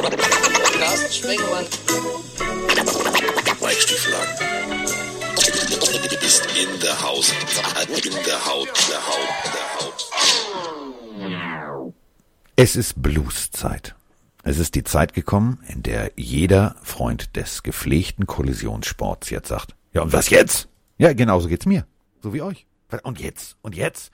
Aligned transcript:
Carsten 0.00 1.12
Sprengemann. 1.12 1.66
Mike 3.60 3.80
Stieflagen. 3.80 4.32
Ist 6.22 6.46
in 6.56 6.80
der 6.80 7.02
Haus. 7.02 7.32
In 7.32 7.36
der 8.24 8.46
Haut. 8.46 8.70
Der 8.88 9.06
Haut. 9.06 9.28
Der 9.52 9.76
Haut. 9.76 10.10
Es 12.56 12.76
ist 12.76 13.02
Blueszeit. 13.02 13.94
Es 14.42 14.58
ist 14.58 14.74
die 14.74 14.84
Zeit 14.84 15.12
gekommen, 15.12 15.62
in 15.68 15.82
der 15.82 16.12
jeder 16.16 16.76
Freund 16.82 17.36
des 17.36 17.62
gepflegten 17.62 18.26
Kollisionssports 18.26 19.28
jetzt 19.28 19.48
sagt, 19.48 19.74
ja 19.92 20.00
und 20.00 20.14
was 20.14 20.30
jetzt? 20.30 20.66
Ja, 20.96 21.12
genauso 21.12 21.48
geht's 21.48 21.66
mir. 21.66 21.84
So 22.22 22.32
wie 22.32 22.40
euch. 22.40 22.64
Und 23.02 23.20
jetzt? 23.20 23.58
Und 23.60 23.76
jetzt? 23.76 24.10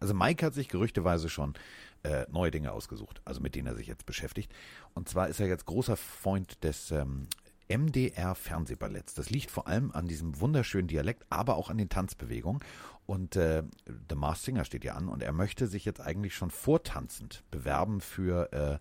Also 0.00 0.14
Mike 0.14 0.44
hat 0.44 0.54
sich 0.54 0.68
gerüchteweise 0.68 1.28
schon 1.28 1.54
äh, 2.02 2.26
neue 2.30 2.50
Dinge 2.50 2.72
ausgesucht, 2.72 3.20
also 3.24 3.40
mit 3.40 3.54
denen 3.54 3.66
er 3.66 3.74
sich 3.74 3.86
jetzt 3.86 4.06
beschäftigt. 4.06 4.52
Und 4.94 5.08
zwar 5.08 5.28
ist 5.28 5.40
er 5.40 5.46
jetzt 5.46 5.66
großer 5.66 5.96
Freund 5.96 6.62
des 6.64 6.90
ähm, 6.90 7.28
MDR 7.68 8.34
Fernsehballetts. 8.34 9.14
Das 9.14 9.30
liegt 9.30 9.50
vor 9.50 9.68
allem 9.68 9.92
an 9.92 10.08
diesem 10.08 10.40
wunderschönen 10.40 10.88
Dialekt, 10.88 11.26
aber 11.30 11.56
auch 11.56 11.70
an 11.70 11.78
den 11.78 11.88
Tanzbewegungen. 11.88 12.62
Und 13.06 13.36
äh, 13.36 13.62
The 14.08 14.16
Masked 14.16 14.44
Singer 14.44 14.64
steht 14.64 14.84
ja 14.84 14.94
an 14.94 15.08
und 15.08 15.22
er 15.22 15.32
möchte 15.32 15.66
sich 15.66 15.84
jetzt 15.84 16.00
eigentlich 16.00 16.34
schon 16.34 16.50
vortanzend 16.50 17.42
bewerben 17.50 18.00
für 18.00 18.52
äh, 18.52 18.78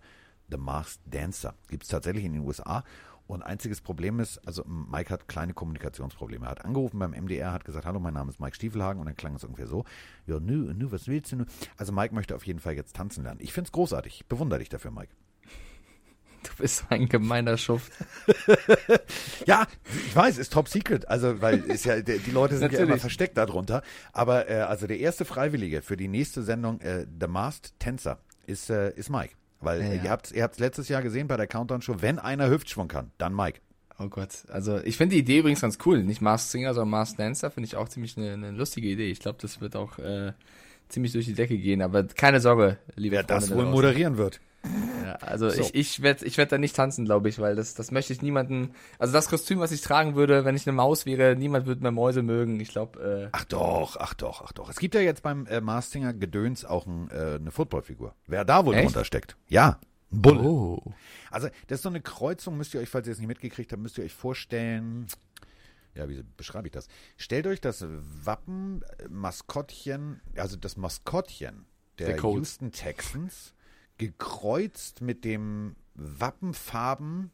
The 0.50 0.58
Masked 0.58 1.02
Dancer. 1.06 1.54
Gibt 1.68 1.84
es 1.84 1.90
tatsächlich 1.90 2.26
in 2.26 2.34
den 2.34 2.42
USA. 2.42 2.84
Und 3.28 3.44
einziges 3.44 3.82
Problem 3.82 4.20
ist, 4.20 4.40
also 4.48 4.64
Mike 4.66 5.10
hat 5.10 5.28
kleine 5.28 5.54
Kommunikationsprobleme. 5.54 6.46
Er 6.46 6.52
hat 6.52 6.66
angerufen 6.66 6.98
beim 6.98 7.12
MDR, 7.12 7.52
hat 7.52 7.66
gesagt, 7.66 7.86
hallo, 7.86 8.00
mein 8.00 8.14
Name 8.14 8.32
ist 8.32 8.40
Mike 8.40 8.56
Stiefelhagen 8.56 9.00
und 9.00 9.06
dann 9.06 9.18
klang 9.18 9.36
es 9.36 9.44
ungefähr 9.44 9.68
so, 9.68 9.84
ja, 10.26 10.40
nü, 10.40 10.74
nü, 10.74 10.92
was 10.92 11.08
willst 11.08 11.34
du 11.34 11.38
nü? 11.38 11.46
Also 11.76 11.92
Mike 11.92 12.16
möchte 12.16 12.36
auf 12.36 12.46
jeden 12.46 12.60
Fall 12.60 12.74
jetzt 12.74 12.96
tanzen 12.96 13.24
lernen. 13.24 13.42
Ich 13.42 13.54
finde 13.54 13.68
es 13.68 13.72
großartig. 13.74 14.22
Ich 14.22 14.26
bewundere 14.28 14.60
dich 14.60 14.70
dafür, 14.70 14.92
Mike. 14.92 15.14
Du 16.44 16.56
bist 16.62 16.86
ein 16.90 17.10
gemeiner 17.10 17.58
Schuft. 17.58 17.92
ja, 19.46 19.68
ich 20.08 20.16
weiß, 20.16 20.38
ist 20.38 20.54
top 20.54 20.70
secret. 20.70 21.08
Also, 21.10 21.42
weil 21.42 21.60
ist 21.60 21.86
ja, 21.86 22.00
die 22.00 22.32
Leute 22.32 22.58
sind 22.58 22.72
ja 22.72 22.80
immer 22.80 22.98
versteckt 22.98 23.38
darunter. 23.38 23.82
Aber 24.14 24.50
äh, 24.50 24.60
also 24.60 24.88
der 24.88 25.00
erste 25.00 25.26
Freiwillige 25.26 25.82
für 25.82 25.98
die 25.98 26.08
nächste 26.08 26.44
Sendung, 26.44 26.80
äh, 26.80 27.06
The 27.20 27.28
Masked 27.28 27.78
Tänzer, 27.80 28.20
ist, 28.46 28.70
äh, 28.70 28.92
ist 28.96 29.10
Mike. 29.10 29.34
Weil 29.60 29.82
Ja, 29.82 29.94
ja. 29.94 30.04
ihr 30.04 30.10
habt 30.12 30.32
ihr 30.32 30.44
habt's 30.44 30.60
letztes 30.60 30.88
Jahr 30.90 31.02
gesehen 31.02 31.28
bei 31.28 31.38
der 31.38 31.48
Countdown-Show, 31.48 31.96
wenn 32.00 32.20
einer 32.20 32.50
Hüftschwung 32.50 32.88
kann, 32.88 33.12
dann 33.18 33.36
Mike. 33.36 33.60
Oh 34.00 34.08
Gott. 34.10 34.30
Also 34.50 34.78
ich 34.84 34.96
finde 34.98 35.16
die 35.16 35.22
Idee 35.22 35.40
übrigens 35.40 35.62
ganz 35.62 35.80
cool. 35.86 36.04
Nicht 36.04 36.22
Masked 36.22 36.52
Singer, 36.52 36.74
sondern 36.76 36.92
Masked 36.92 37.20
Dancer 37.20 37.50
finde 37.50 37.66
ich 37.68 37.76
auch 37.76 37.90
ziemlich 37.90 38.16
eine, 38.18 38.34
eine 38.34 38.52
lustige 38.52 38.88
Idee. 38.88 39.10
Ich 39.10 39.20
glaube, 39.20 39.40
das 39.42 39.60
wird 39.60 39.76
auch 39.76 39.98
äh, 39.98 40.34
ziemlich 40.88 41.14
durch 41.14 41.26
die 41.26 41.34
Decke 41.34 41.58
gehen. 41.58 41.82
Aber 41.82 42.04
keine 42.04 42.40
Sorge, 42.40 42.78
liebe 42.96 43.16
Wer 43.16 43.24
das 43.24 43.48
Freunde 43.48 43.56
wohl 43.56 43.58
da 43.58 43.64
draußen. 43.64 43.72
moderieren 43.76 44.18
wird. 44.18 44.40
Ja, 45.04 45.16
also 45.16 45.50
So. 45.50 45.62
ich, 45.62 45.76
ich 45.76 46.02
werde 46.02 46.26
ich 46.26 46.38
werd 46.38 46.52
da 46.52 46.58
nicht 46.58 46.76
tanzen, 46.76 47.06
glaube 47.06 47.30
ich, 47.30 47.40
weil 47.40 47.56
das, 47.56 47.74
das 47.74 47.92
möchte 47.92 48.12
ich 48.14 48.22
niemanden. 48.22 48.72
Also 49.00 49.14
das 49.14 49.30
Kostüm, 49.30 49.60
was 49.60 49.72
ich 49.72 49.82
tragen 49.82 50.16
würde, 50.16 50.44
wenn 50.46 50.56
ich 50.56 50.68
eine 50.68 50.76
Maus 50.76 51.06
wäre, 51.06 51.36
niemand 51.36 51.66
würde 51.68 51.82
mehr 51.82 51.92
Mäuse 51.92 52.22
mögen. 52.24 52.60
Ich 52.60 52.70
glaube, 52.70 53.28
äh, 53.28 53.30
Ach 53.32 53.46
doch, 53.46 53.96
ach 53.98 54.14
doch, 54.14 54.42
ach 54.46 54.52
doch. 54.52 54.70
Es 54.70 54.78
gibt 54.78 54.96
ja 54.96 55.02
jetzt 55.02 55.24
beim 55.24 55.46
äh, 55.46 55.62
Masked 55.62 55.94
Singer 55.94 56.14
Gedöns 56.14 56.66
auch 56.66 56.86
ein, 56.86 57.10
äh, 57.12 57.36
eine 57.36 57.52
Footballfigur. 57.52 58.16
Wer 58.26 58.44
da 58.46 58.66
wohl 58.66 58.76
Echt? 58.76 58.86
drunter 58.86 59.06
steckt? 59.06 59.38
Ja, 59.48 59.80
ein 60.12 60.22
Bulle. 60.22 60.40
oh. 60.42 60.94
Also, 61.32 61.48
das 61.68 61.80
ist 61.80 61.84
so 61.84 61.90
eine 61.90 62.02
Kreuzung, 62.02 62.58
müsst 62.58 62.74
ihr 62.74 62.82
euch, 62.82 62.90
falls 62.90 63.08
ihr 63.08 63.14
es 63.14 63.20
nicht 63.20 63.28
mitgekriegt 63.28 63.72
habt, 63.72 63.82
müsst 63.82 63.98
ihr 63.98 64.04
euch 64.04 64.14
vorstellen. 64.14 65.08
Ja, 65.96 66.08
wie 66.10 66.24
beschreibe 66.36 66.68
ich 66.68 66.72
das? 66.74 66.88
Stellt 67.16 67.48
euch 67.48 67.60
das 67.62 67.86
Wappen, 68.24 68.84
äh, 69.00 69.08
Maskottchen, 69.10 70.22
also 70.36 70.56
das 70.58 70.78
Maskottchen 70.78 71.66
der, 72.00 72.14
Der. 72.14 72.18
Houston 72.24 72.72
Texans, 72.72 73.54
gekreuzt 73.98 75.02
mit 75.02 75.24
dem 75.26 75.76
Wappenfarben, 75.96 77.32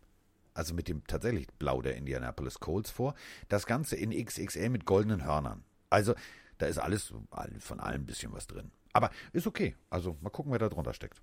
also 0.54 0.74
mit 0.74 0.88
dem 0.88 1.06
tatsächlich 1.08 1.48
Blau 1.60 1.82
der 1.82 1.96
Indianapolis 1.96 2.60
Colts 2.60 2.90
vor. 2.92 3.16
Das 3.50 3.66
Ganze 3.66 3.96
in 3.96 4.12
XXL 4.12 4.70
mit 4.70 4.86
goldenen 4.86 5.24
Hörnern. 5.26 5.64
Also, 5.90 6.14
da 6.58 6.68
ist 6.68 6.78
alles, 6.78 7.14
von 7.60 7.80
allem 7.80 8.04
ein 8.04 8.06
bisschen 8.06 8.32
was 8.34 8.48
drin. 8.48 8.72
Aber 8.94 9.10
ist 9.34 9.48
okay. 9.48 9.76
Also, 9.90 10.18
mal 10.22 10.30
gucken, 10.30 10.52
wer 10.52 10.60
da 10.60 10.70
drunter 10.70 10.94
steckt. 10.94 11.22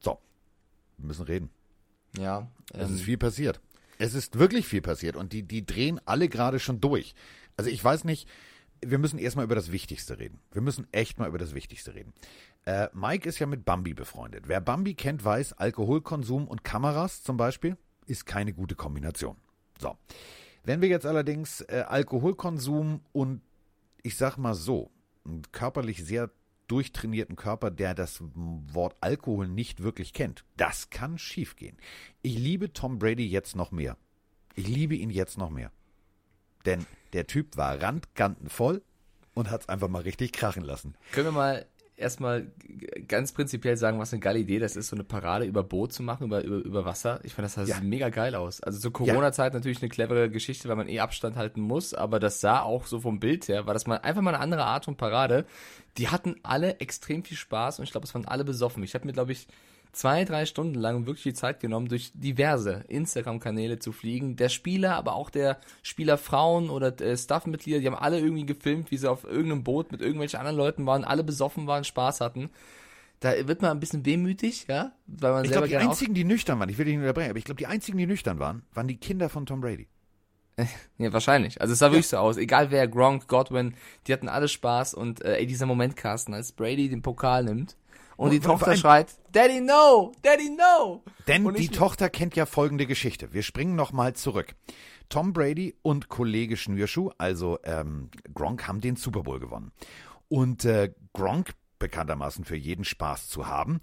So, 0.00 0.18
wir 0.96 1.06
müssen 1.06 1.24
reden. 1.24 1.50
Ja. 2.16 2.50
Es 2.72 2.88
Ähm, 2.88 2.94
ist 2.94 3.02
viel 3.02 3.18
passiert. 3.18 3.60
Es 3.98 4.14
ist 4.14 4.38
wirklich 4.38 4.66
viel 4.66 4.80
passiert 4.80 5.16
und 5.16 5.32
die, 5.32 5.42
die 5.42 5.66
drehen 5.66 6.00
alle 6.06 6.28
gerade 6.28 6.58
schon 6.58 6.80
durch. 6.80 7.14
Also 7.56 7.68
ich 7.70 7.84
weiß 7.84 8.04
nicht, 8.04 8.26
wir 8.80 8.96
müssen 8.98 9.18
erstmal 9.18 9.44
über 9.44 9.54
das 9.54 9.72
Wichtigste 9.72 10.18
reden. 10.18 10.40
Wir 10.52 10.62
müssen 10.62 10.86
echt 10.92 11.18
mal 11.18 11.28
über 11.28 11.36
das 11.36 11.54
Wichtigste 11.54 11.94
reden. 11.94 12.14
Äh, 12.64 12.88
Mike 12.92 13.28
ist 13.28 13.38
ja 13.38 13.46
mit 13.46 13.64
Bambi 13.64 13.94
befreundet. 13.94 14.44
Wer 14.48 14.60
Bambi 14.60 14.94
kennt, 14.94 15.24
weiß, 15.24 15.54
Alkoholkonsum 15.54 16.46
und 16.46 16.64
Kameras 16.64 17.22
zum 17.22 17.36
Beispiel 17.36 17.76
ist 18.06 18.26
keine 18.26 18.52
gute 18.52 18.74
Kombination. 18.74 19.36
So. 19.78 19.96
Wenn 20.64 20.82
wir 20.82 20.88
jetzt 20.88 21.06
allerdings 21.06 21.62
äh, 21.62 21.84
Alkoholkonsum 21.88 23.00
und 23.12 23.40
ich 24.02 24.16
sag 24.16 24.36
mal 24.36 24.54
so, 24.54 24.90
einen 25.24 25.42
körperlich 25.52 26.04
sehr 26.04 26.30
durchtrainierten 26.68 27.34
Körper, 27.34 27.70
der 27.70 27.94
das 27.94 28.22
Wort 28.34 28.96
Alkohol 29.00 29.48
nicht 29.48 29.82
wirklich 29.82 30.12
kennt. 30.12 30.44
Das 30.56 30.90
kann 30.90 31.18
schiefgehen. 31.18 31.76
Ich 32.22 32.38
liebe 32.38 32.72
Tom 32.72 32.98
Brady 32.98 33.26
jetzt 33.26 33.56
noch 33.56 33.72
mehr. 33.72 33.96
Ich 34.54 34.68
liebe 34.68 34.94
ihn 34.94 35.10
jetzt 35.10 35.36
noch 35.36 35.50
mehr. 35.50 35.72
Denn 36.66 36.86
der 37.12 37.26
Typ 37.26 37.56
war 37.56 37.82
randgantenvoll 37.82 38.82
und 39.34 39.50
hat 39.50 39.62
es 39.62 39.68
einfach 39.68 39.88
mal 39.88 40.02
richtig 40.02 40.32
krachen 40.32 40.62
lassen. 40.62 40.94
Können 41.10 41.28
wir 41.28 41.32
mal 41.32 41.66
erstmal 42.00 42.46
ganz 43.08 43.32
prinzipiell 43.32 43.76
sagen, 43.76 43.98
was 43.98 44.12
eine 44.12 44.20
geile 44.20 44.38
Idee 44.38 44.58
das 44.58 44.76
ist, 44.76 44.88
so 44.88 44.96
eine 44.96 45.04
Parade 45.04 45.44
über 45.44 45.62
Boot 45.62 45.92
zu 45.92 46.02
machen, 46.02 46.26
über, 46.26 46.42
über, 46.42 46.56
über 46.56 46.84
Wasser. 46.84 47.20
Ich 47.22 47.34
fand, 47.34 47.44
das 47.46 47.54
sah 47.54 47.62
Ja. 47.64 47.80
mega 47.80 48.08
geil 48.08 48.34
aus. 48.34 48.60
Also 48.62 48.78
zur 48.80 48.92
Corona-Zeit 48.92 49.54
natürlich 49.54 49.80
eine 49.82 49.88
clevere 49.88 50.30
Geschichte, 50.30 50.68
weil 50.68 50.76
man 50.76 50.88
eh 50.88 51.00
Abstand 51.00 51.36
halten 51.36 51.60
muss, 51.60 51.94
aber 51.94 52.18
das 52.18 52.40
sah 52.40 52.62
auch 52.62 52.86
so 52.86 53.00
vom 53.00 53.20
Bild 53.20 53.48
her, 53.48 53.66
war 53.66 53.74
das 53.74 53.86
mal 53.86 53.96
einfach 53.98 54.22
mal 54.22 54.34
eine 54.34 54.42
andere 54.42 54.64
Art 54.64 54.84
von 54.86 54.96
Parade. 54.96 55.44
Die 55.98 56.08
hatten 56.08 56.36
alle 56.42 56.80
extrem 56.80 57.22
viel 57.24 57.36
Spaß 57.36 57.78
und 57.78 57.84
ich 57.84 57.90
glaube, 57.90 58.06
es 58.06 58.14
waren 58.14 58.26
alle 58.26 58.44
besoffen. 58.44 58.82
Ich 58.82 58.94
habe 58.94 59.06
mir, 59.06 59.12
glaube 59.12 59.32
ich, 59.32 59.46
zwei, 59.92 60.24
drei 60.24 60.46
Stunden 60.46 60.74
lang 60.74 61.06
wirklich 61.06 61.22
die 61.22 61.34
Zeit 61.34 61.60
genommen, 61.60 61.88
durch 61.88 62.12
diverse 62.14 62.84
Instagram-Kanäle 62.88 63.78
zu 63.78 63.92
fliegen. 63.92 64.36
Der 64.36 64.48
Spieler, 64.48 64.96
aber 64.96 65.14
auch 65.14 65.30
der 65.30 65.58
Spielerfrauen 65.82 66.70
oder 66.70 66.98
äh, 67.00 67.16
Staff-Mitglieder, 67.16 67.80
die 67.80 67.86
haben 67.86 67.96
alle 67.96 68.18
irgendwie 68.18 68.46
gefilmt, 68.46 68.90
wie 68.90 68.96
sie 68.96 69.10
auf 69.10 69.24
irgendeinem 69.24 69.64
Boot 69.64 69.92
mit 69.92 70.00
irgendwelchen 70.00 70.38
anderen 70.38 70.56
Leuten 70.56 70.86
waren, 70.86 71.04
alle 71.04 71.24
besoffen 71.24 71.66
waren, 71.66 71.84
Spaß 71.84 72.20
hatten. 72.20 72.50
Da 73.20 73.46
wird 73.46 73.60
man 73.60 73.72
ein 73.72 73.80
bisschen 73.80 74.06
wehmütig, 74.06 74.66
ja, 74.68 74.92
weil 75.06 75.32
man 75.32 75.44
Ich 75.44 75.50
selber 75.50 75.66
glaube, 75.66 75.68
die 75.68 75.72
gerne 75.72 75.90
einzigen, 75.90 76.14
die 76.14 76.24
nüchtern 76.24 76.58
waren, 76.58 76.68
ich 76.68 76.78
will 76.78 76.86
dich 76.86 76.94
nicht 76.94 77.02
unterbrechen, 77.02 77.30
aber 77.30 77.38
ich 77.38 77.44
glaube, 77.44 77.58
die 77.58 77.66
einzigen, 77.66 77.98
die 77.98 78.06
nüchtern 78.06 78.38
waren, 78.38 78.62
waren 78.72 78.88
die 78.88 78.96
Kinder 78.96 79.28
von 79.28 79.46
Tom 79.46 79.60
Brady. 79.60 79.88
Ja, 80.98 81.10
wahrscheinlich. 81.14 81.60
Also 81.60 81.72
es 81.72 81.78
sah 81.78 81.90
wirklich 81.90 82.08
so 82.08 82.18
aus. 82.18 82.36
Egal 82.36 82.70
wer, 82.70 82.86
Gronk, 82.86 83.28
Godwin, 83.28 83.74
die 84.06 84.12
hatten 84.12 84.28
alle 84.28 84.46
Spaß 84.46 84.92
und 84.92 85.22
äh, 85.22 85.36
ey, 85.36 85.46
dieser 85.46 85.64
Moment, 85.64 85.96
Carsten, 85.96 86.34
als 86.34 86.52
Brady 86.52 86.90
den 86.90 87.00
Pokal 87.00 87.44
nimmt 87.44 87.76
und 88.20 88.32
die 88.32 88.40
Tochter 88.40 88.76
schreit, 88.76 89.14
Daddy 89.32 89.60
no, 89.60 90.12
Daddy 90.22 90.50
no. 90.50 91.02
Denn 91.26 91.54
die 91.54 91.68
Tochter 91.68 92.10
kennt 92.10 92.36
ja 92.36 92.44
folgende 92.44 92.86
Geschichte. 92.86 93.32
Wir 93.32 93.42
springen 93.42 93.76
nochmal 93.76 94.14
zurück. 94.14 94.54
Tom 95.08 95.32
Brady 95.32 95.74
und 95.82 96.08
Kollege 96.08 96.56
Schnürschuh, 96.56 97.10
also 97.16 97.58
ähm, 97.64 98.10
Gronk, 98.34 98.68
haben 98.68 98.80
den 98.80 98.96
Super 98.96 99.22
Bowl 99.22 99.40
gewonnen. 99.40 99.72
Und 100.28 100.66
äh, 100.66 100.92
Gronk, 101.14 101.52
bekanntermaßen 101.78 102.44
für 102.44 102.56
jeden 102.56 102.84
Spaß 102.84 103.30
zu 103.30 103.46
haben, 103.46 103.80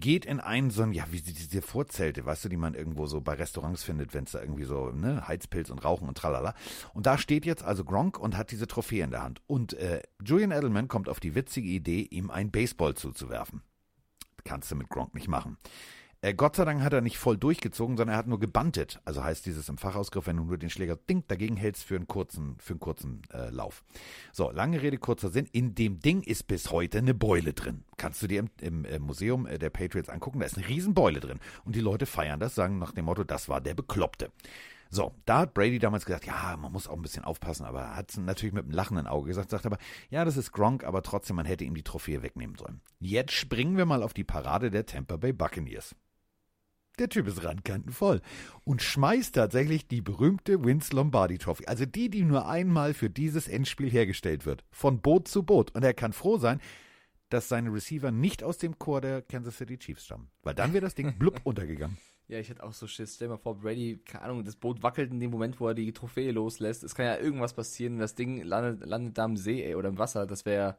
geht 0.00 0.24
in 0.24 0.40
einen 0.40 0.70
so 0.70 0.82
ein, 0.82 0.92
ja, 0.92 1.04
wie 1.10 1.20
diese 1.20 1.62
Vorzelte, 1.62 2.24
weißt 2.24 2.44
du, 2.44 2.48
die 2.48 2.56
man 2.56 2.74
irgendwo 2.74 3.06
so 3.06 3.20
bei 3.20 3.34
Restaurants 3.34 3.82
findet, 3.82 4.14
wenn 4.14 4.24
es 4.24 4.32
da 4.32 4.40
irgendwie 4.40 4.64
so, 4.64 4.90
ne, 4.90 5.26
Heizpilz 5.26 5.70
und 5.70 5.84
Rauchen 5.84 6.08
und 6.08 6.16
tralala. 6.16 6.54
Und 6.94 7.06
da 7.06 7.18
steht 7.18 7.46
jetzt 7.46 7.62
also 7.62 7.84
Gronk 7.84 8.18
und 8.18 8.36
hat 8.36 8.50
diese 8.50 8.66
Trophäe 8.66 9.04
in 9.04 9.10
der 9.10 9.22
Hand. 9.22 9.42
Und 9.46 9.74
äh, 9.74 10.02
Julian 10.24 10.52
Edelman 10.52 10.88
kommt 10.88 11.08
auf 11.08 11.20
die 11.20 11.34
witzige 11.34 11.68
Idee, 11.68 12.02
ihm 12.02 12.30
einen 12.30 12.50
Baseball 12.50 12.94
zuzuwerfen. 12.94 13.62
Kannst 14.44 14.70
du 14.70 14.76
mit 14.76 14.88
Gronk 14.88 15.14
nicht 15.14 15.28
machen. 15.28 15.58
Äh, 16.26 16.34
Gott 16.34 16.56
sei 16.56 16.64
Dank 16.64 16.82
hat 16.82 16.92
er 16.92 17.02
nicht 17.02 17.18
voll 17.18 17.36
durchgezogen, 17.36 17.96
sondern 17.96 18.14
er 18.14 18.18
hat 18.18 18.26
nur 18.26 18.40
gebantet. 18.40 19.00
Also 19.04 19.22
heißt 19.22 19.46
dieses 19.46 19.68
im 19.68 19.78
Fachausgriff, 19.78 20.26
wenn 20.26 20.36
du 20.36 20.42
nur 20.42 20.58
den 20.58 20.70
Schläger 20.70 20.96
ding 20.96 21.22
dagegen 21.28 21.56
hältst 21.56 21.84
für 21.84 21.94
einen 21.94 22.08
kurzen, 22.08 22.56
für 22.58 22.72
einen 22.72 22.80
kurzen 22.80 23.22
äh, 23.32 23.48
Lauf. 23.50 23.84
So, 24.32 24.50
lange 24.50 24.82
Rede, 24.82 24.98
kurzer 24.98 25.28
Sinn. 25.28 25.48
In 25.52 25.76
dem 25.76 26.00
Ding 26.00 26.22
ist 26.22 26.48
bis 26.48 26.72
heute 26.72 26.98
eine 26.98 27.14
Beule 27.14 27.52
drin. 27.52 27.84
Kannst 27.96 28.24
du 28.24 28.26
dir 28.26 28.40
im, 28.40 28.50
im 28.60 28.84
äh, 28.86 28.98
Museum 28.98 29.46
äh, 29.46 29.56
der 29.56 29.70
Patriots 29.70 30.08
angucken, 30.08 30.40
da 30.40 30.46
ist 30.46 30.56
eine 30.56 30.66
Riesenbeule 30.66 31.20
drin. 31.20 31.38
Und 31.64 31.76
die 31.76 31.80
Leute 31.80 32.06
feiern 32.06 32.40
das, 32.40 32.56
sagen 32.56 32.80
nach 32.80 32.90
dem 32.90 33.04
Motto, 33.04 33.22
das 33.22 33.48
war 33.48 33.60
der 33.60 33.74
Bekloppte. 33.74 34.32
So, 34.90 35.14
da 35.26 35.38
hat 35.40 35.54
Brady 35.54 35.78
damals 35.78 36.06
gesagt, 36.06 36.26
ja, 36.26 36.56
man 36.56 36.72
muss 36.72 36.88
auch 36.88 36.94
ein 36.94 37.02
bisschen 37.02 37.24
aufpassen, 37.24 37.66
aber 37.66 37.82
er 37.82 37.96
hat 37.96 38.10
es 38.10 38.16
natürlich 38.16 38.52
mit 38.52 38.64
einem 38.64 38.72
lachenden 38.72 39.06
Auge 39.06 39.28
gesagt, 39.28 39.50
sagt 39.50 39.66
aber, 39.66 39.78
ja, 40.10 40.24
das 40.24 40.36
ist 40.36 40.50
Gronk, 40.50 40.82
aber 40.82 41.02
trotzdem, 41.02 41.36
man 41.36 41.46
hätte 41.46 41.64
ihm 41.64 41.74
die 41.74 41.84
Trophäe 41.84 42.22
wegnehmen 42.22 42.56
sollen. 42.56 42.80
Jetzt 42.98 43.32
springen 43.32 43.76
wir 43.76 43.86
mal 43.86 44.02
auf 44.02 44.12
die 44.12 44.24
Parade 44.24 44.72
der 44.72 44.86
Tampa 44.86 45.16
Bay 45.16 45.32
Buccaneers. 45.32 45.94
Der 46.98 47.10
Typ 47.10 47.26
ist 47.26 47.44
randkantenvoll 47.44 48.22
und 48.64 48.80
schmeißt 48.80 49.34
tatsächlich 49.34 49.86
die 49.86 50.00
berühmte 50.00 50.64
Vince 50.64 50.96
Lombardi 50.96 51.36
Trophy, 51.36 51.66
also 51.66 51.84
die, 51.84 52.08
die 52.08 52.22
nur 52.22 52.48
einmal 52.48 52.94
für 52.94 53.10
dieses 53.10 53.48
Endspiel 53.48 53.90
hergestellt 53.90 54.46
wird, 54.46 54.64
von 54.70 55.02
Boot 55.02 55.28
zu 55.28 55.42
Boot. 55.42 55.74
Und 55.74 55.82
er 55.82 55.92
kann 55.92 56.14
froh 56.14 56.38
sein, 56.38 56.58
dass 57.28 57.48
seine 57.48 57.70
Receiver 57.70 58.10
nicht 58.10 58.42
aus 58.42 58.56
dem 58.56 58.78
Chor 58.78 59.02
der 59.02 59.20
Kansas 59.20 59.58
City 59.58 59.78
Chiefs 59.78 60.06
stammen, 60.06 60.30
weil 60.42 60.54
dann 60.54 60.72
wäre 60.72 60.80
das 60.80 60.94
Ding 60.94 61.14
blub 61.18 61.38
untergegangen. 61.44 61.98
Ja, 62.28 62.38
ich 62.38 62.48
hätte 62.48 62.64
auch 62.64 62.72
so 62.72 62.86
Schiss. 62.86 63.16
Stell 63.16 63.28
dir 63.28 63.34
mal 63.34 63.40
vor, 63.40 63.60
Brady, 63.60 64.00
keine 64.04 64.24
Ahnung, 64.24 64.44
das 64.44 64.56
Boot 64.56 64.82
wackelt 64.82 65.12
in 65.12 65.20
dem 65.20 65.30
Moment, 65.30 65.60
wo 65.60 65.68
er 65.68 65.74
die 65.74 65.92
Trophäe 65.92 66.32
loslässt. 66.32 66.82
Es 66.82 66.94
kann 66.94 67.04
ja 67.04 67.18
irgendwas 67.18 67.52
passieren 67.52 67.94
und 67.94 67.98
das 68.00 68.14
Ding 68.14 68.42
landet, 68.42 68.88
landet 68.88 69.18
da 69.18 69.26
im 69.26 69.36
See 69.36 69.62
ey, 69.62 69.74
oder 69.74 69.90
im 69.90 69.98
Wasser. 69.98 70.26
Das 70.26 70.46
wäre 70.46 70.78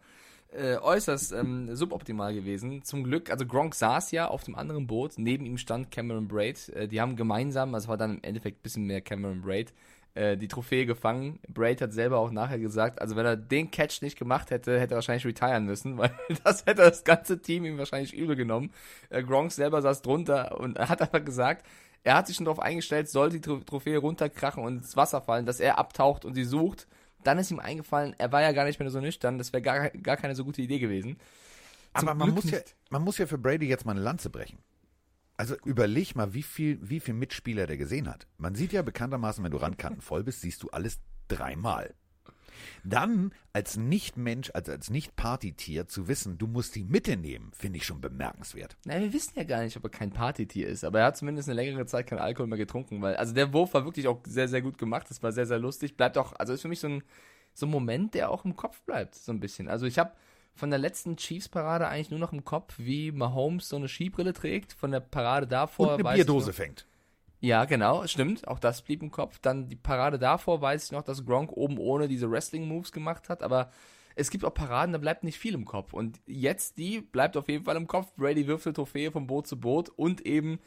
äh, 0.52 0.78
äußerst 0.78 1.34
ähm, 1.34 1.76
suboptimal 1.76 2.34
gewesen. 2.34 2.84
Zum 2.84 3.04
Glück, 3.04 3.30
also 3.30 3.46
Gronk 3.46 3.76
saß 3.76 4.12
ja 4.12 4.28
auf 4.28 4.44
dem 4.44 4.56
anderen 4.56 4.88
Boot, 4.88 5.14
neben 5.18 5.46
ihm 5.46 5.58
stand 5.58 5.92
Cameron 5.92 6.28
Braid. 6.28 6.70
Äh, 6.70 6.88
die 6.88 7.02
haben 7.02 7.16
gemeinsam, 7.16 7.74
also 7.76 7.90
war 7.90 7.98
dann 7.98 8.18
im 8.18 8.24
Endeffekt 8.24 8.60
ein 8.60 8.64
bisschen 8.64 8.86
mehr 8.86 9.02
Cameron 9.02 9.42
Braid, 9.42 9.74
äh, 10.14 10.38
die 10.38 10.48
Trophäe 10.48 10.86
gefangen. 10.86 11.40
Braid 11.48 11.82
hat 11.82 11.94
selber 11.94 12.20
auch 12.20 12.32
nachher 12.32 12.60
gesagt, 12.60 13.02
also 13.02 13.16
wenn 13.16 13.26
er 13.26 13.36
den 13.36 13.72
Catch 13.72 14.02
nicht 14.02 14.18
gemacht 14.18 14.50
hätte, 14.50 14.80
hätte 14.80 14.94
er 14.94 14.98
wahrscheinlich 14.98 15.26
retiren 15.26 15.66
müssen, 15.66 15.98
weil 15.98 16.12
das 16.44 16.66
hätte 16.66 16.82
das 16.82 17.04
ganze 17.04 17.42
Team 17.42 17.66
ihm 17.66 17.78
wahrscheinlich 17.78 18.14
übel 18.14 18.36
genommen. 18.36 18.72
Äh, 19.10 19.24
Gronk 19.24 19.52
selber 19.52 19.82
saß 19.82 20.02
drunter 20.02 20.60
und 20.60 20.80
hat 20.90 21.02
einfach 21.02 21.24
gesagt, 21.24 21.66
er 22.04 22.16
hat 22.16 22.28
sich 22.28 22.38
schon 22.38 22.46
darauf 22.46 22.60
eingestellt, 22.60 23.10
sollte 23.10 23.40
die 23.40 23.66
Trophäe 23.66 23.98
runterkrachen 23.98 24.64
und 24.64 24.78
ins 24.78 24.96
Wasser 24.96 25.22
fallen, 25.22 25.46
dass 25.46 25.60
er 25.60 25.78
abtaucht 25.78 26.24
und 26.24 26.36
sie 26.36 26.46
sucht. 26.46 26.88
Dann 27.28 27.40
ist 27.40 27.52
ihm 27.52 27.60
eingefallen, 27.60 28.16
er 28.18 28.32
war 28.32 28.42
ja 28.42 28.54
gar 28.54 28.64
nicht 28.64 28.80
mehr 28.80 28.90
so 28.90 29.02
nüchtern, 29.02 29.38
das 29.38 29.52
wäre 29.52 29.62
gar, 29.62 29.90
gar 29.90 30.16
keine 30.16 30.34
so 30.34 30.46
gute 30.46 30.62
Idee 30.62 30.80
gewesen. 30.80 31.18
Zum 31.94 32.08
Aber 32.08 32.16
man 32.16 32.34
muss, 32.34 32.50
ja, 32.50 32.60
man 32.90 33.02
muss 33.02 33.18
ja 33.18 33.26
für 33.26 33.38
Brady 33.38 33.68
jetzt 33.68 33.86
mal 33.86 33.92
eine 33.92 34.00
Lanze 34.00 34.30
brechen. 34.30 34.60
Also 35.36 35.58
überleg 35.66 36.16
mal, 36.16 36.34
wie 36.34 36.42
viel, 36.42 36.80
wie 36.82 37.02
viel 37.02 37.14
Mitspieler 37.14 37.68
der 37.68 37.76
gesehen 37.76 38.08
hat. 38.08 38.28
Man 38.38 38.56
sieht 38.56 38.72
ja 38.72 38.82
bekanntermaßen, 38.82 39.44
wenn 39.44 39.52
du 39.52 39.58
Randkanten 39.58 40.00
voll 40.00 40.24
bist, 40.24 40.40
siehst 40.40 40.64
du 40.64 40.70
alles 40.70 41.02
dreimal. 41.28 41.94
Dann 42.84 43.32
als 43.54 43.78
Nicht-Mensch, 43.78 44.52
also 44.54 44.72
als 44.72 44.90
Nicht-Partytier 44.90 45.88
zu 45.88 46.08
wissen, 46.08 46.38
du 46.38 46.48
musst 46.48 46.76
die 46.76 46.84
Mitte 46.84 47.18
nehmen, 47.18 47.52
finde 47.54 47.78
ich 47.78 47.86
schon 47.86 48.02
bemerkenswert. 48.02 48.78
Na, 48.86 49.00
wir 49.00 49.14
wissen 49.14 49.34
ja 49.36 49.44
gar 49.44 49.64
nicht, 49.64 49.78
ob 49.78 49.84
er 49.84 49.90
kein 49.90 50.12
Partytier 50.12 50.68
ist, 50.68 50.84
aber 50.84 51.00
er 51.00 51.06
hat 51.08 51.18
zumindest 51.18 51.50
eine 51.50 51.56
längere 51.56 51.86
Zeit 51.86 52.08
keinen 52.08 52.20
Alkohol 52.20 52.48
mehr 52.48 52.58
getrunken, 52.58 53.02
weil, 53.02 53.16
also 53.16 53.34
der 53.34 53.54
Wurf 53.54 53.74
war 53.74 53.86
wirklich 53.86 54.08
auch 54.08 54.22
sehr, 54.26 54.48
sehr 54.48 54.62
gut 54.62 54.78
gemacht, 54.78 55.08
das 55.10 55.24
war 55.24 55.32
sehr, 55.32 55.46
sehr 55.46 55.60
lustig, 55.60 55.98
bleibt 55.98 56.18
auch, 56.18 56.34
also 56.34 56.54
ist 56.54 56.62
für 56.62 56.68
mich 56.68 56.80
so 56.80 56.88
ein, 56.88 57.04
so 57.54 57.66
ein 57.66 57.72
Moment, 57.72 58.14
der 58.14 58.30
auch 58.30 58.46
im 58.46 58.56
Kopf 58.56 58.82
bleibt, 58.84 59.16
so 59.16 59.32
ein 59.32 59.40
bisschen. 59.40 59.68
Also 59.68 59.86
ich 59.86 59.98
habe 59.98 60.12
von 60.58 60.70
der 60.70 60.80
letzten 60.80 61.16
Chiefs-Parade 61.18 61.88
eigentlich 61.88 62.10
nur 62.10 62.20
noch 62.20 62.34
im 62.34 62.44
Kopf, 62.44 62.74
wie 62.78 63.12
Mahomes 63.12 63.70
so 63.70 63.76
eine 63.76 63.88
Skibrille 63.88 64.34
trägt. 64.34 64.74
Von 64.74 64.92
der 64.92 65.00
Parade 65.00 65.48
davor. 65.48 65.94
Und 65.94 66.06
eine 66.06 66.16
Bierdose 66.16 66.52
fängt. 66.52 66.86
Ja, 67.40 67.66
genau, 67.66 68.08
stimmt. 68.08 68.48
Auch 68.48 68.60
das 68.60 68.82
blieb 68.82 69.04
im 69.04 69.12
Kopf. 69.12 69.40
Dann 69.40 69.70
die 69.70 69.76
Parade 69.76 70.18
davor 70.18 70.62
weiß 70.62 70.86
ich 70.86 70.92
noch, 70.92 71.04
dass 71.04 71.26
Gronk 71.26 71.52
oben 71.52 71.78
ohne 71.78 72.08
diese 72.08 72.30
Wrestling-Moves 72.30 72.92
gemacht 72.92 73.30
hat, 73.30 73.44
aber 73.44 73.72
es 74.16 74.32
gibt 74.32 74.44
auch 74.44 74.54
Paraden, 74.54 74.94
da 74.94 74.98
bleibt 74.98 75.24
nicht 75.24 75.38
viel 75.38 75.54
im 75.54 75.66
Kopf. 75.66 75.94
Und 75.94 76.20
jetzt 76.26 76.80
die 76.80 77.02
bleibt 77.02 77.38
auf 77.38 77.48
jeden 77.48 77.66
Fall 77.66 77.76
im 77.76 77.86
Kopf. 77.86 78.12
Brady 78.16 78.48
wirft 78.48 78.66
die 78.66 78.74
Trophäe 78.74 79.12
von 79.12 79.28
Boot 79.28 79.46
zu 79.46 79.60
Boot 79.60 79.90
und 79.90 80.26
eben 80.26 80.60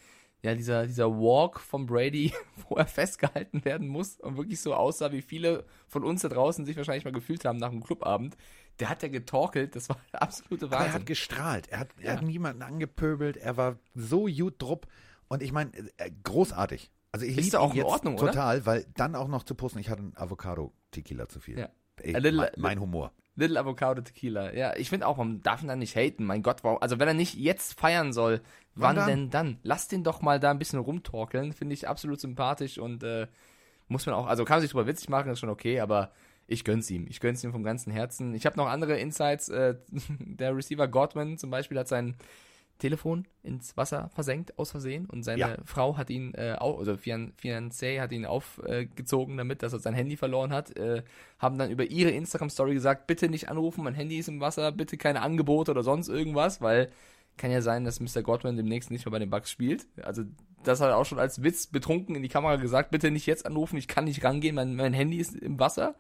ja, 0.43 0.55
dieser, 0.55 0.87
dieser 0.87 1.11
Walk 1.11 1.61
von 1.61 1.85
Brady, 1.87 2.33
wo 2.69 2.77
er 2.77 2.87
festgehalten 2.87 3.65
werden 3.65 3.89
muss 3.89 4.21
und 4.21 4.37
wirklich 4.37 4.61
so 4.61 4.73
aussah, 4.73 5.11
wie 5.11 5.21
viele 5.21 5.65
von 5.89 6.05
uns 6.05 6.23
da 6.23 6.29
draußen 6.29 6.65
sich 6.65 6.77
wahrscheinlich 6.77 7.05
mal 7.05 7.13
gefühlt 7.13 7.45
haben 7.45 7.59
nach 7.59 7.71
einem 7.71 7.83
Clubabend 7.83 8.37
der 8.81 8.89
hat 8.89 9.03
ja 9.03 9.09
getorkelt, 9.09 9.77
das 9.77 9.89
war 9.89 9.99
der 10.13 10.23
absolute 10.23 10.71
Wahnsinn. 10.71 10.79
Aber 10.79 10.87
er 10.87 10.95
hat 10.95 11.07
gestrahlt, 11.07 11.69
er 11.69 11.81
hat, 11.81 11.89
ja. 11.99 12.07
er 12.07 12.17
hat 12.17 12.23
niemanden 12.23 12.63
angepöbelt, 12.63 13.37
er 13.37 13.57
war 13.57 13.79
so 13.95 14.27
gut 14.27 14.55
drupp 14.59 14.87
und 15.31 15.43
ich 15.43 15.53
meine, 15.53 15.71
äh, 15.97 16.11
großartig. 16.25 16.91
Also 17.13 17.25
ich 17.25 17.37
liebe 17.37 17.61
auch 17.61 17.75
in 17.75 17.85
Ordnung, 17.85 18.17
total, 18.17 18.57
oder? 18.57 18.67
weil 18.67 18.87
dann 18.97 19.15
auch 19.15 19.29
noch 19.29 19.45
zu 19.45 19.55
posten, 19.55 19.79
ich 19.79 19.89
hatte 19.89 20.03
einen 20.03 20.17
Avocado-Tequila 20.17 21.29
zu 21.29 21.41
viel. 21.41 21.59
Ja. 21.59 21.69
Ey, 22.03 22.19
little, 22.19 22.51
mein, 22.57 22.81
Humor. 22.81 23.13
Little 23.37 23.59
Avocado 23.59 24.03
Tequila. 24.03 24.53
Ja, 24.55 24.77
ich 24.77 24.89
finde 24.91 25.07
auch, 25.07 25.17
man 25.17 25.41
darf 25.41 25.63
ihn 25.63 25.69
dann 25.69 25.79
nicht 25.79 25.97
haten. 25.97 26.25
Mein 26.25 26.43
Gott, 26.43 26.65
warum? 26.65 26.83
Also 26.83 26.99
wenn 26.99 27.09
er 27.09 27.15
nicht 27.15 27.35
jetzt 27.35 27.79
feiern 27.79 28.13
soll, 28.13 28.41
wann, 28.75 28.97
wann 28.97 28.97
dann? 28.97 29.07
denn 29.07 29.31
dann? 29.31 29.59
Lass 29.63 29.89
den 29.89 30.03
doch 30.03 30.21
mal 30.21 30.41
da 30.41 30.51
ein 30.51 30.59
bisschen 30.59 30.79
rumtorkeln. 30.79 31.53
Finde 31.53 31.75
ich 31.75 31.89
absolut 31.89 32.21
sympathisch 32.21 32.79
und 32.79 33.03
äh, 33.03 33.27
muss 33.89 34.07
man 34.07 34.15
auch, 34.15 34.27
also 34.27 34.45
kann 34.45 34.57
man 34.57 34.63
sich 34.63 34.71
drüber 34.71 34.87
witzig 34.87 35.09
machen, 35.09 35.31
ist 35.31 35.41
schon 35.41 35.49
okay, 35.49 35.81
aber 35.81 36.13
ich 36.47 36.65
gönn's 36.65 36.91
ihm. 36.91 37.07
Ich 37.09 37.21
gönn's 37.21 37.45
ihm 37.45 37.53
vom 37.53 37.63
ganzen 37.63 37.93
Herzen. 37.93 38.35
Ich 38.35 38.47
habe 38.47 38.57
noch 38.57 38.67
andere 38.67 38.99
Insights. 38.99 39.49
Äh, 39.49 39.77
der 40.19 40.57
Receiver 40.57 40.89
Godwin 40.89 41.39
zum 41.39 41.51
Beispiel 41.51 41.79
hat 41.79 41.89
sein 41.89 42.17
Telefon 42.81 43.29
ins 43.43 43.77
Wasser 43.77 44.11
versenkt 44.15 44.59
aus 44.59 44.73
Versehen 44.73 45.07
und 45.07 45.23
seine 45.23 45.41
ja. 45.41 45.57
Frau 45.65 45.97
hat 45.97 46.11
ihn, 46.11 46.35
äh, 46.35 46.57
also 46.59 46.97
Fian 46.97 47.33
Fiancé 47.41 48.01
hat 48.01 48.11
ihn 48.11 48.27
aufgezogen 48.27 49.37
damit, 49.37 49.63
dass 49.63 49.73
er 49.73 49.79
sein 49.79 49.95
Handy 49.95 50.17
verloren 50.17 50.53
hat. 50.53 50.77
Äh, 50.77 51.05
haben 51.39 51.59
dann 51.59 51.71
über 51.71 51.85
ihre 51.85 52.11
Instagram-Story 52.11 52.75
gesagt, 52.75 53.07
bitte 53.07 53.29
nicht 53.29 53.49
anrufen, 53.49 53.85
mein 53.85 53.95
Handy 53.95 54.19
ist 54.19 54.29
im 54.29 54.41
Wasser, 54.41 54.73
bitte 54.73 54.97
keine 54.97 55.23
Angebote 55.23 55.71
oder 55.71 55.83
sonst 55.83 56.09
irgendwas, 56.09 56.61
weil 56.61 56.91
kann 57.37 57.51
ja 57.51 57.63
sein, 57.63 57.85
dass 57.85 58.01
Mr. 58.01 58.23
Godwin 58.23 58.57
demnächst 58.57 58.91
nicht 58.91 59.07
mehr 59.07 59.13
bei 59.13 59.19
den 59.19 59.31
Bucks 59.31 59.51
spielt. 59.51 59.87
Also 60.03 60.25
das 60.63 60.81
hat 60.81 60.89
er 60.91 60.97
auch 60.99 61.07
schon 61.07 61.19
als 61.19 61.43
Witz 61.43 61.67
betrunken 61.67 62.15
in 62.15 62.23
die 62.23 62.29
Kamera 62.29 62.57
gesagt, 62.57 62.91
bitte 62.91 63.11
nicht 63.11 63.27
jetzt 63.27 63.47
anrufen, 63.47 63.79
ich 63.79 63.89
kann 63.89 64.05
nicht 64.05 64.23
rangehen, 64.23 64.55
mein, 64.55 64.77
mein 64.77 64.93
Handy 64.93 65.17
ist 65.17 65.35
im 65.35 65.59
Wasser. 65.59 65.95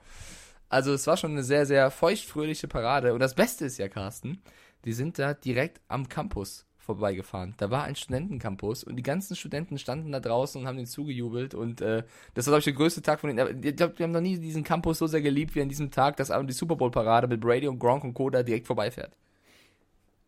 Also 0.68 0.92
es 0.92 1.06
war 1.06 1.16
schon 1.16 1.32
eine 1.32 1.42
sehr, 1.42 1.66
sehr 1.66 1.90
feuchtfröhliche 1.90 2.68
Parade. 2.68 3.14
Und 3.14 3.20
das 3.20 3.34
Beste 3.34 3.64
ist 3.64 3.78
ja, 3.78 3.88
Carsten, 3.88 4.42
die 4.84 4.92
sind 4.92 5.18
da 5.18 5.34
direkt 5.34 5.80
am 5.88 6.08
Campus 6.08 6.66
vorbeigefahren. 6.94 7.54
Da 7.56 7.70
war 7.70 7.84
ein 7.84 7.96
Studentencampus 7.96 8.84
und 8.84 8.96
die 8.96 9.02
ganzen 9.02 9.36
Studenten 9.36 9.78
standen 9.78 10.12
da 10.12 10.20
draußen 10.20 10.60
und 10.60 10.66
haben 10.66 10.76
den 10.76 10.86
zugejubelt 10.86 11.54
und 11.54 11.80
äh, 11.80 12.04
das 12.34 12.46
war, 12.46 12.52
glaube 12.52 12.58
ich, 12.60 12.64
der 12.64 12.74
größte 12.74 13.02
Tag 13.02 13.20
von 13.20 13.34
denen. 13.34 13.64
Ich 13.64 13.76
glaube, 13.76 13.98
wir 13.98 14.04
haben 14.04 14.12
noch 14.12 14.20
nie 14.20 14.38
diesen 14.38 14.64
Campus 14.64 14.98
so 14.98 15.06
sehr 15.06 15.22
geliebt 15.22 15.54
wie 15.54 15.62
an 15.62 15.68
diesem 15.68 15.90
Tag, 15.90 16.16
dass 16.16 16.32
die 16.46 16.52
Super 16.52 16.76
Bowl-Parade 16.76 17.28
mit 17.28 17.40
Brady 17.40 17.68
und 17.68 17.78
Gronk 17.78 18.04
und 18.04 18.14
Co. 18.14 18.30
da 18.30 18.42
direkt 18.42 18.66
vorbeifährt 18.66 19.12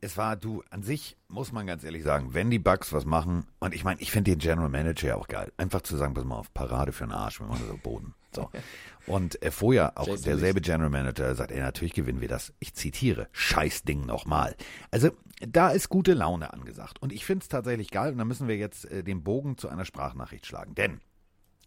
es 0.03 0.17
war, 0.17 0.37
du, 0.37 0.63
an 0.71 0.83
sich 0.83 1.17
muss 1.29 1.53
man 1.53 1.67
ganz 1.67 1.85
ehrlich 1.85 2.03
sagen, 2.03 2.35
wenn 2.35 2.51
die 2.51 2.59
Bugs 2.59 2.93
was 2.93 3.05
machen, 3.05 3.47
und 3.61 3.73
ich 3.73 3.85
meine, 3.85 4.01
ich 4.01 4.11
finde 4.11 4.33
den 4.33 4.41
General 4.41 4.69
Manager 4.69 5.09
ja 5.09 5.17
auch 5.17 5.29
geil, 5.29 5.53
einfach 5.57 5.81
zu 5.83 5.97
sagen, 5.97 6.13
pass 6.13 6.25
mal 6.25 6.37
auf, 6.37 6.53
Parade 6.53 6.93
für 6.93 7.05
den 7.05 7.13
Arsch, 7.13 7.41
wir 7.41 7.47
machen 7.47 7.65
so 7.69 7.77
Boden. 7.77 8.15
So. 8.35 8.51
Und 9.07 9.43
äh, 9.43 9.51
vorher 9.51 9.99
auch 9.99 10.07
Jason 10.07 10.25
derselbe 10.25 10.61
Lee. 10.61 10.65
General 10.65 10.91
Manager 10.91 11.35
sagt, 11.35 11.51
ey, 11.51 11.61
natürlich 11.61 11.93
gewinnen 11.93 12.21
wir 12.21 12.29
das. 12.29 12.53
Ich 12.61 12.75
zitiere, 12.75 13.29
scheiß 13.33 13.83
Ding 13.83 14.07
nochmal. 14.07 14.57
Also, 14.91 15.11
da 15.41 15.71
ist 15.71 15.89
gute 15.89 16.15
Laune 16.15 16.53
angesagt. 16.53 17.03
Und 17.03 17.13
ich 17.13 17.25
finde 17.25 17.43
es 17.43 17.49
tatsächlich 17.49 17.91
geil, 17.91 18.13
und 18.13 18.19
da 18.19 18.25
müssen 18.25 18.49
wir 18.49 18.57
jetzt 18.57 18.85
äh, 18.91 19.03
den 19.03 19.23
Bogen 19.25 19.59
zu 19.59 19.69
einer 19.69 19.85
Sprachnachricht 19.85 20.47
schlagen. 20.47 20.75
Denn 20.75 21.01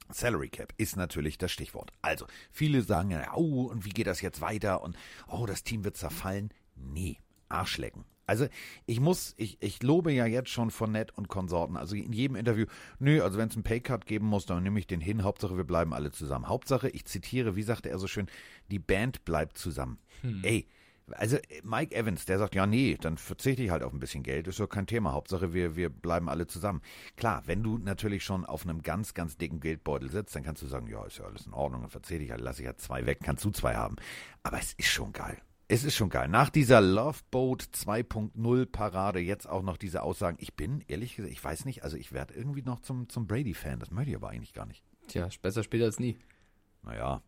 Salary 0.10 0.50
Cap 0.50 0.74
ist 0.78 0.96
natürlich 0.96 1.38
das 1.38 1.52
Stichwort. 1.52 1.92
Also, 2.02 2.26
viele 2.52 2.82
sagen 2.82 3.12
ja, 3.12 3.34
oh, 3.34 3.64
und 3.64 3.86
wie 3.86 3.90
geht 3.90 4.08
das 4.08 4.22
jetzt 4.22 4.42
weiter? 4.42 4.82
Und 4.82 4.98
oh, 5.28 5.46
das 5.46 5.64
Team 5.64 5.84
wird 5.84 5.98
zerfallen. 5.98 6.52
Nee, 6.76 7.18
Arschlecken. 7.50 8.06
Also 8.27 8.48
ich 8.86 9.00
muss, 9.00 9.33
ich, 9.38 9.62
ich 9.62 9.83
lobe 9.83 10.12
ja 10.12 10.25
jetzt 10.25 10.50
schon 10.50 10.72
von 10.72 10.92
Nett 10.92 11.12
und 11.16 11.27
Konsorten, 11.27 11.77
also 11.77 11.95
in 11.95 12.12
jedem 12.12 12.36
Interview, 12.36 12.66
nö, 13.00 13.22
also 13.22 13.38
wenn 13.38 13.50
es 13.50 13.55
einen 13.55 13.63
Paycut 13.63 14.05
geben 14.05 14.27
muss, 14.27 14.46
dann 14.46 14.63
nehme 14.63 14.79
ich 14.79 14.88
den 14.88 15.01
hin, 15.01 15.24
Hauptsache 15.24 15.58
wir 15.58 15.63
bleiben 15.63 15.94
alle 15.94 16.12
zusammen. 16.12 16.48
Hauptsache, 16.48 16.89
ich 16.89 17.05
zitiere, 17.05 17.55
wie 17.55 17.63
sagte 17.63 17.89
er 17.89 18.00
so 18.00 18.08
schön, 18.08 18.27
die 18.72 18.79
Band 18.79 19.25
bleibt 19.25 19.58
zusammen. 19.58 20.00
Hm. 20.22 20.41
Ey, 20.44 20.67
also 21.12 21.38
Mike 21.63 21.96
Evans, 21.96 22.25
der 22.25 22.39
sagt, 22.39 22.55
ja 22.55 22.65
nee, 22.65 22.98
dann 23.00 23.17
verzichte 23.17 23.62
ich 23.62 23.70
halt 23.70 23.84
auf 23.84 23.94
ein 23.94 24.00
bisschen 24.00 24.24
Geld, 24.24 24.48
ist 24.48 24.60
doch 24.60 24.67
kein 24.67 24.88
Thema, 24.88 25.13
Hauptsache 25.13 25.53
wir, 25.53 25.75
wir 25.75 25.89
bleiben 25.89 26.27
alle 26.27 26.48
zusammen. 26.48 26.82
Klar, 27.15 27.44
wenn 27.46 27.62
du 27.62 27.77
natürlich 27.77 28.24
schon 28.24 28.44
auf 28.44 28.63
einem 28.63 28.82
ganz, 28.82 29.13
ganz 29.13 29.38
dicken 29.38 29.60
Geldbeutel 29.60 30.10
sitzt, 30.10 30.36
dann 30.36 30.44
kannst 30.44 30.63
du 30.63 30.67
sagen, 30.67 30.88
ja, 30.88 31.05
ist 31.05 31.20
ja 31.20 31.25
alles 31.25 31.46
in 31.46 31.53
Ordnung, 31.53 31.82
dann 31.82 31.91
verzichte 31.91 32.24
ich 32.24 32.32
halt, 32.32 32.41
lasse 32.41 32.62
ich 32.62 32.67
halt 32.67 32.82
zwei 32.82 33.05
weg, 33.05 33.20
kannst 33.24 33.46
du 33.46 33.51
zwei 33.51 33.75
haben. 33.75 33.98
Aber 34.41 34.58
es 34.58 34.74
ist 34.74 34.88
schon 34.88 35.13
geil 35.13 35.38
es 35.67 35.84
ist 35.84 35.95
schon 35.95 36.10
geil. 36.10 36.27
Nach 36.27 36.50
dieser 36.50 36.79
Love 36.81 37.19
Boat 37.31 37.63
2.0 37.63 38.65
Parade 38.67 39.19
jetzt 39.19 39.50
auch 39.50 39.63
noch 39.63 39.77
diese 39.77 40.03
Aussagen. 40.03 40.38
Ich 40.39 40.55
bin, 40.55 40.84
ehrlich 40.88 41.15
gesagt, 41.15 41.34
ich 41.34 41.43
weiß 41.43 41.65
nicht, 41.65 41.84
also 41.84 41.98
ich 41.98 42.12
werde 42.12 42.34
irgendwie 42.36 42.62
noch 42.62 42.81
zum, 42.81 43.10
zum 43.10 43.25
Brady-Fan. 43.25 43.79
Das 43.79 43.91
möchte 43.91 44.12
ich 44.12 44.15
aber 44.15 44.29
eigentlich 44.29 44.53
gar 44.53 44.65
nicht. 44.65 44.84
Tja, 45.07 45.27
besser 45.41 45.63
später 45.63 45.86
als 45.86 46.00
nie. 46.00 46.17
Naja. 46.84 47.22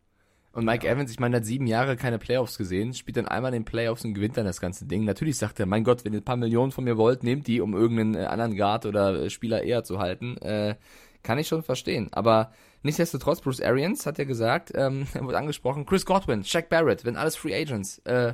Und 0.52 0.66
Mike 0.66 0.86
ja. 0.86 0.94
Evans, 0.94 1.12
ich 1.12 1.20
meine, 1.20 1.38
hat 1.38 1.46
sieben 1.46 1.68
Jahre 1.68 1.98
keine 1.98 2.20
Playoffs 2.20 2.58
gesehen, 2.58 2.94
spielt 2.94 3.18
dann 3.18 3.28
einmal 3.28 3.54
in 3.54 3.62
den 3.62 3.66
Playoffs 3.66 4.06
und 4.06 4.14
gewinnt 4.14 4.38
dann 4.38 4.46
das 4.46 4.62
ganze 4.62 4.86
Ding. 4.86 5.04
Natürlich 5.04 5.38
sagt 5.38 5.60
er, 5.60 5.66
mein 5.66 5.84
Gott, 5.84 6.06
wenn 6.06 6.14
ihr 6.14 6.22
ein 6.22 6.26
paar 6.26 6.38
Millionen 6.38 6.72
von 6.72 6.84
mir 6.84 6.98
wollt, 6.98 7.24
nehmt 7.24 7.48
die, 7.48 7.62
um 7.62 7.74
irgendeinen 7.74 8.16
äh, 8.16 8.26
anderen 8.26 8.56
Guard 8.56 8.86
oder 8.86 9.24
äh, 9.24 9.30
Spieler 9.30 9.64
eher 9.64 9.84
zu 9.84 10.00
halten. 10.00 10.38
Äh, 10.38 10.76
kann 11.24 11.38
ich 11.40 11.48
schon 11.48 11.64
verstehen. 11.64 12.08
Aber 12.12 12.52
nichtsdestotrotz, 12.88 13.42
Bruce 13.42 13.62
Arians 13.62 14.06
hat 14.06 14.18
ja 14.18 14.24
gesagt, 14.24 14.72
ähm, 14.74 15.08
er 15.14 15.24
wurde 15.24 15.38
angesprochen, 15.38 15.86
Chris 15.86 16.06
Godwin, 16.06 16.44
Shaq 16.44 16.70
Barrett, 16.70 17.06
wenn 17.06 17.16
alles 17.16 17.36
Free 17.36 17.54
Agents. 17.54 18.00
Äh, 18.00 18.34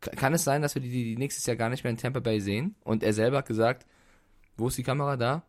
kann 0.00 0.32
es 0.32 0.44
sein, 0.44 0.62
dass 0.62 0.74
wir 0.74 0.82
die, 0.82 0.90
die 0.90 1.16
nächstes 1.16 1.44
Jahr 1.44 1.56
gar 1.56 1.68
nicht 1.68 1.84
mehr 1.84 1.90
in 1.90 1.98
Tampa 1.98 2.20
Bay 2.20 2.40
sehen? 2.40 2.74
Und 2.84 3.02
er 3.02 3.12
selber 3.12 3.38
hat 3.38 3.46
gesagt, 3.46 3.86
wo 4.56 4.68
ist 4.68 4.78
die 4.78 4.82
Kamera 4.82 5.16
da? 5.16 5.44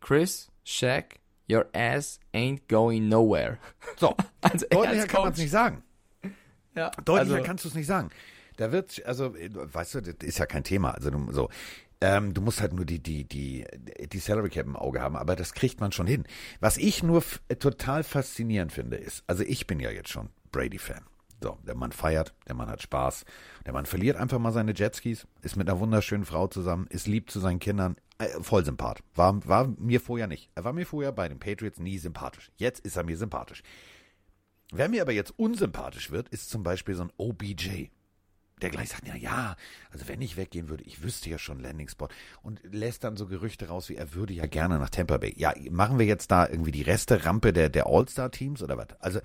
Chris, 0.00 0.50
Shaq, 0.64 1.18
your 1.50 1.66
ass 1.72 2.20
ain't 2.32 2.68
going 2.68 3.08
nowhere. 3.08 3.58
So, 3.96 4.14
also 4.40 4.66
deutlicher 4.70 5.06
kann 5.06 5.22
man 5.22 5.32
es 5.32 5.38
nicht 5.38 5.50
sagen. 5.50 5.82
Ja, 6.74 6.90
deutlicher 7.04 7.36
also, 7.36 7.46
kannst 7.46 7.64
du 7.64 7.68
es 7.68 7.74
nicht 7.74 7.86
sagen. 7.86 8.10
Da 8.56 8.72
wird, 8.72 9.04
also, 9.06 9.34
weißt 9.34 9.94
du, 9.94 10.00
das 10.02 10.16
ist 10.22 10.38
ja 10.38 10.46
kein 10.46 10.64
Thema. 10.64 10.92
Also, 10.92 11.10
so, 11.30 11.48
ähm, 12.00 12.34
du 12.34 12.40
musst 12.40 12.60
halt 12.60 12.72
nur 12.72 12.84
die, 12.84 13.02
die, 13.02 13.24
die, 13.24 13.66
die 14.10 14.18
Salary 14.18 14.48
Cap 14.48 14.66
im 14.66 14.76
Auge 14.76 15.00
haben, 15.00 15.16
aber 15.16 15.36
das 15.36 15.52
kriegt 15.52 15.80
man 15.80 15.92
schon 15.92 16.06
hin. 16.06 16.24
Was 16.60 16.76
ich 16.76 17.02
nur 17.02 17.22
total 17.58 18.02
faszinierend 18.02 18.72
finde, 18.72 18.96
ist, 18.96 19.24
also 19.26 19.42
ich 19.42 19.66
bin 19.66 19.80
ja 19.80 19.90
jetzt 19.90 20.08
schon 20.08 20.30
Brady-Fan. 20.52 21.04
So, 21.42 21.58
der 21.66 21.74
Mann 21.74 21.92
feiert, 21.92 22.34
der 22.46 22.54
Mann 22.54 22.68
hat 22.68 22.82
Spaß, 22.82 23.24
der 23.64 23.72
Mann 23.72 23.86
verliert 23.86 24.16
einfach 24.18 24.38
mal 24.38 24.52
seine 24.52 24.74
Jetskis, 24.74 25.26
ist 25.40 25.56
mit 25.56 25.68
einer 25.70 25.80
wunderschönen 25.80 26.26
Frau 26.26 26.48
zusammen, 26.48 26.86
ist 26.90 27.06
lieb 27.06 27.30
zu 27.30 27.40
seinen 27.40 27.60
Kindern, 27.60 27.96
äh, 28.18 28.28
voll 28.42 28.64
sympath. 28.64 29.02
War, 29.14 29.46
war 29.48 29.68
mir 29.78 30.00
vorher 30.00 30.26
nicht. 30.26 30.50
Er 30.54 30.64
war 30.64 30.74
mir 30.74 30.84
vorher 30.84 31.12
bei 31.12 31.28
den 31.28 31.38
Patriots 31.38 31.78
nie 31.78 31.96
sympathisch. 31.96 32.50
Jetzt 32.56 32.80
ist 32.80 32.96
er 32.96 33.04
mir 33.04 33.16
sympathisch. 33.16 33.62
Wer 34.72 34.88
mir 34.88 35.02
aber 35.02 35.12
jetzt 35.12 35.32
unsympathisch 35.38 36.10
wird, 36.10 36.28
ist 36.28 36.50
zum 36.50 36.62
Beispiel 36.62 36.94
so 36.94 37.04
ein 37.04 37.12
OBJ. 37.16 37.88
Der 38.60 38.70
gleich 38.70 38.90
sagt, 38.90 39.06
ja, 39.06 39.16
ja, 39.16 39.56
also 39.90 40.08
wenn 40.08 40.20
ich 40.20 40.36
weggehen 40.36 40.68
würde, 40.68 40.84
ich 40.84 41.02
wüsste 41.02 41.30
ja 41.30 41.38
schon 41.38 41.60
Landing 41.60 41.88
Spot 41.88 42.08
und 42.42 42.60
lässt 42.70 43.04
dann 43.04 43.16
so 43.16 43.26
Gerüchte 43.26 43.68
raus, 43.68 43.88
wie 43.88 43.96
er 43.96 44.14
würde 44.14 44.34
ja 44.34 44.46
gerne 44.46 44.78
nach 44.78 44.90
Tampa 44.90 45.18
Bay. 45.18 45.34
Ja, 45.36 45.54
machen 45.70 45.98
wir 45.98 46.06
jetzt 46.06 46.30
da 46.30 46.46
irgendwie 46.46 46.72
die 46.72 46.82
Reste-Rampe 46.82 47.52
der, 47.52 47.68
der 47.68 47.86
All-Star-Teams 47.86 48.62
oder 48.62 48.76
was? 48.76 48.88
Also, 49.00 49.20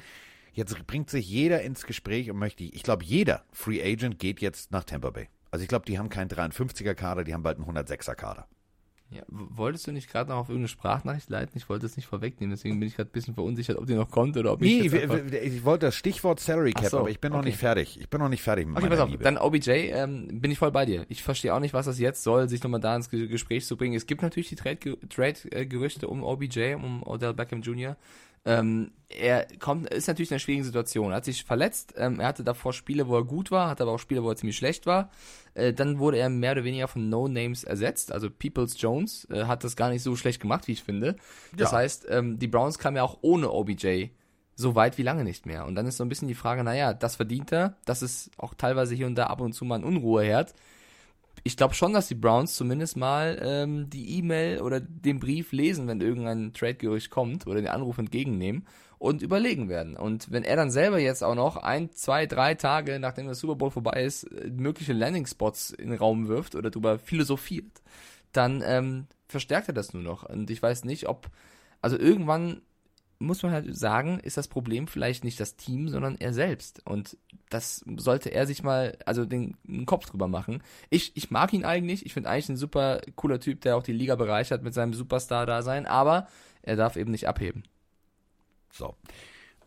Jetzt 0.55 0.87
bringt 0.87 1.09
sich 1.09 1.29
jeder 1.29 1.61
ins 1.63 1.85
Gespräch 1.85 2.31
und 2.31 2.37
möchte, 2.37 2.63
ich 2.63 2.81
glaube, 2.81 3.03
jeder 3.03 3.43
Free 3.51 3.83
Agent 3.83 4.19
geht 4.19 4.39
jetzt 4.39 4.71
nach 4.71 4.85
Tampa 4.85 5.09
Bay. 5.09 5.27
Also 5.51 5.63
ich 5.63 5.67
glaube, 5.67 5.85
die 5.85 5.99
haben 5.99 6.07
keinen 6.07 6.29
53er 6.29 6.93
Kader, 6.93 7.25
die 7.25 7.33
haben 7.33 7.43
bald 7.43 7.57
einen 7.57 7.67
106er 7.67 8.15
Kader. 8.15 8.47
Ja, 9.15 9.23
wolltest 9.29 9.87
du 9.87 9.93
nicht 9.93 10.09
gerade 10.09 10.29
noch 10.29 10.37
auf 10.37 10.49
irgendeine 10.49 10.67
Sprachnachricht 10.67 11.29
leiten? 11.29 11.53
Ich 11.55 11.69
wollte 11.69 11.85
es 11.85 11.95
nicht 11.95 12.05
vorwegnehmen, 12.05 12.53
deswegen 12.53 12.79
bin 12.79 12.89
ich 12.89 12.95
gerade 12.95 13.09
ein 13.09 13.13
bisschen 13.13 13.33
verunsichert, 13.33 13.77
ob 13.77 13.85
die 13.85 13.93
noch 13.93 14.11
kommt 14.11 14.35
oder 14.35 14.51
ob 14.51 14.61
nee, 14.61 14.81
ich. 14.81 14.91
Nee, 14.91 15.37
ich 15.37 15.63
wollte 15.63 15.85
das 15.85 15.95
Stichwort 15.95 16.41
Salary 16.41 16.73
Cap, 16.73 16.89
so, 16.89 16.99
aber 16.99 17.09
ich 17.09 17.21
bin 17.21 17.31
okay. 17.31 17.37
noch 17.37 17.45
nicht 17.45 17.57
fertig. 17.57 17.99
Ich 17.99 18.09
bin 18.09 18.19
noch 18.19 18.27
nicht 18.27 18.43
fertig 18.43 18.67
mit 18.67 18.77
okay, 18.77 18.89
pass 18.89 18.99
auf, 18.99 19.09
Liebe. 19.09 19.23
Dann 19.23 19.37
OBJ, 19.37 19.69
ähm, 19.69 20.41
bin 20.41 20.51
ich 20.51 20.57
voll 20.57 20.71
bei 20.71 20.85
dir. 20.85 21.05
Ich 21.07 21.23
verstehe 21.23 21.53
auch 21.53 21.61
nicht, 21.61 21.73
was 21.73 21.85
das 21.85 21.99
jetzt 21.99 22.23
soll, 22.23 22.49
sich 22.49 22.61
nochmal 22.61 22.81
da 22.81 22.95
ins 22.95 23.09
Gespräch 23.09 23.65
zu 23.65 23.77
bringen. 23.77 23.95
Es 23.95 24.05
gibt 24.05 24.21
natürlich 24.21 24.49
die 24.49 24.55
Trade-Gerüchte 24.55 25.99
Trade, 26.01 26.11
um 26.11 26.23
OBJ, 26.23 26.75
um 26.75 27.03
Odell 27.03 27.33
Beckham 27.33 27.61
Jr. 27.61 27.95
Ähm, 28.45 28.91
er 29.09 29.47
kommt, 29.59 29.89
ist 29.89 30.07
natürlich 30.07 30.29
in 30.29 30.35
einer 30.35 30.39
schwierigen 30.39 30.63
Situation. 30.63 31.11
Er 31.11 31.17
hat 31.17 31.25
sich 31.25 31.43
verletzt. 31.43 31.93
Ähm, 31.97 32.19
er 32.19 32.27
hatte 32.27 32.43
davor 32.43 32.73
Spiele, 32.73 33.07
wo 33.07 33.15
er 33.15 33.23
gut 33.23 33.51
war, 33.51 33.69
hatte 33.69 33.83
aber 33.83 33.93
auch 33.93 33.99
Spiele, 33.99 34.23
wo 34.23 34.29
er 34.29 34.35
ziemlich 34.35 34.57
schlecht 34.57 34.85
war. 34.85 35.09
Äh, 35.53 35.73
dann 35.73 35.99
wurde 35.99 36.17
er 36.17 36.29
mehr 36.29 36.51
oder 36.51 36.63
weniger 36.63 36.87
von 36.87 37.09
No 37.09 37.27
Names 37.27 37.63
ersetzt. 37.63 38.11
Also 38.11 38.29
Peoples 38.29 38.79
Jones 38.79 39.27
äh, 39.31 39.45
hat 39.45 39.63
das 39.63 39.75
gar 39.75 39.89
nicht 39.89 40.03
so 40.03 40.15
schlecht 40.15 40.41
gemacht, 40.41 40.67
wie 40.67 40.73
ich 40.73 40.83
finde. 40.83 41.15
Das 41.55 41.71
ja. 41.71 41.79
heißt, 41.79 42.07
ähm, 42.09 42.37
die 42.37 42.47
Browns 42.47 42.77
kamen 42.77 42.97
ja 42.97 43.03
auch 43.03 43.17
ohne 43.21 43.51
OBJ 43.51 44.07
so 44.55 44.75
weit 44.75 44.97
wie 44.97 45.03
lange 45.03 45.23
nicht 45.23 45.45
mehr. 45.45 45.65
Und 45.65 45.75
dann 45.75 45.85
ist 45.85 45.97
so 45.97 46.03
ein 46.03 46.09
bisschen 46.09 46.27
die 46.27 46.35
Frage, 46.35 46.63
naja, 46.63 46.93
das 46.93 47.17
verdient 47.17 47.51
er. 47.51 47.75
Das 47.85 48.01
ist 48.01 48.31
auch 48.37 48.53
teilweise 48.53 48.95
hier 48.95 49.07
und 49.07 49.15
da 49.15 49.27
ab 49.27 49.41
und 49.41 49.53
zu 49.53 49.65
mal 49.65 49.75
ein 49.75 49.83
Unruheherd 49.83 50.53
ich 51.47 51.57
glaube 51.57 51.75
schon, 51.75 51.93
dass 51.93 52.07
die 52.07 52.15
Browns 52.15 52.55
zumindest 52.55 52.97
mal 52.97 53.39
ähm, 53.39 53.87
die 53.91 54.17
E-Mail 54.17 54.61
oder 54.61 54.79
den 54.79 55.19
Brief 55.19 55.51
lesen, 55.51 55.87
wenn 55.87 56.01
irgendein 56.01 56.53
Trade-Gerücht 56.53 57.11
kommt 57.11 57.45
oder 57.45 57.61
den 57.61 57.67
Anruf 57.67 57.99
entgegennehmen 57.99 58.65
und 58.97 59.21
überlegen 59.21 59.69
werden. 59.69 59.95
Und 59.95 60.31
wenn 60.31 60.43
er 60.43 60.55
dann 60.55 60.71
selber 60.71 60.97
jetzt 60.97 61.23
auch 61.23 61.35
noch 61.35 61.57
ein, 61.57 61.91
zwei, 61.91 62.25
drei 62.25 62.55
Tage, 62.55 62.99
nachdem 62.99 63.27
der 63.27 63.35
Super 63.35 63.53
Bowl 63.53 63.69
vorbei 63.69 64.03
ist, 64.03 64.23
äh, 64.23 64.49
mögliche 64.49 64.93
Landing-Spots 64.93 65.69
in 65.69 65.91
den 65.91 65.99
Raum 65.99 66.27
wirft 66.27 66.55
oder 66.55 66.71
darüber 66.71 66.97
philosophiert, 66.97 67.83
dann 68.31 68.63
ähm, 68.65 69.05
verstärkt 69.27 69.67
er 69.67 69.75
das 69.75 69.93
nur 69.93 70.01
noch. 70.01 70.23
Und 70.23 70.49
ich 70.49 70.63
weiß 70.63 70.83
nicht, 70.83 71.07
ob, 71.07 71.29
also 71.79 71.95
irgendwann 71.95 72.63
muss 73.19 73.43
man 73.43 73.51
halt 73.51 73.75
sagen, 73.75 74.19
ist 74.19 74.37
das 74.37 74.47
Problem 74.47 74.87
vielleicht 74.87 75.23
nicht 75.23 75.39
das 75.39 75.55
Team, 75.55 75.89
sondern 75.89 76.15
er 76.15 76.33
selbst. 76.33 76.85
Und 76.85 77.17
das 77.49 77.85
sollte 77.97 78.29
er 78.29 78.47
sich 78.47 78.63
mal, 78.63 78.97
also 79.05 79.25
den, 79.25 79.55
den 79.63 79.85
Kopf 79.85 80.05
drüber 80.05 80.27
machen. 80.27 80.61
Ich, 80.89 81.15
ich 81.15 81.31
mag 81.31 81.53
ihn 81.53 81.65
eigentlich. 81.65 82.05
Ich 82.05 82.13
finde 82.13 82.29
eigentlich 82.29 82.49
ein 82.49 82.57
super 82.57 83.01
cooler 83.15 83.39
Typ, 83.39 83.61
der 83.61 83.77
auch 83.77 83.83
die 83.83 83.93
Liga 83.93 84.15
bereichert 84.15 84.63
mit 84.63 84.73
seinem 84.73 84.93
Superstar-Dasein. 84.93 85.85
Aber 85.85 86.27
er 86.61 86.75
darf 86.75 86.95
eben 86.97 87.11
nicht 87.11 87.27
abheben. 87.27 87.63
So. 88.71 88.95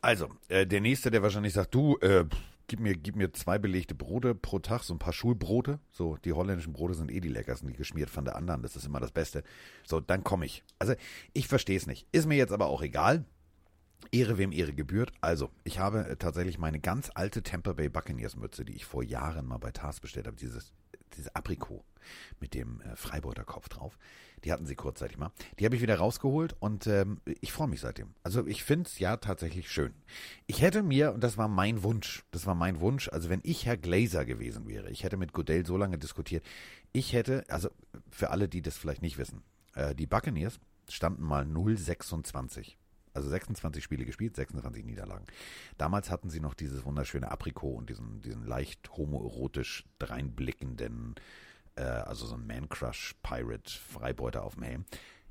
Also, 0.00 0.28
äh, 0.48 0.66
der 0.66 0.80
nächste, 0.80 1.10
der 1.10 1.22
wahrscheinlich 1.22 1.54
sagt, 1.54 1.74
du, 1.74 1.96
äh, 2.00 2.24
gib 2.66 2.80
mir, 2.80 2.94
gib 2.94 3.16
mir 3.16 3.32
zwei 3.32 3.58
belegte 3.58 3.94
Brote 3.94 4.34
pro 4.34 4.58
Tag, 4.58 4.82
so 4.82 4.94
ein 4.94 4.98
paar 4.98 5.12
Schulbrote. 5.12 5.80
So, 5.90 6.16
die 6.18 6.32
holländischen 6.32 6.72
Brote 6.72 6.94
sind 6.94 7.10
eh 7.10 7.20
die 7.20 7.28
leckersten, 7.28 7.68
die 7.68 7.74
geschmiert 7.74 8.10
von 8.10 8.24
der 8.24 8.36
anderen. 8.36 8.62
Das 8.62 8.76
ist 8.76 8.86
immer 8.86 9.00
das 9.00 9.10
Beste. 9.10 9.42
So, 9.84 10.00
dann 10.00 10.22
komme 10.22 10.46
ich. 10.46 10.62
Also, 10.78 10.94
ich 11.32 11.48
verstehe 11.48 11.76
es 11.76 11.86
nicht. 11.86 12.06
Ist 12.12 12.26
mir 12.26 12.36
jetzt 12.36 12.52
aber 12.52 12.66
auch 12.66 12.82
egal. 12.82 13.24
Ehre 14.12 14.38
wem 14.38 14.52
Ehre 14.52 14.72
gebührt. 14.72 15.12
Also, 15.20 15.50
ich 15.64 15.78
habe 15.78 16.06
äh, 16.06 16.16
tatsächlich 16.16 16.58
meine 16.58 16.80
ganz 16.80 17.10
alte 17.14 17.42
Tampa 17.42 17.72
Bay 17.72 17.88
Buccaneers 17.88 18.36
Mütze, 18.36 18.64
die 18.64 18.74
ich 18.74 18.84
vor 18.84 19.02
Jahren 19.02 19.46
mal 19.46 19.58
bei 19.58 19.70
Tars 19.70 20.00
bestellt 20.00 20.26
habe, 20.26 20.36
dieses 20.36 20.72
diese 21.16 21.34
Aprikot 21.34 21.84
mit 22.40 22.54
dem 22.54 22.80
äh, 22.80 22.96
Freibeuter 22.96 23.44
Kopf 23.44 23.68
drauf. 23.68 23.98
Die 24.44 24.52
hatten 24.52 24.66
sie 24.66 24.76
kurzzeitig 24.76 25.18
mal. 25.18 25.32
Die 25.58 25.64
habe 25.64 25.74
ich 25.74 25.82
wieder 25.82 25.96
rausgeholt 25.96 26.54
und 26.60 26.86
ähm, 26.86 27.20
ich 27.40 27.52
freue 27.52 27.68
mich 27.68 27.80
seitdem. 27.80 28.14
Also 28.22 28.46
ich 28.46 28.62
finde 28.62 28.88
es 28.88 28.98
ja 28.98 29.16
tatsächlich 29.16 29.70
schön. 29.70 29.92
Ich 30.46 30.62
hätte 30.62 30.82
mir, 30.82 31.12
und 31.12 31.24
das 31.24 31.36
war 31.36 31.48
mein 31.48 31.82
Wunsch, 31.82 32.24
das 32.30 32.46
war 32.46 32.54
mein 32.54 32.80
Wunsch, 32.80 33.08
also 33.08 33.28
wenn 33.30 33.40
ich 33.42 33.66
Herr 33.66 33.76
Glazer 33.76 34.24
gewesen 34.24 34.68
wäre, 34.68 34.90
ich 34.90 35.02
hätte 35.02 35.16
mit 35.16 35.32
Goodell 35.32 35.66
so 35.66 35.76
lange 35.76 35.98
diskutiert, 35.98 36.44
ich 36.92 37.12
hätte, 37.12 37.44
also 37.48 37.68
für 38.10 38.30
alle, 38.30 38.48
die 38.48 38.62
das 38.62 38.78
vielleicht 38.78 39.02
nicht 39.02 39.18
wissen, 39.18 39.42
äh, 39.74 39.94
die 39.94 40.06
Buccaneers 40.06 40.60
standen 40.88 41.24
mal 41.24 41.44
026 41.44 42.78
also 43.18 43.28
26 43.28 43.84
Spiele 43.84 44.04
gespielt, 44.04 44.36
26 44.36 44.84
Niederlagen. 44.84 45.26
Damals 45.76 46.10
hatten 46.10 46.30
sie 46.30 46.40
noch 46.40 46.54
dieses 46.54 46.84
wunderschöne 46.84 47.30
Aprikot 47.30 47.74
und 47.74 47.90
diesen, 47.90 48.20
diesen 48.20 48.46
leicht 48.46 48.90
homoerotisch 48.96 49.84
dreinblickenden, 49.98 51.16
äh, 51.76 51.82
also 51.82 52.26
so 52.26 52.34
ein 52.34 52.46
Man-Crush-Pirate-Freibeuter 52.46 54.42
auf 54.42 54.54
dem 54.54 54.62
Helm. 54.64 54.84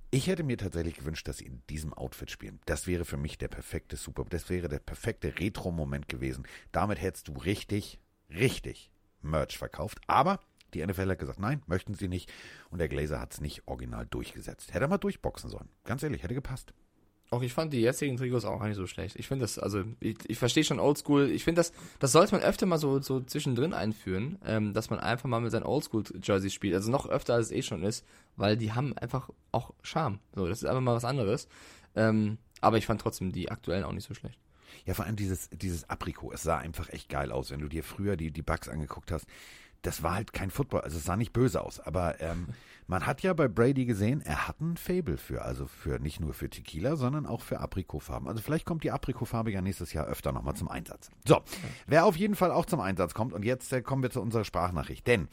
Ich 0.10 0.28
hätte 0.28 0.44
mir 0.44 0.58
tatsächlich 0.58 0.96
gewünscht, 0.96 1.28
dass 1.28 1.40
sie 1.40 1.46
in 1.46 1.62
diesem 1.70 1.94
Outfit 1.94 2.32
spielen. 2.32 2.60
Das 2.66 2.88
wäre 2.88 3.04
für 3.04 3.18
mich 3.18 3.38
der 3.38 3.50
perfekte 3.50 3.98
Super, 3.98 4.24
das 4.30 4.50
wäre 4.50 4.70
der 4.70 4.80
perfekte 4.80 5.38
Retro-Moment 5.38 6.08
gewesen. 6.08 6.48
Damit 6.72 7.02
hättest 7.02 7.28
du 7.28 7.34
richtig, 7.34 8.00
richtig 8.30 8.90
Merch 9.22 9.58
verkauft. 9.58 10.00
Aber 10.08 10.40
die 10.74 10.86
NFL 10.86 11.10
hat 11.10 11.20
gesagt, 11.20 11.40
nein, 11.40 11.62
möchten 11.68 11.94
sie 11.94 12.08
nicht. 12.08 12.32
Und 12.70 12.80
der 12.80 12.88
Glazer 12.88 13.20
hat 13.20 13.34
es 13.34 13.42
nicht 13.42 13.68
original 13.68 14.06
durchgesetzt. 14.06 14.74
Hätte 14.74 14.86
er 14.86 14.90
mal 14.90 14.98
durchboxen 14.98 15.50
sollen. 15.50 15.70
Ganz 15.84 16.04
ehrlich, 16.04 16.24
hätte 16.24 16.34
gepasst. 16.34 16.74
Auch 17.30 17.42
ich 17.42 17.52
fand 17.52 17.74
die 17.74 17.82
jetzigen 17.82 18.16
Trikots 18.16 18.46
auch 18.46 18.64
nicht 18.64 18.78
so 18.78 18.88
schlecht. 18.88 19.18
Ich 19.18 19.28
finde 19.28 19.44
das, 19.44 19.60
also 19.60 19.84
ich, 20.00 20.18
ich 20.28 20.38
verstehe 20.38 20.64
schon 20.64 20.80
Oldschool. 20.80 21.30
Ich 21.30 21.44
finde 21.44 21.60
das, 21.60 21.74
das 22.00 22.14
sollte 22.14 22.34
man 22.34 22.42
öfter 22.42 22.66
mal 22.66 22.78
so, 22.78 23.02
so 23.02 23.20
zwischendrin 23.20 23.74
einführen, 23.74 24.38
ähm, 24.46 24.74
dass 24.74 24.90
man 24.90 25.00
einfach 25.00 25.28
mal 25.28 25.42
mit 25.42 25.52
seinen 25.52 25.66
Oldschool-Jerseys 25.66 26.54
spielt. 26.54 26.74
Also 26.74 26.90
noch 26.90 27.08
öfter 27.08 27.34
als 27.34 27.48
es 27.48 27.52
eh 27.52 27.62
schon 27.64 27.84
ist, 27.84 28.06
weil 28.38 28.56
die 28.56 28.72
haben 28.72 28.98
einfach 28.98 29.30
auch 29.52 29.74
Charme. 29.82 30.20
So, 30.36 30.48
das 30.48 30.60
ist 30.62 30.70
einfach 30.70 30.82
mal 30.82 30.96
was 30.96 31.04
anderes. 31.04 31.50
Ähm, 31.96 32.38
aber 32.62 32.78
ich 32.78 32.86
fand 32.86 33.02
trotzdem 33.02 33.34
die 33.34 33.52
aktuellen 33.52 33.84
auch 33.84 33.92
nicht 33.92 34.08
so 34.08 34.14
schlecht. 34.14 34.40
Ja, 34.86 34.94
vor 34.94 35.06
allem 35.06 35.18
dieses, 35.18 35.50
dieses 35.50 35.90
Aprikot, 35.90 36.32
es 36.32 36.44
sah 36.44 36.58
einfach 36.58 36.90
echt 36.90 37.10
geil 37.10 37.32
aus, 37.32 37.52
wenn 37.52 37.60
du 37.60 37.68
dir 37.68 37.84
früher 37.84 38.16
die, 38.16 38.32
die 38.32 38.42
Bugs 38.42 38.70
angeguckt 38.70 39.12
hast 39.12 39.26
das 39.82 40.04
war 40.04 40.16
halt 40.16 40.34
kein 40.34 40.50
Football, 40.50 40.82
also 40.82 40.98
es 40.98 41.04
sah 41.06 41.16
nicht 41.16 41.34
böse 41.34 41.62
aus, 41.62 41.80
aber 41.80 42.20
ähm, 42.22 42.48
man 42.88 43.06
hat 43.06 43.22
ja 43.22 43.34
bei 43.34 43.48
Brady 43.48 43.86
gesehen, 43.86 44.22
er 44.22 44.48
hat 44.48 44.60
ein 44.62 44.78
Fable 44.78 45.18
für, 45.18 45.44
also 45.44 45.68
für 45.68 46.00
nicht 46.00 46.20
nur 46.20 46.34
für 46.34 46.50
Tequila, 46.50 46.96
sondern 46.96 47.26
auch 47.26 47.42
für 47.42 47.60
Aprikotfarben. 47.60 48.28
Also 48.28 48.42
vielleicht 48.42 48.66
kommt 48.66 48.84
die 48.84 48.92
Aprikotfarbe 48.92 49.52
ja 49.52 49.62
nächstes 49.62 49.94
Jahr 49.94 50.06
öfter 50.08 50.32
nochmal 50.32 50.56
zum 50.56 50.70
Einsatz. 50.70 51.10
So, 51.26 51.42
wer 51.86 52.06
auf 52.06 52.16
jeden 52.16 52.36
Fall 52.36 52.52
auch 52.52 52.66
zum 52.66 52.80
Einsatz 52.80 53.14
kommt, 53.14 53.34
und 53.34 53.44
jetzt 53.44 53.72
äh, 53.74 53.82
kommen 53.82 54.04
wir 54.04 54.10
zu 54.10 54.22
unserer 54.22 54.46
Sprachnachricht, 54.46 55.06
denn 55.08 55.28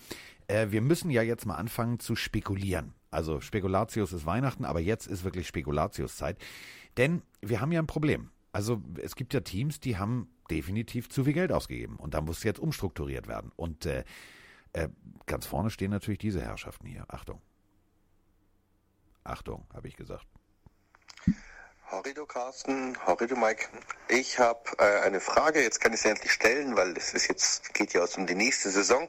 äh, 0.48 0.68
wir 0.70 0.80
müssen 0.80 1.10
ja 1.10 1.22
jetzt 1.22 1.46
mal 1.46 1.56
anfangen 1.56 1.98
zu 2.00 2.16
spekulieren. 2.16 2.94
Also 3.10 3.40
Spekulatius 3.40 4.12
ist 4.12 4.26
Weihnachten, 4.26 4.64
aber 4.64 4.80
jetzt 4.80 5.06
ist 5.06 5.24
wirklich 5.24 5.46
Spekulatius-Zeit. 5.46 6.36
Denn 6.96 7.22
wir 7.40 7.60
haben 7.60 7.72
ja 7.72 7.80
ein 7.80 7.86
Problem. 7.86 8.30
Also 8.52 8.82
es 9.02 9.16
gibt 9.16 9.34
ja 9.34 9.40
Teams, 9.40 9.80
die 9.80 9.98
haben 9.98 10.28
definitiv 10.50 11.08
zu 11.08 11.24
viel 11.24 11.32
Geld 11.32 11.52
ausgegeben 11.52 11.96
und 11.96 12.14
da 12.14 12.20
muss 12.20 12.42
jetzt 12.44 12.60
umstrukturiert 12.60 13.26
werden. 13.26 13.50
Und 13.56 13.86
äh, 13.86 14.04
äh, 14.74 14.88
ganz 15.26 15.46
vorne 15.46 15.70
stehen 15.70 15.90
natürlich 15.90 16.18
diese 16.18 16.42
Herrschaften 16.42 16.86
hier. 16.86 17.04
Achtung. 17.08 17.40
Achtung, 19.24 19.66
habe 19.72 19.88
ich 19.88 19.96
gesagt. 19.96 20.26
Horrido 21.90 22.24
Carsten, 22.24 22.96
Horrido 23.06 23.36
Mike. 23.36 23.68
Ich 24.08 24.38
habe 24.38 24.60
äh, 24.78 25.00
eine 25.00 25.20
Frage, 25.20 25.62
jetzt 25.62 25.80
kann 25.80 25.92
ich 25.92 26.00
sie 26.00 26.08
endlich 26.08 26.32
stellen, 26.32 26.76
weil 26.76 26.96
es 26.96 27.12
ist 27.12 27.28
jetzt, 27.28 27.74
geht 27.74 27.92
ja 27.92 28.04
um 28.16 28.26
die 28.26 28.34
nächste 28.34 28.70
Saison. 28.70 29.08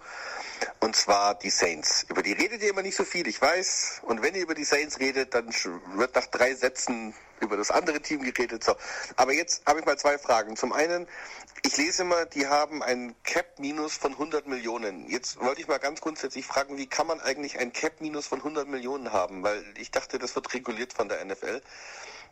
Und 0.80 0.96
zwar 0.96 1.36
die 1.36 1.50
Saints. 1.50 2.06
Über 2.10 2.22
die 2.22 2.34
redet 2.34 2.62
ihr 2.62 2.70
immer 2.70 2.82
nicht 2.82 2.96
so 2.96 3.04
viel, 3.04 3.28
ich 3.28 3.42
weiß. 3.42 4.02
Und 4.04 4.22
wenn 4.22 4.36
ihr 4.36 4.42
über 4.42 4.56
die 4.56 4.66
Saints 4.66 5.00
redet, 5.00 5.34
dann 5.34 5.50
wird 5.96 6.16
nach 6.16 6.28
drei 6.28 6.54
Sätzen 6.54 7.14
über 7.40 7.58
das 7.58 7.72
andere 7.72 8.02
Team 8.02 8.22
geredet. 8.22 8.64
So. 8.64 8.76
Aber 9.16 9.34
jetzt 9.34 9.66
habe 9.66 9.80
ich 9.80 9.86
mal 9.86 9.98
zwei 9.98 10.18
Fragen. 10.18 10.56
Zum 10.56 10.74
einen, 10.74 11.08
ich 11.64 11.78
lese 11.78 12.04
immer, 12.04 12.26
die 12.26 12.48
haben 12.48 12.84
ein 12.84 13.16
Cap-Minus 13.24 13.98
von 13.98 14.14
100 14.14 14.48
Millionen. 14.48 15.10
Jetzt 15.10 15.40
wollte 15.40 15.62
ich 15.62 15.68
mal 15.68 15.80
ganz 15.80 16.02
grundsätzlich 16.02 16.46
fragen, 16.46 16.78
wie 16.78 16.88
kann 16.88 17.08
man 17.08 17.20
eigentlich 17.22 17.58
ein 17.58 17.74
Cap-Minus 17.74 18.28
von 18.28 18.40
100 18.40 18.68
Millionen 18.68 19.12
haben? 19.12 19.44
Weil 19.44 19.64
ich 19.78 19.92
dachte, 19.92 20.20
das 20.20 20.36
wird 20.36 20.54
reguliert 20.54 20.94
von 20.94 21.10
der 21.10 21.24
NFL. 21.24 21.62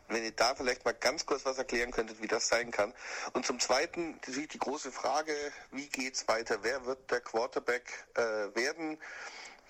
Wenn 0.08 0.24
ihr 0.24 0.32
da 0.32 0.54
vielleicht 0.54 0.84
mal 0.84 0.94
ganz 0.94 1.26
kurz 1.26 1.44
was 1.44 1.58
erklären 1.58 1.90
könntet, 1.90 2.20
wie 2.20 2.26
das 2.26 2.48
sein 2.48 2.70
kann. 2.70 2.92
Und 3.32 3.46
zum 3.46 3.58
Zweiten 3.58 4.12
natürlich 4.12 4.48
die 4.48 4.58
große 4.58 4.92
Frage, 4.92 5.32
wie 5.72 5.88
geht's 5.88 6.28
weiter? 6.28 6.58
Wer 6.62 6.84
wird 6.84 7.10
der 7.10 7.20
Quarterback 7.20 8.06
äh, 8.14 8.20
werden? 8.54 8.98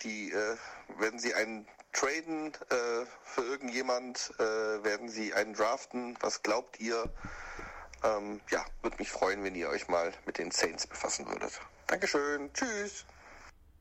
Die 0.02 0.32
äh, 0.32 0.56
werden 0.98 1.18
Sie 1.18 1.34
einen 1.34 1.66
traden 1.92 2.52
äh, 2.70 3.06
für 3.22 3.42
irgendjemand? 3.42 4.32
Äh, 4.38 4.42
werden 4.42 5.08
Sie 5.08 5.32
einen 5.32 5.54
draften? 5.54 6.16
Was 6.20 6.42
glaubt 6.42 6.80
ihr? 6.80 7.10
Ähm, 8.02 8.40
ja, 8.50 8.64
würde 8.82 8.96
mich 8.98 9.10
freuen, 9.10 9.42
wenn 9.44 9.54
ihr 9.54 9.68
euch 9.68 9.88
mal 9.88 10.12
mit 10.26 10.38
den 10.38 10.50
Saints 10.50 10.86
befassen 10.86 11.26
würdet. 11.26 11.60
Dankeschön. 11.86 12.52
Tschüss. 12.52 13.06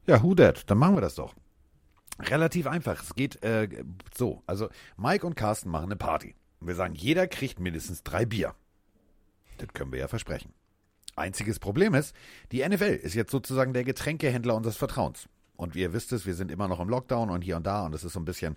Ja, 0.05 0.21
who 0.21 0.35
that? 0.35 0.69
Dann 0.69 0.77
machen 0.77 0.95
wir 0.95 1.01
das 1.01 1.15
doch. 1.15 1.33
Relativ 2.19 2.67
einfach. 2.67 3.01
Es 3.01 3.15
geht 3.15 3.43
äh, 3.43 3.83
so. 4.15 4.43
Also 4.45 4.69
Mike 4.97 5.25
und 5.25 5.35
Carsten 5.35 5.69
machen 5.69 5.85
eine 5.85 5.95
Party. 5.95 6.35
Und 6.63 6.67
wir 6.69 6.75
sagen, 6.75 6.95
jeder 6.95 7.27
kriegt 7.27 7.59
mindestens 7.59 8.03
drei 8.03 8.25
Bier. 8.25 8.55
Das 9.57 9.67
können 9.73 9.91
wir 9.91 9.99
ja 9.99 10.07
versprechen. 10.07 10.53
Einziges 11.13 11.59
Problem 11.59 11.93
ist, 11.93 12.15
die 12.53 12.65
NFL 12.65 13.01
ist 13.03 13.15
jetzt 13.15 13.31
sozusagen 13.31 13.73
der 13.73 13.83
Getränkehändler 13.83 14.55
unseres 14.55 14.77
Vertrauens. 14.77 15.27
Und 15.57 15.75
wie 15.75 15.81
ihr 15.81 15.91
wisst 15.91 16.13
es, 16.13 16.25
wir 16.25 16.35
sind 16.35 16.49
immer 16.49 16.69
noch 16.69 16.79
im 16.79 16.87
Lockdown 16.87 17.31
und 17.31 17.41
hier 17.41 17.57
und 17.57 17.67
da 17.67 17.85
und 17.85 17.93
es 17.93 18.05
ist 18.05 18.13
so 18.13 18.19
ein 18.21 18.23
bisschen, 18.23 18.55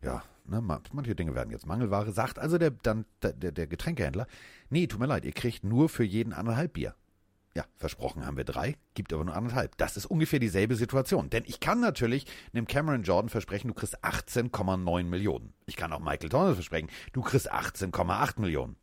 ja, 0.00 0.22
ne, 0.46 0.62
manche 0.62 1.14
Dinge 1.14 1.34
werden 1.34 1.50
jetzt 1.50 1.66
Mangelware. 1.66 2.12
Sagt 2.12 2.38
also 2.38 2.56
der, 2.56 2.70
dann, 2.70 3.04
der, 3.20 3.34
der 3.34 3.66
Getränkehändler, 3.66 4.26
nee, 4.70 4.86
tut 4.86 4.98
mir 4.98 5.06
leid, 5.06 5.26
ihr 5.26 5.32
kriegt 5.32 5.64
nur 5.64 5.90
für 5.90 6.02
jeden 6.02 6.32
anderthalb 6.32 6.72
Bier. 6.72 6.94
Ja, 7.56 7.64
versprochen 7.76 8.26
haben 8.26 8.36
wir 8.36 8.44
drei, 8.44 8.76
gibt 8.94 9.12
aber 9.12 9.24
nur 9.24 9.36
anderthalb. 9.36 9.76
Das 9.76 9.96
ist 9.96 10.06
ungefähr 10.06 10.40
dieselbe 10.40 10.74
Situation. 10.74 11.30
Denn 11.30 11.44
ich 11.46 11.60
kann 11.60 11.78
natürlich 11.78 12.26
einem 12.52 12.66
Cameron 12.66 13.04
Jordan 13.04 13.28
versprechen, 13.28 13.68
du 13.68 13.74
kriegst 13.74 14.02
18,9 14.02 15.04
Millionen. 15.04 15.54
Ich 15.66 15.76
kann 15.76 15.92
auch 15.92 16.00
Michael 16.00 16.30
Thomas 16.30 16.54
versprechen, 16.54 16.90
du 17.12 17.22
kriegst 17.22 17.52
18,8 17.52 18.40
Millionen. 18.40 18.74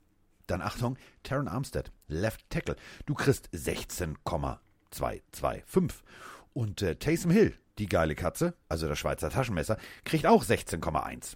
Dann 0.47 0.61
Achtung, 0.61 0.97
Taron 1.23 1.49
Armstead, 1.49 1.91
Left 2.07 2.49
Tackle, 2.49 2.77
du 3.05 3.13
kriegst 3.13 3.49
16,225. 3.51 6.03
Und 6.53 6.81
äh, 6.81 6.95
Taysom 6.95 7.31
Hill, 7.31 7.53
die 7.77 7.87
geile 7.87 8.15
Katze, 8.15 8.53
also 8.69 8.87
der 8.87 8.95
Schweizer 8.95 9.29
Taschenmesser, 9.29 9.77
kriegt 10.05 10.25
auch 10.25 10.45
16,1. 10.45 11.35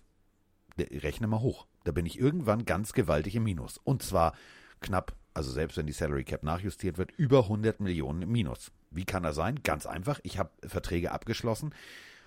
Rechne 0.77 1.27
mal 1.27 1.41
hoch. 1.41 1.67
Da 1.83 1.91
bin 1.91 2.05
ich 2.05 2.17
irgendwann 2.19 2.63
ganz 2.65 2.93
gewaltig 2.93 3.35
im 3.35 3.43
Minus. 3.43 3.77
Und 3.77 4.03
zwar 4.03 4.33
knapp, 4.81 5.13
also 5.35 5.51
selbst 5.51 5.77
wenn 5.77 5.85
die 5.85 5.93
Salary 5.93 6.23
Cap 6.23 6.43
nachjustiert 6.43 6.97
wird, 6.97 7.11
über 7.11 7.43
100 7.43 7.81
Millionen 7.81 8.23
im 8.23 8.31
Minus. 8.31 8.71
Wie 8.89 9.05
kann 9.05 9.23
das 9.23 9.35
sein? 9.35 9.61
Ganz 9.63 9.85
einfach. 9.85 10.19
Ich 10.23 10.39
habe 10.39 10.49
Verträge 10.65 11.11
abgeschlossen. 11.11 11.75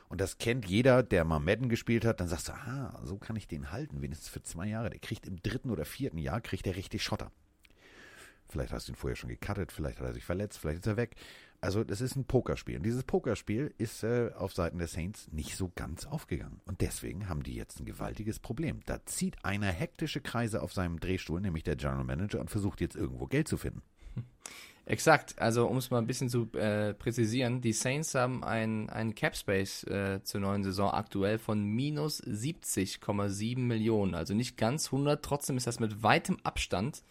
Und 0.08 0.20
das 0.20 0.38
kennt 0.38 0.66
jeder, 0.66 1.02
der 1.02 1.24
mal 1.24 1.38
Madden 1.38 1.68
gespielt 1.68 2.04
hat. 2.04 2.20
Dann 2.20 2.28
sagst 2.28 2.48
du, 2.48 2.52
aha, 2.52 3.00
so 3.04 3.18
kann 3.18 3.36
ich 3.36 3.48
den 3.48 3.72
halten, 3.72 4.02
wenigstens 4.02 4.28
für 4.28 4.42
zwei 4.42 4.66
Jahre. 4.66 4.90
Der 4.90 5.00
kriegt 5.00 5.26
im 5.26 5.42
dritten 5.42 5.70
oder 5.70 5.84
vierten 5.84 6.18
Jahr, 6.18 6.40
kriegt 6.40 6.66
er 6.66 6.76
richtig 6.76 7.02
Schotter. 7.02 7.32
Vielleicht 8.50 8.72
hast 8.72 8.88
du 8.88 8.92
ihn 8.92 8.96
vorher 8.96 9.16
schon 9.16 9.28
gecuttet, 9.28 9.72
vielleicht 9.72 10.00
hat 10.00 10.06
er 10.06 10.14
sich 10.14 10.24
verletzt, 10.24 10.58
vielleicht 10.58 10.80
ist 10.80 10.86
er 10.86 10.96
weg. 10.96 11.16
Also 11.60 11.82
das 11.82 12.00
ist 12.00 12.14
ein 12.14 12.24
Pokerspiel. 12.24 12.76
Und 12.76 12.84
dieses 12.84 13.02
Pokerspiel 13.02 13.74
ist 13.78 14.04
äh, 14.04 14.30
auf 14.36 14.52
Seiten 14.52 14.78
der 14.78 14.86
Saints 14.86 15.28
nicht 15.32 15.56
so 15.56 15.72
ganz 15.74 16.06
aufgegangen. 16.06 16.60
Und 16.66 16.80
deswegen 16.80 17.28
haben 17.28 17.42
die 17.42 17.54
jetzt 17.54 17.80
ein 17.80 17.84
gewaltiges 17.84 18.38
Problem. 18.38 18.80
Da 18.86 19.04
zieht 19.06 19.44
einer 19.44 19.72
hektische 19.72 20.20
Kreise 20.20 20.62
auf 20.62 20.72
seinem 20.72 21.00
Drehstuhl, 21.00 21.40
nämlich 21.40 21.64
der 21.64 21.76
General 21.76 22.04
Manager, 22.04 22.40
und 22.40 22.50
versucht 22.50 22.80
jetzt 22.80 22.94
irgendwo 22.94 23.26
Geld 23.26 23.48
zu 23.48 23.56
finden. 23.56 23.82
Exakt, 24.88 25.38
also 25.38 25.66
um 25.66 25.76
es 25.76 25.90
mal 25.90 25.98
ein 25.98 26.06
bisschen 26.06 26.30
zu 26.30 26.50
äh, 26.54 26.94
präzisieren, 26.94 27.60
die 27.60 27.74
Saints 27.74 28.14
haben 28.14 28.42
einen, 28.42 29.14
Cap 29.14 29.36
Space 29.36 29.84
äh, 29.84 30.22
zur 30.22 30.40
neuen 30.40 30.64
Saison 30.64 30.90
aktuell 30.90 31.36
von 31.36 31.62
minus 31.62 32.22
70,7 32.22 33.58
Millionen, 33.58 34.14
also 34.14 34.32
nicht 34.32 34.56
ganz 34.56 34.86
100, 34.86 35.22
trotzdem 35.22 35.58
ist 35.58 35.66
das 35.66 35.78
mit 35.78 36.02
weitem 36.02 36.38
Abstand 36.42 37.02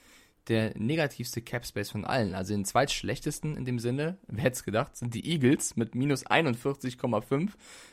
der 0.48 0.78
negativste 0.78 1.42
Cap 1.42 1.66
Space 1.66 1.90
von 1.90 2.06
allen. 2.06 2.34
Also 2.36 2.54
den 2.54 2.66
zweitschlechtesten 2.66 3.58
in 3.58 3.66
dem 3.66 3.80
Sinne, 3.80 4.18
wer 4.28 4.44
hätte 4.46 4.56
es 4.56 4.64
gedacht, 4.64 4.96
sind 4.96 5.14
die 5.14 5.30
Eagles 5.30 5.76
mit 5.76 5.96
minus 5.96 6.26
41,5. 6.26 7.50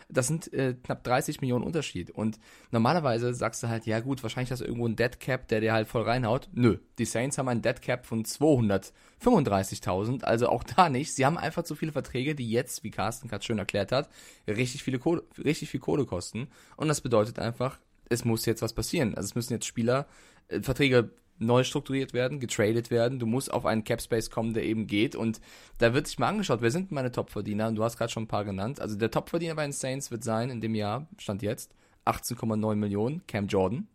Das 0.09 0.27
sind 0.27 0.53
äh, 0.53 0.75
knapp 0.75 1.03
30 1.03 1.41
Millionen 1.41 1.65
Unterschied. 1.65 2.11
Und 2.11 2.39
normalerweise 2.71 3.35
sagst 3.35 3.63
du 3.63 3.69
halt, 3.69 3.87
ja 3.87 4.01
gut, 4.01 4.23
wahrscheinlich 4.23 4.51
hast 4.53 4.61
du 4.61 4.65
irgendwo 4.65 4.87
einen 4.87 4.97
Dead 4.97 5.19
Cap, 5.19 5.49
der 5.49 5.61
dir 5.61 5.73
halt 5.73 5.89
voll 5.89 6.03
reinhaut. 6.03 6.49
Nö, 6.53 6.79
die 6.99 7.07
Saints 7.07 7.39
haben 7.39 7.49
einen 7.49 7.63
Dead 7.63 7.81
Cap 7.81 8.07
von 8.07 8.25
235.000, 8.25 10.23
also 10.23 10.49
auch 10.49 10.63
da 10.63 10.89
nicht. 10.89 11.15
Sie 11.15 11.25
haben 11.25 11.39
einfach 11.39 11.65
zu 11.65 11.75
viele 11.75 11.93
Verträge, 11.93 12.35
die 12.35 12.51
jetzt, 12.51 12.85
wie 12.85 12.91
Carsten 12.91 13.29
gerade 13.29 13.45
schön 13.45 13.59
erklärt 13.59 13.93
hat, 13.93 14.09
richtig 14.47 14.83
viele 14.83 14.99
Kohle, 14.99 15.23
richtig 15.43 15.71
viel 15.71 15.81
Kohle 15.81 16.05
kosten. 16.05 16.49
Und 16.77 16.89
das 16.89 17.01
bedeutet 17.01 17.39
einfach, 17.39 17.79
es 18.09 18.25
muss 18.25 18.47
jetzt 18.47 18.63
was 18.63 18.75
passieren. 18.75 19.15
Also 19.15 19.29
es 19.29 19.35
müssen 19.35 19.55
jetzt 19.55 19.67
Spieler 19.67 20.07
äh, 20.49 20.61
Verträge 20.61 21.11
neu 21.39 21.65
strukturiert 21.65 22.13
werden, 22.13 22.41
getradet 22.41 22.91
werden. 22.91 23.19
Du 23.19 23.27
musst 23.27 23.53
auf 23.53 23.67
einen 23.67 23.85
Cap 23.85 24.01
Space 24.01 24.31
kommen, 24.31 24.55
der 24.55 24.65
eben 24.65 24.87
geht. 24.87 25.17
Und 25.17 25.41
da 25.79 25.95
wird 25.95 26.07
sich 26.07 26.19
mal 26.19 26.29
angeschaut, 26.29 26.63
wer 26.63 26.71
sind 26.71 26.93
meine 26.93 27.13
Topverdiener? 27.13 27.69
Und 27.69 27.77
du 27.77 27.85
hast 27.85 27.97
gerade 27.97 28.13
schon 28.13 28.25
ein 28.25 28.29
paar 28.29 28.45
genannt. 28.45 28.81
Also 28.81 28.97
der 28.97 29.11
Topverdiener 29.11 29.55
bei 29.55 29.63
den 29.63 29.73
Saints 29.73 30.11
wird 30.11 30.25
sein 30.25 30.51
in 30.51 30.61
dem 30.61 30.75
Jahr, 30.75 31.07
stand 31.19 31.43
jetzt, 31.43 31.75
18,9 32.07 32.75
Millionen. 32.77 33.27
Cam 33.27 33.47
Jordan 33.47 33.89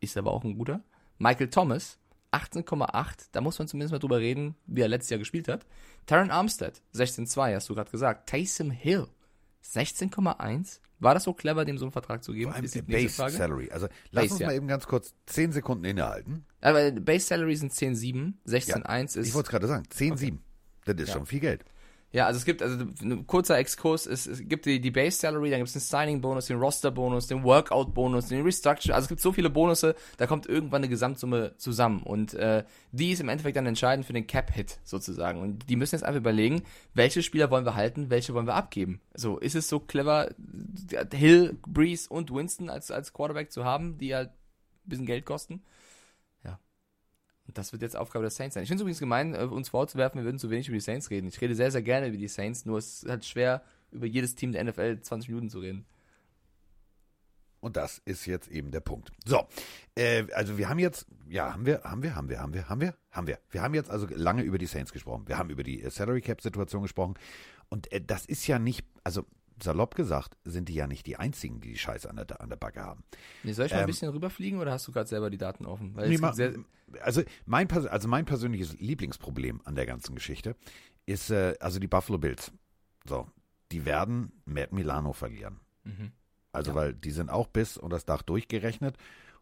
ist 0.00 0.16
aber 0.16 0.32
auch 0.32 0.44
ein 0.44 0.56
guter. 0.56 0.80
Michael 1.18 1.50
Thomas 1.50 1.98
18,8. 2.32 3.28
Da 3.32 3.40
muss 3.40 3.58
man 3.58 3.68
zumindest 3.68 3.92
mal 3.92 3.98
drüber 3.98 4.18
reden, 4.18 4.54
wie 4.66 4.80
er 4.80 4.88
letztes 4.88 5.10
Jahr 5.10 5.18
gespielt 5.18 5.48
hat. 5.48 5.66
Taron 6.06 6.30
Armstead 6.30 6.80
16,2, 6.94 7.54
hast 7.54 7.68
du 7.68 7.74
gerade 7.74 7.90
gesagt. 7.90 8.28
Taysom 8.28 8.70
Hill 8.70 9.08
16,1. 9.64 10.80
War 10.98 11.14
das 11.14 11.24
so 11.24 11.32
clever, 11.32 11.64
dem 11.64 11.78
so 11.78 11.86
einen 11.86 11.92
Vertrag 11.92 12.22
zu 12.22 12.32
geben? 12.32 12.52
Vor 12.52 12.60
allem 12.60 12.86
Base 12.86 13.30
Salary. 13.30 13.70
Also 13.70 13.88
lass 14.10 14.24
Base, 14.24 14.34
uns 14.34 14.40
mal 14.42 14.50
ja. 14.50 14.56
eben 14.56 14.68
ganz 14.68 14.86
kurz 14.86 15.14
10 15.26 15.52
Sekunden 15.52 15.84
innehalten. 15.84 16.44
Aber 16.60 16.90
Base 16.92 17.26
Salary 17.26 17.56
sind 17.56 17.72
10,7, 17.72 18.34
16,1 18.46 18.86
ja, 18.86 19.04
ist. 19.04 19.16
Ich 19.16 19.34
wollte 19.34 19.46
es 19.46 19.50
gerade 19.50 19.66
sagen, 19.66 19.84
10,7. 19.90 20.12
Okay. 20.12 20.38
Das 20.84 20.96
ist 20.96 21.08
ja. 21.08 21.14
schon 21.14 21.26
viel 21.26 21.40
Geld. 21.40 21.64
Ja, 22.12 22.26
also 22.26 22.38
es 22.38 22.44
gibt, 22.44 22.60
also 22.60 22.84
ein 23.02 23.26
kurzer 23.28 23.56
Exkurs, 23.58 24.06
es, 24.06 24.26
es 24.26 24.48
gibt 24.48 24.66
die, 24.66 24.80
die 24.80 24.90
Base 24.90 25.16
Salary, 25.16 25.50
dann 25.50 25.60
gibt 25.60 25.68
es 25.68 25.74
den 25.74 25.80
Signing-Bonus, 25.80 26.46
den 26.46 26.58
Roster-Bonus, 26.58 27.28
den 27.28 27.44
Workout-Bonus, 27.44 28.26
den 28.26 28.42
Restructure, 28.42 28.94
also 28.94 29.04
es 29.04 29.08
gibt 29.08 29.20
so 29.20 29.30
viele 29.30 29.48
Bonusse, 29.48 29.94
da 30.16 30.26
kommt 30.26 30.46
irgendwann 30.46 30.80
eine 30.80 30.88
Gesamtsumme 30.88 31.56
zusammen 31.56 32.02
und 32.02 32.34
äh, 32.34 32.64
die 32.90 33.12
ist 33.12 33.20
im 33.20 33.28
Endeffekt 33.28 33.56
dann 33.56 33.66
entscheidend 33.66 34.06
für 34.06 34.12
den 34.12 34.26
Cap-Hit 34.26 34.80
sozusagen 34.82 35.40
und 35.40 35.68
die 35.70 35.76
müssen 35.76 35.94
jetzt 35.94 36.02
einfach 36.02 36.18
überlegen, 36.18 36.62
welche 36.94 37.22
Spieler 37.22 37.48
wollen 37.52 37.64
wir 37.64 37.76
halten, 37.76 38.10
welche 38.10 38.34
wollen 38.34 38.46
wir 38.48 38.56
abgeben. 38.56 39.00
So, 39.14 39.38
ist 39.38 39.54
es 39.54 39.68
so 39.68 39.78
clever, 39.78 40.30
Hill, 41.12 41.56
Breeze 41.64 42.08
und 42.08 42.34
Winston 42.34 42.70
als, 42.70 42.90
als 42.90 43.12
Quarterback 43.12 43.52
zu 43.52 43.64
haben, 43.64 43.98
die 43.98 44.16
halt 44.16 44.30
ein 44.30 44.88
bisschen 44.88 45.06
Geld 45.06 45.26
kosten? 45.26 45.62
Das 47.54 47.72
wird 47.72 47.82
jetzt 47.82 47.96
Aufgabe 47.96 48.24
der 48.24 48.30
Saints 48.30 48.54
sein. 48.54 48.62
Ich 48.62 48.68
finde 48.68 48.80
es 48.80 48.82
übrigens 48.82 49.00
gemein, 49.00 49.34
äh, 49.34 49.44
uns 49.44 49.68
vorzuwerfen, 49.68 50.20
wir 50.20 50.24
würden 50.24 50.38
zu 50.38 50.50
wenig 50.50 50.68
über 50.68 50.76
die 50.76 50.82
Saints 50.82 51.10
reden. 51.10 51.28
Ich 51.28 51.40
rede 51.40 51.54
sehr, 51.54 51.70
sehr 51.70 51.82
gerne 51.82 52.08
über 52.08 52.16
die 52.16 52.28
Saints, 52.28 52.64
nur 52.66 52.78
es 52.78 53.02
ist 53.02 53.08
halt 53.08 53.24
schwer, 53.24 53.62
über 53.92 54.06
jedes 54.06 54.34
Team 54.34 54.52
der 54.52 54.64
NFL 54.64 55.00
20 55.00 55.28
Minuten 55.28 55.50
zu 55.50 55.60
reden. 55.60 55.86
Und 57.60 57.76
das 57.76 58.00
ist 58.06 58.26
jetzt 58.26 58.48
eben 58.48 58.70
der 58.70 58.80
Punkt. 58.80 59.12
So, 59.26 59.46
äh, 59.94 60.24
also 60.32 60.56
wir 60.56 60.68
haben 60.68 60.78
jetzt, 60.78 61.06
ja, 61.28 61.52
haben 61.52 61.66
wir, 61.66 61.82
haben 61.84 62.02
wir, 62.02 62.14
haben 62.16 62.28
wir, 62.28 62.40
haben 62.40 62.54
wir, 62.54 62.68
haben 62.68 62.80
wir, 62.80 62.94
haben 63.10 63.26
wir. 63.26 63.38
Wir 63.50 63.62
haben 63.62 63.74
jetzt 63.74 63.90
also 63.90 64.06
lange 64.08 64.42
über 64.42 64.56
die 64.56 64.66
Saints 64.66 64.92
gesprochen. 64.92 65.28
Wir 65.28 65.36
haben 65.36 65.50
über 65.50 65.62
die 65.62 65.82
äh, 65.82 65.90
Salary 65.90 66.22
Cap 66.22 66.40
Situation 66.40 66.82
gesprochen. 66.82 67.14
Und 67.68 67.92
äh, 67.92 68.00
das 68.00 68.24
ist 68.24 68.46
ja 68.46 68.58
nicht, 68.58 68.86
also 69.04 69.26
salopp 69.62 69.94
gesagt, 69.94 70.36
sind 70.44 70.68
die 70.68 70.74
ja 70.74 70.86
nicht 70.86 71.06
die 71.06 71.16
einzigen, 71.16 71.60
die 71.60 71.72
die 71.72 71.78
Scheiße 71.78 72.08
an 72.08 72.16
der, 72.16 72.40
an 72.40 72.48
der 72.48 72.56
Backe 72.56 72.82
haben. 72.82 73.04
Nee, 73.42 73.52
soll 73.52 73.66
ich 73.66 73.72
mal 73.72 73.78
ähm, 73.78 73.84
ein 73.84 73.86
bisschen 73.88 74.10
rüberfliegen 74.10 74.58
oder 74.60 74.72
hast 74.72 74.86
du 74.88 74.92
gerade 74.92 75.08
selber 75.08 75.30
die 75.30 75.38
Daten 75.38 75.66
offen? 75.66 75.94
Nee, 75.96 76.18
ma, 76.18 76.34
also, 77.02 77.22
mein, 77.46 77.70
also 77.70 78.08
mein 78.08 78.24
persönliches 78.24 78.78
Lieblingsproblem 78.78 79.60
an 79.64 79.74
der 79.74 79.86
ganzen 79.86 80.14
Geschichte 80.14 80.56
ist, 81.06 81.30
äh, 81.30 81.54
also 81.60 81.78
die 81.78 81.86
Buffalo 81.86 82.18
Bills. 82.18 82.52
So, 83.06 83.26
die 83.72 83.84
werden 83.84 84.32
Matt 84.44 84.72
Milano 84.72 85.12
verlieren. 85.12 85.60
Mhm. 85.84 86.12
Also, 86.52 86.72
ja. 86.72 86.76
weil 86.76 86.94
die 86.94 87.10
sind 87.10 87.30
auch 87.30 87.46
bis 87.46 87.76
und 87.76 87.90
das 87.90 88.04
Dach 88.04 88.22
durchgerechnet. 88.22 88.96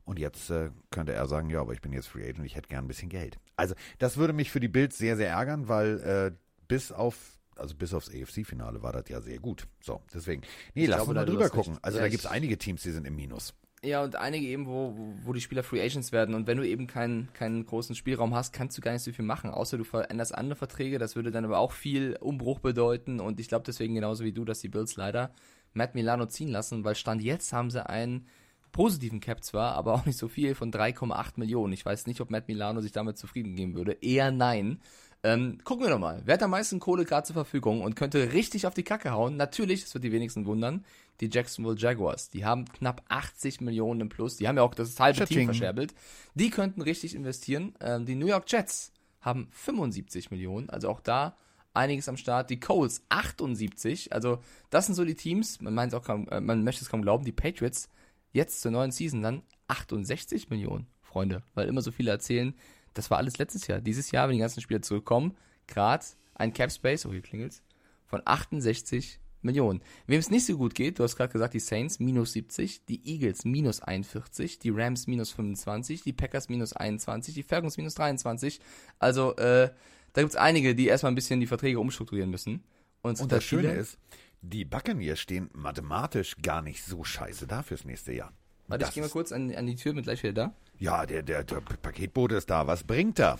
Und 0.04 0.18
jetzt 0.18 0.48
äh, 0.50 0.70
könnte 0.90 1.12
er 1.12 1.26
sagen, 1.26 1.50
ja, 1.50 1.60
aber 1.60 1.74
ich 1.74 1.82
bin 1.82 1.92
jetzt 1.92 2.08
Free 2.08 2.26
Agent, 2.26 2.46
ich 2.46 2.56
hätte 2.56 2.68
gern 2.68 2.84
ein 2.84 2.88
bisschen 2.88 3.10
Geld. 3.10 3.38
Also, 3.56 3.74
das 3.98 4.16
würde 4.16 4.32
mich 4.32 4.50
für 4.50 4.60
die 4.60 4.68
Bills 4.68 4.96
sehr, 4.96 5.16
sehr 5.16 5.28
ärgern, 5.28 5.68
weil 5.68 6.00
äh, 6.00 6.32
bis 6.66 6.92
auf 6.92 7.37
also 7.58 7.74
bis 7.74 7.92
aufs 7.94 8.08
AFC-Finale 8.08 8.82
war 8.82 8.92
das 8.92 9.08
ja 9.08 9.20
sehr 9.20 9.38
gut. 9.38 9.66
So, 9.80 10.00
deswegen. 10.12 10.42
Nee, 10.74 10.84
ich 10.84 10.88
lass 10.88 10.98
glaube, 10.98 11.10
uns 11.10 11.16
mal 11.16 11.24
drüber 11.26 11.50
gucken. 11.50 11.74
Recht. 11.74 11.84
Also 11.84 11.98
ja, 11.98 12.04
da 12.04 12.08
gibt 12.08 12.24
es 12.24 12.30
einige 12.30 12.58
Teams, 12.58 12.82
die 12.82 12.90
sind 12.90 13.06
im 13.06 13.16
Minus. 13.16 13.54
Ja, 13.82 14.02
und 14.02 14.16
einige 14.16 14.46
eben, 14.46 14.66
wo, 14.66 14.92
wo 15.22 15.32
die 15.32 15.40
Spieler 15.40 15.62
Free 15.62 15.80
Agents 15.80 16.10
werden. 16.10 16.34
Und 16.34 16.48
wenn 16.48 16.58
du 16.58 16.66
eben 16.66 16.88
keinen, 16.88 17.32
keinen 17.32 17.64
großen 17.64 17.94
Spielraum 17.94 18.34
hast, 18.34 18.52
kannst 18.52 18.76
du 18.76 18.82
gar 18.82 18.92
nicht 18.92 19.04
so 19.04 19.12
viel 19.12 19.24
machen, 19.24 19.50
außer 19.50 19.78
du 19.78 19.84
veränderst 19.84 20.34
andere 20.34 20.56
Verträge. 20.56 20.98
Das 20.98 21.14
würde 21.14 21.30
dann 21.30 21.44
aber 21.44 21.58
auch 21.58 21.72
viel 21.72 22.16
Umbruch 22.20 22.58
bedeuten. 22.58 23.20
Und 23.20 23.38
ich 23.38 23.48
glaube 23.48 23.64
deswegen 23.64 23.94
genauso 23.94 24.24
wie 24.24 24.32
du, 24.32 24.44
dass 24.44 24.60
die 24.60 24.68
Bills 24.68 24.96
leider 24.96 25.32
Matt 25.74 25.94
Milano 25.94 26.26
ziehen 26.26 26.48
lassen, 26.48 26.82
weil 26.82 26.96
Stand 26.96 27.22
jetzt 27.22 27.52
haben 27.52 27.70
sie 27.70 27.88
einen 27.88 28.26
positiven 28.72 29.20
Cap 29.20 29.44
zwar, 29.44 29.74
aber 29.74 29.94
auch 29.94 30.06
nicht 30.06 30.18
so 30.18 30.28
viel 30.28 30.54
von 30.54 30.72
3,8 30.72 31.32
Millionen. 31.36 31.72
Ich 31.72 31.84
weiß 31.84 32.06
nicht, 32.06 32.20
ob 32.20 32.30
Matt 32.30 32.48
Milano 32.48 32.80
sich 32.80 32.92
damit 32.92 33.16
zufrieden 33.16 33.54
geben 33.54 33.74
würde. 33.74 33.92
Eher 34.00 34.30
nein. 34.30 34.80
Ähm, 35.24 35.58
gucken 35.64 35.84
wir 35.84 35.90
doch 35.90 35.98
mal. 35.98 36.22
Wer 36.24 36.34
hat 36.34 36.42
am 36.42 36.50
meisten 36.50 36.78
Kohle 36.78 37.04
gerade 37.04 37.26
zur 37.26 37.34
Verfügung 37.34 37.82
und 37.82 37.96
könnte 37.96 38.32
richtig 38.32 38.66
auf 38.66 38.74
die 38.74 38.84
Kacke 38.84 39.10
hauen? 39.10 39.36
Natürlich, 39.36 39.82
das 39.82 39.94
wird 39.94 40.04
die 40.04 40.12
wenigsten 40.12 40.46
wundern, 40.46 40.84
die 41.20 41.28
Jacksonville 41.32 41.76
Jaguars. 41.76 42.30
Die 42.30 42.44
haben 42.44 42.66
knapp 42.66 43.02
80 43.08 43.60
Millionen 43.60 44.02
im 44.02 44.08
Plus. 44.08 44.36
Die 44.36 44.46
haben 44.46 44.56
ja 44.56 44.62
auch 44.62 44.74
das 44.74 44.98
halbe 45.00 45.24
Team 45.26 45.46
verscherbelt. 45.46 45.94
Die 46.34 46.50
könnten 46.50 46.82
richtig 46.82 47.14
investieren. 47.14 47.74
Ähm, 47.80 48.06
die 48.06 48.14
New 48.14 48.26
York 48.26 48.44
Jets 48.46 48.92
haben 49.20 49.48
75 49.50 50.30
Millionen. 50.30 50.70
Also 50.70 50.88
auch 50.88 51.00
da 51.00 51.36
einiges 51.74 52.08
am 52.08 52.16
Start. 52.16 52.50
Die 52.50 52.60
Coles 52.60 53.02
78. 53.08 54.12
Also 54.12 54.38
das 54.70 54.86
sind 54.86 54.94
so 54.94 55.04
die 55.04 55.14
Teams. 55.14 55.60
Man 55.60 55.74
meint 55.74 55.94
auch 55.94 56.04
kaum, 56.04 56.28
äh, 56.28 56.40
man 56.40 56.62
möchte 56.62 56.84
es 56.84 56.90
kaum 56.90 57.02
glauben. 57.02 57.24
Die 57.24 57.32
Patriots 57.32 57.88
jetzt 58.32 58.60
zur 58.60 58.70
neuen 58.70 58.92
Season 58.92 59.22
dann 59.22 59.42
68 59.66 60.48
Millionen, 60.50 60.86
Freunde. 61.02 61.42
Weil 61.54 61.68
immer 61.68 61.82
so 61.82 61.90
viele 61.90 62.10
erzählen, 62.10 62.54
das 62.98 63.10
war 63.10 63.18
alles 63.18 63.38
letztes 63.38 63.66
Jahr. 63.68 63.80
Dieses 63.80 64.10
Jahr, 64.10 64.28
wenn 64.28 64.34
die 64.34 64.40
ganzen 64.40 64.60
Spieler 64.60 64.82
zurückkommen, 64.82 65.36
gerade 65.68 66.04
ein 66.34 66.52
Cap 66.52 66.72
Space, 66.72 67.06
oh 67.06 67.12
hier 67.12 67.22
klingelt's, 67.22 67.62
von 68.06 68.20
68 68.24 69.20
Millionen. 69.40 69.82
Wem 70.08 70.18
es 70.18 70.30
nicht 70.30 70.46
so 70.46 70.56
gut 70.58 70.74
geht, 70.74 70.98
du 70.98 71.04
hast 71.04 71.14
gerade 71.14 71.32
gesagt, 71.32 71.54
die 71.54 71.60
Saints 71.60 72.00
minus 72.00 72.32
70, 72.32 72.86
die 72.86 73.08
Eagles 73.08 73.44
minus 73.44 73.80
41, 73.80 74.58
die 74.58 74.70
Rams 74.70 75.06
minus 75.06 75.30
25, 75.30 76.02
die 76.02 76.12
Packers 76.12 76.48
minus 76.48 76.72
21, 76.72 77.34
die 77.34 77.44
Falcons 77.44 77.76
minus 77.76 77.94
23. 77.94 78.58
Also 78.98 79.36
äh, 79.36 79.70
da 80.12 80.22
gibt's 80.22 80.34
einige, 80.34 80.74
die 80.74 80.88
erstmal 80.88 81.12
ein 81.12 81.14
bisschen 81.14 81.38
die 81.38 81.46
Verträge 81.46 81.78
umstrukturieren 81.78 82.30
müssen. 82.30 82.64
Und, 83.02 83.20
Und 83.20 83.30
da 83.30 83.36
das 83.36 83.44
Schöne 83.44 83.70
ist, 83.74 83.96
die 84.40 84.64
Buccaneers 84.64 85.20
stehen 85.20 85.50
mathematisch 85.52 86.36
gar 86.42 86.62
nicht 86.62 86.82
so 86.82 87.04
scheiße 87.04 87.46
da 87.46 87.62
fürs 87.62 87.84
nächste 87.84 88.12
Jahr. 88.12 88.32
Warte, 88.68 88.84
ich 88.86 88.92
gehe 88.92 89.02
mal 89.02 89.08
kurz 89.10 89.32
an, 89.32 89.54
an 89.54 89.66
die 89.66 89.76
Tür, 89.76 89.94
bin 89.94 90.02
gleich 90.04 90.22
wieder 90.22 90.32
da. 90.32 90.52
Ja, 90.78 91.06
der, 91.06 91.22
der, 91.22 91.42
der 91.44 91.60
Paketbote 91.60 92.36
ist 92.36 92.50
da. 92.50 92.66
Was 92.66 92.84
bringt 92.84 93.18
er? 93.18 93.38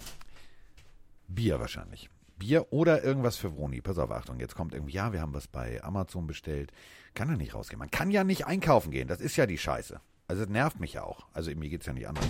Bier 1.28 1.60
wahrscheinlich. 1.60 2.08
Bier 2.38 2.66
oder 2.72 3.04
irgendwas 3.04 3.36
für 3.36 3.52
Vroni. 3.54 3.80
Pass 3.80 3.98
auf, 3.98 4.10
Achtung, 4.10 4.40
jetzt 4.40 4.54
kommt 4.54 4.72
irgendwie, 4.74 4.94
ja, 4.94 5.12
wir 5.12 5.20
haben 5.20 5.34
was 5.34 5.46
bei 5.46 5.82
Amazon 5.82 6.26
bestellt. 6.26 6.72
Kann 7.14 7.28
ja 7.28 7.36
nicht 7.36 7.54
rausgehen. 7.54 7.78
Man 7.78 7.90
kann 7.90 8.10
ja 8.10 8.24
nicht 8.24 8.46
einkaufen 8.46 8.90
gehen. 8.90 9.08
Das 9.08 9.20
ist 9.20 9.36
ja 9.36 9.46
die 9.46 9.58
Scheiße. 9.58 10.00
Also 10.28 10.42
das 10.42 10.50
nervt 10.50 10.80
mich 10.80 10.94
ja 10.94 11.02
auch. 11.02 11.26
Also 11.32 11.50
mir 11.54 11.68
geht's 11.68 11.86
ja 11.86 11.92
nicht 11.92 12.08
anders. 12.08 12.26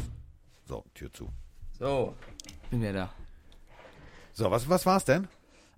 So, 0.66 0.84
Tür 0.94 1.12
zu. 1.12 1.28
So, 1.78 2.14
bin 2.70 2.80
wieder 2.80 2.92
da. 2.92 3.14
So, 4.32 4.50
was, 4.50 4.68
was 4.68 4.86
war's 4.86 5.04
denn? 5.04 5.28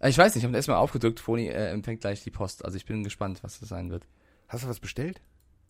Äh, 0.00 0.10
Ich 0.10 0.18
weiß 0.18 0.34
nicht, 0.34 0.42
ich 0.42 0.46
habe 0.46 0.56
erstmal 0.56 0.76
aufgedrückt, 0.78 1.20
Foni 1.20 1.48
äh, 1.48 1.70
empfängt 1.70 2.00
gleich 2.00 2.22
die 2.22 2.30
Post. 2.30 2.64
Also 2.64 2.76
ich 2.76 2.86
bin 2.86 3.02
gespannt, 3.04 3.42
was 3.42 3.58
das 3.60 3.68
sein 3.68 3.90
wird. 3.90 4.06
Hast 4.48 4.64
du 4.64 4.68
was 4.68 4.80
bestellt? 4.80 5.20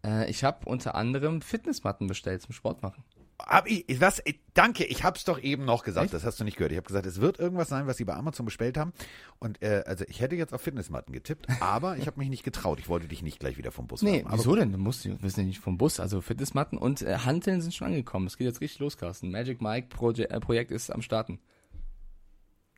Äh, 0.04 0.30
ich 0.30 0.44
habe 0.44 0.66
unter 0.68 0.94
anderem 0.94 1.42
Fitnessmatten 1.42 2.06
bestellt 2.06 2.42
zum 2.42 2.52
Sport 2.52 2.82
machen. 2.82 3.04
Hab 3.46 3.66
ich, 3.66 3.86
was, 4.00 4.22
danke, 4.52 4.84
ich 4.84 5.02
hab's 5.02 5.24
doch 5.24 5.42
eben 5.42 5.64
noch 5.64 5.82
gesagt, 5.82 6.12
das 6.12 6.24
hast 6.24 6.38
du 6.40 6.44
nicht 6.44 6.58
gehört. 6.58 6.72
Ich 6.72 6.76
habe 6.76 6.86
gesagt, 6.86 7.06
es 7.06 7.22
wird 7.22 7.38
irgendwas 7.38 7.68
sein, 7.68 7.86
was 7.86 7.96
sie 7.96 8.04
bei 8.04 8.12
Amazon 8.12 8.44
bestellt 8.44 8.76
haben. 8.76 8.92
Und 9.38 9.62
äh, 9.62 9.82
also 9.86 10.04
ich 10.08 10.20
hätte 10.20 10.36
jetzt 10.36 10.52
auf 10.52 10.60
Fitnessmatten 10.60 11.12
getippt, 11.12 11.46
aber 11.60 11.96
ich 11.96 12.06
habe 12.06 12.18
mich 12.18 12.28
nicht 12.28 12.42
getraut. 12.42 12.78
Ich 12.80 12.88
wollte 12.88 13.08
dich 13.08 13.22
nicht 13.22 13.40
gleich 13.40 13.56
wieder 13.56 13.72
vom 13.72 13.86
Bus 13.86 14.02
Nee. 14.02 14.24
Aber 14.26 14.36
wieso 14.38 14.54
denn? 14.54 14.72
Du 14.72 14.78
musst, 14.78 15.06
wir 15.06 15.16
sind 15.30 15.38
ja 15.38 15.44
nicht 15.44 15.60
vom 15.60 15.78
Bus, 15.78 16.00
also 16.00 16.20
Fitnessmatten 16.20 16.76
und 16.76 17.00
äh, 17.02 17.18
Hanteln 17.18 17.62
sind 17.62 17.74
schon 17.74 17.88
angekommen. 17.88 18.26
Es 18.26 18.36
geht 18.36 18.46
jetzt 18.46 18.60
richtig 18.60 18.80
los, 18.80 18.98
Carsten. 18.98 19.30
Magic 19.30 19.62
Mike 19.62 19.88
Proje 19.88 20.28
äh, 20.28 20.38
Projekt 20.38 20.70
ist 20.70 20.90
am 20.90 21.00
Starten. 21.00 21.40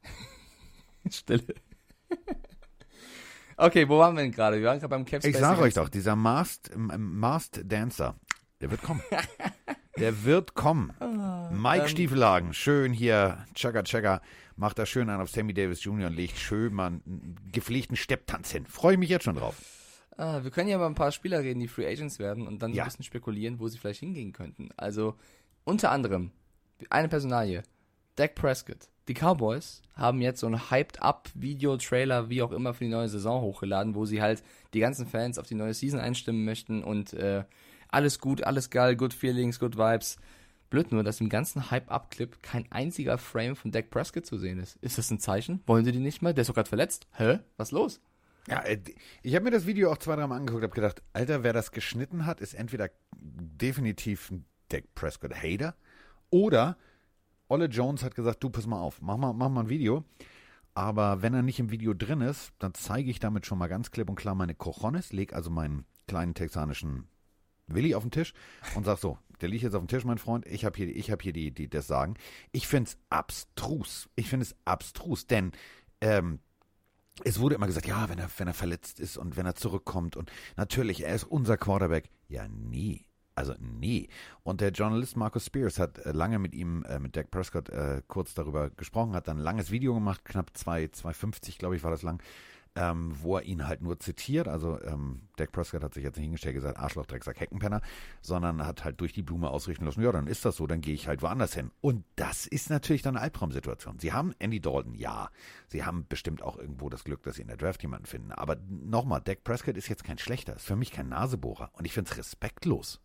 Stille. 1.10 1.42
Okay, 3.56 3.88
wo 3.88 3.98
waren 3.98 4.16
wir 4.16 4.22
denn 4.22 4.32
gerade? 4.32 4.58
Wir 4.58 4.66
waren 4.68 4.78
gerade 4.78 4.88
beim 4.90 5.04
Capspace. 5.04 5.34
Ich 5.34 5.38
sage 5.38 5.60
euch 5.62 5.74
doch, 5.74 5.88
dieser 5.88 6.16
Masked, 6.16 6.70
ähm, 6.74 6.90
Masked 7.18 7.70
Dancer, 7.70 8.16
der 8.60 8.70
wird 8.70 8.82
kommen. 8.82 9.02
der 9.98 10.24
wird 10.24 10.54
kommen. 10.54 10.92
Mike 11.52 11.88
Stiefelhagen, 11.88 12.54
schön 12.54 12.92
hier, 12.92 13.44
Chugga 13.54 13.82
Chugga, 13.82 14.20
macht 14.56 14.78
da 14.78 14.86
schön 14.86 15.08
einen 15.10 15.20
auf 15.20 15.30
Sammy 15.30 15.54
Davis 15.54 15.84
Jr. 15.84 16.08
und 16.08 16.16
legt 16.16 16.38
schön 16.38 16.72
mal 16.74 16.86
einen 16.86 17.36
gepflegten 17.52 17.96
Stepptanz 17.96 18.50
hin. 18.50 18.66
Freue 18.66 18.94
ich 18.94 18.98
mich 18.98 19.08
jetzt 19.10 19.24
schon 19.24 19.36
drauf. 19.36 19.56
Ah, 20.16 20.42
wir 20.42 20.50
können 20.50 20.68
ja 20.68 20.76
über 20.76 20.86
ein 20.86 20.94
paar 20.94 21.10
Spieler 21.12 21.40
reden, 21.40 21.60
die 21.60 21.68
Free 21.68 21.86
Agents 21.86 22.18
werden 22.18 22.46
und 22.46 22.62
dann 22.62 22.72
Ja. 22.72 22.82
ein 22.82 22.88
bisschen 22.88 23.04
spekulieren, 23.04 23.58
wo 23.58 23.68
sie 23.68 23.78
vielleicht 23.78 24.00
hingehen 24.00 24.32
könnten. 24.32 24.68
Also 24.76 25.16
unter 25.64 25.90
anderem 25.90 26.30
eine 26.90 27.08
Personalie, 27.08 27.62
Dak 28.16 28.34
Prescott. 28.34 28.88
Die 29.12 29.18
Cowboys 29.20 29.82
haben 29.94 30.22
jetzt 30.22 30.40
so 30.40 30.46
ein 30.46 30.70
Hyped-Up-Video-Trailer, 30.70 32.30
wie 32.30 32.40
auch 32.40 32.50
immer, 32.50 32.72
für 32.72 32.84
die 32.84 32.90
neue 32.90 33.10
Saison 33.10 33.42
hochgeladen, 33.42 33.94
wo 33.94 34.06
sie 34.06 34.22
halt 34.22 34.42
die 34.72 34.80
ganzen 34.80 35.06
Fans 35.06 35.38
auf 35.38 35.46
die 35.46 35.54
neue 35.54 35.74
Season 35.74 36.00
einstimmen 36.00 36.46
möchten 36.46 36.82
und 36.82 37.12
äh, 37.12 37.44
alles 37.88 38.20
gut, 38.20 38.42
alles 38.42 38.70
geil, 38.70 38.96
good 38.96 39.12
feelings, 39.12 39.60
good 39.60 39.76
vibes. 39.76 40.16
Blöd 40.70 40.92
nur, 40.92 41.04
dass 41.04 41.20
im 41.20 41.28
ganzen 41.28 41.70
Hype-Up-Clip 41.70 42.42
kein 42.42 42.64
einziger 42.72 43.18
Frame 43.18 43.54
von 43.54 43.70
Dak 43.70 43.90
Prescott 43.90 44.24
zu 44.24 44.38
sehen 44.38 44.58
ist. 44.58 44.76
Ist 44.80 44.96
das 44.96 45.10
ein 45.10 45.18
Zeichen? 45.18 45.62
Wollen 45.66 45.84
sie 45.84 45.92
die 45.92 45.98
nicht 45.98 46.22
mal? 46.22 46.32
Der 46.32 46.40
ist 46.40 46.48
doch 46.48 46.54
gerade 46.54 46.70
verletzt. 46.70 47.06
Hä? 47.12 47.40
Was 47.58 47.70
los? 47.70 48.00
Ja, 48.48 48.60
äh, 48.60 48.78
ich 49.22 49.34
habe 49.34 49.44
mir 49.44 49.50
das 49.50 49.66
Video 49.66 49.92
auch 49.92 49.98
zwei, 49.98 50.16
dreimal 50.16 50.38
angeguckt, 50.38 50.62
habe 50.62 50.74
gedacht, 50.74 51.02
Alter, 51.12 51.42
wer 51.42 51.52
das 51.52 51.70
geschnitten 51.70 52.24
hat, 52.24 52.40
ist 52.40 52.54
entweder 52.54 52.88
definitiv 53.14 54.30
ein 54.30 54.46
Dak 54.70 54.84
Prescott 54.94 55.34
Hater 55.34 55.74
oder 56.30 56.78
Olle 57.52 57.66
Jones 57.66 58.02
hat 58.02 58.14
gesagt, 58.14 58.42
du 58.42 58.48
pass 58.48 58.66
mal 58.66 58.80
auf, 58.80 59.02
mach 59.02 59.18
mal, 59.18 59.34
mach 59.34 59.50
mal 59.50 59.60
ein 59.60 59.68
Video. 59.68 60.04
Aber 60.72 61.20
wenn 61.20 61.34
er 61.34 61.42
nicht 61.42 61.60
im 61.60 61.70
Video 61.70 61.92
drin 61.92 62.22
ist, 62.22 62.54
dann 62.58 62.72
zeige 62.72 63.10
ich 63.10 63.18
damit 63.18 63.44
schon 63.44 63.58
mal 63.58 63.66
ganz 63.66 63.90
klipp 63.90 64.08
und 64.08 64.16
klar 64.16 64.34
meine 64.34 64.54
Cojones, 64.54 65.12
leg 65.12 65.34
also 65.34 65.50
meinen 65.50 65.84
kleinen 66.08 66.32
texanischen 66.32 67.08
Willi 67.66 67.94
auf 67.94 68.04
den 68.04 68.10
Tisch 68.10 68.32
und 68.74 68.84
sag 68.84 68.96
so, 68.96 69.18
der 69.42 69.50
liegt 69.50 69.64
jetzt 69.64 69.74
auf 69.74 69.82
dem 69.82 69.88
Tisch, 69.88 70.06
mein 70.06 70.16
Freund, 70.16 70.46
ich 70.46 70.64
habe 70.64 70.78
hier, 70.78 70.96
ich 70.96 71.10
hab 71.10 71.20
hier 71.20 71.34
die, 71.34 71.50
die 71.50 71.68
das 71.68 71.86
Sagen. 71.86 72.14
Ich 72.52 72.66
find's 72.66 72.96
abstrus. 73.10 74.08
Ich 74.16 74.30
finde 74.30 74.44
es 74.44 74.56
abstrus, 74.64 75.26
denn 75.26 75.52
ähm, 76.00 76.38
es 77.22 77.38
wurde 77.38 77.56
immer 77.56 77.66
gesagt, 77.66 77.86
ja, 77.86 78.08
wenn 78.08 78.18
er, 78.18 78.30
wenn 78.38 78.48
er 78.48 78.54
verletzt 78.54 78.98
ist 78.98 79.18
und 79.18 79.36
wenn 79.36 79.44
er 79.44 79.56
zurückkommt 79.56 80.16
und 80.16 80.32
natürlich, 80.56 81.04
er 81.04 81.14
ist 81.14 81.24
unser 81.24 81.58
Quarterback. 81.58 82.08
Ja, 82.28 82.48
nie. 82.48 83.04
Also 83.34 83.54
nie. 83.58 84.08
Und 84.42 84.60
der 84.60 84.70
Journalist 84.70 85.16
Marcus 85.16 85.46
Spears 85.46 85.78
hat 85.78 85.98
äh, 85.98 86.12
lange 86.12 86.38
mit 86.38 86.54
ihm, 86.54 86.84
äh, 86.84 86.98
mit 86.98 87.16
Dak 87.16 87.30
Prescott, 87.30 87.70
äh, 87.70 88.02
kurz 88.06 88.34
darüber 88.34 88.70
gesprochen, 88.70 89.14
hat 89.14 89.28
dann 89.28 89.38
ein 89.38 89.42
langes 89.42 89.70
Video 89.70 89.94
gemacht, 89.94 90.24
knapp 90.24 90.50
2, 90.54 90.84
2,50 90.84 91.58
glaube 91.58 91.76
ich 91.76 91.82
war 91.82 91.90
das 91.90 92.02
lang, 92.02 92.22
ähm, 92.74 93.14
wo 93.20 93.36
er 93.36 93.44
ihn 93.44 93.66
halt 93.66 93.80
nur 93.80 93.98
zitiert. 94.00 94.48
Also 94.48 94.80
ähm, 94.82 95.22
Dak 95.36 95.50
Prescott 95.50 95.82
hat 95.82 95.94
sich 95.94 96.04
jetzt 96.04 96.16
nicht 96.16 96.24
hingestellt 96.24 96.54
gesagt, 96.54 96.78
Arschloch, 96.78 97.06
Drecksack, 97.06 97.40
Heckenpenner, 97.40 97.80
sondern 98.20 98.66
hat 98.66 98.84
halt 98.84 99.00
durch 99.00 99.14
die 99.14 99.22
Blume 99.22 99.48
ausrichten 99.48 99.86
lassen, 99.86 100.02
ja, 100.02 100.12
dann 100.12 100.26
ist 100.26 100.44
das 100.44 100.56
so, 100.56 100.66
dann 100.66 100.82
gehe 100.82 100.94
ich 100.94 101.08
halt 101.08 101.22
woanders 101.22 101.54
hin. 101.54 101.70
Und 101.80 102.04
das 102.16 102.46
ist 102.46 102.68
natürlich 102.68 103.02
dann 103.02 103.16
eine 103.16 103.24
Albtraumsituation. 103.24 103.98
Sie 103.98 104.12
haben 104.12 104.34
Andy 104.40 104.60
Dalton, 104.60 104.94
ja. 104.94 105.30
Sie 105.68 105.84
haben 105.84 106.06
bestimmt 106.06 106.42
auch 106.42 106.58
irgendwo 106.58 106.90
das 106.90 107.04
Glück, 107.04 107.22
dass 107.22 107.36
sie 107.36 107.42
in 107.42 107.48
der 107.48 107.56
Draft 107.56 107.82
jemanden 107.82 108.06
finden. 108.06 108.32
Aber 108.32 108.56
nochmal, 108.68 109.22
Dak 109.22 109.42
Prescott 109.42 109.76
ist 109.76 109.88
jetzt 109.88 110.04
kein 110.04 110.18
schlechter, 110.18 110.56
ist 110.56 110.66
für 110.66 110.76
mich 110.76 110.90
kein 110.90 111.08
Nasebohrer. 111.08 111.70
Und 111.72 111.86
ich 111.86 111.94
finde 111.94 112.10
es 112.10 112.18
respektlos. 112.18 113.00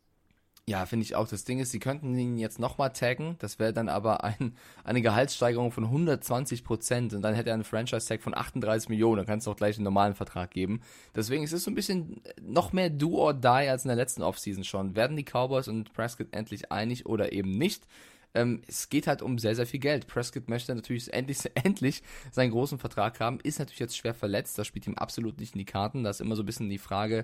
Ja, 0.70 0.86
finde 0.86 1.06
ich 1.06 1.16
auch. 1.16 1.30
Das 1.30 1.46
Ding 1.46 1.60
ist, 1.60 1.72
sie 1.72 1.80
könnten 1.80 2.18
ihn 2.18 2.38
jetzt 2.38 2.60
nochmal 2.60 2.92
taggen. 2.92 3.38
Das 3.40 3.58
wäre 3.58 3.72
dann 3.72 3.88
aber 3.88 4.26
ein, 4.26 4.54
eine 4.84 5.02
Gehaltssteigerung 5.02 5.72
von 5.72 5.86
120 5.86 6.66
Prozent 6.66 7.14
und 7.14 7.22
dann 7.22 7.36
hätte 7.36 7.52
er 7.52 7.54
einen 7.54 7.64
Franchise-Tag 7.64 8.22
von 8.22 8.36
38 8.36 8.90
Millionen. 8.90 9.16
Dann 9.16 9.26
kannst 9.26 9.48
du 9.48 9.52
auch 9.52 9.56
gleich 9.56 9.78
einen 9.78 9.86
normalen 9.86 10.14
Vertrag 10.14 10.52
geben. 10.52 10.82
Deswegen 11.16 11.46
ist 11.46 11.54
es 11.54 11.64
so 11.64 11.72
ein 11.72 11.76
bisschen 11.76 12.20
noch 12.42 12.74
mehr 12.74 12.90
do 12.90 13.18
or 13.18 13.34
die 13.34 13.48
als 13.48 13.86
in 13.86 13.88
der 13.88 13.96
letzten 13.96 14.24
Offseason 14.24 14.66
schon. 14.66 14.98
Werden 14.98 15.16
die 15.16 15.24
Cowboys 15.24 15.70
und 15.70 15.94
Prescott 15.94 16.28
endlich 16.32 16.70
einig 16.70 17.06
oder 17.06 17.32
eben 17.32 17.52
nicht? 17.52 17.88
Ähm, 18.34 18.62
es 18.68 18.90
geht 18.90 19.08
halt 19.08 19.22
um 19.22 19.40
sehr, 19.40 19.56
sehr 19.56 19.68
viel 19.68 19.80
Geld. 19.80 20.08
Prescott 20.08 20.50
möchte 20.50 20.76
natürlich 20.76 21.14
endlich, 21.14 21.40
endlich 21.56 22.04
seinen 22.32 22.52
großen 22.52 22.78
Vertrag 22.78 23.22
haben, 23.22 23.40
ist 23.40 23.60
natürlich 23.60 23.80
jetzt 23.80 23.96
schwer 23.96 24.14
verletzt. 24.14 24.58
Das 24.58 24.68
spielt 24.68 24.86
ihm 24.86 24.96
absolut 24.96 25.40
nicht 25.40 25.56
in 25.56 25.60
die 25.60 25.66
Karten. 25.66 26.04
Da 26.04 26.10
ist 26.10 26.20
immer 26.20 26.36
so 26.36 26.44
ein 26.44 26.46
bisschen 26.46 26.70
die 26.70 26.78
Frage, 26.78 27.24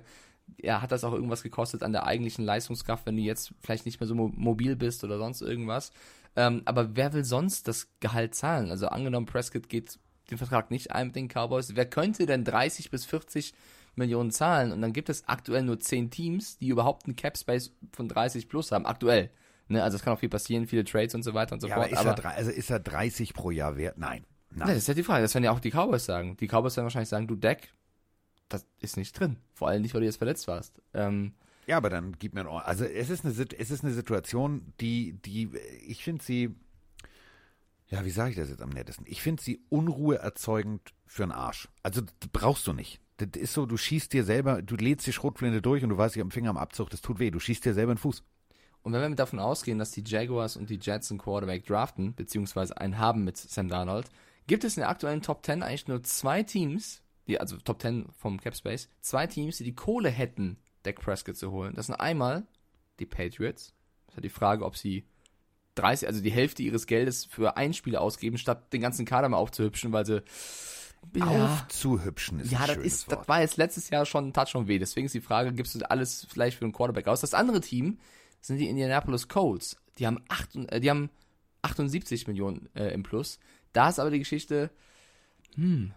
ja, 0.60 0.82
hat 0.82 0.92
das 0.92 1.04
auch 1.04 1.12
irgendwas 1.12 1.42
gekostet 1.42 1.82
an 1.82 1.92
der 1.92 2.06
eigentlichen 2.06 2.44
Leistungskraft, 2.44 3.06
wenn 3.06 3.16
du 3.16 3.22
jetzt 3.22 3.52
vielleicht 3.60 3.86
nicht 3.86 4.00
mehr 4.00 4.06
so 4.06 4.14
mo 4.14 4.28
mobil 4.34 4.76
bist 4.76 5.04
oder 5.04 5.18
sonst 5.18 5.40
irgendwas. 5.42 5.90
Ähm, 6.36 6.62
aber 6.64 6.96
wer 6.96 7.12
will 7.12 7.24
sonst 7.24 7.68
das 7.68 7.88
Gehalt 8.00 8.34
zahlen? 8.34 8.70
Also 8.70 8.88
angenommen, 8.88 9.26
Prescott 9.26 9.68
geht 9.68 9.98
den 10.30 10.38
Vertrag 10.38 10.70
nicht 10.70 10.90
ein 10.92 11.08
mit 11.08 11.16
den 11.16 11.28
Cowboys. 11.28 11.76
Wer 11.76 11.86
könnte 11.86 12.26
denn 12.26 12.44
30 12.44 12.90
bis 12.90 13.04
40 13.04 13.54
Millionen 13.94 14.30
zahlen? 14.30 14.72
Und 14.72 14.80
dann 14.82 14.92
gibt 14.92 15.08
es 15.08 15.28
aktuell 15.28 15.62
nur 15.62 15.78
10 15.78 16.10
Teams, 16.10 16.56
die 16.58 16.68
überhaupt 16.68 17.06
einen 17.06 17.14
Cap 17.16 17.36
Space 17.38 17.72
von 17.92 18.08
30 18.08 18.48
plus 18.48 18.72
haben. 18.72 18.86
Aktuell. 18.86 19.30
Ne? 19.68 19.82
Also 19.82 19.96
es 19.96 20.02
kann 20.02 20.12
auch 20.14 20.18
viel 20.18 20.28
passieren, 20.28 20.66
viele 20.66 20.84
Trades 20.84 21.14
und 21.14 21.22
so 21.22 21.34
weiter 21.34 21.52
und 21.54 21.60
so 21.60 21.68
Ja, 21.68 21.76
fort. 21.76 21.92
aber 21.92 22.00
ist, 22.00 22.06
er, 22.06 22.14
drei- 22.14 22.34
also 22.36 22.50
ist 22.50 22.70
er 22.70 22.80
30 22.80 23.32
pro 23.34 23.50
Jahr 23.50 23.76
wert? 23.76 23.96
Nein. 23.98 24.24
Nein. 24.50 24.68
Ne, 24.68 24.74
das 24.74 24.82
ist 24.82 24.88
ja 24.88 24.94
die 24.94 25.02
Frage. 25.02 25.22
Das 25.22 25.34
werden 25.34 25.44
ja 25.44 25.52
auch 25.52 25.60
die 25.60 25.70
Cowboys 25.70 26.04
sagen. 26.04 26.36
Die 26.38 26.46
Cowboys 26.48 26.76
werden 26.76 26.84
wahrscheinlich 26.86 27.08
sagen, 27.08 27.26
du 27.28 27.34
Deck, 27.36 27.72
das 28.48 28.66
ist 28.80 28.96
nicht 28.96 29.18
drin. 29.18 29.38
Vor 29.52 29.68
allem 29.68 29.82
nicht, 29.82 29.94
weil 29.94 30.00
du 30.00 30.06
jetzt 30.06 30.18
verletzt 30.18 30.48
warst. 30.48 30.80
Ähm, 30.92 31.34
Ja, 31.66 31.76
aber 31.76 31.90
dann 31.90 32.16
gib 32.18 32.34
mir 32.34 32.40
ein 32.40 32.46
Ohr. 32.46 32.66
Also 32.66 32.84
es 32.84 33.10
ist 33.10 33.24
eine, 33.24 33.32
es 33.32 33.70
ist 33.70 33.84
eine 33.84 33.92
Situation, 33.92 34.72
die, 34.80 35.14
die, 35.24 35.50
ich 35.86 36.04
finde 36.04 36.22
sie, 36.22 36.54
ja, 37.88 38.04
wie 38.04 38.10
sage 38.10 38.30
ich 38.30 38.36
das 38.36 38.48
jetzt 38.48 38.62
am 38.62 38.70
nettesten? 38.70 39.06
Ich 39.08 39.22
finde 39.22 39.42
sie 39.42 39.60
unruheerzeugend 39.68 40.94
für 41.06 41.22
einen 41.22 41.32
Arsch. 41.32 41.68
Also 41.82 42.00
das 42.00 42.30
brauchst 42.32 42.66
du 42.66 42.72
nicht. 42.72 43.00
Das 43.18 43.28
ist 43.40 43.52
so, 43.52 43.66
du 43.66 43.76
schießt 43.76 44.12
dir 44.12 44.24
selber, 44.24 44.62
du 44.62 44.74
lädst 44.74 45.06
die 45.06 45.12
Schrotflinte 45.12 45.62
durch 45.62 45.84
und 45.84 45.90
du 45.90 45.96
weißt, 45.96 46.16
ich 46.16 46.20
habe 46.20 46.28
den 46.28 46.32
Finger 46.32 46.50
am 46.50 46.56
Abzug, 46.56 46.90
das 46.90 47.00
tut 47.00 47.18
weh. 47.20 47.30
Du 47.30 47.38
schießt 47.38 47.64
dir 47.64 47.74
selber 47.74 47.92
in 47.92 47.96
den 47.96 48.02
Fuß. 48.02 48.24
Und 48.82 48.92
wenn 48.92 49.12
wir 49.12 49.16
davon 49.16 49.38
ausgehen, 49.38 49.78
dass 49.78 49.92
die 49.92 50.02
Jaguars 50.04 50.56
und 50.56 50.68
die 50.68 50.78
Jets 50.80 51.10
einen 51.10 51.18
Quarterback 51.18 51.64
draften, 51.64 52.14
beziehungsweise 52.14 52.76
einen 52.76 52.98
haben 52.98 53.24
mit 53.24 53.36
Sam 53.36 53.68
Darnold, 53.68 54.10
gibt 54.46 54.64
es 54.64 54.76
in 54.76 54.82
der 54.82 54.90
aktuellen 54.90 55.22
Top 55.22 55.44
10 55.46 55.62
eigentlich 55.62 55.88
nur 55.88 56.02
zwei 56.02 56.42
Teams, 56.42 57.02
die, 57.26 57.40
also 57.40 57.56
Top 57.58 57.80
10 57.80 58.06
vom 58.16 58.40
Cap 58.40 58.56
Space, 58.56 58.88
zwei 59.00 59.26
Teams, 59.26 59.58
die 59.58 59.64
die 59.64 59.74
Kohle 59.74 60.10
hätten, 60.10 60.58
Dak 60.82 61.00
Prescott 61.00 61.36
zu 61.36 61.50
holen. 61.50 61.74
Das 61.74 61.86
sind 61.86 61.94
einmal 61.94 62.46
die 62.98 63.06
Patriots. 63.06 63.74
Das 64.06 64.14
ist 64.14 64.16
ja 64.16 64.22
die 64.22 64.28
Frage, 64.28 64.64
ob 64.64 64.76
sie 64.76 65.04
30, 65.76 66.06
also 66.08 66.20
die 66.20 66.30
Hälfte 66.30 66.62
ihres 66.62 66.86
Geldes 66.86 67.24
für 67.24 67.56
ein 67.56 67.72
Spiel 67.72 67.96
ausgeben, 67.96 68.38
statt 68.38 68.72
den 68.72 68.80
ganzen 68.80 69.06
Kader 69.06 69.28
mal 69.28 69.38
aufzuhübschen, 69.38 69.92
weil 69.92 70.06
sie 70.06 70.22
Aufzuhübschen 71.20 72.40
ist 72.40 72.50
ja, 72.50 72.60
ein 72.60 72.68
das 72.68 72.76
ist, 72.78 73.08
Wort. 73.08 73.20
das 73.20 73.28
war 73.28 73.40
jetzt 73.40 73.56
letztes 73.56 73.90
Jahr 73.90 74.06
schon 74.06 74.28
ein 74.28 74.32
Touch 74.32 74.48
schon 74.48 74.68
weh. 74.68 74.78
Deswegen 74.78 75.06
ist 75.06 75.14
die 75.14 75.20
Frage, 75.20 75.52
gibst 75.52 75.74
du 75.74 75.90
alles 75.90 76.26
vielleicht 76.30 76.58
für 76.58 76.64
einen 76.64 76.72
Quarterback 76.72 77.08
aus? 77.08 77.20
Das 77.20 77.34
andere 77.34 77.60
Team 77.60 77.98
sind 78.40 78.58
die 78.58 78.68
Indianapolis 78.68 79.28
Colts. 79.28 79.76
Die 79.98 80.06
haben 80.06 80.22
acht, 80.28 80.54
äh, 80.56 80.80
die 80.80 80.90
haben 80.90 81.10
78 81.62 82.26
Millionen 82.26 82.68
äh, 82.74 82.88
im 82.88 83.02
Plus. 83.02 83.38
Da 83.72 83.88
ist 83.88 83.98
aber 83.98 84.10
die 84.10 84.18
Geschichte, 84.18 84.70
hm, 85.54 85.92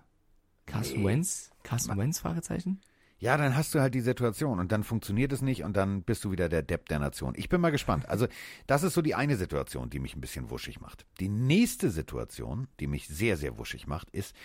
Carson 0.78 1.00
Nee. 1.00 1.06
Wentz? 1.06 1.52
Carson 1.64 1.98
Wentz? 1.98 2.20
Fragezeichen? 2.20 2.82
Ja, 3.20 3.36
dann 3.36 3.56
hast 3.56 3.74
du 3.74 3.80
halt 3.80 3.96
die 3.96 4.02
Situation 4.02 4.60
und 4.60 4.72
dann 4.72 4.84
funktioniert 4.84 5.32
es 5.34 5.42
nicht 5.42 5.64
und 5.64 5.76
dann 5.76 6.04
bist 6.04 6.24
du 6.24 6.32
wieder 6.32 6.50
der 6.50 6.62
Depp 6.62 6.88
der 6.88 7.00
Nation. 7.00 7.34
Ich 7.36 7.50
bin 7.50 7.60
mal 7.60 7.72
gespannt. 7.72 8.08
Also, 8.08 8.28
das 8.68 8.84
ist 8.84 8.94
so 8.94 9.02
die 9.02 9.16
eine 9.16 9.38
Situation, 9.38 9.90
die 9.90 10.00
mich 10.00 10.16
ein 10.16 10.22
bisschen 10.22 10.52
wuschig 10.52 10.80
macht. 10.80 11.06
Die 11.20 11.30
nächste 11.30 11.90
Situation, 11.90 12.68
die 12.80 12.86
mich 12.86 13.08
sehr, 13.08 13.36
sehr 13.36 13.58
wuschig 13.58 13.88
macht, 13.88 14.12
ist, 14.12 14.36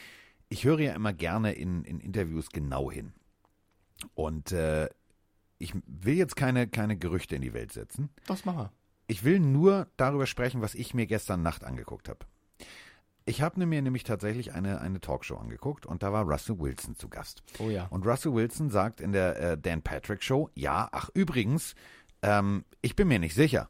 ich 0.49 0.65
höre 0.65 0.81
ja 0.81 0.95
immer 0.95 1.13
gerne 1.13 1.53
in, 1.53 1.85
in 1.85 2.01
Interviews 2.01 2.49
genau 2.49 2.91
hin. 2.91 3.13
Und 4.15 4.53
äh, 4.53 4.89
ich 5.59 5.75
will 5.87 6.15
jetzt 6.15 6.35
keine, 6.37 6.67
keine 6.67 6.97
Gerüchte 6.97 7.37
in 7.37 7.43
die 7.43 7.53
Welt 7.53 7.73
setzen. 7.73 8.09
Das 8.27 8.47
machen 8.47 8.59
wir. 8.59 8.73
Ich 9.07 9.23
will 9.23 9.39
nur 9.39 9.87
darüber 9.99 10.27
sprechen, 10.27 10.63
was 10.63 10.75
ich 10.75 10.95
mir 10.95 11.07
gestern 11.07 11.43
Nacht 11.43 11.63
angeguckt 11.63 12.09
habe. 12.09 12.21
Ich 13.25 13.41
habe 13.41 13.65
mir 13.65 13.83
nämlich 13.83 14.05
tatsächlich 14.05 14.53
eine, 14.53 14.81
eine 14.81 15.01
Talkshow 15.01 15.37
angeguckt 15.37 15.87
und 15.87 16.03
da 16.03 16.13
war 16.13 16.25
Russell 16.25 16.59
Wilson 16.59 16.97
zu 16.97 17.09
Gast. 17.09 17.43
Oh 17.59 17.71
ja. 17.71 17.87
Und 17.87 18.07
Russell 18.07 18.35
Wilson 18.35 18.71
sagt 18.71 19.01
in 19.01 19.13
der 19.13 19.41
äh, 19.41 19.59
Dan 19.59 19.83
Patrick 19.83 20.23
Show, 20.23 20.51
ja, 20.55 20.89
ach 20.91 21.09
übrigens, 21.15 21.75
ähm, 22.23 22.65
ich 22.81 22.97
bin 22.97 23.09
mir 23.09 23.19
nicht 23.19 23.35
sicher. 23.35 23.69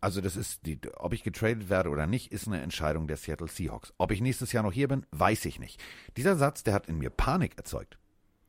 Also 0.00 0.22
das 0.22 0.36
ist, 0.36 0.64
die, 0.64 0.80
ob 0.96 1.12
ich 1.12 1.22
getradet 1.22 1.68
werde 1.68 1.90
oder 1.90 2.06
nicht, 2.06 2.32
ist 2.32 2.46
eine 2.46 2.62
Entscheidung 2.62 3.06
der 3.06 3.18
Seattle 3.18 3.48
Seahawks. 3.48 3.92
Ob 3.98 4.12
ich 4.12 4.22
nächstes 4.22 4.52
Jahr 4.52 4.62
noch 4.62 4.72
hier 4.72 4.88
bin, 4.88 5.04
weiß 5.10 5.44
ich 5.44 5.58
nicht. 5.58 5.78
Dieser 6.16 6.36
Satz, 6.36 6.62
der 6.62 6.72
hat 6.72 6.86
in 6.86 6.96
mir 6.96 7.10
Panik 7.10 7.58
erzeugt. 7.58 7.98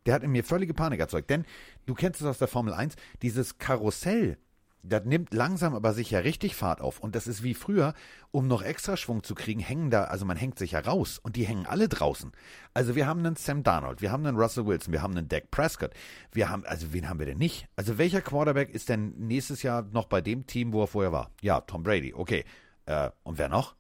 Der 0.05 0.13
hat 0.13 0.23
in 0.23 0.31
mir 0.31 0.45
völlige 0.45 0.73
Panik 0.73 1.01
erzeugt. 1.01 1.29
Denn 1.29 1.45
du 1.85 1.93
kennst 1.93 2.21
es 2.21 2.27
aus 2.27 2.37
der 2.37 2.47
Formel 2.47 2.73
1, 2.73 2.95
dieses 3.21 3.57
Karussell, 3.57 4.37
das 4.83 5.05
nimmt 5.05 5.33
langsam 5.33 5.75
aber 5.75 5.93
sicher 5.93 6.23
richtig 6.23 6.55
Fahrt 6.55 6.81
auf. 6.81 6.99
Und 6.99 7.15
das 7.15 7.27
ist 7.27 7.43
wie 7.43 7.53
früher, 7.53 7.93
um 8.31 8.47
noch 8.47 8.61
extra 8.61 8.97
Schwung 8.97 9.23
zu 9.23 9.35
kriegen, 9.35 9.59
hängen 9.59 9.89
da, 9.89 10.05
also 10.05 10.25
man 10.25 10.37
hängt 10.37 10.57
sich 10.57 10.71
ja 10.71 10.79
raus 10.79 11.19
und 11.19 11.35
die 11.35 11.45
hängen 11.45 11.65
alle 11.65 11.87
draußen. 11.87 12.31
Also 12.73 12.95
wir 12.95 13.07
haben 13.07 13.19
einen 13.19 13.35
Sam 13.35 13.63
Darnold, 13.63 14.01
wir 14.01 14.11
haben 14.11 14.25
einen 14.25 14.37
Russell 14.37 14.65
Wilson, 14.65 14.93
wir 14.93 15.01
haben 15.01 15.15
einen 15.15 15.27
Dak 15.27 15.51
Prescott, 15.51 15.91
wir 16.31 16.49
haben, 16.49 16.65
also 16.65 16.93
wen 16.93 17.09
haben 17.09 17.19
wir 17.19 17.25
denn 17.25 17.37
nicht? 17.37 17.67
Also 17.75 17.97
welcher 17.97 18.21
Quarterback 18.21 18.69
ist 18.69 18.89
denn 18.89 19.13
nächstes 19.17 19.63
Jahr 19.63 19.83
noch 19.91 20.05
bei 20.05 20.21
dem 20.21 20.47
Team, 20.47 20.73
wo 20.73 20.83
er 20.83 20.87
vorher 20.87 21.11
war? 21.11 21.31
Ja, 21.41 21.61
Tom 21.61 21.83
Brady, 21.83 22.13
okay. 22.13 22.43
Äh, 22.85 23.11
und 23.23 23.37
wer 23.37 23.49
noch? 23.49 23.75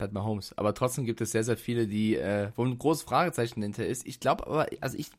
Pat 0.00 0.12
Mahomes. 0.12 0.56
Aber 0.56 0.74
trotzdem 0.74 1.04
gibt 1.04 1.20
es 1.20 1.30
sehr, 1.30 1.44
sehr 1.44 1.58
viele, 1.58 1.86
die, 1.86 2.16
äh, 2.16 2.50
wo 2.56 2.64
ein 2.64 2.78
großes 2.78 3.02
Fragezeichen 3.02 3.62
hinter 3.62 3.86
ist. 3.86 4.06
Ich 4.06 4.18
glaube 4.18 4.46
aber, 4.46 4.66
also 4.80 4.96
ich, 4.96 5.10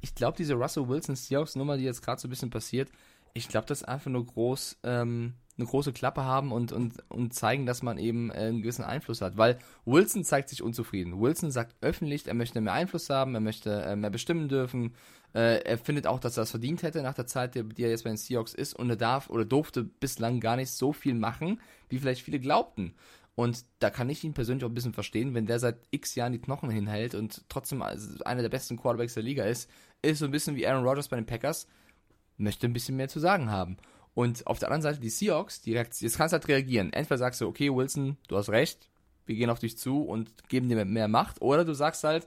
ich 0.00 0.14
glaube, 0.14 0.38
diese 0.38 0.54
Russell 0.54 0.88
Wilson 0.88 1.14
Seahawks 1.14 1.54
Nummer, 1.54 1.76
die 1.76 1.84
jetzt 1.84 2.02
gerade 2.02 2.20
so 2.20 2.26
ein 2.26 2.30
bisschen 2.30 2.50
passiert, 2.50 2.88
ich 3.34 3.48
glaube, 3.48 3.66
das 3.66 3.82
ist 3.82 3.88
einfach 3.88 4.10
nur 4.10 4.26
groß, 4.26 4.78
ähm, 4.82 5.34
eine 5.58 5.66
große 5.66 5.92
Klappe 5.92 6.24
haben 6.24 6.50
und, 6.50 6.72
und, 6.72 6.94
und 7.10 7.34
zeigen, 7.34 7.66
dass 7.66 7.82
man 7.82 7.98
eben 7.98 8.30
äh, 8.30 8.34
einen 8.34 8.62
gewissen 8.62 8.84
Einfluss 8.84 9.20
hat. 9.20 9.36
Weil 9.36 9.58
Wilson 9.84 10.24
zeigt 10.24 10.48
sich 10.48 10.62
unzufrieden. 10.62 11.20
Wilson 11.20 11.50
sagt 11.50 11.76
öffentlich, 11.80 12.26
er 12.26 12.34
möchte 12.34 12.60
mehr 12.60 12.72
Einfluss 12.72 13.10
haben, 13.10 13.34
er 13.34 13.40
möchte 13.40 13.82
äh, 13.82 13.96
mehr 13.96 14.10
bestimmen 14.10 14.48
dürfen. 14.48 14.94
Äh, 15.34 15.62
er 15.64 15.78
findet 15.78 16.06
auch, 16.06 16.20
dass 16.20 16.36
er 16.36 16.42
das 16.42 16.50
verdient 16.50 16.82
hätte 16.82 17.02
nach 17.02 17.14
der 17.14 17.26
Zeit, 17.26 17.54
die, 17.54 17.64
die 17.64 17.84
er 17.84 17.90
jetzt 17.90 18.04
bei 18.04 18.10
den 18.10 18.16
Seahawks 18.16 18.54
ist. 18.54 18.74
Und 18.74 18.90
er 18.90 18.96
darf 18.96 19.28
oder 19.30 19.44
durfte 19.44 19.84
bislang 19.84 20.40
gar 20.40 20.56
nicht 20.56 20.70
so 20.70 20.92
viel 20.92 21.14
machen, 21.14 21.60
wie 21.88 21.98
vielleicht 21.98 22.22
viele 22.22 22.40
glaubten. 22.40 22.94
Und 23.34 23.64
da 23.78 23.88
kann 23.90 24.10
ich 24.10 24.24
ihn 24.24 24.34
persönlich 24.34 24.64
auch 24.64 24.68
ein 24.68 24.74
bisschen 24.74 24.92
verstehen, 24.92 25.34
wenn 25.34 25.46
der 25.46 25.58
seit 25.58 25.78
x 25.90 26.14
Jahren 26.14 26.32
die 26.32 26.40
Knochen 26.40 26.70
hinhält 26.70 27.14
und 27.14 27.44
trotzdem 27.48 27.80
also 27.80 28.22
einer 28.24 28.42
der 28.42 28.50
besten 28.50 28.76
Quarterbacks 28.76 29.14
der 29.14 29.22
Liga 29.22 29.44
ist, 29.44 29.70
ist 30.02 30.18
so 30.18 30.26
ein 30.26 30.30
bisschen 30.30 30.54
wie 30.56 30.66
Aaron 30.66 30.86
Rodgers 30.86 31.08
bei 31.08 31.16
den 31.16 31.24
Packers, 31.24 31.66
möchte 32.42 32.66
ein 32.66 32.72
bisschen 32.72 32.96
mehr 32.96 33.08
zu 33.08 33.20
sagen 33.20 33.50
haben. 33.50 33.76
Und 34.14 34.46
auf 34.46 34.58
der 34.58 34.68
anderen 34.68 34.82
Seite 34.82 35.00
die 35.00 35.08
Seahawks, 35.08 35.62
die 35.62 35.72
jetzt 35.72 36.00
kannst 36.16 36.32
du 36.32 36.36
halt 36.36 36.48
reagieren. 36.48 36.92
Entweder 36.92 37.18
sagst 37.18 37.40
du, 37.40 37.48
okay, 37.48 37.74
Wilson, 37.74 38.18
du 38.28 38.36
hast 38.36 38.50
recht, 38.50 38.90
wir 39.24 39.36
gehen 39.36 39.50
auf 39.50 39.58
dich 39.58 39.78
zu 39.78 40.02
und 40.02 40.48
geben 40.48 40.68
dir 40.68 40.84
mehr 40.84 41.08
Macht, 41.08 41.40
oder 41.40 41.64
du 41.64 41.72
sagst 41.74 42.04
halt, 42.04 42.26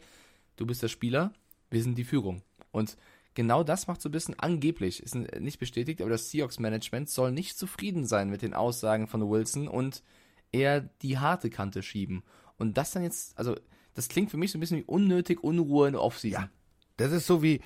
du 0.56 0.65
bist 0.65 0.82
der 0.82 0.88
Spieler, 0.88 1.32
wir 1.69 1.84
sind 1.84 1.97
die 1.97 2.04
Führung. 2.04 2.41
Und 2.71 2.97
genau 3.36 3.63
das 3.63 3.88
macht 3.88 4.01
so 4.01 4.10
ein 4.10 4.13
bisschen 4.13 4.39
angeblich, 4.39 5.04
ist 5.04 5.15
nicht 5.15 5.60
bestätigt, 5.60 6.01
aber 6.01 6.10
das 6.10 6.32
Seahawks-Management 6.32 7.10
soll 7.10 7.32
nicht 7.32 7.58
zufrieden 7.58 8.06
sein 8.06 8.30
mit 8.30 8.41
den 8.41 8.54
Aussagen 8.54 9.08
von 9.08 9.30
Wilson 9.30 9.67
und 9.67 10.01
eher 10.51 10.82
die 10.82 11.19
harte 11.19 11.49
Kante 11.49 11.84
schieben. 11.84 12.23
Und 12.58 12.78
das 12.78 12.91
dann 12.91 13.04
jetzt, 13.04 13.38
also, 13.38 13.56
das 13.93 14.08
klingt 14.08 14.32
für 14.32 14.38
mich 14.38 14.51
so 14.51 14.58
ein 14.58 14.62
bisschen 14.62 14.80
wie 14.80 14.86
unnötig 14.86 15.43
Unruhe 15.43 15.88
in 15.88 15.93
der 15.93 16.01
Offseason. 16.01 16.43
Ja. 16.43 16.49
Das 16.97 17.12
ist 17.12 17.28
so 17.28 17.43
wie, 17.43 17.62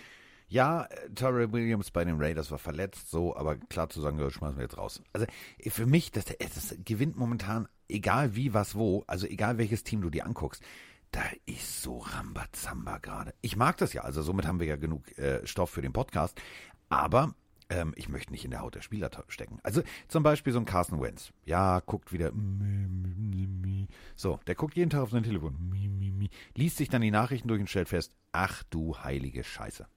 ja, 0.49 0.85
äh, 0.85 1.09
Terrell 1.11 1.51
Williams 1.51 1.91
bei 1.91 2.03
den 2.03 2.21
Raiders 2.21 2.51
war 2.51 2.57
verletzt, 2.57 3.09
so, 3.09 3.35
aber 3.35 3.55
klar 3.55 3.89
zu 3.89 4.01
sagen, 4.01 4.19
ja, 4.19 4.29
schmeißen 4.29 4.57
wir 4.57 4.63
jetzt 4.63 4.77
raus. 4.77 5.01
Also 5.13 5.27
äh, 5.57 5.69
für 5.69 5.85
mich, 5.85 6.11
das, 6.11 6.25
das 6.25 6.75
gewinnt 6.83 7.17
momentan, 7.17 7.67
egal 7.87 8.35
wie, 8.35 8.53
was, 8.53 8.75
wo, 8.75 9.03
also 9.07 9.27
egal 9.27 9.57
welches 9.57 9.83
Team 9.83 10.01
du 10.01 10.09
dir 10.09 10.25
anguckst, 10.25 10.63
da 11.11 11.21
ist 11.45 11.81
so 11.81 11.99
Rambazamba 11.99 12.97
gerade. 12.97 13.33
Ich 13.41 13.55
mag 13.55 13.77
das 13.77 13.93
ja, 13.93 14.01
also 14.01 14.21
somit 14.21 14.45
haben 14.45 14.59
wir 14.59 14.67
ja 14.67 14.75
genug 14.75 15.17
äh, 15.17 15.45
Stoff 15.45 15.69
für 15.69 15.81
den 15.81 15.93
Podcast, 15.93 16.39
aber 16.89 17.33
ähm, 17.69 17.93
ich 17.95 18.09
möchte 18.09 18.31
nicht 18.31 18.45
in 18.45 18.51
der 18.51 18.61
Haut 18.61 18.75
der 18.75 18.81
Spieler 18.81 19.09
stecken. 19.27 19.59
Also 19.63 19.83
zum 20.07 20.23
Beispiel 20.23 20.53
so 20.53 20.59
ein 20.59 20.65
Carson 20.65 21.01
Wentz. 21.01 21.31
Ja, 21.45 21.79
guckt 21.79 22.11
wieder. 22.11 22.31
So, 24.15 24.39
der 24.47 24.55
guckt 24.55 24.75
jeden 24.75 24.89
Tag 24.89 25.01
auf 25.01 25.11
sein 25.11 25.23
Telefon. 25.23 26.29
Liest 26.55 26.77
sich 26.77 26.89
dann 26.89 27.01
die 27.01 27.11
Nachrichten 27.11 27.47
durch 27.47 27.61
und 27.61 27.69
stellt 27.69 27.89
fest, 27.89 28.13
ach 28.31 28.63
du 28.69 28.97
heilige 28.97 29.43
Scheiße. 29.43 29.87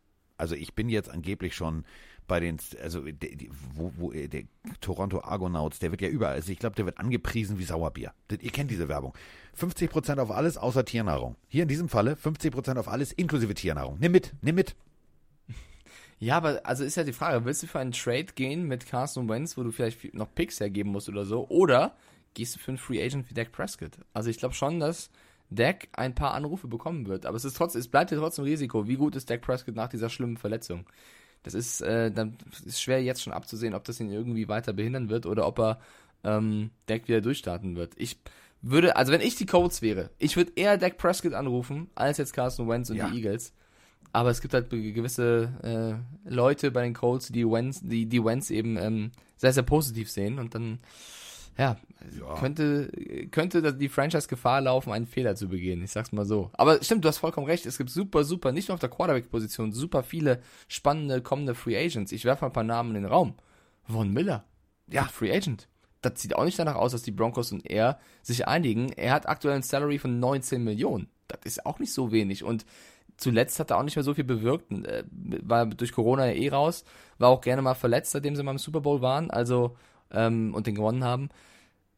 Also 0.42 0.56
ich 0.56 0.74
bin 0.74 0.88
jetzt 0.88 1.08
angeblich 1.08 1.54
schon 1.54 1.84
bei 2.26 2.40
den, 2.40 2.58
also 2.82 3.02
die, 3.02 3.36
die, 3.36 3.50
wo, 3.74 3.92
wo 3.96 4.10
äh, 4.10 4.26
der 4.26 4.42
Toronto 4.80 5.20
Argonauts, 5.22 5.78
der 5.78 5.92
wird 5.92 6.00
ja 6.00 6.08
überall, 6.08 6.34
also 6.34 6.50
ich 6.50 6.58
glaube, 6.58 6.74
der 6.74 6.84
wird 6.84 6.98
angepriesen 6.98 7.60
wie 7.60 7.64
Sauerbier. 7.64 8.12
Ihr 8.28 8.50
kennt 8.50 8.68
diese 8.68 8.88
Werbung. 8.88 9.14
50% 9.56 10.18
auf 10.18 10.32
alles 10.32 10.58
außer 10.58 10.84
Tiernahrung. 10.84 11.36
Hier 11.46 11.62
in 11.62 11.68
diesem 11.68 11.88
Falle 11.88 12.14
50% 12.14 12.76
auf 12.76 12.88
alles 12.88 13.12
inklusive 13.12 13.54
Tiernahrung. 13.54 13.98
Nimm 14.00 14.10
mit, 14.10 14.34
nimm 14.42 14.56
mit. 14.56 14.74
Ja, 16.18 16.36
aber 16.36 16.60
also 16.64 16.84
ist 16.84 16.96
ja 16.96 17.02
die 17.02 17.12
Frage, 17.12 17.44
willst 17.44 17.64
du 17.64 17.66
für 17.66 17.80
einen 17.80 17.90
Trade 17.90 18.26
gehen 18.36 18.68
mit 18.68 18.86
Carson 18.86 19.28
Wentz, 19.28 19.56
wo 19.56 19.64
du 19.64 19.72
vielleicht 19.72 20.14
noch 20.14 20.32
Picks 20.32 20.60
hergeben 20.60 20.90
musst 20.90 21.08
oder 21.08 21.24
so, 21.24 21.48
oder 21.48 21.96
gehst 22.34 22.54
du 22.54 22.60
für 22.60 22.70
einen 22.72 22.78
Free 22.78 23.04
Agent 23.04 23.28
wie 23.28 23.34
Dak 23.34 23.50
Prescott? 23.50 23.98
Also 24.12 24.30
ich 24.30 24.38
glaube 24.38 24.54
schon, 24.54 24.78
dass 24.78 25.10
Dak 25.54 25.88
ein 25.92 26.14
paar 26.14 26.34
Anrufe 26.34 26.68
bekommen 26.68 27.06
wird, 27.06 27.26
aber 27.26 27.36
es 27.36 27.44
ist 27.44 27.56
trotzdem, 27.56 27.80
es 27.80 27.88
bleibt 27.88 28.10
ja 28.10 28.18
trotzdem 28.18 28.44
Risiko. 28.44 28.86
Wie 28.88 28.96
gut 28.96 29.16
ist 29.16 29.28
Dak 29.30 29.40
Prescott 29.42 29.74
nach 29.74 29.88
dieser 29.88 30.08
schlimmen 30.08 30.36
Verletzung? 30.36 30.86
Das 31.42 31.54
ist, 31.54 31.80
äh, 31.80 32.10
dann 32.10 32.36
ist 32.64 32.80
schwer 32.80 33.02
jetzt 33.02 33.22
schon 33.22 33.32
abzusehen, 33.32 33.74
ob 33.74 33.84
das 33.84 33.98
ihn 34.00 34.10
irgendwie 34.10 34.48
weiter 34.48 34.72
behindern 34.72 35.08
wird 35.08 35.26
oder 35.26 35.46
ob 35.46 35.58
er 35.58 35.80
ähm, 36.24 36.70
Dak 36.86 37.08
wieder 37.08 37.20
durchstarten 37.20 37.74
wird. 37.76 37.94
Ich 37.96 38.18
würde, 38.60 38.94
also 38.96 39.12
wenn 39.12 39.20
ich 39.20 39.34
die 39.34 39.46
Colts 39.46 39.82
wäre, 39.82 40.10
ich 40.18 40.36
würde 40.36 40.52
eher 40.54 40.78
Dak 40.78 40.98
Prescott 40.98 41.34
anrufen, 41.34 41.90
als 41.94 42.18
jetzt 42.18 42.32
Carson 42.32 42.68
Wentz 42.68 42.90
und 42.90 42.96
Ja. 42.96 43.08
die 43.08 43.16
Eagles. 43.18 43.52
Aber 44.12 44.30
es 44.30 44.40
gibt 44.40 44.52
halt 44.54 44.68
gewisse 44.70 46.04
äh, 46.26 46.28
Leute 46.30 46.70
bei 46.70 46.82
den 46.82 46.92
Colts, 46.94 47.28
die 47.28 47.46
Wentz, 47.46 47.80
die, 47.82 48.06
die 48.06 48.24
Wentz 48.24 48.50
eben 48.50 48.76
ähm, 48.76 49.10
sehr, 49.36 49.52
sehr 49.52 49.62
positiv 49.62 50.10
sehen 50.10 50.38
und 50.38 50.54
dann 50.54 50.80
ja, 51.58 51.76
Ja. 52.18 52.34
könnte, 52.38 52.90
könnte 53.30 53.74
die 53.74 53.88
Franchise 53.88 54.28
Gefahr 54.28 54.60
laufen, 54.60 54.92
einen 54.92 55.06
Fehler 55.06 55.34
zu 55.36 55.48
begehen. 55.48 55.82
Ich 55.82 55.90
sag's 55.92 56.12
mal 56.12 56.24
so. 56.24 56.50
Aber 56.54 56.82
stimmt, 56.82 57.04
du 57.04 57.08
hast 57.08 57.18
vollkommen 57.18 57.46
recht. 57.46 57.66
Es 57.66 57.78
gibt 57.78 57.90
super, 57.90 58.24
super, 58.24 58.52
nicht 58.52 58.68
nur 58.68 58.74
auf 58.74 58.80
der 58.80 58.88
Quarterback-Position, 58.90 59.72
super 59.72 60.02
viele 60.02 60.40
spannende 60.68 61.20
kommende 61.22 61.54
Free 61.54 61.76
Agents. 61.76 62.12
Ich 62.12 62.24
werfe 62.24 62.42
mal 62.44 62.48
ein 62.50 62.54
paar 62.54 62.64
Namen 62.64 62.96
in 62.96 63.02
den 63.02 63.12
Raum. 63.12 63.34
Von 63.84 64.12
Miller. 64.12 64.44
Ja. 64.88 65.04
Free 65.04 65.32
Agent. 65.34 65.68
Das 66.00 66.20
sieht 66.20 66.34
auch 66.34 66.44
nicht 66.44 66.58
danach 66.58 66.74
aus, 66.74 66.92
dass 66.92 67.02
die 67.02 67.12
Broncos 67.12 67.52
und 67.52 67.68
er 67.70 67.98
sich 68.22 68.48
einigen. 68.48 68.90
Er 68.92 69.12
hat 69.12 69.28
aktuell 69.28 69.54
ein 69.54 69.62
Salary 69.62 69.98
von 69.98 70.18
19 70.18 70.62
Millionen. 70.64 71.08
Das 71.28 71.40
ist 71.44 71.64
auch 71.64 71.78
nicht 71.78 71.92
so 71.92 72.10
wenig. 72.10 72.42
Und 72.42 72.66
zuletzt 73.16 73.60
hat 73.60 73.70
er 73.70 73.78
auch 73.78 73.84
nicht 73.84 73.94
mehr 73.94 74.02
so 74.02 74.12
viel 74.14 74.24
bewirkt. 74.24 74.72
Äh, 74.72 75.04
War 75.10 75.66
durch 75.66 75.92
Corona 75.92 76.26
ja 76.26 76.32
eh 76.32 76.48
raus. 76.48 76.84
War 77.18 77.28
auch 77.28 77.40
gerne 77.40 77.62
mal 77.62 77.74
verletzt, 77.74 78.10
seitdem 78.10 78.34
sie 78.34 78.42
mal 78.42 78.50
im 78.50 78.58
Super 78.58 78.80
Bowl 78.80 79.00
waren. 79.00 79.30
Also, 79.30 79.76
ähm, 80.12 80.54
und 80.54 80.66
den 80.66 80.74
gewonnen 80.74 81.04
haben. 81.04 81.28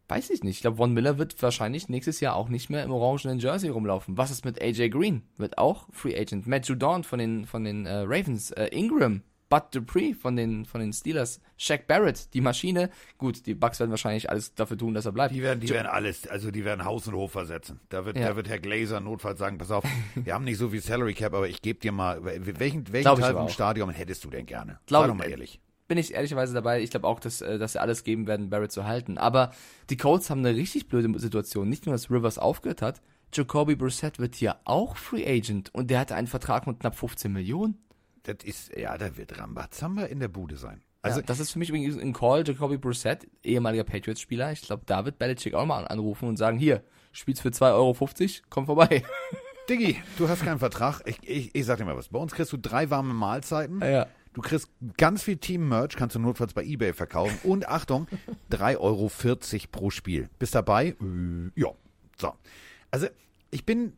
Weiß 0.09 0.29
ich 0.31 0.43
nicht. 0.43 0.57
Ich 0.57 0.61
glaube, 0.61 0.77
Von 0.77 0.93
Miller 0.93 1.17
wird 1.17 1.41
wahrscheinlich 1.43 1.89
nächstes 1.89 2.21
Jahr 2.21 2.37
auch 2.37 2.49
nicht 2.51 2.69
mehr 2.69 2.85
im 2.85 2.93
orangenen 2.93 3.39
Jersey 3.39 3.71
rumlaufen. 3.71 4.19
Was 4.19 4.31
ist 4.31 4.45
mit 4.45 4.61
AJ 4.61 4.91
Green? 4.91 5.23
Wird 5.39 5.57
auch 5.57 5.89
Free 5.93 6.15
Agent. 6.19 6.47
Matt 6.47 6.67
Judon 6.69 7.05
von 7.05 7.19
den, 7.19 7.47
von 7.47 7.65
den 7.65 7.87
äh, 7.87 8.01
Ravens. 8.07 8.51
Äh, 8.51 8.67
Ingram. 8.67 9.23
Bud 9.51 9.63
Dupree 9.73 10.15
von 10.15 10.37
den, 10.37 10.65
von 10.65 10.81
den 10.81 10.93
Steelers. 10.93 11.41
Shaq 11.57 11.87
Barrett, 11.87 12.35
die 12.35 12.41
Maschine. 12.41 12.91
Gut, 13.19 13.47
die 13.47 13.55
Bucks 13.55 13.79
werden 13.79 13.91
wahrscheinlich 13.91 14.29
alles 14.29 14.55
dafür 14.55 14.77
tun, 14.77 14.95
dass 14.95 15.07
er 15.07 15.13
bleibt. 15.13 15.35
Die 15.35 15.43
werden, 15.43 15.61
die 15.61 15.69
werden 15.69 15.87
alles, 15.87 16.27
also 16.27 16.51
die 16.51 16.65
werden 16.65 16.85
Haus 16.85 17.07
und 17.07 17.15
Hof 17.15 17.33
versetzen. 17.33 17.79
Da 17.89 18.05
wird, 18.05 18.17
Ja. 18.17 18.29
da 18.31 18.37
wird 18.37 18.49
Herr 18.49 18.59
Glazer 18.59 19.01
notfalls 19.01 19.39
sagen, 19.39 19.59
pass 19.59 19.71
auf, 19.71 19.85
wir 20.15 20.35
haben 20.35 20.45
nicht 20.45 20.59
so 20.59 20.71
viel 20.71 20.81
Salary 20.81 21.15
Cap, 21.15 21.35
aber 21.35 21.49
ich 21.49 21.63
gebe 21.63 21.79
dir 21.79 21.93
mal, 21.93 22.25
welchen, 22.25 22.91
welchen 22.93 23.17
Teil 23.17 23.35
vom. 23.35 23.49
Stadion 23.49 23.91
hättest 23.91 24.25
du 24.25 24.31
denn 24.31 24.47
gerne? 24.47 24.81
Glaub 24.87 25.03
Sei 25.03 25.09
doch 25.09 25.15
mal 25.15 25.31
ehrlich. 25.31 25.61
Bin 25.87 25.99
ich 25.99 26.15
ehrlicherweise 26.15 26.55
dabei. 26.55 26.83
Ich 26.83 26.91
glaube 26.91 27.07
auch, 27.07 27.21
dass, 27.21 27.41
äh, 27.41 27.59
dass 27.59 27.73
sie 27.73 27.81
alles 27.81 28.05
geben 28.05 28.27
werden, 28.27 28.51
Barrett 28.51 28.73
zu 28.73 28.85
halten. 28.85 29.19
Aber 29.19 29.53
die 29.91 29.97
Colts 29.97 30.31
haben 30.31 30.45
eine 30.45 30.57
richtig 30.57 30.89
blöde 30.89 31.19
Situation. 31.19 31.69
Nicht 31.69 31.87
nur, 31.87 31.95
dass 31.95 32.11
Rivers 32.11 32.39
aufgehört 32.39 32.83
hat, 32.83 33.01
Jacoby 33.33 33.75
Brissett 33.75 34.19
wird 34.19 34.37
hier 34.37 34.57
auch 34.65 34.97
Free 34.97 35.27
Agent 35.27 35.75
und 35.75 35.91
der 35.91 35.99
hatte 35.99 36.15
einen 36.15 36.29
Vertrag 36.29 36.67
mit 36.67 36.81
knapp 36.81 36.95
15 36.95 37.33
Millionen. 37.33 37.79
Das 38.23 38.37
ist, 38.45 38.75
ja, 38.77 38.97
da 38.97 39.17
wird 39.17 39.39
Rambazamba 39.39 40.05
in 40.05 40.21
der 40.21 40.29
Bude 40.29 40.57
sein. 40.57 40.83
Also 41.03 41.21
ja, 41.21 41.27
das 41.27 41.41
ist 41.41 41.51
für 41.51 41.59
mich 41.59 41.69
übrigens 41.69 41.99
ein 41.99 42.15
Call, 42.15 42.45
Jacoby 42.47 42.79
Brissett, 42.79 43.27
ehemaliger 43.43 43.85
Patriots-Spieler. 43.85 44.53
Ich 44.53 44.63
glaube, 44.63 44.85
da 44.87 45.05
wird 45.05 45.19
Belichick 45.19 45.53
auch 45.53 45.67
mal 45.67 45.87
anrufen 45.87 46.29
und 46.29 46.39
sagen, 46.39 46.59
hier, 46.59 46.83
spielst 47.13 47.43
für 47.43 47.51
2,50 47.51 47.73
Euro, 47.75 47.97
komm 48.49 48.67
vorbei. 48.67 49.03
Diggi, 49.69 49.97
du 50.17 50.29
hast 50.29 50.45
keinen 50.45 50.59
Vertrag. 50.59 51.03
Ich, 51.05 51.19
ich, 51.23 51.55
ich 51.55 51.65
sag 51.67 51.79
dir 51.79 51.85
mal 51.85 51.97
was. 51.97 52.09
Bei 52.09 52.19
uns 52.19 52.33
kriegst 52.35 52.53
du 52.53 52.57
drei 52.57 52.89
warme 52.89 53.13
Mahlzeiten. 53.13 53.81
Ja. 53.81 54.07
Du 54.35 54.43
kriegst 54.43 54.69
ganz 54.97 55.23
viel 55.23 55.37
Team-Merch, 55.37 55.97
kannst 55.97 56.17
du 56.17 56.21
notfalls 56.21 56.53
bei 56.53 56.65
Ebay 56.65 56.93
verkaufen. 56.93 57.39
Und 57.45 57.69
Achtung, 57.69 58.09
3,40 58.51 58.79
Euro 58.81 59.11
pro 59.71 59.91
Spiel. 59.91 60.29
Bist 60.39 60.55
dabei? 60.55 60.89
Äh, 60.89 61.51
ja. 61.55 61.69
So. 62.19 62.35
Also, 62.91 63.07
ich 63.51 63.65
bin, 63.65 63.95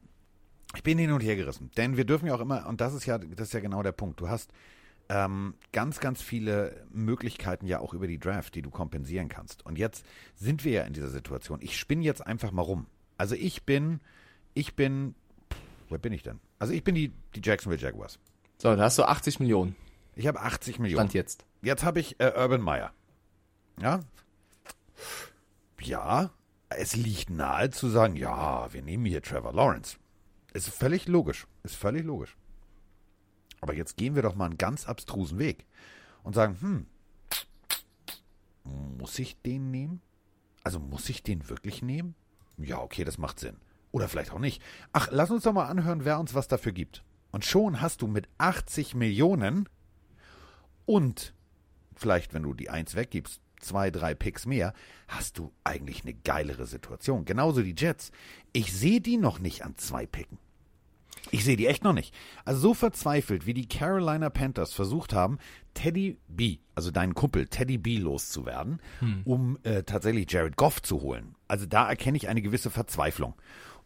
ich 0.74 0.82
bin 0.82 0.98
hin 0.98 1.10
und 1.10 1.22
her 1.22 1.36
gerissen. 1.36 1.70
Denn 1.76 1.96
wir 1.96 2.04
dürfen 2.04 2.26
ja 2.26 2.34
auch 2.34 2.40
immer, 2.40 2.66
und 2.66 2.80
das 2.80 2.94
ist 2.94 3.06
ja, 3.06 3.18
das 3.18 3.48
ist 3.48 3.54
ja 3.54 3.60
genau 3.60 3.82
der 3.82 3.92
Punkt. 3.92 4.20
Du 4.20 4.28
hast 4.28 4.52
ähm, 5.08 5.54
ganz, 5.72 6.00
ganz 6.00 6.20
viele 6.20 6.84
Möglichkeiten 6.92 7.66
ja 7.66 7.80
auch 7.80 7.94
über 7.94 8.06
die 8.06 8.18
Draft, 8.18 8.54
die 8.54 8.62
du 8.62 8.70
kompensieren 8.70 9.30
kannst. 9.30 9.64
Und 9.64 9.78
jetzt 9.78 10.04
sind 10.34 10.64
wir 10.64 10.72
ja 10.72 10.82
in 10.82 10.92
dieser 10.92 11.08
Situation. 11.08 11.60
Ich 11.62 11.78
spinne 11.78 12.04
jetzt 12.04 12.26
einfach 12.26 12.52
mal 12.52 12.62
rum. 12.62 12.86
Also 13.16 13.34
ich 13.34 13.64
bin, 13.64 14.00
ich 14.52 14.76
bin, 14.76 15.14
pff, 15.50 15.58
wer 15.88 15.98
bin 15.98 16.12
ich 16.12 16.22
denn? 16.22 16.40
Also 16.58 16.74
ich 16.74 16.84
bin 16.84 16.94
die, 16.94 17.12
die 17.34 17.40
Jacksonville 17.42 17.80
Jaguars. 17.80 18.18
So, 18.58 18.74
da 18.74 18.82
hast 18.82 18.98
du 18.98 19.04
80 19.04 19.40
Millionen. 19.40 19.76
Ich 20.16 20.26
habe 20.26 20.40
80 20.40 20.78
Millionen. 20.78 21.00
Stand 21.00 21.14
jetzt. 21.14 21.44
Jetzt 21.62 21.84
habe 21.84 22.00
ich 22.00 22.18
äh, 22.18 22.32
Urban 22.34 22.62
Meyer. 22.62 22.92
Ja. 23.80 24.00
Ja, 25.80 26.30
es 26.70 26.96
liegt 26.96 27.30
nahe 27.30 27.70
zu 27.70 27.88
sagen, 27.88 28.16
ja, 28.16 28.72
wir 28.72 28.82
nehmen 28.82 29.04
hier 29.04 29.22
Trevor 29.22 29.52
Lawrence. 29.52 29.98
Ist 30.54 30.70
völlig 30.70 31.06
logisch. 31.06 31.46
Ist 31.62 31.76
völlig 31.76 32.04
logisch. 32.04 32.36
Aber 33.60 33.74
jetzt 33.74 33.96
gehen 33.96 34.14
wir 34.14 34.22
doch 34.22 34.34
mal 34.34 34.46
einen 34.46 34.58
ganz 34.58 34.86
abstrusen 34.86 35.38
Weg 35.38 35.66
und 36.22 36.34
sagen, 36.34 36.56
hm, 36.60 36.86
muss 38.98 39.18
ich 39.18 39.40
den 39.42 39.70
nehmen? 39.70 40.00
Also 40.64 40.80
muss 40.80 41.08
ich 41.10 41.22
den 41.22 41.48
wirklich 41.48 41.82
nehmen? 41.82 42.14
Ja, 42.56 42.78
okay, 42.80 43.04
das 43.04 43.18
macht 43.18 43.38
Sinn. 43.38 43.58
Oder 43.92 44.08
vielleicht 44.08 44.32
auch 44.32 44.38
nicht. 44.38 44.62
Ach, 44.92 45.08
lass 45.10 45.30
uns 45.30 45.44
doch 45.44 45.52
mal 45.52 45.66
anhören, 45.66 46.04
wer 46.04 46.18
uns 46.18 46.34
was 46.34 46.48
dafür 46.48 46.72
gibt. 46.72 47.04
Und 47.32 47.44
schon 47.44 47.80
hast 47.80 48.02
du 48.02 48.06
mit 48.06 48.28
80 48.38 48.94
Millionen 48.94 49.68
und 50.86 51.34
vielleicht, 51.94 52.32
wenn 52.34 52.42
du 52.42 52.54
die 52.54 52.70
Eins 52.70 52.94
weggibst, 52.94 53.40
zwei, 53.60 53.90
drei 53.90 54.14
Picks 54.14 54.46
mehr, 54.46 54.72
hast 55.08 55.38
du 55.38 55.52
eigentlich 55.64 56.02
eine 56.02 56.14
geilere 56.14 56.66
Situation. 56.66 57.24
Genauso 57.24 57.62
die 57.62 57.74
Jets. 57.76 58.12
Ich 58.52 58.72
sehe 58.72 59.00
die 59.00 59.16
noch 59.16 59.38
nicht 59.38 59.64
an 59.64 59.76
zwei 59.76 60.06
Picken. 60.06 60.38
Ich 61.32 61.44
sehe 61.44 61.56
die 61.56 61.66
echt 61.66 61.82
noch 61.82 61.92
nicht. 61.92 62.14
Also 62.44 62.60
so 62.60 62.74
verzweifelt, 62.74 63.46
wie 63.46 63.54
die 63.54 63.66
Carolina 63.66 64.30
Panthers 64.30 64.72
versucht 64.72 65.12
haben, 65.12 65.38
Teddy 65.74 66.18
B, 66.28 66.58
also 66.74 66.90
deinen 66.90 67.14
Kumpel 67.14 67.48
Teddy 67.48 67.78
B 67.78 67.98
loszuwerden, 67.98 68.80
hm. 69.00 69.22
um 69.24 69.58
äh, 69.64 69.82
tatsächlich 69.82 70.30
Jared 70.30 70.56
Goff 70.56 70.82
zu 70.82 71.00
holen. 71.00 71.34
Also 71.48 71.66
da 71.66 71.88
erkenne 71.88 72.16
ich 72.16 72.28
eine 72.28 72.42
gewisse 72.42 72.70
Verzweiflung. 72.70 73.34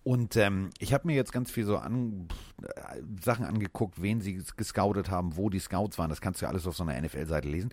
Und 0.03 0.37
ähm, 0.37 0.71
ich 0.79 0.95
habe 0.95 1.07
mir 1.07 1.15
jetzt 1.15 1.33
ganz 1.33 1.51
viel 1.51 1.65
so 1.65 1.77
an, 1.77 2.29
äh, 2.63 3.03
Sachen 3.23 3.45
angeguckt, 3.45 4.01
wen 4.01 4.21
sie 4.21 4.43
gescoutet 4.57 5.11
haben, 5.11 5.37
wo 5.37 5.51
die 5.51 5.59
Scouts 5.59 5.99
waren. 5.99 6.09
Das 6.09 6.21
kannst 6.21 6.41
du 6.41 6.47
ja 6.47 6.51
alles 6.51 6.67
auf 6.67 6.77
so 6.77 6.85
einer 6.85 7.01
NFL-Seite 7.01 7.49
lesen. 7.49 7.73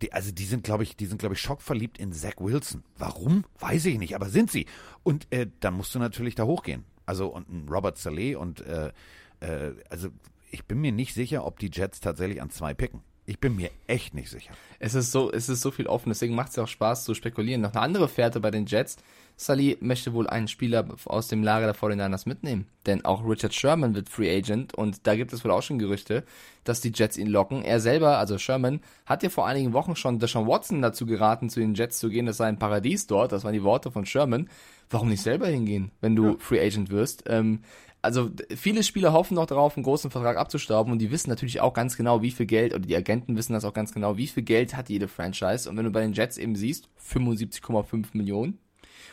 Die, 0.00 0.12
also 0.12 0.32
die 0.32 0.46
sind, 0.46 0.64
glaube 0.64 0.84
ich, 0.84 0.96
die 0.96 1.04
sind, 1.04 1.18
glaube 1.18 1.34
ich, 1.34 1.40
schockverliebt 1.40 1.98
in 1.98 2.12
Zach 2.12 2.36
Wilson. 2.38 2.82
Warum? 2.96 3.44
Weiß 3.58 3.84
ich 3.84 3.98
nicht, 3.98 4.14
aber 4.14 4.30
sind 4.30 4.50
sie. 4.50 4.66
Und 5.02 5.26
äh, 5.30 5.48
dann 5.60 5.74
musst 5.74 5.94
du 5.94 5.98
natürlich 5.98 6.34
da 6.34 6.44
hochgehen. 6.44 6.84
Also 7.04 7.28
und 7.28 7.68
Robert 7.70 7.98
Saleh 7.98 8.36
und 8.36 8.60
äh, 8.66 8.92
äh, 9.40 9.74
also 9.90 10.08
ich 10.50 10.64
bin 10.64 10.80
mir 10.80 10.92
nicht 10.92 11.14
sicher, 11.14 11.44
ob 11.44 11.58
die 11.58 11.70
Jets 11.72 12.00
tatsächlich 12.00 12.40
an 12.40 12.50
zwei 12.50 12.72
picken. 12.72 13.02
Ich 13.26 13.38
bin 13.38 13.54
mir 13.54 13.70
echt 13.86 14.14
nicht 14.14 14.30
sicher. 14.30 14.52
Es 14.78 14.94
ist 14.94 15.12
so, 15.12 15.30
es 15.30 15.48
ist 15.48 15.60
so 15.60 15.70
viel 15.70 15.86
offen, 15.86 16.08
deswegen 16.08 16.34
macht 16.34 16.50
es 16.50 16.56
ja 16.56 16.64
auch 16.64 16.68
Spaß 16.68 17.04
zu 17.04 17.14
spekulieren. 17.14 17.60
Noch 17.60 17.72
eine 17.72 17.82
andere 17.82 18.08
Fährte 18.08 18.40
bei 18.40 18.50
den 18.50 18.66
Jets. 18.66 18.96
Salih 19.40 19.78
möchte 19.80 20.12
wohl 20.12 20.26
einen 20.26 20.48
Spieler 20.48 20.86
aus 21.06 21.28
dem 21.28 21.42
Lager 21.42 21.66
der 21.66 21.74
49ers 21.74 22.28
mitnehmen. 22.28 22.66
Denn 22.86 23.04
auch 23.04 23.26
Richard 23.26 23.54
Sherman 23.54 23.94
wird 23.94 24.08
Free 24.08 24.36
Agent 24.36 24.74
und 24.74 25.06
da 25.06 25.16
gibt 25.16 25.32
es 25.32 25.44
wohl 25.44 25.50
auch 25.50 25.62
schon 25.62 25.78
Gerüchte, 25.78 26.24
dass 26.64 26.80
die 26.80 26.92
Jets 26.94 27.16
ihn 27.16 27.26
locken. 27.26 27.62
Er 27.62 27.80
selber, 27.80 28.18
also 28.18 28.36
Sherman, 28.36 28.80
hat 29.06 29.22
ja 29.22 29.30
vor 29.30 29.46
einigen 29.46 29.72
Wochen 29.72 29.96
schon 29.96 30.18
Deshaun 30.18 30.46
Watson 30.46 30.82
dazu 30.82 31.06
geraten, 31.06 31.48
zu 31.48 31.60
den 31.60 31.74
Jets 31.74 31.98
zu 31.98 32.10
gehen. 32.10 32.26
Das 32.26 32.36
sei 32.36 32.48
ein 32.48 32.58
Paradies 32.58 33.06
dort. 33.06 33.32
Das 33.32 33.44
waren 33.44 33.54
die 33.54 33.62
Worte 33.62 33.90
von 33.90 34.04
Sherman 34.04 34.48
warum 34.90 35.08
nicht 35.08 35.22
selber 35.22 35.46
hingehen, 35.46 35.92
wenn 36.00 36.16
du 36.16 36.30
ja. 36.30 36.36
Free 36.38 36.60
Agent 36.60 36.90
wirst? 36.90 37.24
Ähm, 37.26 37.60
also 38.02 38.30
viele 38.56 38.82
Spieler 38.82 39.12
hoffen 39.12 39.34
noch 39.34 39.46
darauf, 39.46 39.76
einen 39.76 39.84
großen 39.84 40.10
Vertrag 40.10 40.36
abzustauben 40.36 40.92
und 40.92 40.98
die 40.98 41.10
wissen 41.10 41.30
natürlich 41.30 41.60
auch 41.60 41.74
ganz 41.74 41.96
genau, 41.96 42.22
wie 42.22 42.30
viel 42.30 42.46
Geld, 42.46 42.74
oder 42.74 42.86
die 42.86 42.96
Agenten 42.96 43.36
wissen 43.36 43.52
das 43.52 43.64
auch 43.64 43.74
ganz 43.74 43.92
genau, 43.92 44.16
wie 44.16 44.26
viel 44.26 44.42
Geld 44.42 44.76
hat 44.76 44.88
jede 44.88 45.06
Franchise. 45.06 45.68
Und 45.68 45.76
wenn 45.76 45.84
du 45.84 45.90
bei 45.90 46.00
den 46.00 46.12
Jets 46.12 46.38
eben 46.38 46.56
siehst, 46.56 46.88
75,5 46.98 48.06
Millionen 48.14 48.58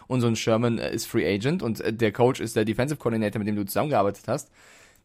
und 0.08 0.22
so 0.22 0.28
ein 0.28 0.36
Sherman 0.36 0.80
äh, 0.80 0.94
ist 0.94 1.06
Free 1.08 1.28
Agent 1.28 1.64
und 1.64 1.82
äh, 1.82 1.94
der 1.94 2.12
Coach 2.12 2.40
ist 2.40 2.56
der 2.56 2.66
Defensive 2.66 3.00
Coordinator, 3.00 3.40
mit 3.40 3.48
dem 3.48 3.56
du 3.56 3.66
zusammengearbeitet 3.66 4.24
hast, 4.28 4.52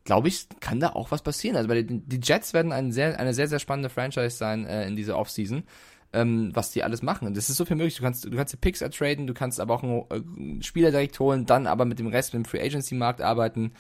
glaube 0.05 0.29
ich, 0.29 0.49
kann 0.61 0.81
da 0.81 0.91
auch 0.91 1.11
was 1.11 1.23
passieren. 1.23 1.57
Also 1.57 1.69
bei 1.69 1.83
den, 1.83 2.09
die 2.09 2.21
Jets 2.23 2.53
werden 2.55 2.73
ein 2.73 2.93
sehr, 2.93 3.19
eine 3.19 3.35
sehr, 3.35 3.49
sehr 3.49 3.59
spannende 3.59 3.89
Franchise 3.89 4.37
sein 4.37 4.67
äh, 4.67 4.87
in 4.87 4.97
dieser 4.97 5.19
Offseason 5.19 5.65
ähm, 6.13 6.51
was 6.55 6.71
die 6.71 6.83
alles 6.83 7.03
machen. 7.03 7.27
Und 7.27 7.37
das 7.37 7.49
ist 7.49 7.57
so 7.57 7.65
viel 7.65 7.77
möglich. 7.77 7.97
Du 7.97 8.03
kannst, 8.03 8.25
du 8.25 8.31
kannst 8.31 8.53
die 8.53 8.59
Picks 8.59 8.81
ertraden, 8.81 9.27
du 9.27 9.35
kannst 9.35 9.61
aber 9.61 9.75
auch 9.75 9.83
einen 9.83 10.61
äh, 10.61 10.63
Spieler 10.63 10.91
direkt 10.91 11.19
holen, 11.21 11.47
dann 11.47 11.67
aber 11.67 11.85
mit 11.85 11.99
dem 11.99 12.07
Rest 12.07 12.35
mit 12.35 12.45
dem 12.45 12.49
Free 12.49 12.61
Agency 12.61 12.95
Markt 12.95 13.21
arbeiten. 13.21 13.73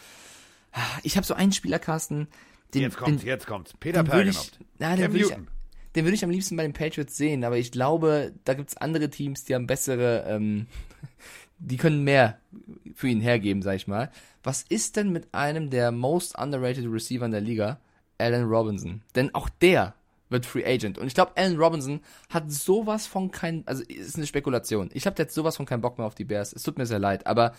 Ich 1.03 1.17
habe 1.17 1.27
so 1.27 1.35
einen 1.35 1.53
Spieler, 1.53 1.79
Carsten, 1.79 2.29
den, 2.73 2.83
jetzt 2.83 2.97
kommt, 2.97 3.21
den, 3.21 3.27
jetzt 3.27 3.47
kommt. 3.47 3.79
Peter 3.79 4.03
den 4.03 4.13
würde 4.13 4.31
ich, 4.31 4.53
den 5.95 6.05
würde 6.05 6.15
ich 6.15 6.25
am 6.25 6.31
liebsten 6.31 6.57
bei 6.57 6.63
den 6.63 6.73
Patriots 6.73 7.17
sehen, 7.17 7.45
aber 7.45 7.59
ich 7.59 7.73
glaube, 7.73 8.33
da 8.45 8.55
gibt's 8.55 8.77
andere 8.77 9.11
Teams, 9.11 9.45
die 9.45 9.55
haben 9.55 9.67
bessere, 9.67 10.25
ähm, 10.27 10.67
die 11.59 11.77
können 11.77 12.05
mehr 12.05 12.39
für 12.95 13.09
ihn 13.09 13.21
hergeben, 13.21 13.63
sag 13.63 13.77
ich 13.77 13.87
mal. 13.87 14.11
Was 14.43 14.63
ist 14.63 14.97
denn 14.97 15.13
mit 15.13 15.33
einem 15.35 15.71
der 15.71 15.93
most 15.93 16.37
underrated 16.39 16.87
Receiver 16.91 17.27
in 17.27 17.33
der 17.33 17.41
Liga, 17.41 17.79
Allen 18.19 18.45
Robinson? 18.45 19.03
Denn 19.15 19.35
auch 19.35 19.49
der 19.49 19.95
wird 20.33 20.47
Free 20.47 20.65
Agent. 20.65 20.99
Und 20.99 21.07
ich 21.07 21.15
glaube, 21.15 21.33
Allen 21.37 21.59
Robinson 21.59 22.01
hat 22.29 22.51
sowas 22.51 23.07
von 23.07 23.31
kein, 23.31 23.63
also 23.67 23.83
ist 23.85 24.17
eine 24.17 24.27
Spekulation. 24.27 24.91
Ich 24.93 25.05
der 25.05 25.13
hat 25.13 25.33
sowas 25.33 25.57
von 25.57 25.67
keinen 25.67 25.83
Bock 25.83 25.99
mehr 25.99 26.07
auf 26.07 26.15
die 26.15 26.25
Bears. 26.25 26.53
Es 26.53 26.63
tut 26.63 26.79
mir 26.79 26.87
sehr 26.87 26.99
leid, 26.99 27.27
aber 27.27 27.53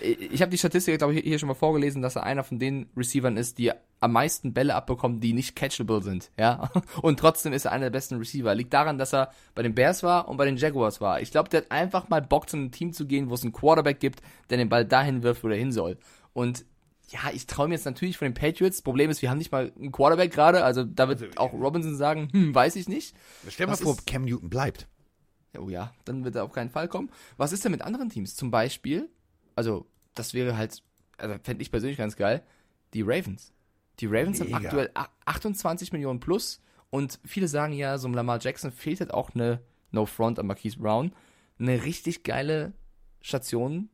ich 0.00 0.42
habe 0.42 0.50
die 0.50 0.58
Statistik, 0.58 0.98
glaube 0.98 1.14
ich, 1.14 1.22
hier 1.22 1.38
schon 1.38 1.48
mal 1.48 1.54
vorgelesen, 1.54 2.02
dass 2.02 2.16
er 2.16 2.24
einer 2.24 2.44
von 2.44 2.58
den 2.58 2.88
Receivern 2.96 3.36
ist, 3.36 3.58
die 3.58 3.72
am 4.00 4.12
meisten 4.12 4.52
Bälle 4.52 4.74
abbekommen, 4.74 5.20
die 5.20 5.32
nicht 5.32 5.56
catchable 5.56 6.02
sind, 6.02 6.30
ja. 6.38 6.70
Und 7.02 7.18
trotzdem 7.20 7.52
ist 7.52 7.64
er 7.64 7.72
einer 7.72 7.86
der 7.86 7.90
besten 7.90 8.16
Receiver. 8.16 8.54
Liegt 8.54 8.72
daran, 8.72 8.98
dass 8.98 9.14
er 9.14 9.30
bei 9.54 9.62
den 9.62 9.74
Bears 9.74 10.02
war 10.02 10.28
und 10.28 10.36
bei 10.36 10.44
den 10.44 10.56
Jaguars 10.56 11.00
war. 11.00 11.20
Ich 11.20 11.30
glaube, 11.30 11.48
der 11.48 11.62
hat 11.62 11.70
einfach 11.70 12.08
mal 12.08 12.20
Bock, 12.20 12.48
zu 12.48 12.56
einem 12.56 12.70
Team 12.70 12.92
zu 12.92 13.06
gehen, 13.06 13.30
wo 13.30 13.34
es 13.34 13.42
einen 13.42 13.52
Quarterback 13.52 14.00
gibt, 14.00 14.20
der 14.50 14.58
den 14.58 14.68
Ball 14.68 14.84
dahin 14.84 15.22
wirft, 15.22 15.42
wo 15.42 15.48
er 15.48 15.56
hin 15.56 15.72
soll. 15.72 15.96
Und 16.32 16.64
ja, 17.10 17.30
ich 17.32 17.46
traue 17.46 17.68
mir 17.68 17.74
jetzt 17.74 17.84
natürlich 17.84 18.16
von 18.16 18.26
den 18.26 18.34
Patriots. 18.34 18.82
Problem 18.82 19.10
ist, 19.10 19.22
wir 19.22 19.30
haben 19.30 19.38
nicht 19.38 19.52
mal 19.52 19.72
einen 19.76 19.92
Quarterback 19.92 20.32
gerade. 20.32 20.64
Also 20.64 20.84
da 20.84 21.08
wird 21.08 21.22
also, 21.22 21.36
auch 21.36 21.52
Robinson 21.52 21.96
sagen, 21.96 22.28
hm, 22.32 22.54
weiß 22.54 22.76
ich 22.76 22.88
nicht. 22.88 23.14
Stell 23.48 23.66
dir 23.66 23.72
mal 23.72 23.76
vor, 23.76 23.96
Cam 24.06 24.24
Newton 24.24 24.48
bleibt. 24.50 24.88
Oh 25.58 25.68
ja, 25.68 25.92
dann 26.04 26.24
wird 26.24 26.34
er 26.34 26.44
auf 26.44 26.52
keinen 26.52 26.70
Fall 26.70 26.88
kommen. 26.88 27.10
Was 27.36 27.52
ist 27.52 27.64
denn 27.64 27.72
mit 27.72 27.82
anderen 27.82 28.08
Teams? 28.08 28.34
Zum 28.34 28.50
Beispiel, 28.50 29.08
also 29.54 29.86
das 30.14 30.34
wäre 30.34 30.56
halt, 30.56 30.82
also 31.18 31.36
fände 31.42 31.62
ich 31.62 31.70
persönlich 31.70 31.98
ganz 31.98 32.16
geil, 32.16 32.42
die 32.92 33.02
Ravens. 33.02 33.52
Die 34.00 34.06
Ravens 34.06 34.40
Mega. 34.40 34.56
haben 34.56 34.64
aktuell 34.64 34.90
28 35.24 35.92
Millionen 35.92 36.18
plus 36.18 36.60
und 36.90 37.20
viele 37.24 37.46
sagen 37.46 37.72
ja, 37.72 37.98
so 37.98 38.08
einem 38.08 38.14
Lamar 38.14 38.40
Jackson 38.40 38.72
fehlt 38.72 39.00
halt 39.00 39.14
auch 39.14 39.34
eine 39.34 39.60
No 39.92 40.06
Front 40.06 40.38
an 40.38 40.46
Marquise 40.46 40.78
Brown. 40.78 41.12
Eine 41.58 41.84
richtig 41.84 42.24
geile 42.24 42.72
Station 43.20 43.90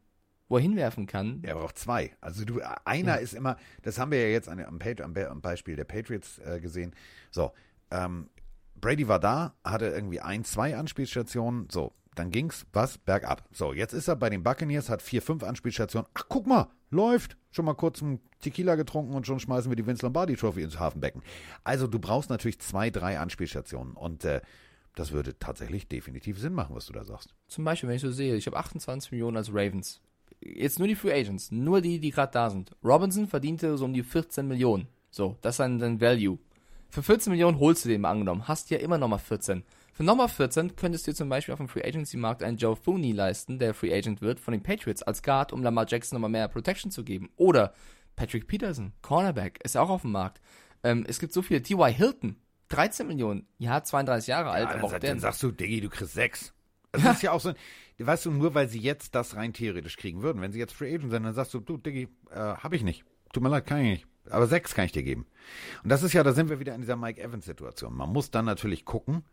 wo 0.50 0.56
er 0.56 0.62
hinwerfen 0.62 1.06
kann. 1.06 1.38
Er 1.44 1.54
braucht 1.54 1.78
zwei. 1.78 2.10
Also 2.20 2.44
du, 2.44 2.60
einer 2.84 3.14
ja. 3.14 3.20
ist 3.20 3.32
immer, 3.32 3.56
das 3.82 3.98
haben 3.98 4.10
wir 4.10 4.20
ja 4.20 4.28
jetzt 4.28 4.48
am, 4.48 4.60
am 4.60 5.40
Beispiel 5.40 5.76
der 5.76 5.84
Patriots 5.84 6.38
äh, 6.40 6.60
gesehen. 6.60 6.92
So, 7.30 7.52
ähm, 7.90 8.28
Brady 8.74 9.06
war 9.06 9.20
da, 9.20 9.54
hatte 9.64 9.86
irgendwie 9.86 10.20
ein, 10.20 10.44
zwei 10.44 10.76
Anspielstationen. 10.76 11.68
So, 11.70 11.92
dann 12.16 12.30
ging's 12.30 12.66
was 12.72 12.98
bergab. 12.98 13.48
So, 13.52 13.72
jetzt 13.72 13.92
ist 13.92 14.08
er 14.08 14.16
bei 14.16 14.28
den 14.28 14.42
Buccaneers, 14.42 14.90
hat 14.90 15.02
vier, 15.02 15.22
fünf 15.22 15.44
Anspielstationen. 15.44 16.10
Ach, 16.14 16.24
guck 16.28 16.48
mal, 16.48 16.68
läuft. 16.90 17.36
Schon 17.52 17.64
mal 17.64 17.74
kurz 17.74 18.02
einen 18.02 18.18
Tequila 18.40 18.74
getrunken 18.74 19.14
und 19.14 19.28
schon 19.28 19.38
schmeißen 19.38 19.70
wir 19.70 19.76
die 19.76 19.86
Vince 19.86 20.04
Lombardi 20.04 20.34
Trophy 20.34 20.62
ins 20.62 20.80
Hafenbecken. 20.80 21.22
Also 21.62 21.86
du 21.86 22.00
brauchst 22.00 22.28
natürlich 22.28 22.60
zwei, 22.60 22.90
drei 22.90 23.20
Anspielstationen 23.20 23.94
und 23.94 24.24
äh, 24.24 24.40
das 24.96 25.12
würde 25.12 25.38
tatsächlich 25.38 25.86
definitiv 25.86 26.40
Sinn 26.40 26.54
machen, 26.54 26.74
was 26.74 26.86
du 26.86 26.92
da 26.92 27.04
sagst. 27.04 27.36
Zum 27.46 27.64
Beispiel, 27.64 27.88
wenn 27.88 27.96
ich 27.96 28.02
so 28.02 28.10
sehe, 28.10 28.34
ich 28.34 28.46
habe 28.46 28.56
28 28.56 29.12
Millionen 29.12 29.36
als 29.36 29.50
Ravens 29.50 30.00
jetzt 30.40 30.78
nur 30.78 30.88
die 30.88 30.94
Free 30.94 31.12
Agents, 31.12 31.50
nur 31.50 31.80
die, 31.80 32.00
die 32.00 32.10
gerade 32.10 32.32
da 32.32 32.50
sind. 32.50 32.72
Robinson 32.84 33.28
verdiente 33.28 33.76
so 33.76 33.84
um 33.84 33.92
die 33.92 34.02
14 34.02 34.46
Millionen. 34.46 34.88
So, 35.10 35.36
das 35.40 35.54
ist 35.54 35.60
dann 35.60 35.78
dein 35.78 36.00
Value. 36.00 36.38
Für 36.88 37.02
14 37.02 37.30
Millionen 37.30 37.58
holst 37.58 37.84
du 37.84 37.88
den 37.88 38.04
angenommen, 38.04 38.48
hast 38.48 38.70
ja 38.70 38.78
immer 38.78 38.98
nochmal 38.98 39.18
14. 39.18 39.62
Für 39.92 40.02
nochmal 40.02 40.28
14 40.28 40.76
könntest 40.76 41.06
du 41.06 41.10
dir 41.12 41.16
zum 41.16 41.28
Beispiel 41.28 41.52
auf 41.52 41.58
dem 41.58 41.68
Free 41.68 41.84
Agency 41.84 42.16
Markt 42.16 42.42
einen 42.42 42.56
Joe 42.56 42.74
Fooney 42.74 43.12
leisten, 43.12 43.58
der 43.58 43.74
Free 43.74 43.94
Agent 43.94 44.22
wird 44.22 44.40
von 44.40 44.52
den 44.52 44.62
Patriots 44.62 45.02
als 45.02 45.22
Guard, 45.22 45.52
um 45.52 45.62
Lamar 45.62 45.86
Jackson 45.88 46.16
nochmal 46.16 46.30
mehr 46.30 46.48
Protection 46.48 46.90
zu 46.90 47.04
geben. 47.04 47.30
Oder 47.36 47.74
Patrick 48.16 48.48
Peterson, 48.48 48.92
Cornerback, 49.02 49.62
ist 49.64 49.76
auch 49.76 49.90
auf 49.90 50.02
dem 50.02 50.12
Markt. 50.12 50.40
Ähm, 50.82 51.04
es 51.06 51.20
gibt 51.20 51.32
so 51.32 51.42
viele. 51.42 51.62
T.Y. 51.62 51.92
Hilton, 51.92 52.36
13 52.68 53.06
Millionen. 53.06 53.46
Ja, 53.58 53.82
32 53.82 54.28
Jahre 54.28 54.50
alt, 54.50 54.64
Ja, 54.64 54.70
aber 54.70 54.80
dann, 54.80 54.90
auch 54.96 54.98
dann 54.98 55.20
sagst 55.20 55.42
du, 55.42 55.52
Diggi, 55.52 55.80
du 55.80 55.88
kriegst 55.90 56.14
sechs. 56.14 56.54
Das 56.92 57.16
ist 57.16 57.22
ja 57.22 57.32
auch 57.32 57.40
so, 57.40 57.52
weißt 57.98 58.26
du, 58.26 58.30
nur 58.30 58.54
weil 58.54 58.68
sie 58.68 58.80
jetzt 58.80 59.14
das 59.14 59.36
rein 59.36 59.52
theoretisch 59.52 59.96
kriegen 59.96 60.22
würden. 60.22 60.42
Wenn 60.42 60.52
sie 60.52 60.58
jetzt 60.58 60.72
Free 60.72 60.94
Agent 60.94 61.10
sind, 61.10 61.22
dann 61.22 61.34
sagst 61.34 61.54
du, 61.54 61.60
du, 61.60 61.76
Diggi, 61.76 62.08
äh, 62.30 62.36
hab 62.36 62.72
ich 62.72 62.82
nicht. 62.82 63.04
Tut 63.32 63.42
mir 63.42 63.48
leid, 63.48 63.66
kann 63.66 63.80
ich 63.80 63.90
nicht. 63.90 64.06
Aber 64.28 64.46
sechs 64.46 64.74
kann 64.74 64.84
ich 64.84 64.92
dir 64.92 65.02
geben. 65.02 65.26
Und 65.82 65.90
das 65.90 66.02
ist 66.02 66.12
ja, 66.12 66.22
da 66.22 66.32
sind 66.32 66.50
wir 66.50 66.60
wieder 66.60 66.74
in 66.74 66.82
dieser 66.82 66.96
Mike 66.96 67.20
Evans-Situation. 67.20 67.94
Man 67.94 68.10
muss 68.10 68.30
dann 68.30 68.44
natürlich 68.44 68.84
gucken, 68.84 69.24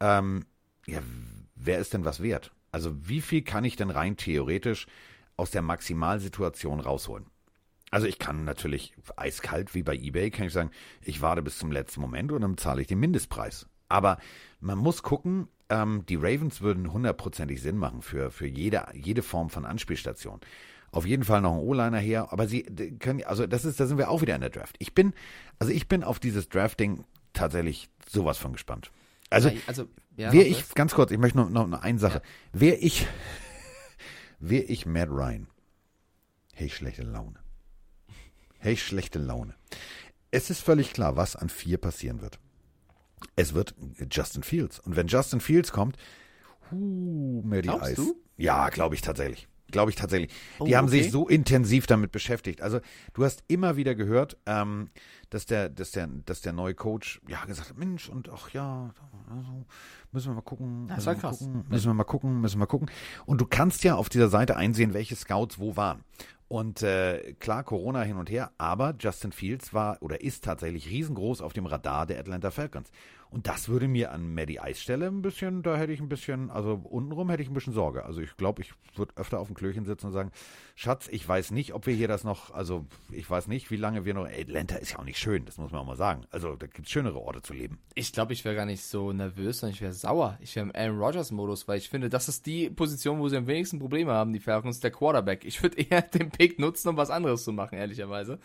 ähm, 0.00 0.44
ja, 0.86 1.00
wer 1.54 1.78
ist 1.78 1.94
denn 1.94 2.04
was 2.04 2.22
wert? 2.22 2.52
Also 2.72 3.08
wie 3.08 3.20
viel 3.20 3.42
kann 3.42 3.64
ich 3.64 3.76
denn 3.76 3.90
rein 3.90 4.16
theoretisch 4.16 4.86
aus 5.36 5.50
der 5.50 5.62
Maximalsituation 5.62 6.80
rausholen? 6.80 7.26
Also 7.90 8.06
ich 8.08 8.18
kann 8.18 8.44
natürlich 8.44 8.92
eiskalt 9.16 9.74
wie 9.74 9.84
bei 9.84 9.94
eBay, 9.94 10.30
kann 10.30 10.46
ich 10.46 10.52
sagen, 10.52 10.72
ich 11.00 11.22
warte 11.22 11.42
bis 11.42 11.58
zum 11.58 11.70
letzten 11.70 12.00
Moment 12.00 12.32
und 12.32 12.40
dann 12.40 12.58
zahle 12.58 12.80
ich 12.82 12.88
den 12.88 12.98
Mindestpreis. 12.98 13.68
Aber 13.88 14.18
man 14.64 14.78
muss 14.78 15.02
gucken, 15.02 15.48
ähm, 15.68 16.04
die 16.08 16.16
Ravens 16.16 16.60
würden 16.60 16.92
hundertprozentig 16.92 17.60
Sinn 17.60 17.76
machen 17.76 18.02
für, 18.02 18.30
für 18.30 18.46
jede, 18.46 18.86
jede 18.94 19.22
Form 19.22 19.50
von 19.50 19.64
Anspielstation. 19.64 20.40
Auf 20.90 21.06
jeden 21.06 21.24
Fall 21.24 21.40
noch 21.40 21.52
ein 21.52 21.58
O-Liner 21.58 21.98
her, 21.98 22.28
aber 22.32 22.46
sie 22.48 22.62
können, 22.98 23.22
also 23.24 23.46
das 23.46 23.64
ist, 23.64 23.78
da 23.78 23.86
sind 23.86 23.98
wir 23.98 24.10
auch 24.10 24.22
wieder 24.22 24.34
in 24.34 24.40
der 24.40 24.50
Draft. 24.50 24.76
Ich 24.78 24.94
bin, 24.94 25.12
also 25.58 25.72
ich 25.72 25.88
bin 25.88 26.02
auf 26.02 26.18
dieses 26.18 26.48
Drafting 26.48 27.04
tatsächlich 27.32 27.90
sowas 28.08 28.38
von 28.38 28.52
gespannt. 28.52 28.90
Also, 29.28 29.48
Ja, 29.48 29.56
also, 29.66 29.88
ja, 30.16 30.32
Wäre 30.32 30.44
ich, 30.44 30.58
was? 30.58 30.74
ganz 30.74 30.94
kurz, 30.94 31.10
ich 31.10 31.18
möchte 31.18 31.38
noch, 31.38 31.50
noch, 31.50 31.66
noch 31.66 31.82
eine 31.82 31.98
Sache. 31.98 32.22
Wäre 32.52 32.76
ich, 32.76 33.06
wäre 34.38 34.64
ich 34.64 34.86
Matt 34.86 35.10
Ryan, 35.10 35.48
ich 36.56 36.74
schlechte 36.74 37.02
Laune. 37.02 37.40
Ich 38.62 38.82
schlechte 38.82 39.18
Laune. 39.18 39.54
Es 40.30 40.48
ist 40.48 40.60
völlig 40.60 40.92
klar, 40.92 41.16
was 41.16 41.36
an 41.36 41.48
vier 41.50 41.76
passieren 41.78 42.22
wird. 42.22 42.38
Es 43.36 43.54
wird 43.54 43.74
Justin 44.10 44.42
Fields. 44.42 44.78
Und 44.80 44.96
wenn 44.96 45.06
Justin 45.06 45.40
Fields 45.40 45.72
kommt, 45.72 45.96
huh, 46.70 47.42
mehr 47.44 47.62
die 47.62 47.68
Glaubst 47.68 47.90
Eis. 47.90 47.96
du? 47.96 48.14
Ja, 48.36 48.68
glaube 48.68 48.94
ich 48.94 49.00
tatsächlich. 49.00 49.48
Glaube 49.70 49.90
ich 49.90 49.96
tatsächlich. 49.96 50.30
Die 50.64 50.72
Oh, 50.72 50.76
haben 50.76 50.86
okay. 50.88 51.02
sich 51.02 51.10
so 51.10 51.26
intensiv 51.26 51.86
damit 51.86 52.12
beschäftigt. 52.12 52.60
Also 52.62 52.80
du 53.12 53.24
hast 53.24 53.42
immer 53.48 53.76
wieder 53.76 53.94
gehört, 53.94 54.36
ähm, 54.46 54.90
dass 55.30 55.46
der, 55.46 55.68
dass 55.68 55.90
der, 55.90 56.06
dass 56.06 56.42
der 56.42 56.52
neue 56.52 56.74
Coach 56.74 57.20
ja 57.26 57.44
gesagt 57.44 57.70
hat, 57.70 57.78
Mensch 57.78 58.08
und 58.08 58.28
ach 58.28 58.50
ja, 58.50 58.94
also, 59.28 59.64
müssen 60.12 60.30
wir 60.30 60.34
mal 60.34 60.42
gucken, 60.42 60.86
Das 60.86 60.98
müssen 60.98 61.06
war 61.06 61.14
wir 61.14 61.16
mal 61.16 61.28
krass. 61.30 61.38
gucken, 61.40 61.64
müssen 61.68 61.86
wir 61.86 61.94
mal 61.94 62.04
gucken, 62.04 62.40
müssen 62.40 62.54
wir 62.56 62.58
mal 62.60 62.66
gucken. 62.66 62.90
Und 63.26 63.40
du 63.40 63.46
kannst 63.46 63.82
ja 63.82 63.96
auf 63.96 64.08
dieser 64.08 64.28
Seite 64.28 64.56
einsehen, 64.56 64.94
welche 64.94 65.16
Scouts 65.16 65.58
wo 65.58 65.76
waren. 65.76 66.04
Und 66.48 66.82
äh, 66.82 67.34
klar, 67.40 67.64
Corona 67.64 68.02
hin 68.02 68.16
und 68.16 68.30
her, 68.30 68.52
aber 68.58 68.94
Justin 68.98 69.32
Fields 69.32 69.72
war 69.72 69.98
oder 70.02 70.20
ist 70.20 70.44
tatsächlich 70.44 70.88
riesengroß 70.88 71.40
auf 71.40 71.52
dem 71.52 71.66
Radar 71.66 72.06
der 72.06 72.20
Atlanta 72.20 72.50
Falcons. 72.50 72.90
Und 73.34 73.48
das 73.48 73.68
würde 73.68 73.88
mir 73.88 74.12
an 74.12 74.32
Maddie 74.32 74.60
Eis 74.60 74.80
Stelle 74.80 75.08
ein 75.08 75.20
bisschen, 75.20 75.64
da 75.64 75.76
hätte 75.76 75.92
ich 75.92 75.98
ein 75.98 76.08
bisschen, 76.08 76.52
also 76.52 76.80
untenrum 76.84 77.28
hätte 77.30 77.42
ich 77.42 77.50
ein 77.50 77.54
bisschen 77.54 77.72
Sorge. 77.72 78.04
Also 78.04 78.20
ich 78.20 78.36
glaube, 78.36 78.62
ich 78.62 78.74
würde 78.94 79.12
öfter 79.16 79.40
auf 79.40 79.48
dem 79.48 79.56
Klöchen 79.56 79.84
sitzen 79.84 80.06
und 80.06 80.12
sagen, 80.12 80.30
Schatz, 80.76 81.08
ich 81.10 81.28
weiß 81.28 81.50
nicht, 81.50 81.74
ob 81.74 81.88
wir 81.88 81.94
hier 81.94 82.06
das 82.06 82.22
noch, 82.22 82.54
also 82.54 82.86
ich 83.10 83.28
weiß 83.28 83.48
nicht, 83.48 83.72
wie 83.72 83.76
lange 83.76 84.04
wir 84.04 84.14
noch, 84.14 84.28
Atlanta 84.28 84.76
ist 84.76 84.92
ja 84.92 85.00
auch 85.00 85.04
nicht 85.04 85.18
schön, 85.18 85.46
das 85.46 85.58
muss 85.58 85.72
man 85.72 85.80
auch 85.80 85.86
mal 85.86 85.96
sagen. 85.96 86.22
Also 86.30 86.54
da 86.54 86.68
gibt 86.68 86.86
es 86.86 86.92
schönere 86.92 87.18
Orte 87.20 87.42
zu 87.42 87.54
leben. 87.54 87.80
Ich 87.96 88.12
glaube, 88.12 88.34
ich 88.34 88.44
wäre 88.44 88.54
gar 88.54 88.66
nicht 88.66 88.84
so 88.84 89.12
nervös, 89.12 89.58
sondern 89.58 89.74
ich 89.74 89.80
wäre 89.80 89.92
sauer. 89.92 90.38
Ich 90.40 90.54
wäre 90.54 90.66
im 90.66 90.72
Aaron 90.72 91.00
Rodgers-Modus, 91.00 91.66
weil 91.66 91.78
ich 91.78 91.88
finde, 91.88 92.10
das 92.10 92.28
ist 92.28 92.46
die 92.46 92.70
Position, 92.70 93.18
wo 93.18 93.28
sie 93.28 93.36
am 93.36 93.48
wenigsten 93.48 93.80
Probleme 93.80 94.12
haben, 94.12 94.32
die 94.32 94.38
Falcons, 94.38 94.78
der 94.78 94.92
Quarterback. 94.92 95.44
Ich 95.44 95.60
würde 95.60 95.82
eher 95.82 96.02
den 96.02 96.30
Pick 96.30 96.60
nutzen, 96.60 96.90
um 96.90 96.96
was 96.96 97.10
anderes 97.10 97.42
zu 97.42 97.52
machen, 97.52 97.76
ehrlicherweise. 97.78 98.38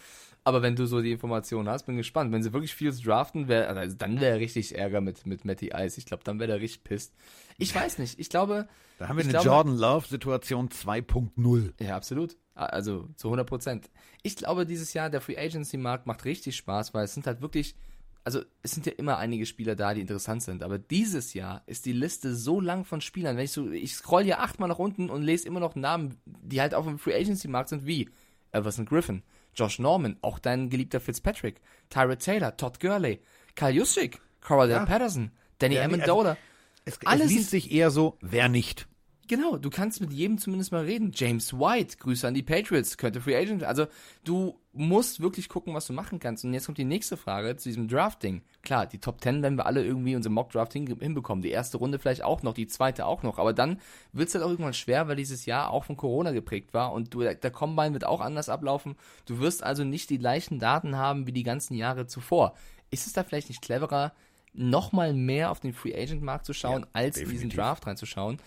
Aber 0.50 0.64
wenn 0.64 0.76
du 0.76 0.88
so 0.88 1.00
die 1.00 1.12
Informationen 1.12 1.70
hast, 1.70 1.84
bin 1.86 1.96
gespannt. 1.96 2.32
Wenn 2.32 2.42
sie 2.42 2.54
wirklich 2.54 2.74
Fields 2.74 3.04
draften, 3.04 3.48
wär, 3.48 3.70
also 3.70 3.96
dann 3.96 4.20
wäre 4.20 4.40
richtig 4.40 4.76
Ärger 4.76 5.00
mit, 5.00 5.28
mit 5.28 5.46
Matty 5.46 5.70
Ice. 5.76 6.00
Ich 6.00 6.08
glaube, 6.08 6.24
dann 6.24 6.40
wäre 6.40 6.48
der 6.48 6.60
richtig 6.60 6.84
pisst. 6.84 7.14
Ich 7.60 7.76
weiß 7.76 8.00
nicht. 8.00 8.18
Ich 8.18 8.30
glaube. 8.30 8.68
Da 8.98 9.08
haben 9.08 9.18
wir 9.18 9.26
eine 9.26 9.32
glaube, 9.32 9.46
Jordan 9.46 9.78
Love-Situation 9.78 10.70
2.0. 10.70 11.74
Ja, 11.80 11.96
absolut. 11.96 12.36
Also 12.56 13.08
zu 13.16 13.28
100 13.28 13.48
Prozent. 13.48 13.92
Ich 14.24 14.38
glaube, 14.38 14.66
dieses 14.66 14.92
Jahr 14.94 15.12
der 15.12 15.22
Free 15.22 15.38
Agency 15.38 15.78
Markt 15.78 16.08
macht 16.08 16.26
richtig 16.26 16.56
Spaß, 16.58 16.96
weil 16.96 17.06
es 17.06 17.14
sind 17.14 17.28
halt 17.28 17.42
wirklich, 17.42 17.76
also 18.24 18.42
es 18.64 18.72
sind 18.72 18.88
ja 18.88 18.94
immer 18.94 19.20
einige 19.20 19.46
Spieler 19.46 19.76
da, 19.76 19.94
die 19.94 20.02
interessant 20.02 20.42
sind. 20.42 20.64
Aber 20.64 20.80
dieses 20.80 21.36
Jahr 21.36 21.62
ist 21.68 21.86
die 21.86 21.94
Liste 21.94 22.34
so 22.34 22.60
lang 22.60 22.86
von 22.86 23.02
Spielern. 23.02 23.38
Wenn 23.38 23.46
ich 23.46 23.52
so, 23.52 23.70
ich 23.70 23.94
scroll 23.94 24.24
hier 24.24 24.40
achtmal 24.40 24.68
nach 24.68 24.80
unten 24.80 25.12
und 25.12 25.22
lese 25.22 25.48
immer 25.48 25.60
noch 25.60 25.76
Namen, 25.76 26.18
die 26.26 26.60
halt 26.60 26.74
auf 26.74 26.88
dem 26.88 26.98
Free 26.98 27.14
Agency 27.14 27.48
Markt 27.48 27.70
sind, 27.70 27.86
wie 27.86 28.10
Everson 28.52 28.88
Griffin, 28.88 29.22
Josh 29.56 29.80
Norman, 29.80 30.18
auch 30.22 30.40
dein 30.40 30.70
geliebter 30.70 31.00
Fitzpatrick, 31.00 31.62
Tyrod 31.90 32.20
Taylor, 32.20 32.56
Todd 32.58 32.80
Gurley, 32.80 33.20
Kyle 33.56 33.72
Juszczyk, 33.72 34.20
Cordell 34.42 34.78
Ja. 34.78 34.86
Patterson, 34.86 35.32
Danny 35.60 35.76
Ja, 35.76 35.88
nee, 35.88 35.94
Amendola. 35.96 36.38
Es, 36.86 37.00
Alle 37.06 37.26
es 37.26 37.30
liest 37.32 37.50
sich 37.50 37.72
eher 37.72 37.92
so, 37.92 38.18
wer 38.22 38.50
nicht. 38.50 38.88
Genau, 39.28 39.58
du 39.58 39.70
kannst 39.70 40.02
mit 40.02 40.12
jedem 40.12 40.40
zumindest 40.40 40.72
mal 40.72 40.86
reden. 40.86 41.12
James 41.14 41.54
White, 41.54 41.98
Grüße 41.98 42.28
an 42.28 42.34
die 42.34 42.42
Patriots, 42.42 42.98
könnte 42.98 43.22
Free 43.22 43.36
Agent. 43.36 43.64
Also 43.64 43.86
du 44.24 44.59
musst 44.72 45.20
wirklich 45.20 45.50
gucken, 45.50 45.74
was 45.74 45.88
du 45.88 45.94
machen 45.94 46.20
kannst. 46.20 46.46
Und 46.46 46.54
jetzt 46.54 46.68
kommt 46.68 46.78
die 46.78 46.86
nächste 46.86 47.18
Frage 47.18 47.56
zu 47.58 47.70
diesem 47.70 47.88
Drafting. 47.88 48.44
Klar, 48.62 48.86
die 48.86 49.00
Top 49.00 49.20
10 49.22 49.42
werden 49.42 49.58
wir 49.58 49.66
alle 49.66 49.84
irgendwie 49.84 50.16
unser 50.16 50.30
Mock 50.30 50.52
Draft 50.52 50.74
hin, 50.74 50.86
hinbekommen. 51.00 51.42
Die 51.42 51.50
erste 51.50 51.78
Runde 51.78 51.98
vielleicht 51.98 52.24
auch 52.24 52.44
noch, 52.44 52.54
die 52.54 52.68
zweite 52.68 53.06
auch 53.06 53.24
noch. 53.24 53.40
Aber 53.40 53.54
dann 53.54 53.80
wird 54.14 54.30
es 54.30 54.36
halt 54.36 54.44
auch 54.46 54.50
irgendwann 54.50 54.74
schwer, 54.74 55.08
weil 55.08 55.16
dieses 55.16 55.46
Jahr 55.46 55.72
auch 55.72 55.86
von 55.86 55.98
Corona 55.98 56.32
geprägt 56.32 56.74
war. 56.74 56.94
Und 56.94 57.14
du, 57.14 57.22
der 57.22 57.52
Combine 57.52 57.94
wird 57.94 58.06
auch 58.06 58.22
anders 58.22 58.48
ablaufen. 58.48 58.96
Du 59.26 59.40
wirst 59.40 59.64
also 59.64 59.84
nicht 59.84 60.10
die 60.12 60.20
gleichen 60.20 60.60
Daten 60.60 60.96
haben 60.98 61.26
wie 61.26 61.34
die 61.34 61.44
ganzen 61.44 61.74
Jahre 61.74 62.06
zuvor. 62.06 62.54
Ist 62.92 63.08
es 63.08 63.14
da 63.14 63.24
vielleicht 63.24 63.50
nicht 63.50 63.62
cleverer, 63.62 64.14
nochmal 64.54 65.14
mehr 65.14 65.52
auf 65.52 65.60
den 65.60 65.74
Free 65.74 65.96
Agent 65.96 66.22
Markt 66.22 66.46
zu 66.46 66.54
schauen, 66.54 66.82
Ja, 66.82 66.88
als 66.94 67.18
in 67.18 67.24
diesen 67.24 67.50
definitiv. 67.50 67.58
Draft 67.60 67.88
reinzuschauen? 67.88 68.40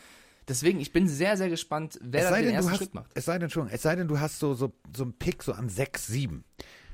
Deswegen, 0.48 0.80
ich 0.80 0.92
bin 0.92 1.08
sehr, 1.08 1.36
sehr 1.36 1.48
gespannt, 1.48 1.98
wer 2.02 2.30
da 2.30 2.36
den 2.36 2.46
du 2.46 2.52
ersten 2.52 2.70
hast, 2.70 2.78
Schritt 2.78 2.94
macht. 2.94 3.10
es 3.14 3.24
sei 3.24 3.38
denn 3.38 3.50
schon, 3.50 3.68
es 3.68 3.82
sei 3.82 3.94
denn, 3.96 4.08
du 4.08 4.18
hast 4.18 4.38
so, 4.38 4.54
so, 4.54 4.72
so 4.94 5.04
einen 5.04 5.12
Pick 5.12 5.42
so 5.42 5.52
an 5.52 5.68
6, 5.68 6.06
7. 6.06 6.44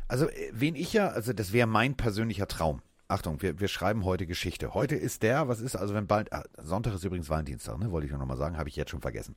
Also, 0.06 0.28
äh, 0.28 0.50
wen 0.52 0.74
ich 0.74 0.92
ja, 0.92 1.08
also 1.08 1.32
das 1.32 1.52
wäre 1.52 1.66
mein 1.66 1.96
persönlicher 1.96 2.46
Traum. 2.46 2.82
Achtung, 3.08 3.40
wir, 3.40 3.58
wir 3.58 3.68
schreiben 3.68 4.04
heute 4.04 4.26
Geschichte. 4.26 4.74
Heute 4.74 4.94
ist 4.94 5.22
der, 5.22 5.48
was 5.48 5.60
ist, 5.60 5.76
also 5.76 5.94
wenn 5.94 6.06
bald, 6.06 6.30
ah, 6.32 6.44
Sonntag 6.62 6.94
ist 6.94 7.04
übrigens 7.04 7.30
Valentinstag, 7.30 7.78
ne, 7.78 7.90
wollte 7.90 8.04
ich 8.04 8.10
nur 8.10 8.20
noch 8.20 8.26
mal 8.26 8.36
sagen, 8.36 8.58
habe 8.58 8.68
ich 8.68 8.76
jetzt 8.76 8.90
schon 8.90 9.00
vergessen. 9.00 9.34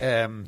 Ähm, 0.00 0.46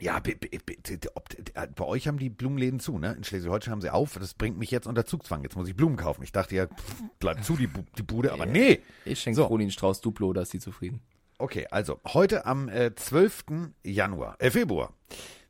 ja, 0.00 0.18
be, 0.20 0.34
be, 0.34 0.48
be, 0.64 0.76
ob, 1.14 1.28
äh, 1.54 1.66
bei 1.74 1.84
euch 1.84 2.08
haben 2.08 2.18
die 2.18 2.30
Blumenläden 2.30 2.80
zu, 2.80 2.98
ne? 2.98 3.12
In 3.14 3.24
Schleswig-Holstein 3.24 3.72
haben 3.72 3.80
sie 3.80 3.90
auf. 3.90 4.16
Das 4.18 4.32
bringt 4.32 4.56
mich 4.56 4.70
jetzt 4.70 4.86
unter 4.86 5.04
Zugzwang. 5.04 5.42
Jetzt 5.42 5.56
muss 5.56 5.68
ich 5.68 5.76
Blumen 5.76 5.96
kaufen. 5.96 6.22
Ich 6.22 6.32
dachte 6.32 6.54
ja, 6.54 6.66
pff, 6.68 7.02
bleibt 7.18 7.44
zu 7.44 7.56
die, 7.56 7.68
die 7.98 8.02
Bude, 8.02 8.32
aber 8.32 8.46
nee. 8.46 8.80
Ich 9.04 9.20
schenke 9.20 9.36
So. 9.36 9.46
Fronin 9.48 9.70
Strauß 9.70 10.00
Duplo, 10.00 10.32
da 10.32 10.42
ist 10.42 10.52
sie 10.52 10.60
zufrieden. 10.60 11.02
Okay, 11.40 11.68
also 11.70 12.00
heute 12.04 12.46
am 12.46 12.68
äh, 12.68 12.92
12. 12.94 13.44
Januar, 13.84 14.34
äh, 14.40 14.50
Februar, 14.50 14.92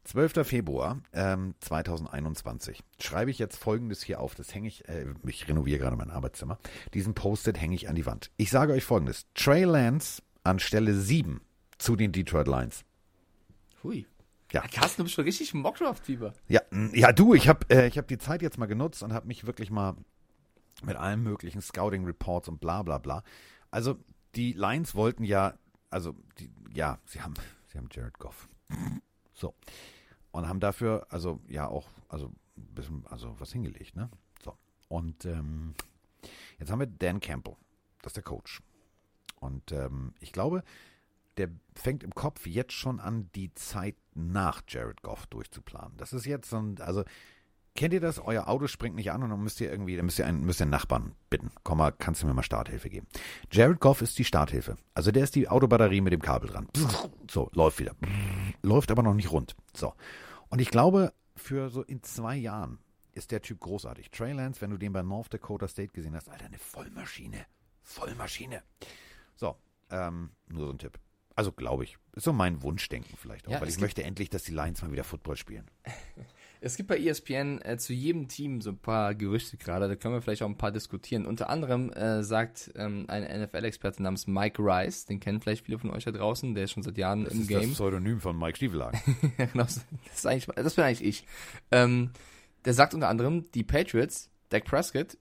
12. 0.05 0.47
Februar 0.47 1.01
ähm, 1.15 1.55
2021 1.61 2.85
schreibe 3.01 3.31
ich 3.31 3.39
jetzt 3.39 3.57
folgendes 3.57 4.03
hier 4.03 4.21
auf. 4.21 4.35
Das 4.35 4.55
hänge 4.55 4.69
ich, 4.69 4.87
äh, 4.87 5.07
ich 5.27 5.49
renoviere 5.49 5.79
gerade 5.79 5.97
mein 5.97 6.11
Arbeitszimmer. 6.11 6.59
Diesen 6.93 7.15
Post-it 7.15 7.59
hänge 7.59 7.75
ich 7.75 7.89
an 7.89 7.95
die 7.95 8.05
Wand. 8.05 8.31
Ich 8.37 8.51
sage 8.51 8.75
euch 8.75 8.85
folgendes. 8.85 9.27
Trey 9.35 9.65
Lance 9.65 10.23
an 10.45 10.59
Stelle 10.59 10.93
7 10.93 11.41
zu 11.79 11.97
den 11.97 12.13
Detroit 12.13 12.49
Lions. 12.49 12.85
Hui. 13.83 14.07
Ja. 14.53 14.63
Carsten, 14.63 15.01
du 15.01 15.05
bist 15.05 15.15
schon 15.15 15.25
richtig 15.25 15.55
Mockdraft-Fieber. 15.55 16.35
Ja, 16.49 16.61
ja, 16.93 17.13
du, 17.13 17.33
ich 17.35 17.49
habe 17.49 17.67
äh, 17.71 17.87
ich 17.87 17.97
hab 17.97 18.09
die 18.09 18.19
Zeit 18.19 18.43
jetzt 18.43 18.59
mal 18.59 18.67
genutzt 18.67 19.03
und 19.03 19.15
habe 19.15 19.27
mich 19.27 19.47
wirklich 19.47 19.71
mal 19.71 19.97
mit 20.83 20.97
allen 20.97 21.23
möglichen 21.23 21.63
Scouting-Reports 21.63 22.49
und 22.49 22.61
bla 22.61 22.83
bla 22.83 22.99
bla. 22.99 23.23
Also 23.71 23.97
die 24.35 24.53
Lions 24.53 24.95
wollten 24.95 25.25
ja, 25.25 25.55
also 25.91 26.15
die, 26.39 26.51
ja, 26.73 26.99
sie 27.07 27.21
haben, 27.21 27.35
sie 27.67 27.79
haben 27.79 27.89
Jared 27.91 28.19
Goff. 28.19 28.49
So. 29.33 29.55
Und 30.31 30.49
haben 30.49 30.61
dafür, 30.61 31.07
also 31.11 31.41
ja 31.49 31.69
auch, 31.69 31.89
also 32.09 32.33
ein 32.57 32.75
bisschen, 32.75 33.07
also 33.07 33.39
was 33.39 33.53
hingelegt, 33.53 33.97
ne? 33.97 34.11
So. 34.45 34.57
Und 34.89 35.25
ähm, 35.25 35.75
jetzt 36.59 36.71
haben 36.71 36.81
wir 36.81 36.87
Dan 36.87 37.21
Campbell, 37.21 37.57
das 38.03 38.11
ist 38.11 38.17
der 38.17 38.25
Coach. 38.25 38.63
Und 39.41 39.73
ähm, 39.73 40.15
ich 40.21 40.33
glaube, 40.33 40.63
der 41.37 41.49
fängt 41.75 42.03
im 42.03 42.15
Kopf 42.15 42.47
jetzt 42.47 42.73
schon 42.73 42.99
an, 42.99 43.31
die 43.35 43.55
Zeit 43.55 43.97
nach 44.15 44.63
Jared 44.67 45.03
Goff 45.03 45.27
durchzuplanen. 45.27 45.97
Das 45.97 46.13
ist 46.13 46.27
jetzt 46.27 46.51
so 46.51 46.59
ein, 46.59 46.81
also 46.81 47.05
kennt 47.79 47.95
ihr 47.95 48.01
das? 48.01 48.19
Euer 48.19 48.49
Auto 48.49 48.67
springt 48.67 48.97
nicht 48.97 49.13
an 49.13 49.23
und 49.23 49.31
dann 49.31 49.41
müsst 49.41 49.61
ihr 49.61 49.71
irgendwie, 49.71 49.95
dann 49.95 50.05
müsst 50.05 50.19
ihr 50.19 50.27
einen, 50.27 50.45
müsst 50.45 50.61
ihr 50.61 50.65
einen 50.65 50.73
Nachbarn 50.73 51.15
bitten. 51.31 51.53
Komm 51.63 51.79
mal, 51.79 51.93
kannst 51.93 52.23
du 52.23 52.27
mir 52.27 52.35
mal 52.35 52.43
Starthilfe 52.43 52.91
geben? 52.91 53.07
Jared 53.53 53.79
Goff 53.79 54.03
ist 54.03 54.19
die 54.19 54.25
Starthilfe. 54.25 54.77
Also 54.95 55.13
der 55.13 55.23
ist 55.23 55.37
die 55.37 55.49
Autobatterie 55.49 56.01
mit 56.01 56.13
dem 56.13 56.21
Kabel 56.21 56.51
dran. 56.51 56.67
So, 57.31 57.51
läuft 57.55 57.79
wieder. 57.79 57.95
Läuft 58.63 58.91
aber 58.91 59.05
noch 59.05 59.15
nicht 59.15 59.31
rund. 59.31 59.55
So. 59.77 59.95
Und 60.49 60.61
ich 60.61 60.71
glaube, 60.71 61.13
für 61.37 61.71
so 61.71 61.83
in 61.83 62.03
zwei 62.03 62.35
Jahren 62.35 62.79
ist 63.13 63.31
der 63.31 63.43
Typ 63.43 63.61
großartig. 63.61 64.11
Trey 64.11 64.33
Lance, 64.33 64.61
wenn 64.61 64.71
du 64.71 64.77
den 64.77 64.93
bei 64.93 65.03
North 65.03 65.33
Dakota 65.33 65.69
State 65.69 65.93
gesehen 65.93 66.17
hast, 66.17 66.29
Alter, 66.29 66.47
eine 66.47 66.59
Vollmaschine. 66.59 67.47
Vollmaschine. 67.83 68.65
So, 69.37 69.57
ähm, 69.91 70.31
nur 70.49 70.67
so 70.67 70.73
ein 70.73 70.79
Tipp. 70.79 70.99
Also 71.37 71.53
glaube 71.53 71.85
ich. 71.85 71.97
Ist 72.15 72.25
so 72.25 72.33
mein 72.33 72.61
Wunschdenken 72.63 73.17
vielleicht 73.17 73.47
auch, 73.47 73.53
Ja, 73.53 73.61
weil 73.61 73.69
ich 73.69 73.79
möchte 73.79 74.03
endlich, 74.03 74.31
dass 74.31 74.43
die 74.43 74.53
Lions 74.53 74.83
mal 74.83 74.91
wieder 74.91 75.05
Football 75.05 75.37
spielen. 75.37 75.71
Es 76.61 76.77
gibt 76.77 76.89
bei 76.89 76.99
ESPN 76.99 77.61
äh, 77.63 77.77
zu 77.79 77.93
jedem 77.93 78.29
Team 78.29 78.61
so 78.61 78.71
ein 78.71 78.79
paar 78.79 79.15
Gerüchte 79.15 79.57
gerade, 79.57 79.89
da 79.89 79.97
können 79.97 80.15
wir 80.15 80.23
vielleicht 80.23 80.43
auch 80.43 80.49
ein 80.49 80.59
paar 80.59 80.73
diskutieren. 80.73 81.27
Unter 81.27 81.51
anderem 81.51 81.91
äh, 81.93 82.23
sagt 82.23 82.73
ähm, 82.77 83.05
ein 83.09 83.23
NFL-Experte 83.43 84.03
namens 84.03 84.27
Mike 84.27 84.61
Rice, 84.63 85.07
den 85.07 85.21
kennen 85.21 85.41
vielleicht 85.41 85.67
viele 85.67 85.79
von 85.79 85.91
euch 85.91 86.05
da 86.05 86.11
draußen, 86.11 86.55
der 86.55 86.65
ist 86.65 86.73
schon 86.73 86.83
seit 86.83 86.99
Jahren 86.99 87.25
Das 87.25 87.35
im 87.35 87.43
ist 87.43 87.49
Game. 87.49 87.61
das 87.61 87.71
Pseudonym 87.73 88.21
von 88.21 88.39
Mike 88.39 88.57
Stiefelagen. 88.57 89.01
Ja, 89.39 89.47
genau, 89.47 89.65
das, 89.65 89.81
ist 90.15 90.27
eigentlich, 90.27 90.47
das 90.47 90.75
bin 90.75 90.85
eigentlich 90.85 91.07
ich. 91.07 91.25
Ähm, 91.71 92.11
der 92.65 92.75
sagt 92.75 92.95
unter 92.95 93.09
anderem, 93.09 93.45
die 93.53 93.63
Patriots, 93.63 94.31
Dak 94.49 94.65
Prescott, 94.65 95.17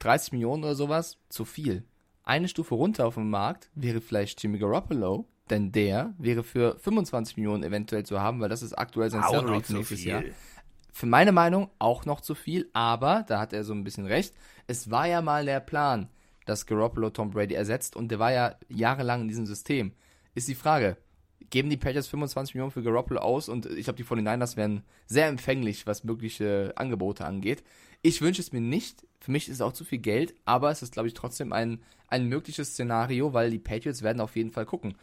30 0.00 0.32
Millionen 0.32 0.64
oder 0.64 0.74
sowas, 0.74 1.18
zu 1.28 1.44
viel. 1.44 1.84
Eine 2.24 2.48
Stufe 2.48 2.74
runter 2.74 3.06
auf 3.06 3.14
dem 3.14 3.30
Markt 3.30 3.70
wäre 3.74 4.00
vielleicht 4.00 4.42
Jimmy 4.42 4.58
Garoppolo, 4.58 5.28
denn 5.50 5.72
der 5.72 6.14
wäre 6.18 6.42
für 6.42 6.78
25 6.78 7.36
Millionen 7.36 7.62
eventuell 7.62 8.04
zu 8.04 8.20
haben, 8.20 8.40
weil 8.40 8.48
das 8.48 8.62
ist 8.62 8.72
aktuell 8.72 9.10
sein 9.10 9.22
Salary 9.22 9.62
für 9.62 9.74
nächstes 9.74 10.04
Jahr. 10.04 10.22
Für 10.92 11.06
meine 11.06 11.32
Meinung 11.32 11.70
auch 11.78 12.04
noch 12.04 12.20
zu 12.20 12.34
viel, 12.34 12.68
aber 12.74 13.24
da 13.26 13.40
hat 13.40 13.52
er 13.52 13.64
so 13.64 13.72
ein 13.72 13.82
bisschen 13.82 14.06
recht. 14.06 14.34
Es 14.66 14.90
war 14.90 15.06
ja 15.06 15.22
mal 15.22 15.44
der 15.46 15.60
Plan, 15.60 16.08
dass 16.44 16.66
Garoppolo 16.66 17.10
Tom 17.10 17.30
Brady 17.30 17.54
ersetzt 17.54 17.96
und 17.96 18.10
der 18.10 18.18
war 18.18 18.32
ja 18.32 18.56
jahrelang 18.68 19.22
in 19.22 19.28
diesem 19.28 19.46
System. 19.46 19.92
Ist 20.34 20.48
die 20.48 20.54
Frage, 20.54 20.98
geben 21.48 21.70
die 21.70 21.76
Patriots 21.76 22.08
25 22.08 22.54
Millionen 22.54 22.72
für 22.72 22.82
Garoppolo 22.82 23.20
aus 23.20 23.48
und 23.48 23.66
ich 23.66 23.84
glaube, 23.84 23.96
die 23.96 24.04
49ers 24.04 24.56
wären 24.56 24.84
sehr 25.06 25.28
empfänglich, 25.28 25.86
was 25.86 26.04
mögliche 26.04 26.72
Angebote 26.76 27.24
angeht. 27.24 27.64
Ich 28.02 28.20
wünsche 28.20 28.42
es 28.42 28.52
mir 28.52 28.60
nicht. 28.60 29.06
Für 29.20 29.30
mich 29.30 29.48
ist 29.48 29.56
es 29.56 29.60
auch 29.60 29.72
zu 29.72 29.84
viel 29.84 29.98
Geld, 29.98 30.34
aber 30.44 30.70
es 30.70 30.82
ist, 30.82 30.92
glaube 30.92 31.08
ich, 31.08 31.14
trotzdem 31.14 31.52
ein, 31.52 31.80
ein 32.08 32.26
mögliches 32.26 32.72
Szenario, 32.72 33.32
weil 33.32 33.50
die 33.50 33.58
Patriots 33.58 34.02
werden 34.02 34.20
auf 34.20 34.36
jeden 34.36 34.50
Fall 34.50 34.66
gucken. 34.66 34.94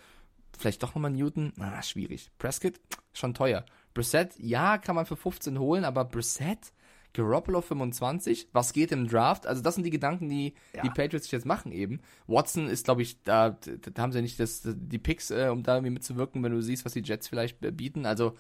Vielleicht 0.57 0.83
doch 0.83 0.93
nochmal 0.95 1.11
Newton? 1.11 1.53
Na, 1.55 1.81
schwierig. 1.81 2.29
Prescott? 2.37 2.79
Schon 3.13 3.33
teuer. 3.33 3.63
Brissett? 3.93 4.33
Ja, 4.37 4.77
kann 4.77 4.95
man 4.95 5.05
für 5.05 5.15
15 5.15 5.59
holen, 5.59 5.83
aber 5.83 6.05
Brissett? 6.05 6.73
Garoppolo 7.13 7.61
25? 7.61 8.49
Was 8.53 8.71
geht 8.71 8.91
im 8.91 9.07
Draft? 9.07 9.47
Also 9.47 9.61
das 9.61 9.75
sind 9.75 9.83
die 9.83 9.89
Gedanken, 9.89 10.29
die 10.29 10.53
die 10.83 10.89
Patriots 10.89 11.25
sich 11.25 11.31
jetzt 11.31 11.45
machen 11.45 11.71
eben. 11.71 12.01
Watson 12.27 12.69
ist, 12.69 12.85
glaube 12.85 13.01
ich, 13.01 13.23
da, 13.23 13.49
da 13.59 14.01
haben 14.01 14.11
sie 14.11 14.21
nicht 14.21 14.39
das, 14.39 14.61
die 14.63 14.99
Picks, 14.99 15.31
äh, 15.31 15.49
um 15.51 15.63
da 15.63 15.75
irgendwie 15.75 15.93
mitzuwirken, 15.93 16.43
wenn 16.43 16.51
du 16.51 16.61
siehst, 16.61 16.85
was 16.85 16.93
die 16.93 17.01
Jets 17.01 17.27
vielleicht 17.27 17.59
bieten. 17.59 18.05
Also 18.05 18.37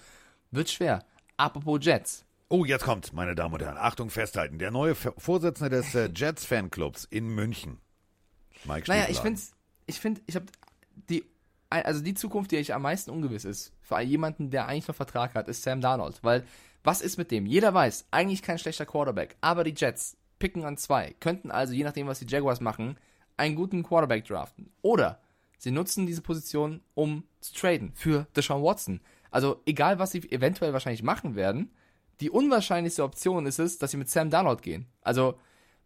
wird 0.51 0.69
schwer. 0.69 1.03
Apropos 1.37 1.79
Jets. 1.81 2.25
Oh, 2.49 2.65
jetzt 2.65 2.83
kommt, 2.83 3.13
meine 3.13 3.35
Damen 3.35 3.53
und 3.53 3.61
Herren. 3.61 3.77
Achtung, 3.77 4.09
festhalten. 4.09 4.59
Der 4.59 4.71
neue 4.71 4.95
Vorsitzende 4.95 5.69
des 5.69 5.93
äh, 5.95 6.09
Jets 6.13 6.45
Fanclubs 6.45 7.05
in 7.05 7.27
München. 7.27 7.79
Mike 8.65 8.85
Naja, 8.87 9.05
ich 9.09 9.19
finde, 9.19 9.41
ich 9.85 9.99
finde, 9.99 10.21
ich 10.25 10.35
habe 10.35 10.45
die, 11.09 11.23
also 11.69 12.01
die 12.01 12.13
Zukunft, 12.13 12.51
die 12.51 12.57
ich 12.57 12.73
am 12.73 12.81
meisten 12.81 13.11
ungewiss 13.11 13.45
ist, 13.45 13.73
für 13.81 13.99
jemanden, 14.01 14.49
der 14.49 14.67
eigentlich 14.67 14.87
noch 14.87 14.95
Vertrag 14.95 15.35
hat, 15.35 15.47
ist 15.47 15.63
Sam 15.63 15.81
Darnold. 15.81 16.23
Weil, 16.23 16.43
was 16.83 17.01
ist 17.01 17.17
mit 17.17 17.31
dem? 17.31 17.45
Jeder 17.45 17.73
weiß, 17.73 18.07
eigentlich 18.11 18.41
kein 18.41 18.57
schlechter 18.57 18.85
Quarterback, 18.85 19.35
aber 19.41 19.63
die 19.63 19.75
Jets 19.75 20.17
picken 20.39 20.65
an 20.65 20.77
zwei, 20.77 21.15
könnten 21.19 21.51
also, 21.51 21.73
je 21.73 21.83
nachdem, 21.83 22.07
was 22.07 22.19
die 22.19 22.27
Jaguars 22.27 22.61
machen, 22.61 22.97
einen 23.37 23.55
guten 23.55 23.83
Quarterback 23.83 24.25
draften. 24.25 24.71
Oder 24.81 25.19
sie 25.57 25.71
nutzen 25.71 26.07
diese 26.07 26.21
Position, 26.21 26.81
um 26.95 27.23
zu 27.41 27.53
traden 27.53 27.91
für 27.93 28.25
Deshaun 28.35 28.63
Watson. 28.63 29.01
Also, 29.31 29.61
egal, 29.65 29.99
was 29.99 30.11
sie 30.11 30.31
eventuell 30.31 30.73
wahrscheinlich 30.73 31.03
machen 31.03 31.35
werden, 31.35 31.71
die 32.19 32.29
unwahrscheinlichste 32.29 33.03
Option 33.03 33.45
ist 33.45 33.59
es, 33.59 33.77
dass 33.77 33.91
sie 33.91 33.97
mit 33.97 34.09
Sam 34.09 34.29
Darnold 34.29 34.61
gehen. 34.61 34.87
Also, 35.01 35.37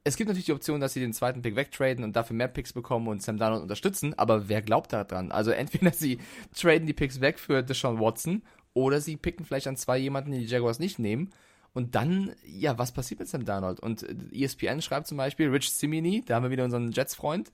es 0.04 0.18
gibt 0.18 0.28
natürlich 0.28 0.46
die 0.46 0.54
Option, 0.54 0.82
dass 0.82 0.94
sie 0.94 1.00
den 1.00 1.14
zweiten 1.14 1.42
Pick 1.42 1.56
wegtraden 1.56 2.04
und 2.04 2.16
dafür 2.16 2.36
mehr 2.36 2.50
Picks 2.50 2.74
bekommen 2.74 3.08
und 3.08 3.22
Sam 3.22 3.38
Darnold 3.38 3.62
unterstützen, 3.62 4.14
aber 4.18 4.50
wer 4.50 4.62
glaubt 4.62 4.92
daran? 4.92 5.32
Also 5.32 5.52
entweder 5.52 5.92
sie 5.92 6.20
traden 6.54 6.88
die 6.88 6.94
Picks 6.94 7.22
weg 7.22 7.40
für 7.40 7.64
Deshaun 7.64 8.00
Watson 8.00 8.44
oder 8.74 9.00
sie 9.00 9.18
picken 9.18 9.46
vielleicht 9.46 9.68
an 9.68 9.78
zwei 9.78 9.98
jemanden, 9.98 10.32
die 10.32 10.40
die 10.40 10.46
Jaguars 10.46 10.80
nicht 10.80 11.00
nehmen. 11.00 11.30
Und 11.74 11.96
dann, 11.96 12.36
ja, 12.46 12.78
was 12.78 12.92
passiert 12.92 13.20
mit 13.20 13.30
Sam 13.30 13.46
Darnold? 13.46 13.80
Und 13.80 14.04
äh, 14.04 14.44
ESPN 14.44 14.82
schreibt 14.82 15.08
zum 15.08 15.18
Beispiel, 15.18 15.50
Rich 15.50 15.72
Simini, 15.72 16.24
da 16.26 16.36
haben 16.36 16.44
wir 16.44 16.52
wieder 16.52 16.66
unseren 16.66 16.92
Jets-Freund, 16.92 17.52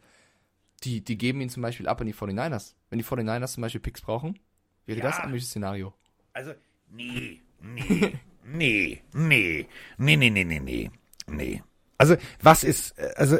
die, 0.84 1.02
die 1.02 1.18
geben 1.18 1.40
ihn 1.42 1.50
zum 1.50 1.64
Beispiel 1.64 1.88
ab 1.88 2.02
an 2.02 2.08
die 2.08 2.14
49ers. 2.14 2.74
Wenn 2.90 3.00
die 3.00 3.06
49ers 3.06 3.54
zum 3.54 3.62
Beispiel 3.62 3.82
Picks 3.82 4.02
brauchen, 4.02 4.40
wäre 4.86 5.00
das 5.00 5.20
ein 5.20 5.30
mögliches 5.30 5.52
Szenario. 5.52 5.94
Also, 6.34 6.54
nee, 6.90 7.42
nee, 7.62 8.20
nee, 8.44 9.02
nee, 9.14 9.68
nee, 9.98 10.16
nee, 10.18 10.44
nee, 10.44 10.60
nee, 10.60 10.92
nee. 11.28 11.64
Also, 12.00 12.16
was 12.42 12.64
ist, 12.64 12.98
äh, 12.98 13.14
also, 13.16 13.38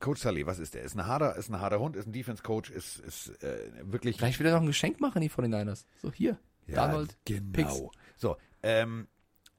Coach 0.00 0.20
Sully, 0.20 0.46
was 0.46 0.58
ist 0.58 0.74
der? 0.74 0.82
Ist 0.82 0.96
ein 0.96 1.06
harter, 1.06 1.36
ist 1.36 1.50
ein 1.50 1.60
harter 1.60 1.78
Hund, 1.78 1.96
ist 1.96 2.06
ein 2.06 2.12
Defense-Coach, 2.12 2.70
ist, 2.70 2.98
ist 2.98 3.28
äh, 3.42 3.70
wirklich. 3.82 4.16
Vielleicht 4.16 4.40
will 4.40 4.46
er 4.46 4.54
noch 4.54 4.62
ein 4.62 4.66
Geschenk 4.66 5.00
machen, 5.00 5.20
die 5.20 5.30
49ers. 5.30 5.84
So, 6.02 6.10
hier, 6.10 6.38
Darnold, 6.66 7.16
genau. 7.24 7.52
Picks. 7.52 7.82
So, 8.16 8.36
ähm, 8.62 9.06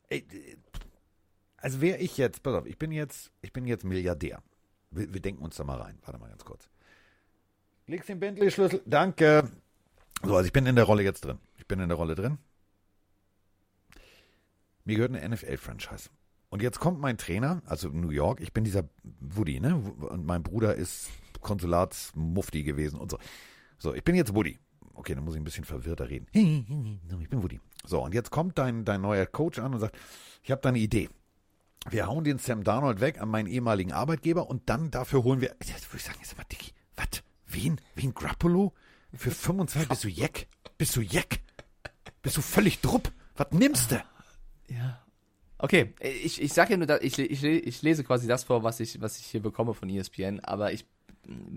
äh, 0.09 0.21
also 1.57 1.81
wäre 1.81 1.99
ich 1.99 2.17
jetzt, 2.17 2.43
pass 2.43 2.53
auf, 2.53 2.65
ich 2.65 2.77
bin 2.77 2.91
jetzt, 2.91 3.31
ich 3.41 3.53
bin 3.53 3.65
jetzt 3.65 3.85
Milliardär. 3.85 4.41
Wir, 4.91 5.13
wir 5.13 5.21
denken 5.21 5.43
uns 5.43 5.55
da 5.55 5.63
mal 5.63 5.79
rein. 5.79 5.97
Warte 6.03 6.19
mal 6.19 6.29
ganz 6.29 6.43
kurz. 6.43 6.69
Legst 7.87 8.09
den 8.09 8.19
Bentley-Schlüssel. 8.19 8.81
Danke. 8.85 9.51
So, 10.23 10.35
also 10.35 10.45
ich 10.45 10.53
bin 10.53 10.65
in 10.65 10.75
der 10.75 10.85
Rolle 10.85 11.03
jetzt 11.03 11.25
drin. 11.25 11.39
Ich 11.57 11.67
bin 11.67 11.79
in 11.79 11.89
der 11.89 11.97
Rolle 11.97 12.15
drin. 12.15 12.39
Mir 14.83 14.95
gehört 14.95 15.15
eine 15.15 15.27
NFL-Franchise. 15.27 16.09
Und 16.55 16.61
jetzt 16.61 16.79
kommt 16.79 17.01
mein 17.01 17.17
Trainer, 17.17 17.61
also 17.65 17.89
New 17.89 18.11
York, 18.11 18.39
ich 18.39 18.53
bin 18.53 18.63
dieser 18.63 18.87
Woody, 19.19 19.59
ne? 19.59 19.75
Und 19.75 20.25
mein 20.25 20.41
Bruder 20.41 20.73
ist 20.73 21.09
Konsulatsmufti 21.41 22.63
gewesen 22.63 22.97
und 22.97 23.11
so. 23.11 23.19
So, 23.77 23.93
ich 23.93 24.05
bin 24.05 24.15
jetzt 24.15 24.33
Woody. 24.33 24.57
Okay, 24.93 25.15
dann 25.15 25.25
muss 25.25 25.35
ich 25.35 25.41
ein 25.41 25.43
bisschen 25.43 25.65
verwirrter 25.65 26.09
reden. 26.09 26.27
Ich 26.31 27.29
bin 27.29 27.43
Woody. 27.43 27.59
So, 27.85 28.01
und 28.01 28.13
jetzt 28.13 28.31
kommt 28.31 28.57
dein, 28.57 28.85
dein 28.85 29.01
neuer 29.01 29.25
Coach 29.25 29.59
an 29.59 29.73
und 29.73 29.81
sagt, 29.81 29.97
ich 30.43 30.49
habe 30.49 30.61
da 30.61 30.69
eine 30.69 30.79
Idee. 30.79 31.09
Wir 31.89 32.07
hauen 32.07 32.23
den 32.23 32.37
Sam 32.37 32.63
Darnold 32.63 33.01
weg 33.01 33.19
an 33.19 33.27
meinen 33.27 33.47
ehemaligen 33.47 33.91
Arbeitgeber 33.91 34.49
und 34.49 34.69
dann 34.69 34.91
dafür 34.91 35.25
holen 35.25 35.41
wir, 35.41 35.57
jetzt 35.61 35.89
würde 35.89 35.97
ich 35.97 36.03
sagen, 36.03 36.19
jetzt 36.21 36.37
mal 36.37 36.45
Dicky, 36.49 36.71
was? 36.95 37.21
Wen? 37.47 37.81
Wen 37.95 38.13
Grappolo? 38.13 38.73
Für 39.13 39.31
25 39.31 39.89
bist 39.89 40.05
du 40.05 40.07
Jeck? 40.07 40.47
Bist 40.77 40.95
du 40.95 41.01
Jeck? 41.01 41.41
Bist 42.21 42.37
du 42.37 42.41
völlig 42.41 42.79
drupp? 42.79 43.11
Was 43.35 43.51
nimmst 43.51 43.91
du? 43.91 44.01
Ja. 44.69 45.04
Okay, 45.57 45.93
ich, 45.99 46.41
ich 46.41 46.53
sage 46.53 46.71
ja 46.73 46.77
nur, 46.77 47.01
ich, 47.01 47.17
ich, 47.17 47.43
ich 47.43 47.81
lese 47.81 48.03
quasi 48.03 48.27
das 48.27 48.43
vor, 48.43 48.63
was 48.63 48.79
ich, 48.79 48.99
was 49.01 49.17
ich 49.19 49.25
hier 49.25 49.41
bekomme 49.41 49.73
von 49.73 49.89
ESPN, 49.89 50.41
aber 50.41 50.73
ich, 50.73 50.85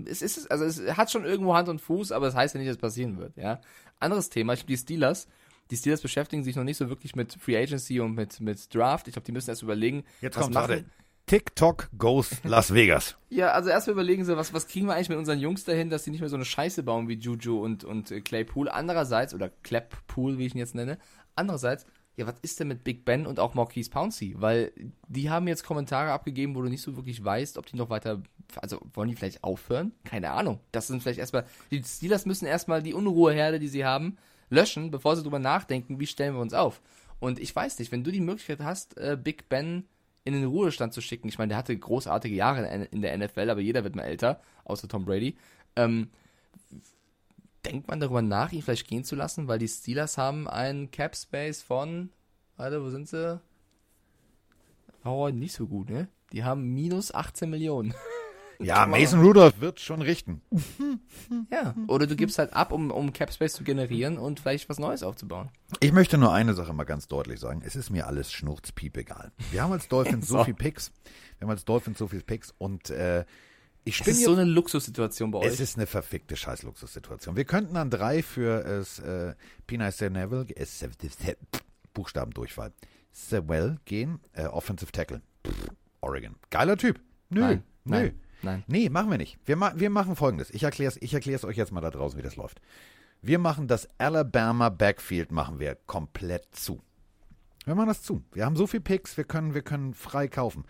es 0.07 0.23
ist, 0.23 0.51
also 0.51 0.65
es 0.65 0.97
hat 0.97 1.11
schon 1.11 1.25
irgendwo 1.25 1.55
Hand 1.55 1.69
und 1.69 1.81
Fuß, 1.81 2.13
aber 2.13 2.27
es 2.27 2.35
das 2.35 2.41
heißt 2.41 2.55
ja 2.55 2.61
nicht, 2.61 2.69
dass 2.69 2.77
es 2.77 2.81
passieren 2.81 3.19
wird, 3.19 3.37
ja. 3.37 3.61
Anderes 3.99 4.31
Thema, 4.31 4.53
ich 4.53 4.61
glaube, 4.61 4.73
die 4.73 4.79
Steelers, 4.79 5.27
die 5.71 5.77
Steelers 5.77 6.01
beschäftigen 6.01 6.45
sich 6.45 6.57
noch 6.57 6.65
nicht 6.65 6.77
so 6.77 6.89
wirklich 6.89 7.15
mit 7.17 7.35
Free 7.35 7.57
Agency 7.57 8.01
und 8.01 8.15
mit, 8.15 8.41
mit 8.41 8.75
Draft. 8.75 9.07
Ich 9.09 9.13
glaube, 9.13 9.27
die 9.27 9.33
müssen 9.33 9.51
erst 9.51 9.63
überlegen, 9.63 10.05
Jetzt 10.21 10.37
was 10.37 10.45
kommt 10.45 10.55
machen. 10.55 10.91
TikTok 11.27 11.91
goes 11.99 12.43
Las 12.43 12.73
Vegas. 12.73 13.17
Ja, 13.31 13.53
also 13.53 13.69
erstmal 13.69 13.93
überlegen 13.93 14.25
sie, 14.25 14.39
was, 14.39 14.55
was 14.55 14.67
kriegen 14.67 14.87
wir 14.87 14.95
eigentlich 14.95 15.11
mit 15.11 15.19
unseren 15.19 15.39
Jungs 15.39 15.65
dahin, 15.65 15.91
dass 15.91 16.05
sie 16.05 16.11
nicht 16.11 16.21
mehr 16.21 16.31
so 16.31 16.37
eine 16.37 16.47
Scheiße 16.47 16.83
bauen 16.83 17.09
wie 17.09 17.19
Juju 17.19 17.63
und, 17.63 17.85
und 17.85 18.25
Claypool. 18.25 18.71
Andererseits, 18.71 19.35
oder 19.35 19.51
Clappool, 19.63 20.39
wie 20.39 20.47
ich 20.47 20.55
ihn 20.55 20.59
jetzt 20.59 20.75
nenne. 20.75 20.97
Andererseits, 21.35 21.85
ja, 22.19 22.27
was 22.27 22.35
ist 22.43 22.59
denn 22.59 22.67
mit 22.67 22.83
Big 22.83 23.05
Ben 23.05 23.27
und 23.27 23.39
auch 23.39 23.55
Marquise 23.55 23.91
Pouncey? 23.91 24.35
Weil 24.37 24.73
die 25.07 25.31
haben 25.31 25.47
jetzt 25.47 25.63
Kommentare 25.63 26.11
abgegeben, 26.11 26.57
wo 26.57 26.63
du 26.63 26.69
nicht 26.69 26.83
so 26.83 26.97
wirklich 26.97 27.25
weißt, 27.25 27.57
ob 27.59 27.67
die 27.67 27.77
noch 27.77 27.91
weiter, 27.91 28.21
also 28.57 28.81
wollen 28.93 29.09
die 29.09 29.15
vielleicht 29.15 29.45
aufhören? 29.45 29.93
Keine 30.03 30.33
Ahnung. 30.33 30.59
Das 30.73 30.89
sind 30.89 31.01
vielleicht 31.01 31.21
erstmal, 31.21 31.45
die 31.71 31.81
Steelers 31.85 32.27
müssen 32.27 32.47
erstmal 32.47 32.83
die 32.83 32.93
Unruheherde, 32.93 33.61
die 33.61 33.69
sie 33.69 33.85
haben, 33.85 34.19
löschen, 34.51 34.91
bevor 34.91 35.15
sie 35.15 35.23
drüber 35.23 35.39
nachdenken, 35.39 36.01
wie 36.01 36.09
stellen 36.09 36.35
wir 36.35 36.41
uns 36.41 36.55
auf. 36.55 36.81
Und 37.21 37.39
ich 37.39 37.55
weiß 37.55 37.79
nicht, 37.79 37.93
wenn 37.93 38.03
du 38.03 38.11
die 38.11 38.21
Möglichkeit 38.21 38.61
hast, 38.61 38.99
äh, 38.99 39.17
Big 39.17 39.49
Ben 39.49 39.85
in 40.25 40.35
den 40.35 40.45
Ruhestand 40.45 40.93
zu 40.93 41.01
schicken. 41.01 41.29
Ich 41.29 41.39
meine, 41.39 41.51
der 41.51 41.59
hatte 41.59 41.77
großartige 41.79 42.35
Jahre 42.35 42.89
in 42.91 43.01
der 43.01 43.17
NFL, 43.17 43.49
aber 43.49 43.61
jeder 43.61 43.85
wird 43.85 43.95
mal 43.95 44.03
älter, 44.03 44.41
außer 44.65 44.89
Tom 44.89 45.05
Brady. 45.05 45.37
Ähm, 45.77 46.09
denkt 47.65 47.89
man 47.89 48.01
darüber 48.01 48.23
nach, 48.23 48.53
ihn 48.53 48.63
vielleicht 48.63 48.89
gehen 48.89 49.05
zu 49.05 49.17
lassen, 49.17 49.49
weil 49.49 49.59
die 49.59 49.69
Steelers 49.69 50.17
haben 50.19 50.49
einen 50.49 50.91
Cap 50.91 51.17
Space 51.17 51.63
von, 51.63 52.11
warte, 52.57 52.83
wo 52.83 52.91
sind 52.91 53.09
sie? 53.09 53.41
Oh, 55.05 55.29
nicht 55.29 55.55
so 55.55 55.67
gut, 55.67 55.91
ne? 55.91 56.09
Die 56.33 56.45
haben 56.45 56.73
minus 56.75 57.13
18 57.15 57.49
Millionen. 57.51 57.95
Ja, 58.61 58.87
Mason 58.87 59.21
Rudolph 59.21 59.61
wird 59.61 59.79
schon 59.79 60.03
richten. 60.03 60.43
Ja. 61.53 61.77
Oder 61.87 62.09
du 62.09 62.17
gibst 62.17 62.39
halt 62.39 62.55
ab, 62.55 62.73
um, 62.73 62.91
um 62.91 63.13
Cap 63.13 63.33
Space 63.33 63.53
zu 63.53 63.63
generieren 63.63 64.19
und 64.19 64.41
vielleicht 64.41 64.69
was 64.69 64.81
Neues 64.81 65.05
aufzubauen. 65.05 65.51
Ich 65.79 65.93
möchte 65.93 66.19
nur 66.19 66.33
eine 66.33 66.55
Sache 66.55 66.73
mal 66.73 66.83
ganz 66.83 67.07
deutlich 67.07 67.39
sagen. 67.39 67.63
Es 67.65 67.77
ist 67.77 67.91
mir 67.91 68.09
alles 68.09 68.33
schnurzpiep 68.33 68.97
egal. 68.97 69.31
Wir 69.53 69.63
haben 69.63 69.71
als 69.71 69.87
Dolphins 69.87 70.27
so 70.29 70.39
So. 70.39 70.45
viel 70.45 70.55
Picks. 70.55 70.91
Wir 71.39 71.47
haben 71.47 71.51
als 71.53 71.65
Dolphins 71.67 71.99
so 71.99 72.09
viel 72.09 72.21
Picks 72.23 72.53
und 72.59 72.91
äh, 72.91 73.25
ich 73.89 74.01
Es 74.01 74.07
ist 74.09 74.25
so 74.25 74.33
eine 74.33 74.45
Luxussituation 74.45 75.31
bei 75.31 75.41
es 75.41 75.55
euch. 75.55 75.61
ist 75.61 75.77
eine 75.77 75.87
verfickte 75.87 76.37
Scheißluxussituation. 76.37 77.37
Wir 77.37 77.45
könnten 77.45 77.77
an 77.77 77.91
drei 77.91 78.23
für 78.23 78.65
es 78.65 78.99
äh, 78.99 79.35
Pina 79.67 79.91
Neville, 80.11 80.47
es, 80.55 80.85
Buchstabendurchfall, 81.95 82.73
Sewell 83.13 83.79
gehen, 83.85 84.21
äh, 84.35 84.45
Offensive 84.45 84.93
Tackle, 84.93 85.23
Pff, 85.47 85.69
Oregon. 86.01 86.37
Geiler 86.51 86.77
Typ. 86.77 87.01
Nö, 87.31 87.41
Nein, 87.41 87.63
nö. 87.85 87.91
nein, 87.97 88.21
nein. 88.43 88.65
Nee, 88.67 88.89
machen 88.89 89.11
wir 89.11 89.19
nicht. 89.19 89.39
Wir, 89.45 89.57
ma 89.57 89.73
wir 89.75 89.91
machen 89.91 90.17
folgendes. 90.17 90.51
Ich 90.51 90.63
erkläre 90.63 90.93
es 90.93 91.03
ich 91.03 91.13
erklär's 91.15 91.45
euch 91.45 91.57
jetzt 91.57 91.73
mal 91.73 91.81
da 91.81 91.91
draußen, 91.91 92.19
wie 92.19 92.23
das 92.23 92.37
läuft. 92.37 92.61
Wir 93.21 93.39
machen 93.39 93.67
das 93.67 93.89
Alabama 93.99 94.69
Backfield 94.69 95.33
machen 95.33 95.59
wir 95.59 95.75
komplett 95.87 96.47
zu. 96.55 96.81
Wir 97.65 97.75
machen 97.75 97.89
das 97.89 98.03
zu. 98.03 98.23
Wir 98.33 98.45
haben 98.47 98.57
so 98.57 98.67
viel 98.67 98.81
Picks, 98.81 99.17
wir 99.17 99.25
können, 99.25 99.55
wir 99.55 99.63
können 99.63 99.93
frei 99.93 100.29
kaufen. 100.29 100.65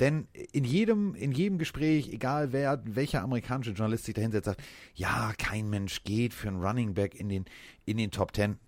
Denn 0.00 0.28
in 0.52 0.64
jedem, 0.64 1.14
in 1.14 1.32
jedem 1.32 1.58
Gespräch, 1.58 2.12
egal 2.12 2.52
wer, 2.52 2.82
welcher 2.84 3.22
amerikanische 3.22 3.72
Journalist 3.72 4.04
sich 4.04 4.14
dahinsetzt, 4.14 4.46
sagt, 4.46 4.62
ja, 4.94 5.32
kein 5.38 5.70
Mensch 5.70 6.04
geht 6.04 6.34
für 6.34 6.48
einen 6.48 6.62
Running 6.62 6.94
Back 6.94 7.14
in 7.14 7.28
den, 7.28 7.44
in 7.84 7.96
den 7.96 8.10
Top 8.10 8.32
Ten. 8.32 8.58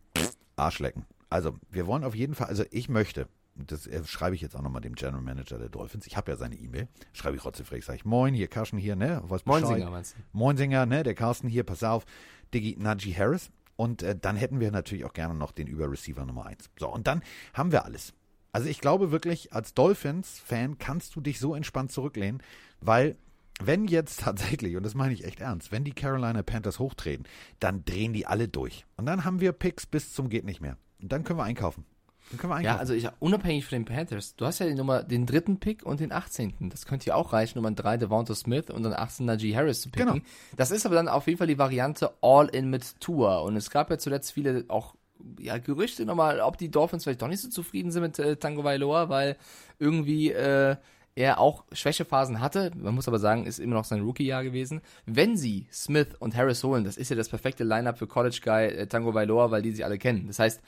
Arschlecken. 0.57 1.07
Also, 1.31 1.57
wir 1.71 1.87
wollen 1.87 2.05
auf 2.05 2.15
jeden 2.15 2.35
Fall, 2.35 2.49
also 2.49 2.65
ich 2.71 2.89
möchte, 2.89 3.29
das 3.55 3.87
äh, 3.87 4.05
schreibe 4.05 4.35
ich 4.35 4.41
jetzt 4.41 4.57
auch 4.57 4.63
nochmal 4.63 4.81
dem 4.81 4.95
General 4.95 5.23
Manager 5.23 5.59
der 5.59 5.69
Dolphins, 5.69 6.07
ich 6.07 6.17
habe 6.17 6.31
ja 6.31 6.37
seine 6.37 6.57
E-Mail, 6.57 6.89
schreibe 7.13 7.37
ich 7.37 7.45
rotzefrech, 7.45 7.85
sage 7.85 7.99
ich, 7.99 8.05
moin, 8.05 8.35
hier 8.35 8.49
Karsten 8.49 8.79
hier, 8.79 8.97
ne, 8.97 9.23
was 9.25 9.47
Moinsinger 9.47 9.91
meinst 9.91 10.17
du? 10.17 10.23
Moinsinger, 10.33 10.87
ne, 10.87 11.03
der 11.03 11.15
Carsten 11.15 11.49
hier, 11.49 11.65
pass 11.65 11.83
auf, 11.83 12.07
Diggi 12.53 12.77
Najee 12.79 13.15
Harris. 13.15 13.51
Und 13.77 14.03
äh, 14.03 14.17
dann 14.21 14.35
hätten 14.35 14.59
wir 14.59 14.73
natürlich 14.73 15.05
auch 15.05 15.13
gerne 15.13 15.35
noch 15.35 15.53
den 15.53 15.69
Überreceiver 15.69 16.27
Nummer 16.27 16.47
1. 16.47 16.69
So, 16.81 16.89
und 16.89 17.07
dann 17.07 17.23
haben 17.55 17.71
wir 17.71 17.85
alles. 17.85 18.13
Also 18.53 18.69
ich 18.69 18.81
glaube 18.81 19.11
wirklich, 19.11 19.53
als 19.53 19.75
Dolphins-Fan 19.75 20.79
kannst 20.79 21.15
du 21.17 21.21
dich 21.21 21.39
so 21.39 21.55
entspannt 21.55 21.93
zurücklehnen, 21.93 22.43
weil 22.81 23.17
wenn 23.61 23.87
jetzt 23.87 24.21
tatsächlich, 24.25 24.77
und 24.77 24.83
das 24.83 24.95
meine 24.95 25.13
ich 25.13 25.25
echt 25.25 25.41
ernst, 25.41 25.73
wenn 25.73 25.85
die 25.85 25.93
Carolina 25.93 26.43
Panthers 26.43 26.79
hochtreten, 26.79 27.27
dann 27.61 27.85
drehen 27.85 28.13
die 28.13 28.27
alle 28.27 28.49
durch. 28.49 28.85
Und 28.97 29.07
dann 29.07 29.25
haben 29.25 29.41
wir 29.41 29.53
Picks 29.53 29.87
bis 29.87 30.13
zum 30.13 30.29
geht 30.29 30.45
nicht 30.45 30.61
mehr. 30.61 30.77
Und 31.01 31.13
dann 31.13 31.25
können 31.25 31.39
wir 31.39 31.45
einkaufen. 31.45 31.85
Dann 32.31 32.39
können 32.39 32.53
wir 32.53 32.57
einkaufen. 32.57 32.77
Ja, 32.77 32.81
also 32.81 32.95
ich, 32.95 33.09
unabhängig 33.21 33.65
von 33.65 33.77
den 33.77 33.85
Panthers, 33.85 34.37
du 34.37 34.45
hast 34.45 34.59
ja 34.59 34.67
die 34.67 34.75
Nummer, 34.75 35.03
den 35.03 35.25
dritten 35.25 35.61
Pick 35.61 35.85
und 35.85 36.01
den 36.01 36.13
18. 36.13 36.55
Das 36.71 36.85
könnte 36.85 37.07
ja 37.07 37.15
auch 37.15 37.33
reichen, 37.33 37.59
Nummer 37.59 37.71
3 37.71 37.97
Devonta 37.97 38.35
Smith 38.35 38.71
und 38.71 38.83
dann 38.83 38.93
18 38.93 39.27
Najee 39.27 39.55
Harris 39.55 39.81
zu 39.81 39.91
picken. 39.91 40.15
Genau. 40.15 40.25
Das 40.57 40.71
ist 40.71 40.85
aber 40.85 40.95
dann 40.95 41.09
auf 41.09 41.27
jeden 41.27 41.39
Fall 41.39 41.47
die 41.47 41.59
Variante 41.59 42.13
All-In 42.21 42.69
mit 42.69 43.01
Tour. 43.01 43.43
Und 43.43 43.57
es 43.57 43.71
gab 43.71 43.91
ja 43.91 43.99
zuletzt 43.99 44.33
viele 44.33 44.65
auch 44.69 44.95
ja, 45.39 45.59
Gerüchte 45.59 46.05
nochmal, 46.05 46.41
ob 46.41 46.59
die 46.59 46.71
Dolphins 46.71 47.05
vielleicht 47.05 47.23
doch 47.23 47.29
nicht 47.29 47.41
so 47.41 47.49
zufrieden 47.49 47.91
sind 47.91 48.03
mit 48.03 48.19
äh, 48.19 48.37
Tango 48.37 48.65
Vailoa, 48.65 49.09
weil 49.09 49.37
irgendwie 49.79 50.33
äh, 50.33 50.77
er 51.15 51.41
auch 51.41 51.65
Schwächephasen 51.73 52.41
hatte. 52.41 52.71
Man 52.77 52.95
muss 52.95 53.09
aber 53.09 53.19
sagen, 53.19 53.47
ist 53.47 53.59
immer 53.59 53.75
noch 53.75 53.85
sein 53.85 54.03
Rookie-Jahr 54.03 54.45
gewesen. 54.45 54.81
Wenn 55.05 55.37
sie 55.37 55.67
Smith 55.73 56.09
und 56.21 56.37
Harris 56.37 56.63
holen, 56.63 56.85
das 56.85 56.97
ist 56.97 57.11
ja 57.11 57.17
das 57.17 57.29
perfekte 57.29 57.65
Lineup 57.65 57.99
für 57.99 58.07
College 58.07 58.41
Guy 58.43 58.67
äh, 58.67 58.87
Tango 58.87 59.15
Vailoa, 59.15 59.51
weil 59.51 59.63
die 59.63 59.73
sie 59.73 59.85
alle 59.85 59.99
kennen. 59.99 60.29
Das 60.29 60.39
heißt, 60.39 60.61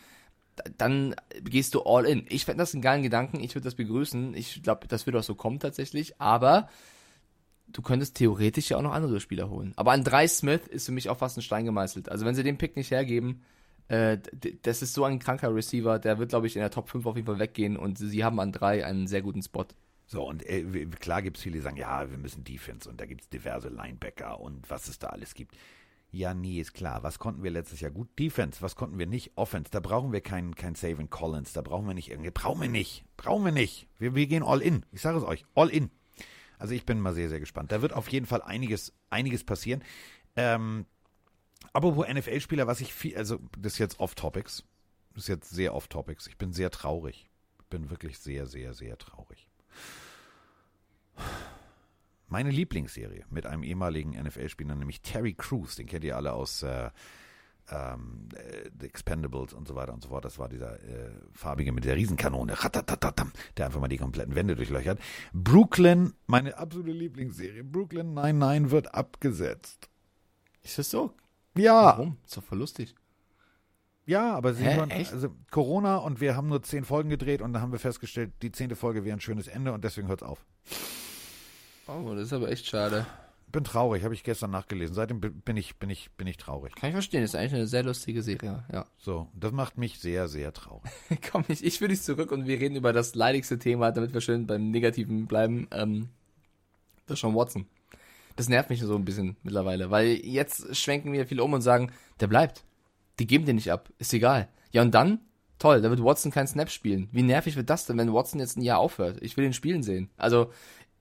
dann 0.77 1.15
gehst 1.43 1.75
du 1.75 1.83
all 1.83 2.05
in. 2.05 2.27
Ich 2.29 2.45
fände 2.45 2.63
das 2.63 2.75
einen 2.75 2.83
geilen 2.83 3.03
Gedanken, 3.03 3.41
ich 3.41 3.55
würde 3.55 3.65
das 3.65 3.77
begrüßen. 3.77 4.35
Ich 4.35 4.63
glaube, 4.63 4.89
das 4.89 5.07
wird 5.07 5.17
auch 5.17 5.23
so 5.23 5.35
kommen 5.35 5.61
tatsächlich, 5.61 6.21
aber 6.21 6.69
du 7.69 7.83
könntest 7.83 8.17
theoretisch 8.17 8.71
ja 8.71 8.77
auch 8.77 8.83
noch 8.83 8.93
andere 8.93 9.21
Spieler 9.21 9.49
holen. 9.49 9.73
Aber 9.77 9.93
an 9.93 10.05
drei 10.05 10.27
Smith 10.27 10.67
ist 10.69 10.87
für 10.87 10.93
mich 10.93 11.09
auch 11.09 11.19
fast 11.19 11.39
ein 11.39 11.43
Stein 11.43 11.65
gemeißelt. 11.65 12.09
Also 12.09 12.27
wenn 12.27 12.35
sie 12.35 12.43
den 12.43 12.59
Pick 12.59 12.77
nicht 12.77 12.91
hergeben, 12.91 13.43
äh, 13.91 14.19
das 14.63 14.83
ist 14.83 14.95
so 14.95 15.05
ein 15.05 15.19
kranker 15.19 15.53
Receiver, 15.53 15.99
der 15.99 16.19
wird, 16.19 16.29
glaube 16.29 16.47
ich, 16.47 16.55
in 16.55 16.61
der 16.61 16.71
Top 16.71 16.89
5 16.89 17.07
auf 17.07 17.17
jeden 17.17 17.27
Fall 17.27 17.41
weggehen 17.41 17.77
und 17.77 17.99
sie 17.99 18.23
haben 18.23 18.39
an 18.39 18.53
drei 18.53 18.87
einen 18.87 19.09
sehr 19.09 19.21
guten 19.21 19.43
Spot. 19.43 19.67
So, 20.07 20.29
und 20.29 20.49
äh, 20.49 20.87
klar 21.01 21.23
gibt 21.23 21.39
es 21.39 21.43
viele, 21.43 21.57
die 21.57 21.63
sagen, 21.63 21.77
ja, 21.77 22.09
wir 22.09 22.17
müssen 22.17 22.45
Defense 22.45 22.89
und 22.89 23.01
da 23.01 23.07
gibt 23.07 23.23
es 23.23 23.29
diverse 23.29 23.69
Linebacker 23.69 24.39
und 24.41 24.71
was 24.71 24.87
es 24.87 25.01
da 25.01 25.09
alles 25.09 25.35
gibt. 25.35 25.57
Ja, 26.13 26.35
nee, 26.35 26.61
ist 26.61 26.73
klar. 26.73 27.03
Was 27.03 27.19
konnten 27.19 27.43
wir 27.43 27.51
letztes 27.51 27.81
Jahr 27.81 27.91
gut? 27.91 28.09
Defense. 28.19 28.63
Was 28.63 28.77
konnten 28.77 28.99
wir 28.99 29.07
nicht? 29.07 29.33
Offense. 29.37 29.71
Da 29.71 29.81
brauchen 29.81 30.13
wir 30.13 30.21
keinen 30.21 30.55
kein 30.57 30.75
Savin 30.75 31.11
Collins. 31.11 31.53
Da 31.53 31.61
brauchen 31.61 31.87
wir 31.87 31.95
nicht 31.95 32.11
irgendwie. 32.11 32.31
Brauchen 32.31 32.61
wir 32.61 32.69
nicht. 32.69 33.05
Brauchen 33.17 33.45
wir 33.45 33.53
nicht. 33.53 33.87
Wir, 33.99 34.17
wir 34.17 34.27
gehen 34.27 34.43
all 34.43 34.61
in. 34.61 34.85
Ich 34.91 35.01
sage 35.03 35.19
es 35.19 35.25
euch. 35.25 35.45
All 35.55 35.69
in. 35.69 35.91
Also 36.59 36.75
ich 36.75 36.85
bin 36.85 37.01
mal 37.01 37.15
sehr, 37.15 37.29
sehr 37.29 37.39
gespannt. 37.39 37.71
Da 37.71 37.81
wird 37.81 37.93
auf 37.93 38.09
jeden 38.09 38.27
Fall 38.27 38.43
einiges, 38.43 38.93
einiges 39.09 39.45
passieren. 39.45 39.85
Ähm, 40.35 40.87
wo 41.75 42.05
NFL-Spieler, 42.05 42.67
was 42.67 42.81
ich 42.81 42.93
viel, 42.93 43.17
also 43.17 43.39
das 43.59 43.75
ist 43.75 43.79
jetzt 43.79 44.01
off-Topics. 44.01 44.65
Das 45.15 45.25
ist 45.25 45.29
jetzt 45.29 45.51
sehr 45.51 45.75
off-Topics. 45.75 46.27
Ich 46.27 46.39
bin 46.39 46.53
sehr 46.53 46.71
traurig. 46.71 47.31
Ich 47.61 47.67
bin 47.67 47.91
wirklich 47.91 48.19
sehr, 48.19 48.47
sehr, 48.47 48.75
sehr 48.75 48.99
traurig. 48.99 49.49
Meine 52.29 52.51
Lieblingsserie 52.51 53.25
mit 53.29 53.47
einem 53.47 53.65
ehemaligen 53.65 54.11
NFL-Spieler, 54.11 54.77
nämlich 54.77 55.03
Terry 55.03 55.35
Crews, 55.35 55.77
den 55.77 55.87
kennt 55.87 56.05
ihr 56.05 56.17
alle 56.17 56.33
aus 56.33 56.63
äh, 56.63 56.91
ähm, 57.71 58.29
äh, 58.35 58.71
The 58.79 58.87
Expendables 58.87 59.53
und 59.53 59.67
so 59.67 59.75
weiter 59.75 59.93
und 59.93 60.03
so 60.03 60.11
fort. 60.11 60.25
Das 60.25 60.39
war 60.39 60.49
dieser 60.49 60.81
äh, 60.83 61.11
farbige 61.33 61.73
mit 61.73 61.85
der 61.85 61.97
Riesenkanone, 61.97 62.55
der 63.57 63.67
einfach 63.67 63.81
mal 63.81 63.89
die 63.89 63.97
kompletten 63.97 64.35
Wände 64.35 64.57
durchlöchert. 64.57 65.01
Brooklyn, 65.33 66.15
meine 66.27 66.57
absolute 66.57 66.93
Lieblingsserie, 66.93 67.65
Brooklyn 67.65 68.15
99 68.15 68.71
wird 68.71 68.95
abgesetzt. 68.95 69.89
Ist 70.63 70.79
das 70.79 70.91
so? 70.91 71.15
Ja, 71.57 71.85
Warum? 71.85 72.17
Ist 72.25 72.37
doch 72.37 72.43
voll 72.45 72.59
lustig. 72.59 72.95
ja, 74.07 74.35
aber 74.35 74.55
sie 74.55 74.65
Hä, 74.65 74.77
hören, 74.77 74.91
echt? 74.91 75.13
also 75.13 75.31
Corona 75.51 75.97
und 75.97 76.21
wir 76.21 76.37
haben 76.37 76.49
nur 76.49 76.63
zehn 76.63 76.85
Folgen 76.85 77.11
gedreht 77.11 77.43
und 77.43 77.53
dann 77.53 77.63
haben 77.63 77.73
wir 77.73 77.79
festgestellt, 77.79 78.33
die 78.43 78.53
zehnte 78.53 78.77
Folge 78.77 79.05
wäre 79.05 79.17
ein 79.17 79.21
schönes 79.21 79.49
Ende 79.49 79.73
und 79.73 79.83
deswegen 79.85 80.09
hört's 80.09 80.23
auf. 80.23 80.45
Oh, 81.87 82.15
das 82.15 82.27
ist 82.27 82.33
aber 82.33 82.51
echt 82.51 82.67
schade. 82.67 83.05
Bin 83.53 83.65
traurig, 83.65 84.05
habe 84.05 84.15
ich 84.15 84.23
gestern 84.23 84.53
nachgelesen. 84.53 84.95
Seitdem 84.95 85.21
bin 85.21 85.57
ich, 85.57 85.77
bin 85.77 85.91
ich, 85.91 86.13
bin 86.13 86.29
ich 86.29 86.37
traurig. 86.37 86.73
Kann 86.77 86.91
ich 86.91 86.95
verstehen, 86.95 87.25
ist 87.25 87.35
eigentlich 87.35 87.55
eine 87.55 87.67
sehr 87.67 87.83
lustige 87.83 88.23
Serie, 88.23 88.63
ja. 88.73 88.87
So, 88.99 89.27
das 89.35 89.51
macht 89.51 89.77
mich 89.77 89.99
sehr, 89.99 90.29
sehr 90.29 90.53
traurig. 90.53 90.89
Komm, 91.33 91.45
ich, 91.49 91.65
ich 91.65 91.81
will 91.81 91.89
dich 91.89 92.01
zurück 92.03 92.31
und 92.31 92.47
wir 92.47 92.61
reden 92.61 92.77
über 92.77 92.93
das 92.93 93.17
leidigste 93.17 93.59
Thema, 93.59 93.91
damit 93.91 94.15
wir 94.15 94.21
schön 94.21 94.47
beim 94.47 94.71
Negativen 94.71 95.27
bleiben. 95.27 95.67
Ähm, 95.73 96.11
das 97.07 97.15
ist 97.15 97.19
schon 97.21 97.35
Watson. 97.35 97.67
Das 98.41 98.49
nervt 98.49 98.71
mich 98.71 98.81
so 98.81 98.97
ein 98.97 99.05
bisschen 99.05 99.37
mittlerweile, 99.43 99.91
weil 99.91 100.13
jetzt 100.25 100.75
schwenken 100.75 101.13
wir 101.13 101.27
viele 101.27 101.45
um 101.45 101.53
und 101.53 101.61
sagen, 101.61 101.93
der 102.21 102.27
bleibt. 102.27 102.65
Die 103.19 103.27
geben 103.27 103.45
den 103.45 103.57
nicht 103.57 103.71
ab. 103.71 103.91
Ist 103.99 104.15
egal. 104.15 104.49
Ja, 104.71 104.81
und 104.81 104.95
dann? 104.95 105.21
Toll, 105.59 105.83
da 105.83 105.91
wird 105.91 106.03
Watson 106.03 106.33
kein 106.33 106.47
Snap 106.47 106.71
spielen. 106.71 107.11
Wie 107.13 107.23
nervig 107.23 107.57
wird 107.57 107.69
das 107.69 107.85
denn, 107.85 107.99
wenn 107.99 108.15
Watson 108.15 108.41
jetzt 108.41 108.57
ein 108.57 108.63
Jahr 108.63 108.79
aufhört? 108.79 109.19
Ich 109.21 109.37
will 109.37 109.45
ihn 109.45 109.53
spielen 109.53 109.83
sehen. 109.83 110.09
Also, 110.17 110.51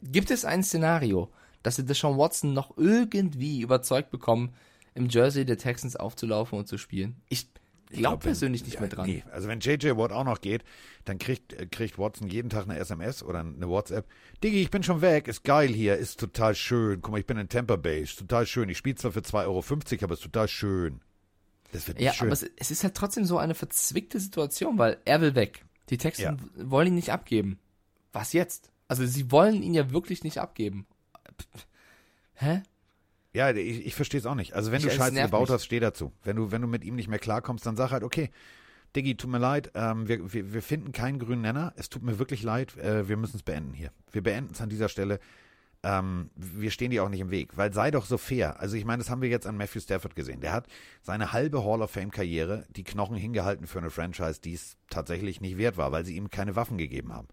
gibt 0.04 0.32
es 0.32 0.44
ein 0.44 0.64
Szenario, 0.64 1.30
dass 1.64 1.78
sie 1.78 1.86
Deshaun 1.86 2.18
Watson 2.18 2.54
noch 2.54 2.76
irgendwie 2.76 3.62
überzeugt 3.62 4.12
bekommen, 4.12 4.54
im 4.94 5.08
Jersey 5.08 5.46
der 5.46 5.58
Texans 5.58 5.96
aufzulaufen 5.96 6.60
und 6.60 6.68
zu 6.68 6.78
spielen? 6.78 7.22
Ich 7.30 7.48
glaube 7.90 8.02
glaub, 8.02 8.14
wenn- 8.24 8.30
persönlich 8.32 8.64
nicht 8.66 8.80
mehr 8.80 8.90
dran. 8.90 9.08
Nee, 9.08 9.24
also 9.32 9.48
wenn 9.48 9.60
JJ 9.60 9.98
Watt 9.98 10.12
auch 10.12 10.24
noch 10.24 10.42
geht, 10.42 10.64
dann 11.06 11.18
kriegt, 11.18 11.54
äh, 11.54 11.66
kriegt 11.66 11.98
Watson 11.98 12.28
jeden 12.28 12.50
Tag 12.50 12.66
eine 12.70 12.78
SMS 12.78 13.24
oder 13.24 13.40
eine 13.40 13.68
WhatsApp. 13.68 14.08
Diggi, 14.44 14.62
ich 14.62 14.70
bin 14.72 14.84
schon 14.84 15.02
weg, 15.02 15.28
ist 15.28 15.44
geil 15.44 15.70
hier, 15.70 15.98
ist 15.98 16.20
total 16.20 16.54
schön. 16.56 17.02
Guck 17.02 17.12
mal, 17.14 17.20
ich 17.20 17.26
bin 17.26 17.38
in 17.38 17.50
Tampa 17.50 17.76
Bay, 17.76 18.02
ist 18.02 18.20
total 18.20 18.46
schön. 18.46 18.70
Ich 18.70 18.78
spiele 18.78 18.96
zwar 18.96 19.12
für 19.12 19.22
2,50 19.22 19.46
Euro, 19.98 20.04
aber 20.06 20.14
ist 20.14 20.24
total 20.24 20.48
schön. 20.48 21.02
Das 21.72 21.88
wird 21.88 21.98
nicht 21.98 22.06
Ja, 22.06 22.14
schön. 22.14 22.28
aber 22.28 22.34
es, 22.34 22.46
es 22.58 22.72
ist 22.72 22.84
halt 22.84 22.96
trotzdem 22.96 23.26
so 23.26 23.38
eine 23.38 23.54
verzwickte 23.56 24.20
Situation, 24.20 24.78
weil 24.78 24.98
er 25.06 25.22
will 25.22 25.36
weg. 25.36 25.66
Die 25.90 25.98
Texans 25.98 26.42
wollen 26.56 26.88
ihn 26.88 26.96
nicht 26.96 27.12
abgeben. 27.12 27.60
Was 28.14 28.34
jetzt? 28.34 28.72
Also 28.88 29.06
sie 29.06 29.32
wollen 29.32 29.62
ihn 29.62 29.74
ja 29.76 29.92
wirklich 29.92 30.24
nicht 30.24 30.40
abgeben. 30.40 30.88
Hä? 32.34 32.64
Ja, 33.34 33.52
ich, 33.52 33.86
ich 33.86 33.96
verstehe 33.96 34.20
es 34.20 34.26
auch 34.26 34.36
nicht. 34.36 34.54
Also 34.54 34.72
wenn 34.72 34.80
Ich- 34.80 34.86
du 34.86 34.92
Scheiße 34.92 35.14
gebaut 35.14 35.42
mich. 35.42 35.50
hast, 35.52 35.66
steh 35.66 35.80
dazu. 35.80 36.12
Wenn 36.24 36.36
du, 36.36 36.52
wenn 36.52 36.62
du 36.62 36.68
mit 36.68 36.84
ihm 36.84 36.96
nicht 36.96 37.08
mehr 37.08 37.20
klarkommst, 37.20 37.66
dann 37.66 37.76
sag 37.76 37.92
halt, 37.92 38.04
okay, 38.04 38.30
Diggi, 38.96 39.16
tut 39.16 39.30
mir 39.30 39.38
leid, 39.38 39.72
ähm, 39.76 40.08
wir, 40.08 40.34
wir, 40.34 40.52
wir 40.52 40.62
finden 40.64 40.92
keinen 40.92 41.20
grünen 41.20 41.42
Nenner. 41.44 41.74
Es 41.76 41.90
tut 41.90 42.02
mir 42.02 42.18
wirklich 42.18 42.42
leid, 42.42 42.76
äh, 42.78 43.08
wir 43.08 43.18
müssen 43.18 43.36
es 43.38 43.44
beenden 43.44 43.74
hier. 43.74 43.92
Wir 44.12 44.24
beenden 44.24 44.54
es 44.54 44.62
an 44.62 44.70
dieser 44.70 44.90
Stelle. 44.90 45.20
Ähm, 45.84 46.32
wir 46.36 46.72
stehen 46.72 46.90
dir 46.92 47.04
auch 47.04 47.10
nicht 47.10 47.20
im 47.22 47.30
Weg, 47.30 47.56
weil 47.56 47.72
sei 47.72 47.92
doch 47.92 48.06
so 48.06 48.18
fair. 48.18 48.60
Also 48.60 48.76
ich 48.76 48.84
meine, 48.84 48.98
das 49.02 49.10
haben 49.12 49.22
wir 49.22 49.30
jetzt 49.30 49.46
an 49.48 49.56
Matthew 49.58 49.80
Stafford 49.82 50.16
gesehen. 50.16 50.42
Der 50.42 50.52
hat 50.52 50.68
seine 51.04 51.32
halbe 51.32 51.64
Hall 51.64 51.82
of 51.84 51.92
Fame 51.92 52.10
Karriere 52.12 52.66
die 52.76 52.84
Knochen 52.84 53.16
hingehalten 53.16 53.68
für 53.68 53.78
eine 53.80 53.92
Franchise, 53.92 54.42
die 54.42 54.56
es 54.56 54.76
tatsächlich 54.90 55.40
nicht 55.40 55.58
wert 55.58 55.78
war, 55.78 55.92
weil 55.92 56.04
sie 56.04 56.16
ihm 56.18 56.30
keine 56.32 56.56
Waffen 56.56 56.78
gegeben 56.80 57.14
haben. 57.14 57.28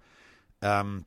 Ähm, 0.60 1.06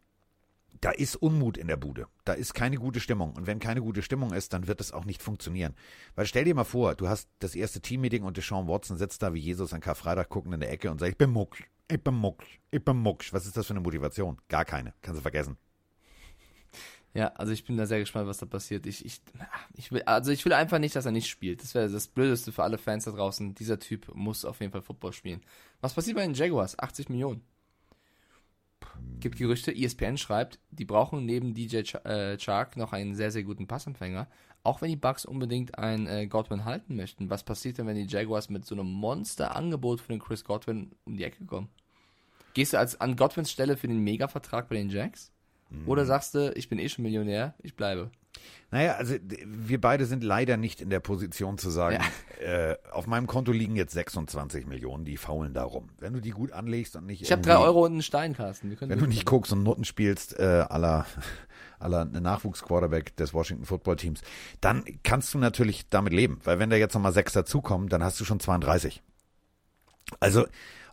da 0.81 0.91
ist 0.91 1.15
Unmut 1.15 1.57
in 1.57 1.67
der 1.67 1.77
Bude. 1.77 2.07
Da 2.25 2.33
ist 2.33 2.53
keine 2.53 2.77
gute 2.77 2.99
Stimmung. 2.99 3.33
Und 3.33 3.47
wenn 3.47 3.59
keine 3.59 3.81
gute 3.81 4.01
Stimmung 4.01 4.33
ist, 4.33 4.53
dann 4.53 4.67
wird 4.67 4.81
es 4.81 4.91
auch 4.91 5.05
nicht 5.05 5.21
funktionieren. 5.21 5.75
Weil 6.15 6.25
stell 6.25 6.45
dir 6.45 6.55
mal 6.55 6.63
vor, 6.63 6.95
du 6.95 7.09
hast 7.09 7.29
das 7.39 7.55
erste 7.55 7.81
Teammeeting 7.81 8.23
und 8.23 8.37
Deshaun 8.37 8.67
Watson 8.67 8.97
sitzt 8.97 9.21
da 9.21 9.33
wie 9.33 9.39
Jesus 9.39 9.73
an 9.73 9.81
Karfreitag 9.81 10.29
guckend 10.29 10.53
in 10.53 10.61
der 10.61 10.71
Ecke 10.71 10.89
und 10.91 10.99
sagt, 10.99 11.11
ich 11.11 11.17
bin 11.17 11.31
mucksch, 11.31 11.63
ich 11.89 12.01
bin 12.01 12.15
mucksch, 12.15 12.59
ich 12.71 12.83
bin 12.83 12.97
mucksch. 12.97 13.33
Was 13.33 13.45
ist 13.45 13.57
das 13.57 13.67
für 13.67 13.73
eine 13.73 13.81
Motivation? 13.81 14.37
Gar 14.47 14.65
keine. 14.65 14.93
Kannst 15.01 15.19
du 15.19 15.21
vergessen. 15.21 15.57
Ja, 17.13 17.29
also 17.29 17.51
ich 17.51 17.65
bin 17.65 17.75
da 17.75 17.87
sehr 17.87 17.99
gespannt, 17.99 18.27
was 18.27 18.37
da 18.37 18.45
passiert. 18.45 18.85
Ich, 18.85 19.03
ich, 19.03 19.19
ich 19.73 19.91
will, 19.91 20.03
also 20.03 20.31
ich 20.31 20.45
will 20.45 20.53
einfach 20.53 20.77
nicht, 20.77 20.95
dass 20.95 21.05
er 21.05 21.11
nicht 21.11 21.27
spielt. 21.27 21.63
Das 21.63 21.73
wäre 21.73 21.89
das 21.89 22.07
Blödeste 22.07 22.51
für 22.51 22.63
alle 22.63 22.77
Fans 22.77 23.05
da 23.05 23.11
draußen. 23.11 23.55
Dieser 23.55 23.79
Typ 23.79 24.13
muss 24.13 24.45
auf 24.45 24.59
jeden 24.59 24.71
Fall 24.71 24.83
Football 24.83 25.13
spielen. 25.13 25.41
Was 25.81 25.95
passiert 25.95 26.17
bei 26.17 26.21
den 26.21 26.35
Jaguars? 26.35 26.77
80 26.77 27.09
Millionen. 27.09 27.41
Gibt 29.19 29.37
Gerüchte, 29.37 29.75
ESPN 29.75 30.17
schreibt, 30.17 30.59
die 30.71 30.85
brauchen 30.85 31.25
neben 31.25 31.53
DJ 31.53 31.81
Ch 31.83 31.95
äh, 32.05 32.37
Chark 32.37 32.77
noch 32.77 32.93
einen 32.93 33.15
sehr, 33.15 33.31
sehr 33.31 33.43
guten 33.43 33.67
Passempfänger. 33.67 34.27
Auch 34.63 34.81
wenn 34.81 34.89
die 34.89 34.95
Bucks 34.95 35.25
unbedingt 35.25 35.77
einen 35.77 36.07
äh, 36.07 36.27
Godwin 36.27 36.65
halten 36.65 36.95
möchten. 36.95 37.29
Was 37.29 37.43
passiert 37.43 37.77
denn, 37.77 37.87
wenn 37.87 37.95
die 37.95 38.07
Jaguars 38.07 38.49
mit 38.49 38.65
so 38.65 38.75
einem 38.75 38.87
Monster-Angebot 38.87 40.01
für 40.01 40.13
den 40.13 40.19
Chris 40.19 40.43
Godwin 40.43 40.91
um 41.05 41.17
die 41.17 41.23
Ecke 41.23 41.45
kommen? 41.45 41.69
Gehst 42.53 42.73
du 42.73 42.79
als 42.79 42.99
an 42.99 43.15
Godwins 43.15 43.51
Stelle 43.51 43.77
für 43.77 43.87
den 43.87 43.99
Mega-Vertrag 43.99 44.69
bei 44.69 44.75
den 44.75 44.89
Jags? 44.89 45.31
Oder 45.85 46.05
sagst 46.05 46.33
du, 46.35 46.51
ich 46.55 46.67
bin 46.67 46.79
eh 46.79 46.89
schon 46.89 47.03
Millionär, 47.03 47.53
ich 47.61 47.75
bleibe? 47.75 48.11
Naja, 48.71 48.93
also 48.93 49.15
wir 49.45 49.81
beide 49.81 50.05
sind 50.05 50.23
leider 50.23 50.55
nicht 50.55 50.79
in 50.79 50.89
der 50.91 50.99
Position 50.99 51.57
zu 51.57 51.69
sagen, 51.71 51.97
ja. 52.39 52.45
äh, 52.45 52.77
auf 52.91 53.07
meinem 53.07 53.25
Konto 53.25 53.51
liegen 53.51 53.75
jetzt 53.75 53.93
26 53.93 54.67
Millionen, 54.67 55.05
die 55.05 55.17
faulen 55.17 55.53
da 55.53 55.63
rum. 55.63 55.89
Wenn 55.99 56.13
du 56.13 56.19
die 56.19 56.29
gut 56.29 56.51
anlegst 56.51 56.95
und 56.95 57.07
nicht. 57.07 57.21
Ich 57.21 57.31
habe 57.31 57.41
drei 57.41 57.57
Euro 57.57 57.85
und 57.85 57.93
einen 57.93 58.03
Stein, 58.03 58.35
Carsten. 58.35 58.77
Wenn 58.79 58.99
du 58.99 59.07
nicht 59.07 59.25
guckst 59.25 59.51
und 59.51 59.63
Noten 59.63 59.85
spielst, 59.85 60.37
äh, 60.39 60.65
aller 60.69 61.07
aller 61.79 62.05
Nachwuchsquarterback 62.05 63.15
des 63.15 63.33
Washington 63.33 63.65
Football 63.65 63.95
Teams, 63.95 64.21
dann 64.61 64.83
kannst 65.03 65.33
du 65.33 65.37
natürlich 65.37 65.87
damit 65.89 66.13
leben, 66.13 66.39
weil 66.43 66.59
wenn 66.59 66.69
da 66.69 66.75
jetzt 66.75 66.93
nochmal 66.93 67.13
sechs 67.13 67.33
dazukommen, 67.33 67.89
dann 67.89 68.03
hast 68.03 68.19
du 68.19 68.25
schon 68.25 68.39
32. 68.39 69.01
Also 70.19 70.45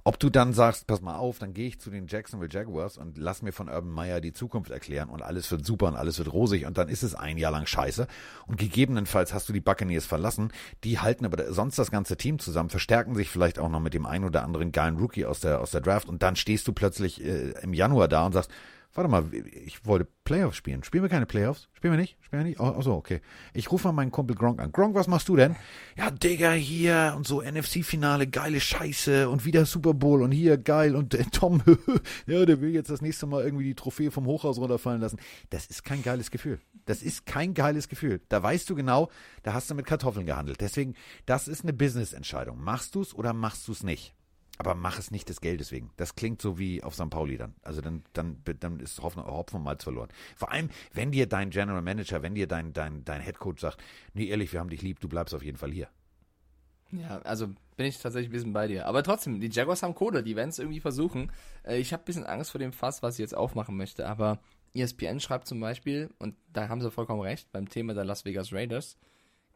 ob 0.07 0.21
du 0.21 0.31
dann 0.31 0.53
sagst, 0.53 0.87
pass 0.87 1.01
mal 1.01 1.17
auf, 1.17 1.41
dann 1.41 1.53
gehe 1.53 1.67
ich 1.67 1.81
zu 1.81 1.91
den 1.91 2.07
Jacksonville 2.07 2.49
Jaguars 2.49 2.97
und 2.97 3.19
lass 3.19 3.43
mir 3.43 3.51
von 3.51 3.69
Urban 3.69 3.91
Meyer 3.91 4.21
die 4.21 4.33
Zukunft 4.33 4.71
erklären 4.71 5.09
und 5.09 5.21
alles 5.21 5.51
wird 5.51 5.67
super 5.67 5.89
und 5.89 5.97
alles 5.97 6.17
wird 6.19 6.33
rosig 6.33 6.65
und 6.65 6.79
dann 6.79 6.89
ist 6.89 7.03
es 7.03 7.17
ein 7.17 7.39
Jahr 7.39 7.51
lang 7.51 7.67
scheiße. 7.67 8.07
Und 8.47 8.57
gegebenenfalls 8.57 9.35
hast 9.35 9.49
du 9.49 9.53
die 9.53 9.61
Buccaneers 9.61 10.07
verlassen, 10.07 10.53
die 10.85 11.01
halten 11.01 11.25
aber 11.25 11.53
sonst 11.53 11.77
das 11.77 11.91
ganze 11.91 12.17
Team 12.17 12.39
zusammen, 12.39 12.71
verstärken 12.71 13.17
sich 13.17 13.31
vielleicht 13.31 13.59
auch 13.59 13.69
noch 13.69 13.81
mit 13.81 13.95
dem 13.95 14.07
einen 14.07 14.25
oder 14.25 14.45
anderen 14.45 14.71
geilen 14.71 14.97
Rookie 14.97 15.27
aus 15.27 15.41
der, 15.41 15.61
aus 15.61 15.73
der 15.73 15.81
Draft 15.81 16.09
und 16.09 16.23
dann 16.23 16.37
stehst 16.37 16.69
du 16.69 16.73
plötzlich 16.73 17.25
äh, 17.25 17.55
im 17.63 17.75
Januar 17.75 18.07
da 18.07 18.27
und 18.27 18.33
sagst, 18.33 18.53
Warte 18.97 19.11
mal, 19.11 19.25
ich 19.67 19.85
wollte 19.85 20.09
Playoffs 20.25 20.57
spielen. 20.57 20.83
Spielen 20.83 21.05
wir 21.05 21.11
keine 21.11 21.27
Playoffs? 21.27 21.69
Spielen 21.75 21.93
wir 21.93 22.01
nicht? 22.01 22.17
Spielen 22.23 22.41
wir 22.41 22.49
nicht? 22.49 22.61
Oh, 22.61 22.81
so, 22.81 22.95
okay. 22.95 23.21
Ich 23.53 23.71
rufe 23.71 23.89
mal 23.89 23.93
meinen 23.93 24.11
Kumpel 24.11 24.35
Gronk 24.35 24.59
an. 24.59 24.73
Gronk, 24.73 24.95
was 24.95 25.07
machst 25.07 25.29
du 25.29 25.37
denn? 25.37 25.55
Ja, 25.99 26.11
Digga, 26.11 26.53
hier 26.53 27.13
und 27.15 27.27
so 27.27 27.43
NFC-Finale, 27.43 28.27
geile 28.27 28.59
Scheiße 28.59 29.29
und 29.29 29.45
wieder 29.45 29.67
Super 29.67 29.93
Bowl 29.93 30.23
und 30.23 30.33
hier 30.33 30.57
geil 30.57 30.97
und 30.97 31.13
äh, 31.13 31.25
Tom, 31.31 31.63
ja, 32.27 32.47
der 32.47 32.63
will 32.63 32.71
jetzt 32.71 32.89
das 32.89 33.03
nächste 33.03 33.27
Mal 33.27 33.45
irgendwie 33.45 33.65
die 33.65 33.75
Trophäe 33.75 34.11
vom 34.11 34.25
Hochhaus 34.25 34.57
runterfallen 34.57 35.03
lassen. 35.03 35.19
Das 35.51 35.67
ist 35.67 35.85
kein 35.85 36.03
geiles 36.03 36.31
Gefühl. 36.31 36.59
Das 36.87 37.03
ist 37.03 37.27
kein 37.27 37.53
geiles 37.53 37.89
Gefühl. 37.89 38.23
Da 38.31 38.43
weißt 38.43 38.71
du 38.71 38.75
genau, 38.75 39.11
da 39.43 39.53
hast 39.53 39.69
du 39.69 39.75
mit 39.75 39.85
Kartoffeln 39.85 40.25
gehandelt. 40.25 40.63
Deswegen, 40.63 40.95
das 41.27 41.49
ist 41.49 41.65
eine 41.65 41.75
Business-Entscheidung. 41.75 42.59
Machst 42.59 42.95
du 42.95 43.03
es 43.03 43.15
oder 43.15 43.35
machst 43.35 43.69
du 43.69 43.73
es 43.73 43.83
nicht? 43.83 44.16
Aber 44.59 44.75
mach 44.75 44.99
es 44.99 45.11
nicht 45.11 45.29
des 45.29 45.41
Geldes 45.41 45.71
wegen. 45.73 45.91
Das 45.97 46.15
klingt 46.15 46.41
so 46.41 46.59
wie 46.59 46.83
auf 46.83 46.95
St. 46.95 47.11
Pauli 47.11 47.37
dann. 47.37 47.55
Also 47.63 47.81
dann, 47.81 48.03
dann, 48.13 48.43
dann 48.61 48.81
ist 48.81 49.03
Hopfen, 49.03 49.25
Hopfen 49.25 49.63
Malz 49.63 49.85
verloren. 49.85 50.09
Vor 50.37 50.51
allem, 50.51 50.71
wenn 50.93 51.13
dir 51.13 51.27
dein 51.27 51.51
General 51.51 51.83
Manager, 51.83 52.23
wenn 52.23 52.35
dir 52.35 52.47
dein, 52.47 52.73
dein, 52.73 53.05
dein 53.05 53.21
Head 53.21 53.39
Coach 53.39 53.61
sagt, 53.61 53.83
nee, 54.15 54.27
ehrlich, 54.27 54.53
wir 54.53 54.61
haben 54.61 54.71
dich 54.71 54.83
lieb, 54.83 55.01
du 55.01 55.09
bleibst 55.09 55.35
auf 55.35 55.43
jeden 55.43 55.59
Fall 55.59 55.73
hier. 55.73 55.89
Ja, 56.93 57.19
also 57.23 57.49
bin 57.77 57.87
ich 57.87 57.99
tatsächlich 57.99 58.31
ein 58.31 58.33
bisschen 58.33 58.53
bei 58.53 58.69
dir. 58.69 58.87
Aber 58.87 59.03
trotzdem, 59.03 59.41
die 59.41 59.51
Jaguars 59.51 59.83
haben 59.83 59.95
Kohle, 59.95 60.23
die 60.23 60.37
werden 60.37 60.51
es 60.51 60.59
irgendwie 60.59 60.81
versuchen. 60.81 61.33
Äh, 61.65 61.79
ich 61.79 61.93
habe 61.93 62.03
ein 62.03 62.07
bisschen 62.07 62.25
Angst 62.25 62.53
vor 62.53 62.59
dem 62.59 62.73
Fass, 62.73 63.03
was 63.03 63.15
ich 63.15 63.21
jetzt 63.21 63.35
aufmachen 63.37 63.77
möchte. 63.77 64.07
Aber 64.07 64.41
ESPN 64.75 65.21
schreibt 65.21 65.49
zum 65.49 65.61
Beispiel, 65.61 66.11
und 66.19 66.37
da 66.53 66.69
haben 66.69 66.81
sie 66.81 66.91
vollkommen 66.91 67.21
recht, 67.21 67.51
beim 67.53 67.69
Thema 67.69 67.95
der 67.95 68.05
Las 68.05 68.25
Vegas 68.25 68.53
Raiders, 68.53 68.97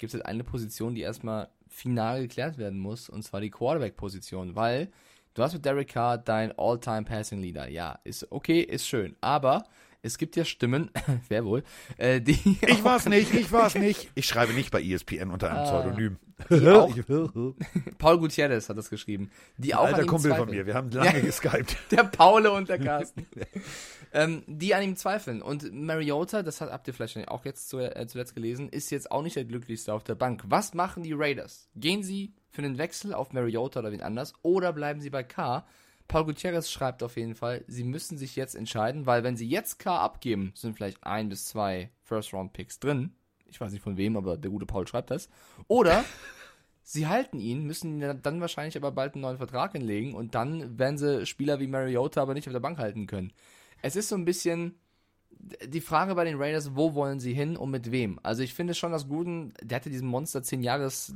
gibt 0.01 0.13
es 0.13 0.15
halt 0.15 0.27
eine 0.27 0.43
Position, 0.43 0.95
die 0.95 1.03
erstmal 1.03 1.49
final 1.69 2.23
geklärt 2.23 2.59
werden 2.59 2.79
muss, 2.79 3.09
und 3.09 3.23
zwar 3.23 3.41
die 3.41 3.51
Quarterback-Position, 3.51 4.57
weil 4.57 4.89
du 5.35 5.43
hast 5.43 5.53
mit 5.53 5.65
Derek 5.65 5.89
Carr 5.89 6.19
dein 6.19 6.53
All-Time 6.59 7.05
Passing 7.05 7.41
Leader. 7.41 7.69
Ja, 7.69 8.01
ist 8.03 8.27
okay, 8.33 8.61
ist 8.61 8.89
schön, 8.89 9.15
aber 9.21 9.65
es 10.03 10.17
gibt 10.17 10.35
ja 10.37 10.45
Stimmen, 10.45 10.91
wer 11.29 11.45
wohl, 11.45 11.63
äh, 11.99 12.21
die. 12.21 12.59
Ich 12.67 12.83
war's 12.83 13.07
nicht, 13.07 13.35
ich 13.35 13.53
war's 13.53 13.75
nicht. 13.77 14.11
Ich 14.15 14.27
schreibe 14.27 14.55
nicht 14.55 14.71
bei 14.71 14.83
ESPN 14.83 15.31
unter 15.31 15.51
einem 15.51 15.59
ah, 15.59 15.65
Pseudonym. 15.65 16.17
Auch, 16.51 16.95
Paul 17.99 18.19
Gutierrez 18.19 18.71
hat 18.71 18.79
das 18.79 18.89
geschrieben. 18.89 19.31
Die 19.59 19.75
auch 19.75 19.85
Alter 19.85 20.07
Kumpel 20.07 20.35
von 20.35 20.49
mir, 20.49 20.65
wir 20.65 20.73
haben 20.73 20.91
lange 20.91 21.19
ja, 21.19 21.21
geskypt. 21.21 21.77
Der 21.91 22.05
Paul 22.05 22.47
und 22.47 22.67
der 22.71 22.79
Carsten. 22.79 23.27
Ähm, 24.13 24.43
die 24.47 24.75
an 24.75 24.83
ihm 24.83 24.97
zweifeln. 24.97 25.43
Und 25.43 25.73
Mariota, 25.73 26.43
das 26.43 26.61
habt 26.61 26.89
ihr 26.89 26.95
vielleicht 26.95 27.29
auch 27.29 27.45
jetzt 27.45 27.69
zu, 27.69 27.79
äh, 27.79 28.07
zuletzt 28.07 28.35
gelesen, 28.35 28.69
ist 28.69 28.91
jetzt 28.91 29.11
auch 29.11 29.23
nicht 29.23 29.37
der 29.37 29.45
glücklichste 29.45 29.93
auf 29.95 30.05
der 30.05 30.15
Bank. 30.15 30.43
Was 30.47 30.75
machen 30.75 31.03
die 31.03 31.13
Raiders? 31.13 31.69
Gehen 31.77 32.03
sie 32.03 32.35
für 32.51 32.63
einen 32.63 32.79
Wechsel 32.79 33.15
auf 33.15 33.33
Mariota 33.33 33.81
oder 33.81 33.93
wen 33.93 34.03
anders 34.03 34.33
oder 34.43 34.73
bleiben 34.73 35.01
sie 35.01 35.11
bei 35.11 35.23
K? 35.23 35.67
Paul 36.09 36.25
Gutierrez 36.25 36.69
schreibt 36.69 37.05
auf 37.05 37.17
jeden 37.17 37.37
Fall, 37.37 37.65
sie 37.69 37.85
müssen 37.85 38.19
sich 38.19 38.35
jetzt 38.35 38.57
entscheiden, 38.57 39.07
weil 39.07 39.23
wenn 39.23 39.37
sie 39.37 39.49
jetzt 39.49 39.79
K 39.79 39.97
abgeben, 39.97 40.53
sind 40.57 40.75
vielleicht 40.75 41.05
ein 41.05 41.29
bis 41.29 41.45
zwei 41.45 41.91
First-Round-Picks 42.03 42.81
drin. 42.81 43.15
Ich 43.47 43.61
weiß 43.61 43.71
nicht 43.71 43.83
von 43.83 43.97
wem, 43.97 44.17
aber 44.17 44.37
der 44.37 44.51
gute 44.51 44.67
Paul 44.67 44.89
schreibt 44.89 45.13
das. 45.13 45.29
Oder 45.69 46.05
sie 46.83 47.07
halten 47.07 47.39
ihn, 47.39 47.65
müssen 47.65 48.01
dann 48.23 48.41
wahrscheinlich 48.41 48.77
aber 48.77 48.91
bald 48.91 49.15
einen 49.15 49.23
neuen 49.23 49.37
Vertrag 49.37 49.71
hinlegen 49.71 50.15
und 50.15 50.35
dann 50.35 50.81
werden 50.81 50.99
sie 50.99 51.27
Spieler 51.27 51.61
wie 51.61 51.69
Mariota 51.69 52.23
aber 52.23 52.35
nicht 52.35 52.49
auf 52.49 52.53
der 52.53 52.59
Bank 52.59 52.79
halten 52.79 53.07
können 53.07 53.33
es 53.83 53.97
ist 53.97 54.09
so 54.09 54.17
ein 54.17 54.25
bisschen 54.25 54.79
die 55.65 55.81
Frage 55.81 56.15
bei 56.15 56.25
den 56.25 56.37
Raiders, 56.37 56.75
wo 56.77 56.95
wollen 56.95 57.21
sie 57.21 57.33
hin 57.33 57.57
und 57.57 57.71
mit 57.71 57.91
wem? 57.91 58.21
Also 58.23 58.43
ich 58.43 58.55
finde 58.55 58.75
schon, 58.75 58.93
dass 58.93 59.09
Gruden, 59.09 59.55
der 59.63 59.77
hatte 59.77 59.91
diesen 59.91 60.09
Monster 60.09 60.43
10 60.43 60.63
Jahres 60.63 61.15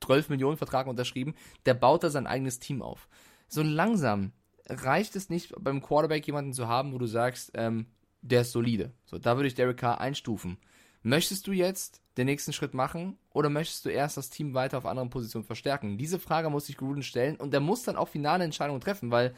12 0.00 0.30
Millionen 0.30 0.56
Vertrag 0.56 0.86
unterschrieben, 0.86 1.34
der 1.66 1.74
baut 1.74 2.02
da 2.02 2.10
sein 2.10 2.26
eigenes 2.26 2.58
Team 2.58 2.82
auf. 2.82 3.08
So 3.48 3.62
langsam 3.62 4.32
reicht 4.68 5.16
es 5.16 5.30
nicht, 5.30 5.54
beim 5.58 5.82
Quarterback 5.82 6.26
jemanden 6.26 6.52
zu 6.52 6.68
haben, 6.68 6.92
wo 6.92 6.98
du 6.98 7.06
sagst, 7.06 7.52
ähm, 7.54 7.86
der 8.22 8.42
ist 8.42 8.52
solide. 8.52 8.92
So, 9.04 9.18
da 9.18 9.36
würde 9.36 9.48
ich 9.48 9.54
Derek 9.54 9.78
Carr 9.78 10.00
einstufen. 10.00 10.58
Möchtest 11.02 11.46
du 11.46 11.52
jetzt 11.52 12.02
den 12.18 12.26
nächsten 12.26 12.52
Schritt 12.52 12.74
machen 12.74 13.16
oder 13.30 13.48
möchtest 13.48 13.84
du 13.86 13.88
erst 13.88 14.16
das 14.16 14.28
Team 14.28 14.52
weiter 14.52 14.76
auf 14.76 14.86
anderen 14.86 15.08
Positionen 15.08 15.46
verstärken? 15.46 15.96
Diese 15.96 16.18
Frage 16.18 16.50
muss 16.50 16.66
sich 16.66 16.76
Gruden 16.76 17.02
stellen 17.02 17.36
und 17.36 17.52
der 17.52 17.60
muss 17.60 17.82
dann 17.82 17.96
auch 17.96 18.08
finale 18.08 18.44
Entscheidungen 18.44 18.80
treffen, 18.80 19.10
weil 19.10 19.34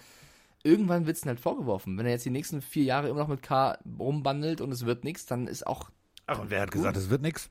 irgendwann 0.65 1.07
wird 1.07 1.17
es 1.17 1.27
halt 1.27 1.41
vorgeworfen. 1.41 1.99
Wenn 1.99 2.07
er 2.07 2.13
jetzt 2.13 2.25
die 2.25 2.31
nächsten 2.31 2.63
vier 2.63 2.85
Jahre 2.85 3.09
immer 3.09 3.21
noch 3.21 3.29
mit 3.29 3.43
K 3.43 3.79
rumbandelt 3.99 4.61
und 4.61 4.73
es 4.73 4.87
wird 4.87 5.05
nichts, 5.05 5.27
dann 5.27 5.47
ist 5.47 5.67
auch. 5.67 5.91
Ach, 6.27 6.39
und 6.39 6.51
wer 6.51 6.61
hat 6.61 6.71
gut. 6.71 6.81
gesagt, 6.81 6.97
es 6.97 7.11
wird 7.11 7.23
nichts? 7.23 7.51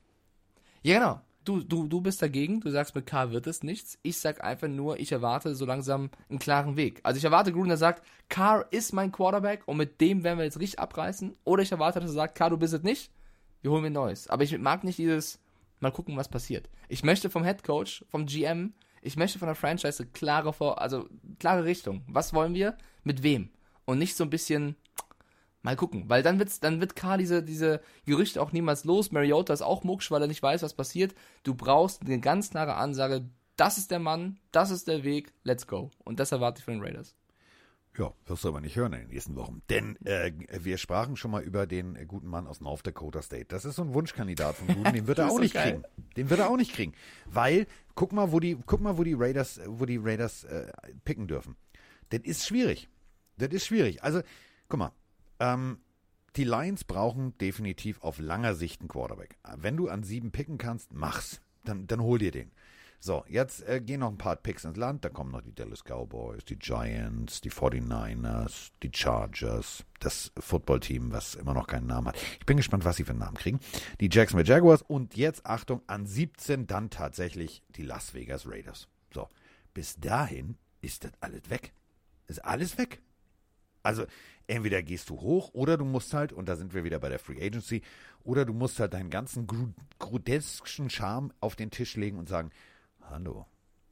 Ja, 0.82 0.98
genau. 0.98 1.20
Du, 1.44 1.60
du, 1.60 1.88
du 1.88 2.00
bist 2.00 2.22
dagegen, 2.22 2.60
du 2.60 2.70
sagst, 2.70 2.94
mit 2.94 3.06
K 3.06 3.32
wird 3.32 3.48
es 3.48 3.64
nichts. 3.64 3.98
Ich 4.02 4.18
sag 4.18 4.44
einfach 4.44 4.68
nur, 4.68 5.00
ich 5.00 5.10
erwarte 5.10 5.56
so 5.56 5.66
langsam 5.66 6.10
einen 6.28 6.38
klaren 6.38 6.76
Weg. 6.76 7.00
Also 7.02 7.18
ich 7.18 7.24
erwarte 7.24 7.52
Gruden, 7.52 7.68
der 7.68 7.78
sagt, 7.78 8.06
Carr 8.28 8.66
ist 8.70 8.92
mein 8.92 9.10
Quarterback 9.10 9.66
und 9.66 9.76
mit 9.76 10.00
dem 10.00 10.22
werden 10.22 10.38
wir 10.38 10.44
jetzt 10.44 10.60
richtig 10.60 10.78
abreißen. 10.78 11.34
Oder 11.42 11.62
ich 11.64 11.72
erwarte, 11.72 11.98
dass 11.98 12.10
er 12.10 12.14
sagt, 12.14 12.36
Carr, 12.36 12.50
du 12.50 12.58
bist 12.58 12.74
es 12.74 12.82
nicht, 12.82 13.10
wir 13.60 13.72
holen 13.72 13.82
mir 13.82 13.90
Neues. 13.90 14.28
Aber 14.28 14.44
ich 14.44 14.56
mag 14.56 14.84
nicht 14.84 14.98
dieses, 14.98 15.40
mal 15.80 15.90
gucken, 15.90 16.16
was 16.16 16.28
passiert. 16.28 16.70
Ich 16.88 17.02
möchte 17.02 17.28
vom 17.28 17.44
Head 17.44 17.64
Coach, 17.64 18.04
vom 18.08 18.26
GM, 18.26 18.72
ich 19.02 19.16
möchte 19.16 19.40
von 19.40 19.46
der 19.46 19.56
Franchise 19.56 20.06
klare 20.06 20.52
vor, 20.52 20.80
also 20.80 21.08
klare 21.40 21.64
Richtung. 21.64 22.04
Was 22.06 22.32
wollen 22.32 22.54
wir? 22.54 22.76
Mit 23.04 23.22
wem? 23.22 23.50
Und 23.84 23.98
nicht 23.98 24.16
so 24.16 24.24
ein 24.24 24.30
bisschen 24.30 24.76
mal 25.62 25.76
gucken, 25.76 26.04
weil 26.08 26.22
dann 26.22 26.38
wird's, 26.38 26.60
dann 26.60 26.80
wird 26.80 26.96
Karl 26.96 27.18
diese, 27.18 27.42
diese 27.42 27.80
Gerüchte 28.04 28.42
auch 28.42 28.52
niemals 28.52 28.84
los. 28.84 29.12
Mariota 29.12 29.52
ist 29.52 29.62
auch 29.62 29.84
mucksch, 29.84 30.10
weil 30.10 30.22
er 30.22 30.28
nicht 30.28 30.42
weiß, 30.42 30.62
was 30.62 30.74
passiert. 30.74 31.14
Du 31.42 31.54
brauchst 31.54 32.02
eine 32.02 32.20
ganz 32.20 32.50
klare 32.50 32.74
Ansage. 32.74 33.28
Das 33.56 33.78
ist 33.78 33.90
der 33.90 33.98
Mann, 33.98 34.38
das 34.50 34.70
ist 34.70 34.88
der 34.88 35.04
Weg, 35.04 35.32
let's 35.44 35.66
go. 35.66 35.90
Und 36.04 36.20
das 36.20 36.32
erwarte 36.32 36.58
ich 36.60 36.64
von 36.64 36.74
den 36.74 36.82
Raiders. 36.82 37.14
Ja, 37.98 38.10
wirst 38.24 38.44
du 38.44 38.48
aber 38.48 38.62
nicht 38.62 38.76
hören 38.76 38.94
in 38.94 39.00
den 39.00 39.10
nächsten 39.10 39.36
Wochen. 39.36 39.60
Denn 39.68 39.96
äh, 40.06 40.32
wir 40.60 40.78
sprachen 40.78 41.14
schon 41.16 41.30
mal 41.30 41.42
über 41.42 41.66
den 41.66 41.94
äh, 41.94 42.06
guten 42.06 42.26
Mann 42.26 42.46
aus 42.46 42.62
North 42.62 42.86
Dakota 42.86 43.20
State. 43.20 43.46
Das 43.48 43.66
ist 43.66 43.76
so 43.76 43.82
ein 43.82 43.92
Wunschkandidat 43.92 44.56
von 44.56 44.68
Guten, 44.68 44.94
den 44.94 45.06
wird 45.06 45.18
er 45.18 45.26
auch 45.30 45.38
nicht 45.38 45.52
geil. 45.52 45.82
kriegen. 45.82 46.06
Den 46.16 46.30
wird 46.30 46.40
er 46.40 46.48
auch 46.48 46.56
nicht 46.56 46.72
kriegen. 46.72 46.94
Weil, 47.26 47.66
guck 47.94 48.12
mal, 48.12 48.32
wo 48.32 48.40
die, 48.40 48.56
guck 48.64 48.80
mal, 48.80 48.96
wo 48.96 49.04
die 49.04 49.12
Raiders, 49.12 49.60
wo 49.66 49.84
die 49.84 49.98
Raiders 49.98 50.44
äh, 50.44 50.72
picken 51.04 51.28
dürfen. 51.28 51.54
Das 52.12 52.20
ist 52.24 52.46
schwierig. 52.46 52.88
Das 53.38 53.48
ist 53.50 53.66
schwierig. 53.66 54.02
Also, 54.02 54.20
guck 54.68 54.78
mal, 54.78 54.92
ähm, 55.40 55.78
die 56.36 56.44
Lions 56.44 56.84
brauchen 56.84 57.36
definitiv 57.38 58.02
auf 58.02 58.18
langer 58.18 58.54
Sicht 58.54 58.80
einen 58.80 58.88
Quarterback. 58.88 59.38
Wenn 59.56 59.76
du 59.76 59.88
an 59.88 60.02
sieben 60.02 60.30
picken 60.30 60.58
kannst, 60.58 60.92
mach's. 60.92 61.40
Dann, 61.64 61.86
dann 61.86 62.02
hol 62.02 62.18
dir 62.18 62.30
den. 62.30 62.50
So, 63.00 63.24
jetzt 63.28 63.66
äh, 63.66 63.80
gehen 63.80 64.00
noch 64.00 64.10
ein 64.10 64.18
paar 64.18 64.36
Picks 64.36 64.64
ins 64.64 64.76
Land. 64.76 65.04
Da 65.04 65.08
kommen 65.08 65.32
noch 65.32 65.40
die 65.40 65.54
Dallas 65.54 65.82
Cowboys, 65.84 66.44
die 66.44 66.56
Giants, 66.56 67.40
die 67.40 67.50
49ers, 67.50 68.70
die 68.82 68.90
Chargers, 68.92 69.84
das 70.00 70.32
Footballteam, 70.38 71.12
was 71.12 71.34
immer 71.34 71.54
noch 71.54 71.66
keinen 71.66 71.86
Namen 71.86 72.08
hat. 72.08 72.16
Ich 72.38 72.46
bin 72.46 72.58
gespannt, 72.58 72.84
was 72.84 72.96
sie 72.96 73.04
für 73.04 73.10
einen 73.10 73.20
Namen 73.20 73.36
kriegen. 73.36 73.58
Die 74.00 74.08
Jacksonville 74.10 74.48
Jaguars 74.48 74.82
und 74.82 75.16
jetzt, 75.16 75.46
Achtung, 75.46 75.80
an 75.86 76.06
17 76.06 76.66
dann 76.66 76.90
tatsächlich 76.90 77.62
die 77.70 77.82
Las 77.82 78.14
Vegas 78.14 78.46
Raiders. 78.46 78.86
So, 79.12 79.28
bis 79.74 79.98
dahin 79.98 80.56
ist 80.80 81.04
das 81.04 81.12
alles 81.20 81.50
weg. 81.50 81.72
Ist 82.26 82.44
alles 82.44 82.78
weg. 82.78 83.00
Also, 83.82 84.04
entweder 84.46 84.82
gehst 84.82 85.10
du 85.10 85.20
hoch 85.20 85.50
oder 85.54 85.76
du 85.76 85.84
musst 85.84 86.14
halt, 86.14 86.32
und 86.32 86.48
da 86.48 86.56
sind 86.56 86.74
wir 86.74 86.84
wieder 86.84 86.98
bei 86.98 87.08
der 87.08 87.18
Free 87.18 87.44
Agency, 87.44 87.82
oder 88.22 88.44
du 88.44 88.52
musst 88.52 88.78
halt 88.78 88.94
deinen 88.94 89.10
ganzen 89.10 89.46
grudesken 89.98 90.90
Charme 90.90 91.32
auf 91.40 91.56
den 91.56 91.70
Tisch 91.70 91.96
legen 91.96 92.18
und 92.18 92.28
sagen, 92.28 92.50
hallo, 93.00 93.46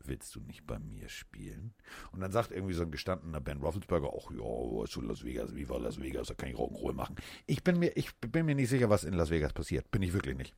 willst 0.05 0.35
du 0.35 0.41
nicht 0.41 0.67
bei 0.67 0.79
mir 0.79 1.09
spielen? 1.09 1.75
Und 2.13 2.21
dann 2.21 2.33
sagt 2.33 2.53
irgendwie 2.53 2.75
so 2.75 2.83
ein 2.83 2.91
gestandener 2.91 3.41
Ben 3.41 3.59
Roethlisberger, 3.59 4.11
ach 4.17 4.31
ja, 4.31 4.87
zu 4.87 5.01
Las 5.01 5.25
Vegas, 5.25 5.55
wie 5.55 5.69
war 5.69 5.81
Las 5.81 6.01
Vegas, 6.01 6.29
da 6.29 6.35
kann 6.35 6.49
ich 6.49 6.57
Rock'n'Roll 6.57 6.95
machen. 6.95 7.17
Ich 7.47 7.65
bin 7.65 7.79
mir, 7.79 7.97
ich 7.97 8.15
bin 8.17 8.47
mir 8.47 8.55
nicht 8.55 8.69
sicher, 8.69 8.91
was 8.91 9.05
in 9.05 9.15
Las 9.15 9.31
Vegas 9.31 9.53
passiert. 9.53 9.91
Bin 9.91 10.03
ich 10.03 10.13
wirklich 10.13 10.37
nicht. 10.37 10.55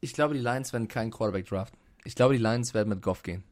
Ich 0.00 0.12
glaube, 0.12 0.34
die 0.34 0.40
Lions 0.40 0.72
werden 0.72 0.86
keinen 0.86 1.10
Quarterback 1.10 1.46
draften. 1.46 1.78
Ich 2.04 2.14
glaube, 2.14 2.34
die 2.34 2.42
Lions 2.42 2.72
werden 2.72 2.88
mit 2.88 3.02
Goff 3.02 3.22
gehen. 3.22 3.42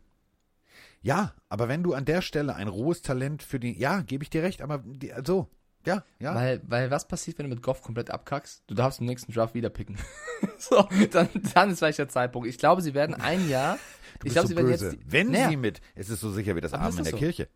Ja, 1.07 1.35
aber 1.49 1.69
wenn 1.69 1.85
du 1.85 1.95
an 1.95 2.05
der 2.05 2.21
Stelle 2.21 2.57
ein 2.57 2.67
rohes 2.67 3.01
Talent 3.01 3.45
für 3.45 3.61
die, 3.61 3.79
ja, 3.79 4.01
gebe 4.03 4.25
ich 4.25 4.31
dir 4.31 4.43
recht, 4.43 4.61
aber 4.61 4.79
die, 4.85 5.13
so, 5.25 5.49
Ja, 5.87 6.03
ja. 6.19 6.35
Weil, 6.35 6.61
weil 6.67 6.91
was 6.91 7.07
passiert, 7.07 7.39
wenn 7.39 7.49
du 7.49 7.55
mit 7.55 7.63
Goff 7.63 7.81
komplett 7.81 8.11
abkackst? 8.11 8.65
Du 8.67 8.75
darfst 8.75 8.99
im 8.99 9.07
nächsten 9.07 9.33
Draft 9.33 9.55
wieder 9.55 9.71
picken. 9.71 9.97
so, 10.59 10.89
dann, 11.13 11.29
dann 11.55 11.71
ist 11.71 11.79
vielleicht 11.79 11.99
der 12.01 12.09
Zeitpunkt. 12.09 12.49
Ich 12.49 12.59
glaube, 12.59 12.83
sie 12.83 12.93
werden 12.93 13.15
ein 13.15 13.49
Jahr. 13.49 13.79
ich 14.25 14.33
glaube, 14.33 14.49
so 14.49 14.51
sie 14.51 14.57
werden 14.57 14.71
böse. 14.71 14.87
jetzt. 14.91 14.99
Wenn 15.07 15.31
Naja, 15.31 15.49
sie 15.49 15.57
mit, 15.57 15.81
es 15.95 16.11
ist 16.11 16.19
so 16.19 16.33
sicher 16.33 16.57
wie 16.57 16.61
das 16.61 16.75
Abend 16.75 16.99
in 16.99 17.05
der 17.05 17.13
so? 17.13 17.19
Kirche. 17.19 17.49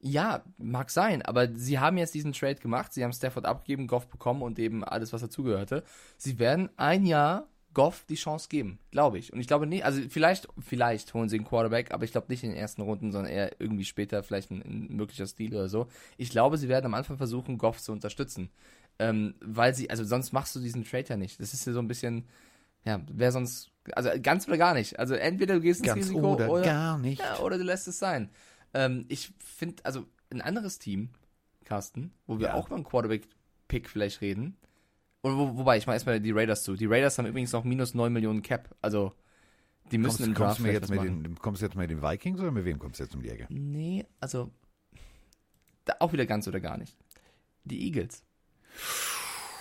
Ja, 0.00 0.42
mag 0.58 0.90
sein, 0.90 1.22
aber 1.22 1.54
sie 1.54 1.78
haben 1.78 1.98
jetzt 1.98 2.14
diesen 2.14 2.32
Trade 2.32 2.56
gemacht. 2.56 2.92
Sie 2.92 3.04
haben 3.04 3.12
Stafford 3.12 3.46
abgegeben, 3.46 3.86
Goff 3.86 4.08
bekommen 4.08 4.42
und 4.42 4.58
eben 4.58 4.82
alles, 4.82 5.12
was 5.12 5.20
dazugehörte. 5.20 5.84
Sie 6.16 6.40
werden 6.40 6.68
ein 6.76 7.06
Jahr 7.06 7.46
Goff 7.78 8.04
die 8.08 8.16
Chance 8.16 8.48
geben, 8.48 8.80
glaube 8.90 9.18
ich. 9.20 9.32
Und 9.32 9.38
ich 9.38 9.46
glaube 9.46 9.64
nicht, 9.64 9.84
also 9.84 10.02
vielleicht, 10.08 10.48
vielleicht 10.58 11.14
holen 11.14 11.28
sie 11.28 11.36
einen 11.36 11.46
Quarterback, 11.46 11.92
aber 11.92 12.02
ich 12.02 12.10
glaube 12.10 12.26
nicht 12.28 12.42
in 12.42 12.50
den 12.50 12.58
ersten 12.58 12.82
Runden, 12.82 13.12
sondern 13.12 13.30
eher 13.32 13.60
irgendwie 13.60 13.84
später, 13.84 14.24
vielleicht 14.24 14.50
ein, 14.50 14.62
ein 14.62 14.96
möglicher 14.96 15.28
Stil 15.28 15.54
oder 15.54 15.68
so. 15.68 15.86
Ich 16.16 16.30
glaube, 16.30 16.58
sie 16.58 16.68
werden 16.68 16.86
am 16.86 16.94
Anfang 16.94 17.18
versuchen, 17.18 17.56
Goff 17.56 17.80
zu 17.80 17.92
unterstützen. 17.92 18.50
Ähm, 18.98 19.36
weil 19.40 19.76
sie, 19.76 19.90
also 19.90 20.02
sonst 20.02 20.32
machst 20.32 20.56
du 20.56 20.60
diesen 20.60 20.84
Trade 20.84 21.04
ja 21.10 21.16
nicht. 21.16 21.38
Das 21.38 21.54
ist 21.54 21.64
ja 21.68 21.72
so 21.72 21.78
ein 21.78 21.86
bisschen, 21.86 22.26
ja, 22.84 23.00
wer 23.12 23.30
sonst, 23.30 23.70
also 23.92 24.10
ganz 24.20 24.48
oder 24.48 24.58
gar 24.58 24.74
nicht. 24.74 24.98
Also 24.98 25.14
entweder 25.14 25.54
du 25.54 25.60
gehst 25.60 25.78
ins 25.78 25.86
Ganz 25.86 26.06
Risiko 26.08 26.32
oder, 26.32 26.50
oder 26.50 26.64
gar 26.64 26.98
nicht. 26.98 27.22
ja, 27.22 27.38
oder 27.38 27.58
du 27.58 27.62
lässt 27.62 27.86
es 27.86 28.00
sein. 28.00 28.28
Ähm, 28.74 29.04
ich 29.08 29.32
finde, 29.38 29.84
also 29.84 30.04
ein 30.30 30.42
anderes 30.42 30.80
Team, 30.80 31.10
Carsten, 31.64 32.12
wo 32.26 32.40
wir 32.40 32.48
Ja. 32.48 32.54
auch 32.54 32.66
über 32.66 32.74
einen 32.74 32.84
Quarterback-Pick 32.84 33.88
vielleicht 33.88 34.20
reden. 34.20 34.56
Und 35.22 35.36
wo, 35.36 35.56
wobei, 35.58 35.76
ich 35.78 35.86
mache 35.86 35.94
erstmal 35.94 36.20
die 36.20 36.30
Raiders 36.30 36.62
zu. 36.62 36.74
Die 36.76 36.86
Raiders 36.86 37.18
haben 37.18 37.26
übrigens 37.26 37.52
noch 37.52 37.64
minus 37.64 37.94
9 37.94 38.12
Millionen 38.12 38.42
Cap. 38.42 38.74
Also, 38.80 39.12
die 39.90 39.98
müssen 39.98 40.18
Kommst, 40.18 40.28
im 40.28 40.34
kommst, 40.34 40.38
Draft 40.40 40.58
du 40.58 40.62
mir 40.62 40.68
vielleicht 40.68 40.90
jetzt 40.90 40.90
mit 40.90 41.26
den, 41.26 41.34
kommst 41.36 41.62
du 41.62 41.66
jetzt 41.66 41.74
mit 41.76 41.90
den 41.90 42.02
Vikings 42.02 42.40
oder 42.40 42.50
mit 42.52 42.64
wem 42.64 42.78
kommst 42.78 43.00
du 43.00 43.04
jetzt 43.04 43.14
um 43.14 43.22
die 43.22 43.30
Ecke? 43.30 43.46
Nee, 43.48 44.06
also, 44.20 44.50
da 45.84 45.94
auch 46.00 46.12
wieder 46.12 46.26
ganz 46.26 46.46
oder 46.46 46.60
gar 46.60 46.76
nicht. 46.78 46.96
Die 47.64 47.84
Eagles. 47.86 48.22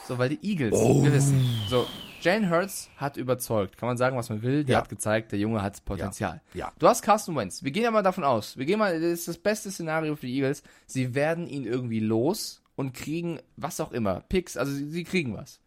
So, 0.07 0.17
weil 0.17 0.29
die 0.29 0.39
Eagles, 0.47 0.73
Oh. 0.75 1.03
wir 1.03 1.11
wissen, 1.11 1.43
so, 1.69 1.85
Jane 2.21 2.49
Hurts 2.49 2.89
hat 2.97 3.17
überzeugt. 3.17 3.77
Kann 3.77 3.87
man 3.87 3.97
sagen, 3.97 4.15
was 4.17 4.29
man 4.29 4.41
will. 4.41 4.63
Der 4.63 4.73
Ja. 4.73 4.79
hat 4.81 4.89
gezeigt, 4.89 5.31
der 5.31 5.39
Junge 5.39 5.61
hat 5.61 5.83
Potenzial. 5.85 6.41
Ja. 6.53 6.71
Du 6.79 6.87
hast 6.87 7.01
Carsten 7.01 7.35
Wentz. 7.35 7.63
Wir 7.63 7.71
gehen 7.71 7.83
ja 7.83 7.91
mal 7.91 8.03
davon 8.03 8.23
aus. 8.23 8.57
Wir 8.57 8.65
gehen 8.65 8.79
mal, 8.79 8.93
das 8.99 9.11
ist 9.19 9.27
das 9.27 9.37
beste 9.37 9.69
Szenario 9.71 10.15
für 10.15 10.25
die 10.27 10.35
Eagles. 10.35 10.63
Sie 10.85 11.13
werden 11.13 11.47
ihn 11.47 11.65
irgendwie 11.65 11.99
los 11.99 12.61
und 12.77 12.93
kriegen 12.93 13.39
was 13.57 13.81
auch 13.81 13.91
immer. 13.91 14.21
Picks, 14.29 14.55
also 14.55 14.71
sie, 14.71 14.89
sie 14.89 15.03
kriegen 15.03 15.35
was. 15.35 15.59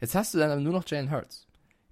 Jetzt 0.00 0.14
hast 0.14 0.32
du 0.32 0.38
dann 0.38 0.62
nur 0.62 0.72
noch 0.72 0.88
Jalen 0.88 1.10
Hurts. 1.10 1.46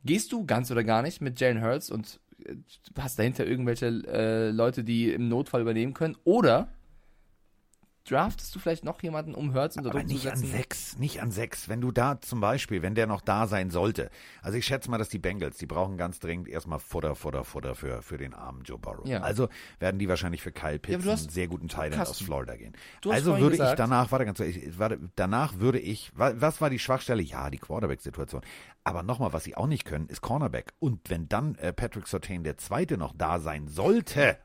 Gehst 0.05 0.33
du 0.33 0.47
ganz 0.47 0.71
oder 0.71 0.85
gar 0.85 1.03
nicht 1.03 1.21
mit 1.21 1.39
Jalen 1.39 1.63
Hurts 1.63 1.91
und 1.91 2.21
äh, 2.45 2.55
hast 2.99 3.19
dahinter 3.19 3.45
irgendwelche 3.45 3.87
äh, 3.87 4.51
Leute, 4.51 4.85
die 4.85 5.13
im 5.13 5.29
Notfall 5.29 5.61
übernehmen 5.61 5.95
können? 5.95 6.17
Oder 6.25 6.69
draftest 8.05 8.55
du 8.55 8.59
vielleicht 8.59 8.85
noch 8.85 9.03
jemanden, 9.03 9.35
um 9.35 9.55
Hurts 9.55 9.77
unter 9.77 9.91
Aber 9.91 10.01
Druck 10.01 10.09
zu 10.09 10.15
nicht 10.15 10.31
an 10.31 10.37
setzen? 10.39 10.51
sechs, 10.53 10.99
nicht 10.99 11.23
an 11.23 11.31
sechs. 11.31 11.69
Wenn 11.69 11.81
du 11.81 11.91
da 11.93 12.21
zum 12.21 12.41
Beispiel, 12.41 12.83
wenn 12.83 12.95
der 12.95 13.07
noch 13.07 13.21
da 13.21 13.47
sein 13.47 13.71
sollte. 13.71 14.11
Also 14.43 14.59
ich 14.59 14.67
schätze 14.67 14.91
mal, 14.91 14.99
dass 14.99 15.09
die 15.09 15.19
Bengals, 15.19 15.57
die 15.59 15.67
brauchen 15.67 15.97
ganz 15.97 16.19
dringend 16.19 16.49
erstmal 16.49 16.79
Futter, 16.79 17.15
Futter, 17.15 17.45
Futter 17.45 17.75
für, 17.75 18.03
für 18.03 18.19
den 18.19 18.35
armen 18.35 18.63
Joe 18.65 18.79
Burrow. 18.79 19.07
Ja. 19.07 19.21
Also 19.21 19.49
werden 19.79 19.99
die 19.99 20.09
wahrscheinlich 20.09 20.43
für 20.43 20.53
Kyle 20.53 20.79
Pitts, 20.79 21.07
hast- 21.07 21.23
einen 21.23 21.31
sehr 21.31 21.49
guten 21.49 21.69
Teil 21.69 21.95
aus 21.95 22.19
Florida 22.21 22.57
gehen. 22.57 22.73
Also 23.09 23.39
würde 23.39 23.55
ich 23.55 23.61
gesagt- 23.61 23.79
danach, 23.79 24.11
warte 24.11 24.25
ganz 24.25 24.39
kurz, 24.39 24.51
ich- 24.51 24.79
warte, 24.79 24.99
danach 25.17 25.59
würde 25.59 25.79
ich, 25.79 26.11
wa- 26.17 26.33
was 26.37 26.61
war 26.61 26.71
die 26.71 26.79
Schwachstelle? 26.79 27.23
Ja, 27.23 27.51
die 27.51 27.59
Quarterback-Situation. 27.59 28.43
Aber 28.85 29.03
nochmal, 29.03 29.33
was 29.33 29.45
sie 29.45 29.57
auch 29.57 29.67
nicht 29.69 29.85
können, 29.85 30.09
ist 30.09 30.21
Cornerback. 30.23 30.73
Und 30.81 31.09
wenn 31.09 31.29
dann 31.29 31.55
äh, 31.57 31.73
Patrick 31.73 32.09
Surtain 32.09 32.43
der 32.43 32.59
Zweite 32.59 32.99
noch 32.99 33.13
da 33.17 33.39
sein 33.39 33.69
sollte, 33.69 34.39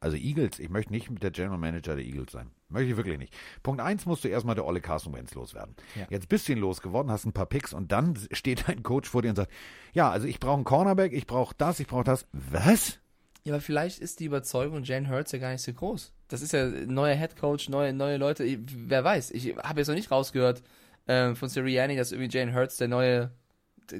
also 0.00 0.16
Eagles, 0.16 0.58
ich 0.58 0.68
möchte 0.68 0.92
nicht 0.92 1.10
mit 1.10 1.22
der 1.22 1.30
General 1.30 1.58
Manager 1.58 1.96
der 1.96 2.04
Eagles 2.04 2.32
sein. 2.32 2.50
Möchte 2.68 2.90
ich 2.90 2.96
wirklich 2.96 3.18
nicht. 3.18 3.34
Punkt 3.62 3.80
eins 3.80 4.06
musst 4.06 4.22
du 4.24 4.28
erstmal 4.28 4.54
der 4.54 4.64
Olle 4.66 4.80
Carson 4.80 5.12
Wentz 5.14 5.34
loswerden. 5.34 5.74
Ja. 5.94 6.06
Jetzt 6.10 6.28
bist 6.28 6.46
du 6.48 6.52
ihn 6.52 6.58
losgeworden, 6.58 7.10
hast 7.10 7.24
ein 7.24 7.32
paar 7.32 7.46
Picks 7.46 7.72
und 7.72 7.90
dann 7.92 8.18
steht 8.32 8.68
ein 8.68 8.82
Coach 8.82 9.08
vor 9.08 9.22
dir 9.22 9.30
und 9.30 9.36
sagt, 9.36 9.50
ja, 9.94 10.10
also 10.10 10.26
ich 10.26 10.38
brauche 10.38 10.56
einen 10.56 10.64
Cornerback, 10.64 11.12
ich 11.12 11.26
brauche 11.26 11.54
das, 11.58 11.80
ich 11.80 11.86
brauche 11.86 12.04
das. 12.04 12.26
Was? 12.32 12.98
Ja, 13.44 13.54
aber 13.54 13.60
vielleicht 13.62 13.98
ist 14.00 14.20
die 14.20 14.26
Überzeugung 14.26 14.82
Jane 14.82 15.08
Hurts 15.08 15.32
ja 15.32 15.38
gar 15.38 15.52
nicht 15.52 15.62
so 15.62 15.72
groß. 15.72 16.12
Das 16.28 16.42
ist 16.42 16.52
ja 16.52 16.66
neuer 16.68 17.14
Headcoach, 17.14 17.68
neue, 17.70 17.92
neue 17.94 18.18
Leute. 18.18 18.44
Ich- 18.44 18.58
Wer 18.66 19.02
weiß, 19.02 19.30
ich 19.30 19.56
habe 19.56 19.80
jetzt 19.80 19.88
noch 19.88 19.94
nicht 19.94 20.10
rausgehört 20.10 20.62
ähm, 21.06 21.34
von 21.36 21.48
Sirianni, 21.48 21.96
dass 21.96 22.12
irgendwie 22.12 22.30
Jane 22.36 22.54
Hurts 22.54 22.76
der 22.76 22.88
neue 22.88 23.30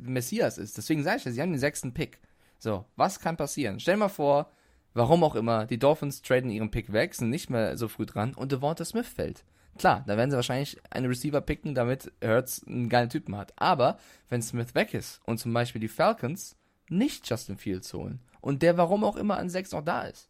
Messias 0.02 0.58
ist. 0.58 0.76
Deswegen 0.76 1.02
sage 1.02 1.16
ich 1.18 1.24
ja, 1.24 1.32
sie 1.32 1.40
haben 1.40 1.50
den 1.52 1.58
sechsten 1.58 1.94
Pick. 1.94 2.18
So, 2.58 2.84
was 2.96 3.20
kann 3.20 3.36
passieren? 3.36 3.80
Stell 3.80 3.96
mal 3.96 4.08
vor, 4.08 4.50
warum 4.94 5.24
auch 5.24 5.34
immer, 5.34 5.66
die 5.66 5.78
Dolphins 5.78 6.22
traden 6.22 6.50
ihren 6.50 6.70
Pick 6.70 6.92
weg, 6.92 7.14
sind 7.14 7.30
nicht 7.30 7.50
mehr 7.50 7.76
so 7.76 7.88
früh 7.88 8.06
dran 8.06 8.34
und 8.34 8.52
Devonta 8.52 8.84
Smith 8.84 9.08
fällt. 9.08 9.44
Klar, 9.78 10.02
da 10.06 10.16
werden 10.16 10.30
sie 10.30 10.36
wahrscheinlich 10.36 10.76
einen 10.90 11.06
Receiver 11.06 11.40
picken, 11.40 11.74
damit 11.74 12.12
Hurts 12.22 12.66
einen 12.66 12.88
geilen 12.88 13.10
Typen 13.10 13.36
hat. 13.36 13.52
Aber 13.56 13.98
wenn 14.28 14.42
Smith 14.42 14.74
weg 14.74 14.92
ist 14.92 15.20
und 15.24 15.38
zum 15.38 15.52
Beispiel 15.52 15.80
die 15.80 15.88
Falcons 15.88 16.56
nicht 16.88 17.28
Justin 17.30 17.58
Fields 17.58 17.92
holen 17.94 18.20
und 18.40 18.62
der 18.62 18.76
warum 18.76 19.04
auch 19.04 19.16
immer 19.16 19.38
an 19.38 19.48
sechs 19.48 19.70
noch 19.72 19.84
da 19.84 20.02
ist. 20.02 20.28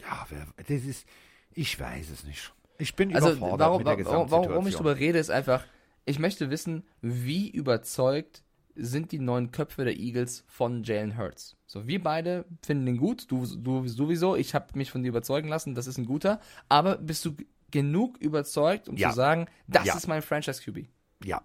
Ja, 0.00 0.26
das 0.56 0.84
ist, 0.84 1.06
ich 1.52 1.78
weiß 1.78 2.10
es 2.10 2.24
nicht. 2.24 2.52
Ich 2.78 2.96
bin 2.96 3.14
Also 3.14 3.30
überfordert 3.30 3.60
warum, 3.60 3.78
mit 3.78 3.86
der 3.86 4.06
warum, 4.06 4.30
warum, 4.30 4.66
ich 4.66 4.74
darüber 4.74 4.96
rede, 4.96 5.18
ist 5.18 5.30
einfach, 5.30 5.64
ich 6.04 6.18
möchte 6.18 6.50
wissen, 6.50 6.84
wie 7.00 7.48
überzeugt 7.48 8.42
sind 8.74 9.12
die 9.12 9.18
neuen 9.18 9.50
Köpfe 9.52 9.84
der 9.84 9.96
Eagles 9.98 10.44
von 10.46 10.82
Jalen 10.84 11.16
Hurts. 11.18 11.56
So, 11.66 11.86
wir 11.86 12.02
beide 12.02 12.44
finden 12.64 12.86
ihn 12.86 12.96
gut, 12.96 13.30
du, 13.30 13.46
du 13.46 13.86
sowieso, 13.88 14.36
ich 14.36 14.54
habe 14.54 14.66
mich 14.78 14.90
von 14.90 15.02
dir 15.02 15.08
überzeugen 15.08 15.48
lassen, 15.48 15.74
das 15.74 15.86
ist 15.86 15.98
ein 15.98 16.06
guter, 16.06 16.40
aber 16.68 16.96
bist 16.96 17.24
du 17.24 17.34
genug 17.70 18.18
überzeugt, 18.18 18.88
um 18.88 18.96
Ja. 18.96 19.10
zu 19.10 19.16
sagen, 19.16 19.46
das 19.66 19.86
Ja. 19.86 19.96
ist 19.96 20.06
mein 20.06 20.22
Franchise 20.22 20.60
QB? 20.62 20.86
Ja. 21.24 21.42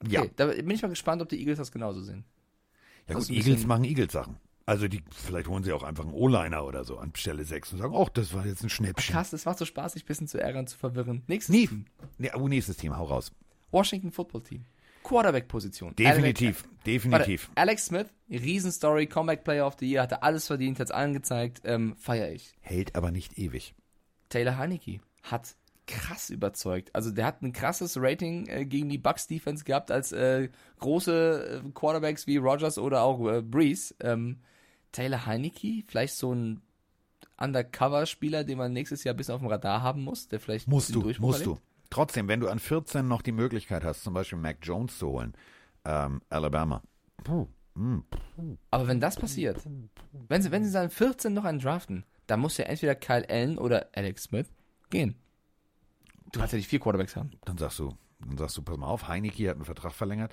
Okay, 0.00 0.12
Ja. 0.14 0.24
da 0.36 0.46
bin 0.46 0.70
ich 0.70 0.82
mal 0.82 0.88
gespannt, 0.88 1.22
ob 1.22 1.28
die 1.28 1.38
Eagles 1.38 1.58
das 1.58 1.72
genauso 1.72 2.00
sehen. 2.02 2.24
Ja 3.08 3.14
Das 3.14 3.26
gut, 3.28 3.36
Eagles 3.36 3.66
machen 3.66 3.84
Eagles-Sachen. 3.84 4.36
Also 4.64 4.86
die, 4.86 5.02
vielleicht 5.10 5.48
holen 5.48 5.64
sie 5.64 5.72
auch 5.72 5.82
einfach 5.82 6.04
einen 6.04 6.12
O-Liner 6.12 6.64
oder 6.64 6.84
so 6.84 6.96
an 6.98 7.12
Stelle 7.16 7.44
6 7.44 7.72
und 7.72 7.78
sagen, 7.80 7.94
ach, 7.96 8.08
das 8.10 8.32
war 8.32 8.46
jetzt 8.46 8.62
ein 8.62 8.70
Schnäppchen. 8.70 9.12
Carsten, 9.12 9.34
es 9.34 9.44
macht 9.44 9.58
so 9.58 9.64
Spaß, 9.64 9.94
sich 9.94 10.04
ein 10.04 10.06
bisschen 10.06 10.28
zu 10.28 10.40
ärgern, 10.40 10.68
zu 10.68 10.78
verwirren. 10.78 11.22
Nächstes 11.26 11.52
Nie. 11.52 11.66
Team. 11.66 11.84
Ja, 12.18 12.36
oh, 12.36 12.46
nächstes 12.46 12.76
Team, 12.76 12.96
hau 12.96 13.04
raus. 13.06 13.32
Washington 13.72 14.12
Football 14.12 14.42
Team. 14.42 14.64
Quarterback-Position. 15.02 15.94
Definitiv, 15.96 16.64
definitiv. 16.86 17.48
Warte, 17.48 17.60
Alex 17.60 17.86
Smith, 17.86 18.06
Riesenstory, 18.30 19.06
Comeback 19.06 19.44
Player 19.44 19.66
of 19.66 19.76
the 19.78 19.90
Year, 19.90 20.02
hatte 20.02 20.22
alles 20.22 20.46
verdient, 20.46 20.78
hat's 20.80 20.90
allen 20.90 21.12
gezeigt, 21.12 21.62
ähm, 21.64 21.96
feier 21.96 22.30
ich. 22.30 22.54
Hält 22.60 22.94
aber 22.94 23.10
nicht 23.10 23.38
ewig. 23.38 23.74
Taylor 24.28 24.56
Heineke 24.58 25.00
hat 25.22 25.56
krass 25.86 26.30
überzeugt. 26.30 26.94
Also 26.94 27.10
der 27.10 27.26
hat 27.26 27.42
ein 27.42 27.52
krasses 27.52 27.96
Rating 28.00 28.46
äh, 28.46 28.64
gegen 28.64 28.88
die 28.88 28.98
Bucks 28.98 29.26
Defense 29.26 29.64
gehabt 29.64 29.90
als 29.90 30.12
äh, 30.12 30.48
große 30.78 31.62
äh, 31.64 31.70
Quarterbacks 31.72 32.26
wie 32.26 32.36
Rogers 32.36 32.78
oder 32.78 33.02
auch 33.02 33.26
äh, 33.28 33.42
Breeze. 33.42 33.94
Ähm, 34.00 34.38
Taylor 34.92 35.26
Heineke, 35.26 35.82
vielleicht 35.86 36.14
so 36.14 36.34
ein 36.34 36.62
Undercover-Spieler, 37.38 38.44
den 38.44 38.58
man 38.58 38.72
nächstes 38.72 39.04
Jahr 39.04 39.14
ein 39.14 39.16
bisschen 39.16 39.34
auf 39.34 39.40
dem 39.40 39.48
Radar 39.48 39.82
haben 39.82 40.02
muss, 40.02 40.28
der 40.28 40.38
vielleicht 40.38 40.68
Musst 40.68 40.94
du, 40.94 41.12
musst 41.18 41.40
erlebt. 41.40 41.58
du. 41.58 41.71
Trotzdem, 41.92 42.26
wenn 42.26 42.40
du 42.40 42.48
an 42.48 42.58
14 42.58 43.06
noch 43.06 43.20
die 43.20 43.32
Möglichkeit 43.32 43.84
hast, 43.84 44.02
zum 44.02 44.14
Beispiel 44.14 44.38
Mac 44.38 44.56
Jones 44.62 44.96
zu 44.98 45.08
holen, 45.08 45.34
ähm, 45.84 46.22
Alabama. 46.30 46.82
Puh, 47.22 47.46
hm, 47.74 48.02
Aber 48.70 48.88
wenn 48.88 48.98
das 48.98 49.16
passiert, 49.16 49.58
wenn 50.28 50.40
sie, 50.40 50.50
wenn 50.50 50.64
sie 50.64 50.72
dann 50.72 50.88
14 50.88 51.34
noch 51.34 51.44
einen 51.44 51.58
draften, 51.58 52.04
dann 52.26 52.40
muss 52.40 52.56
ja 52.56 52.64
entweder 52.64 52.94
Kyle 52.94 53.28
Allen 53.28 53.58
oder 53.58 53.88
Alex 53.92 54.22
Smith 54.22 54.46
gehen. 54.88 55.16
Du 56.32 56.38
kannst 56.40 56.54
ja 56.54 56.56
nicht 56.56 56.68
vier 56.68 56.80
Quarterbacks 56.80 57.14
haben. 57.14 57.30
dann 57.44 57.58
sagst 57.58 57.78
du, 57.78 57.94
dann 58.20 58.38
sagst 58.38 58.56
du, 58.56 58.62
pass 58.62 58.78
mal 58.78 58.86
auf, 58.86 59.08
Heineke 59.08 59.50
hat 59.50 59.56
einen 59.56 59.66
Vertrag 59.66 59.92
verlängert. 59.92 60.32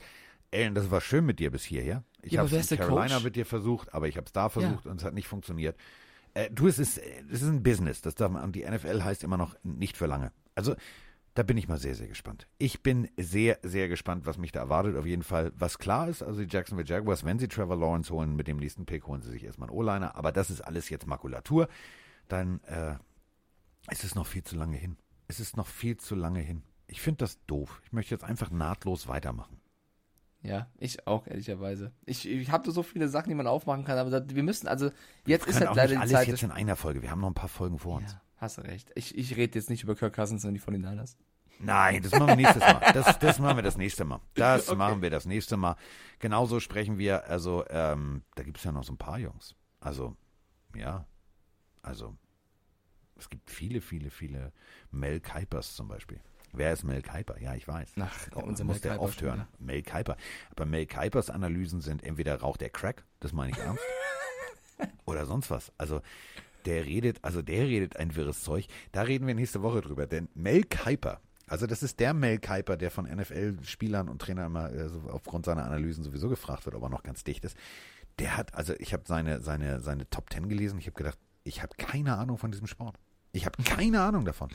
Allen, 0.54 0.76
das 0.76 0.90
war 0.92 1.02
schön 1.02 1.26
mit 1.26 1.40
dir 1.40 1.52
bis 1.52 1.66
hierher. 1.66 2.06
Ich 2.22 2.32
Ja, 2.32 2.40
habe 2.42 2.56
es 2.56 2.72
in 2.72 2.78
Carolina 2.78 3.16
Coach? 3.16 3.24
mit 3.26 3.36
dir 3.36 3.46
versucht, 3.46 3.94
aber 3.94 4.08
ich 4.08 4.16
habe 4.16 4.28
es 4.28 4.32
da 4.32 4.48
versucht 4.48 4.86
und 4.86 5.02
es 5.02 5.04
hat 5.04 5.14
nicht 5.14 5.28
funktioniert. 5.28 5.78
Äh, 6.36 6.50
du, 6.52 6.68
es 6.70 6.80
ist, 6.80 6.98
es 6.98 7.42
ist 7.42 7.50
ein 7.50 7.64
Business. 7.64 8.02
Das 8.02 8.16
darf 8.16 8.32
man, 8.32 8.44
und 8.44 8.56
die 8.56 8.64
NFL 8.64 9.04
heißt 9.04 9.26
immer 9.26 9.38
noch 9.38 9.56
nicht 9.64 9.98
für 9.98 10.06
lange. 10.06 10.32
Also, 10.56 10.76
da 11.40 11.44
bin 11.44 11.56
ich 11.56 11.70
mal 11.70 11.78
sehr, 11.78 11.96
sehr 11.96 12.10
gespannt. 12.10 12.50
Ich 12.58 12.84
bin 12.84 13.08
sehr, 13.16 13.60
sehr 13.64 13.88
gespannt, 13.88 14.26
was 14.26 14.38
mich 14.38 14.52
da 14.52 14.60
erwartet. 14.60 14.98
Auf 14.98 15.06
jeden 15.06 15.24
Fall, 15.24 15.54
was 15.56 15.78
klar 15.78 16.10
ist, 16.10 16.22
also 16.22 16.44
die 16.44 16.54
Jacksonville 16.54 16.86
Jaguars, 16.86 17.24
wenn 17.24 17.40
sie 17.40 17.48
Trevor 17.48 17.78
Lawrence 17.78 18.14
holen 18.14 18.36
mit 18.36 18.50
dem 18.50 18.58
nächsten 18.58 18.86
Pick, 18.86 19.08
holen 19.08 19.22
sie 19.22 19.32
sich 19.32 19.46
erstmal 19.46 19.70
einen 19.70 19.78
O-Liner. 19.78 20.18
Aber 20.18 20.34
das 20.34 20.50
ist 20.50 20.60
alles 20.60 20.90
jetzt 20.90 21.08
Makulatur. 21.08 21.70
Dann 22.28 22.60
äh, 22.66 22.96
ist 23.90 24.04
es 24.04 24.16
noch 24.16 24.28
viel 24.28 24.44
zu 24.44 24.58
lange 24.58 24.76
hin. 24.76 24.98
Es 25.30 25.40
ist 25.40 25.56
noch 25.56 25.68
viel 25.68 25.96
zu 25.96 26.14
lange 26.14 26.42
hin. 26.42 26.62
Ich 26.88 27.00
finde 27.00 27.20
das 27.20 27.40
doof. 27.46 27.82
Ich 27.86 27.94
möchte 27.94 28.14
jetzt 28.14 28.26
einfach 28.26 28.52
nahtlos 28.52 29.08
weitermachen. 29.08 29.62
Ja, 30.42 30.68
ich 30.78 31.08
auch, 31.08 31.26
ehrlicherweise. 31.26 31.94
Ich, 32.06 32.28
ich 32.28 32.52
habe 32.52 32.70
so 32.70 32.84
viele 32.84 33.08
Sachen, 33.08 33.30
die 33.30 33.36
man 33.36 33.48
aufmachen 33.48 33.86
kann, 33.86 33.98
aber 33.98 34.28
wir 34.28 34.44
müssen, 34.44 34.68
also 34.68 34.92
jetzt 35.26 35.48
ist 35.48 35.62
halt 35.62 35.74
leider 35.74 35.84
nicht 35.84 35.92
die 35.92 35.98
alles 36.00 36.12
Zeit. 36.12 36.28
jetzt 36.28 36.44
in 36.44 36.52
einer 36.52 36.76
Folge. 36.76 37.02
Wir 37.02 37.12
haben 37.12 37.22
noch 37.22 37.30
ein 37.30 37.34
paar 37.34 37.48
Folgen 37.48 37.80
vor 37.80 37.96
uns. 37.96 38.12
ja, 38.12 38.22
hast 38.36 38.58
du 38.58 38.64
recht. 38.64 38.92
Ich, 38.96 39.18
ich 39.18 39.38
rede 39.38 39.58
jetzt 39.58 39.70
nicht 39.70 39.84
über 39.84 39.96
Kirk 39.96 40.14
Cousins, 40.14 40.42
sondern 40.42 40.56
die 40.56 40.60
von 40.60 40.74
den 40.74 40.82
Niners. 40.82 41.16
Nein, 41.60 42.02
das 42.02 42.12
machen 42.14 42.28
wir 42.28 42.36
nächstes 42.38 42.62
Mal. 42.62 42.82
Das, 42.94 43.20
das 43.20 43.40
machen 43.40 43.58
wir 43.58 43.64
das 43.64 43.78
nächste 43.78 44.06
Mal. 44.06 44.20
Das 44.34 44.70
Okay. 44.70 44.78
machen 44.78 45.02
wir 45.02 45.10
das 45.10 45.26
nächste 45.26 45.58
Mal. 45.58 45.76
Genauso 46.20 46.60
sprechen 46.60 46.98
wir, 46.98 47.28
also, 47.28 47.66
ähm, 47.70 48.24
da 48.36 48.44
gibt 48.44 48.58
es 48.58 48.64
ja 48.64 48.72
noch 48.72 48.84
so 48.84 48.94
ein 48.94 48.98
paar 48.98 49.20
Jungs. 49.20 49.56
Also, 49.82 50.16
ja, 50.76 51.06
also, 51.82 52.16
Es 53.18 53.30
gibt 53.30 53.52
viele, 53.52 53.82
viele, 53.82 54.10
viele 54.10 54.54
Mel 54.92 55.20
Kuipers 55.20 55.76
zum 55.76 55.88
Beispiel. 55.90 56.22
Wer 56.54 56.72
ist 56.74 56.84
Mel 56.84 57.02
Kuiper? 57.04 57.40
Ja, 57.42 57.54
ich 57.54 57.68
weiß. 57.68 57.94
Ach, 58.00 58.28
Oh, 58.34 58.40
unser 58.40 58.64
muss 58.64 58.82
Mel 58.82 58.92
der 58.94 59.02
oft 59.02 59.22
hören. 59.22 59.46
Mel 59.60 59.84
Kuiper. 59.84 60.16
Aber 60.52 60.66
Mel 60.66 60.86
Kuipers 60.88 61.30
Analysen 61.30 61.82
sind 61.82 62.02
entweder 62.04 62.40
raucht 62.40 62.62
er 62.62 62.70
Crack, 62.70 63.04
das 63.20 63.34
meine 63.34 63.52
ich 63.52 63.58
ernst, 63.58 63.84
oder 65.06 65.26
sonst 65.26 65.52
was. 65.52 65.72
Also 65.78 66.02
der 66.66 66.86
redet, 66.86 67.20
also 67.24 67.42
der 67.42 67.66
redet 67.68 67.98
ein 67.98 68.16
wirres 68.16 68.42
Zeug. 68.42 68.66
Da 68.94 69.02
reden 69.04 69.28
wir 69.28 69.36
nächste 69.36 69.62
Woche 69.62 69.82
drüber. 69.82 70.08
Denn 70.08 70.28
Mel 70.34 70.64
Kuiper, 70.64 71.20
also 71.50 71.68
das 71.68 71.84
ist 71.84 72.00
der 72.00 72.14
Mel 72.14 72.40
Kuiper, 72.40 72.78
der 72.78 72.92
von 72.92 73.06
NFL-Spielern 73.06 74.08
und 74.10 74.22
Trainern 74.22 74.48
immer 74.48 74.72
äh, 74.72 74.90
so 74.90 75.02
aufgrund 75.10 75.46
seiner 75.46 75.66
Analysen 75.66 76.04
sowieso 76.04 76.30
gefragt 76.30 76.66
wird, 76.66 76.76
ob 76.76 76.84
er 76.84 76.90
noch 76.90 77.04
ganz 77.04 77.24
dicht 77.24 77.44
ist. 77.46 77.58
Der 78.20 78.38
hat, 78.38 78.54
also 78.56 78.74
ich 78.80 78.94
habe 78.94 79.04
seine, 79.06 79.42
seine, 79.42 79.80
seine 79.82 80.10
Top 80.10 80.30
Ten 80.30 80.50
gelesen. 80.50 80.80
Ich 80.80 80.86
habe 80.88 80.96
gedacht, 80.96 81.18
ich 81.44 81.62
habe 81.62 81.74
keine 81.78 82.18
Ahnung 82.18 82.38
von 82.38 82.52
diesem 82.52 82.68
Sport. 82.68 82.96
Ich 83.32 83.46
habe 83.46 83.62
keine 83.64 84.02
Ahnung 84.02 84.26
davon. 84.26 84.50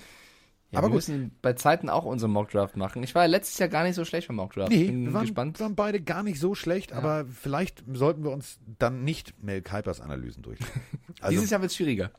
Ja, 0.71 0.79
Aber 0.79 0.89
wir 0.89 0.91
gut. 0.91 0.97
müssen 1.09 1.31
bei 1.41 1.53
Zeiten 1.53 1.89
auch 1.89 2.05
unseren 2.05 2.33
Mockdraft 2.33 2.77
machen. 2.77 3.03
Ich 3.05 3.15
war 3.15 3.23
ja 3.23 3.29
letztes 3.29 3.59
Jahr 3.59 3.69
gar 3.69 3.85
nicht 3.85 3.95
so 3.95 4.05
schlecht 4.05 4.27
beim 4.27 4.37
Mockdraft. 4.37 4.71
Nee, 4.71 4.87
Bin 4.87 5.07
wir 5.07 5.13
waren, 5.15 5.23
gespannt. 5.23 5.61
waren 5.61 5.77
beide 5.77 6.01
gar 6.03 6.23
nicht 6.25 6.41
so 6.41 6.55
schlecht, 6.57 6.93
aber 6.93 7.27
vielleicht 7.27 7.85
sollten 7.93 8.25
wir 8.25 8.33
uns 8.33 8.59
dann 8.79 9.05
nicht 9.05 9.41
Mel 9.43 9.63
Kuipers 9.63 10.01
Analysen 10.01 10.43
durchlesen. 10.43 10.75
Also, 11.21 11.31
Dieses 11.31 11.51
Jahr 11.51 11.61
wird 11.61 11.71
es 11.71 11.77
schwieriger. 11.77 12.11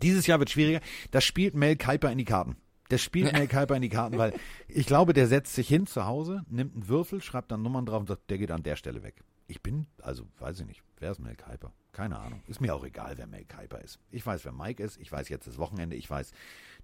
Dieses 0.00 0.26
Jahr 0.26 0.38
wird 0.38 0.50
schwieriger. 0.50 0.80
Das 1.10 1.24
spielt 1.24 1.54
Mel 1.54 1.76
Kuiper 1.76 2.10
in 2.10 2.16
die 2.18 2.24
Karten. 2.24 2.56
Das 2.90 3.00
spielt 3.00 3.32
Mel 3.32 3.48
Kuiper 3.48 3.76
in 3.76 3.82
die 3.82 3.88
Karten, 3.88 4.18
weil 4.18 4.34
ich 4.68 4.86
glaube, 4.86 5.14
der 5.14 5.26
setzt 5.26 5.54
sich 5.54 5.68
hin 5.68 5.86
zu 5.86 6.04
Hause, 6.04 6.44
nimmt 6.48 6.74
einen 6.74 6.88
Würfel, 6.88 7.22
schreibt 7.22 7.50
dann 7.50 7.62
Nummern 7.62 7.86
drauf 7.86 8.00
und 8.00 8.08
sagt, 8.08 8.28
der 8.28 8.38
geht 8.38 8.50
an 8.50 8.62
der 8.62 8.76
Stelle 8.76 9.02
weg. 9.02 9.22
Ich 9.46 9.62
bin, 9.62 9.86
also 10.02 10.26
weiß 10.38 10.60
ich 10.60 10.66
nicht, 10.66 10.82
wer 10.98 11.10
ist 11.10 11.18
Mel 11.18 11.34
Kuiper? 11.34 11.72
Keine 11.92 12.18
Ahnung. 12.18 12.42
Ist 12.46 12.60
mir 12.60 12.74
auch 12.74 12.84
egal, 12.84 13.14
wer 13.16 13.26
Mel 13.26 13.44
Kuiper 13.44 13.80
ist. 13.80 13.98
Ich 14.10 14.24
weiß, 14.24 14.44
wer 14.44 14.52
Mike 14.52 14.82
ist. 14.82 15.00
Ich 15.00 15.10
weiß 15.10 15.28
jetzt 15.28 15.46
das 15.46 15.58
Wochenende. 15.58 15.96
Ich 15.96 16.08
weiß, 16.08 16.32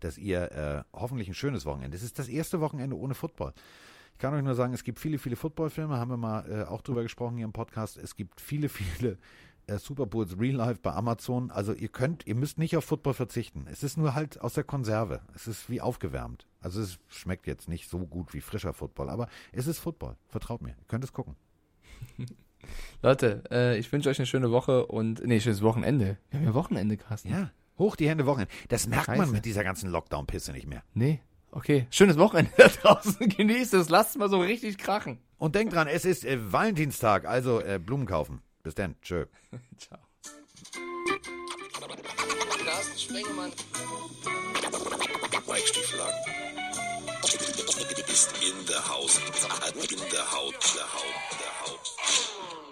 dass 0.00 0.18
ihr 0.18 0.52
äh, 0.52 0.82
hoffentlich 0.92 1.28
ein 1.28 1.34
schönes 1.34 1.64
Wochenende. 1.64 1.96
Es 1.96 2.02
ist 2.02 2.18
das 2.18 2.28
erste 2.28 2.60
Wochenende 2.60 2.96
ohne 2.96 3.14
Football. 3.14 3.52
Ich 4.14 4.18
kann 4.18 4.32
euch 4.34 4.42
nur 4.42 4.54
sagen, 4.54 4.72
es 4.72 4.82
gibt 4.82 4.98
viele, 4.98 5.18
viele 5.18 5.36
Footballfilme, 5.36 5.98
haben 5.98 6.10
wir 6.10 6.16
mal 6.16 6.50
äh, 6.50 6.64
auch 6.64 6.82
drüber 6.82 7.02
gesprochen 7.02 7.36
hier 7.36 7.44
im 7.44 7.52
Podcast. 7.52 7.98
Es 7.98 8.16
gibt 8.16 8.40
viele, 8.40 8.68
viele 8.70 9.18
äh, 9.66 9.78
Super 9.78 10.06
Bowls 10.06 10.38
Real 10.38 10.56
Life 10.56 10.80
bei 10.82 10.92
Amazon. 10.92 11.50
Also 11.50 11.72
ihr 11.72 11.88
könnt, 11.88 12.26
ihr 12.26 12.34
müsst 12.34 12.58
nicht 12.58 12.76
auf 12.76 12.84
Football 12.84 13.14
verzichten. 13.14 13.66
Es 13.70 13.82
ist 13.82 13.96
nur 13.96 14.14
halt 14.14 14.40
aus 14.40 14.54
der 14.54 14.64
Konserve. 14.64 15.20
Es 15.34 15.46
ist 15.46 15.68
wie 15.70 15.80
aufgewärmt. 15.80 16.46
Also 16.60 16.80
es 16.80 16.98
schmeckt 17.08 17.46
jetzt 17.46 17.68
nicht 17.68 17.88
so 17.88 17.98
gut 18.06 18.34
wie 18.34 18.40
frischer 18.40 18.72
Football, 18.72 19.10
aber 19.10 19.28
es 19.52 19.66
ist 19.66 19.78
Football. 19.78 20.16
Vertraut 20.28 20.62
mir. 20.62 20.70
Ihr 20.70 20.84
könnt 20.88 21.04
es 21.04 21.12
gucken. 21.12 21.36
Leute, 23.02 23.44
äh, 23.50 23.78
ich 23.78 23.92
wünsche 23.92 24.08
euch 24.08 24.18
eine 24.18 24.26
schöne 24.26 24.50
Woche 24.50 24.86
und, 24.86 25.24
nee, 25.24 25.40
schönes 25.40 25.62
Wochenende. 25.62 26.18
Wir 26.30 26.40
haben 26.40 26.46
ja 26.46 26.54
Wochenende, 26.54 26.96
Carsten. 26.96 27.30
Ja. 27.30 27.50
Hoch 27.78 27.94
die 27.96 28.08
Hände 28.08 28.26
Wochenende. 28.26 28.52
Das 28.68 28.86
merkt 28.86 29.08
man 29.08 29.18
Scheiße. 29.18 29.32
mit 29.32 29.44
dieser 29.44 29.62
ganzen 29.62 29.90
Lockdown-Pisse 29.90 30.52
nicht 30.52 30.66
mehr. 30.66 30.82
Nee, 30.94 31.20
okay. 31.50 31.86
Schönes 31.90 32.18
Wochenende 32.18 32.50
da 32.56 32.68
draußen. 32.82 33.28
Genießt 33.28 33.74
es. 33.74 33.88
Lasst 33.90 34.10
es 34.10 34.16
mal 34.16 34.30
so 34.30 34.40
richtig 34.40 34.78
krachen. 34.78 35.18
Und 35.38 35.54
denkt 35.54 35.74
dran, 35.74 35.86
es 35.86 36.04
ist 36.04 36.24
äh, 36.24 36.52
Valentinstag, 36.52 37.26
also 37.26 37.60
äh, 37.60 37.78
Blumen 37.78 38.06
kaufen. 38.06 38.40
Bis 38.66 38.74
dann. 38.74 39.00
Tschö. 39.00 39.26
Ciao. 39.78 40.00
Carsten 42.64 42.98
Sprengemann. 42.98 43.52
Ist 48.08 48.32
in 48.42 48.66
der 48.66 48.88
Haus. 48.88 49.18
In 49.18 49.98
der 50.10 50.32
Haut. 50.32 50.54
Der 50.74 50.92
Haut. 50.92 51.14
Der 51.38 51.60
Haut. 51.62 52.65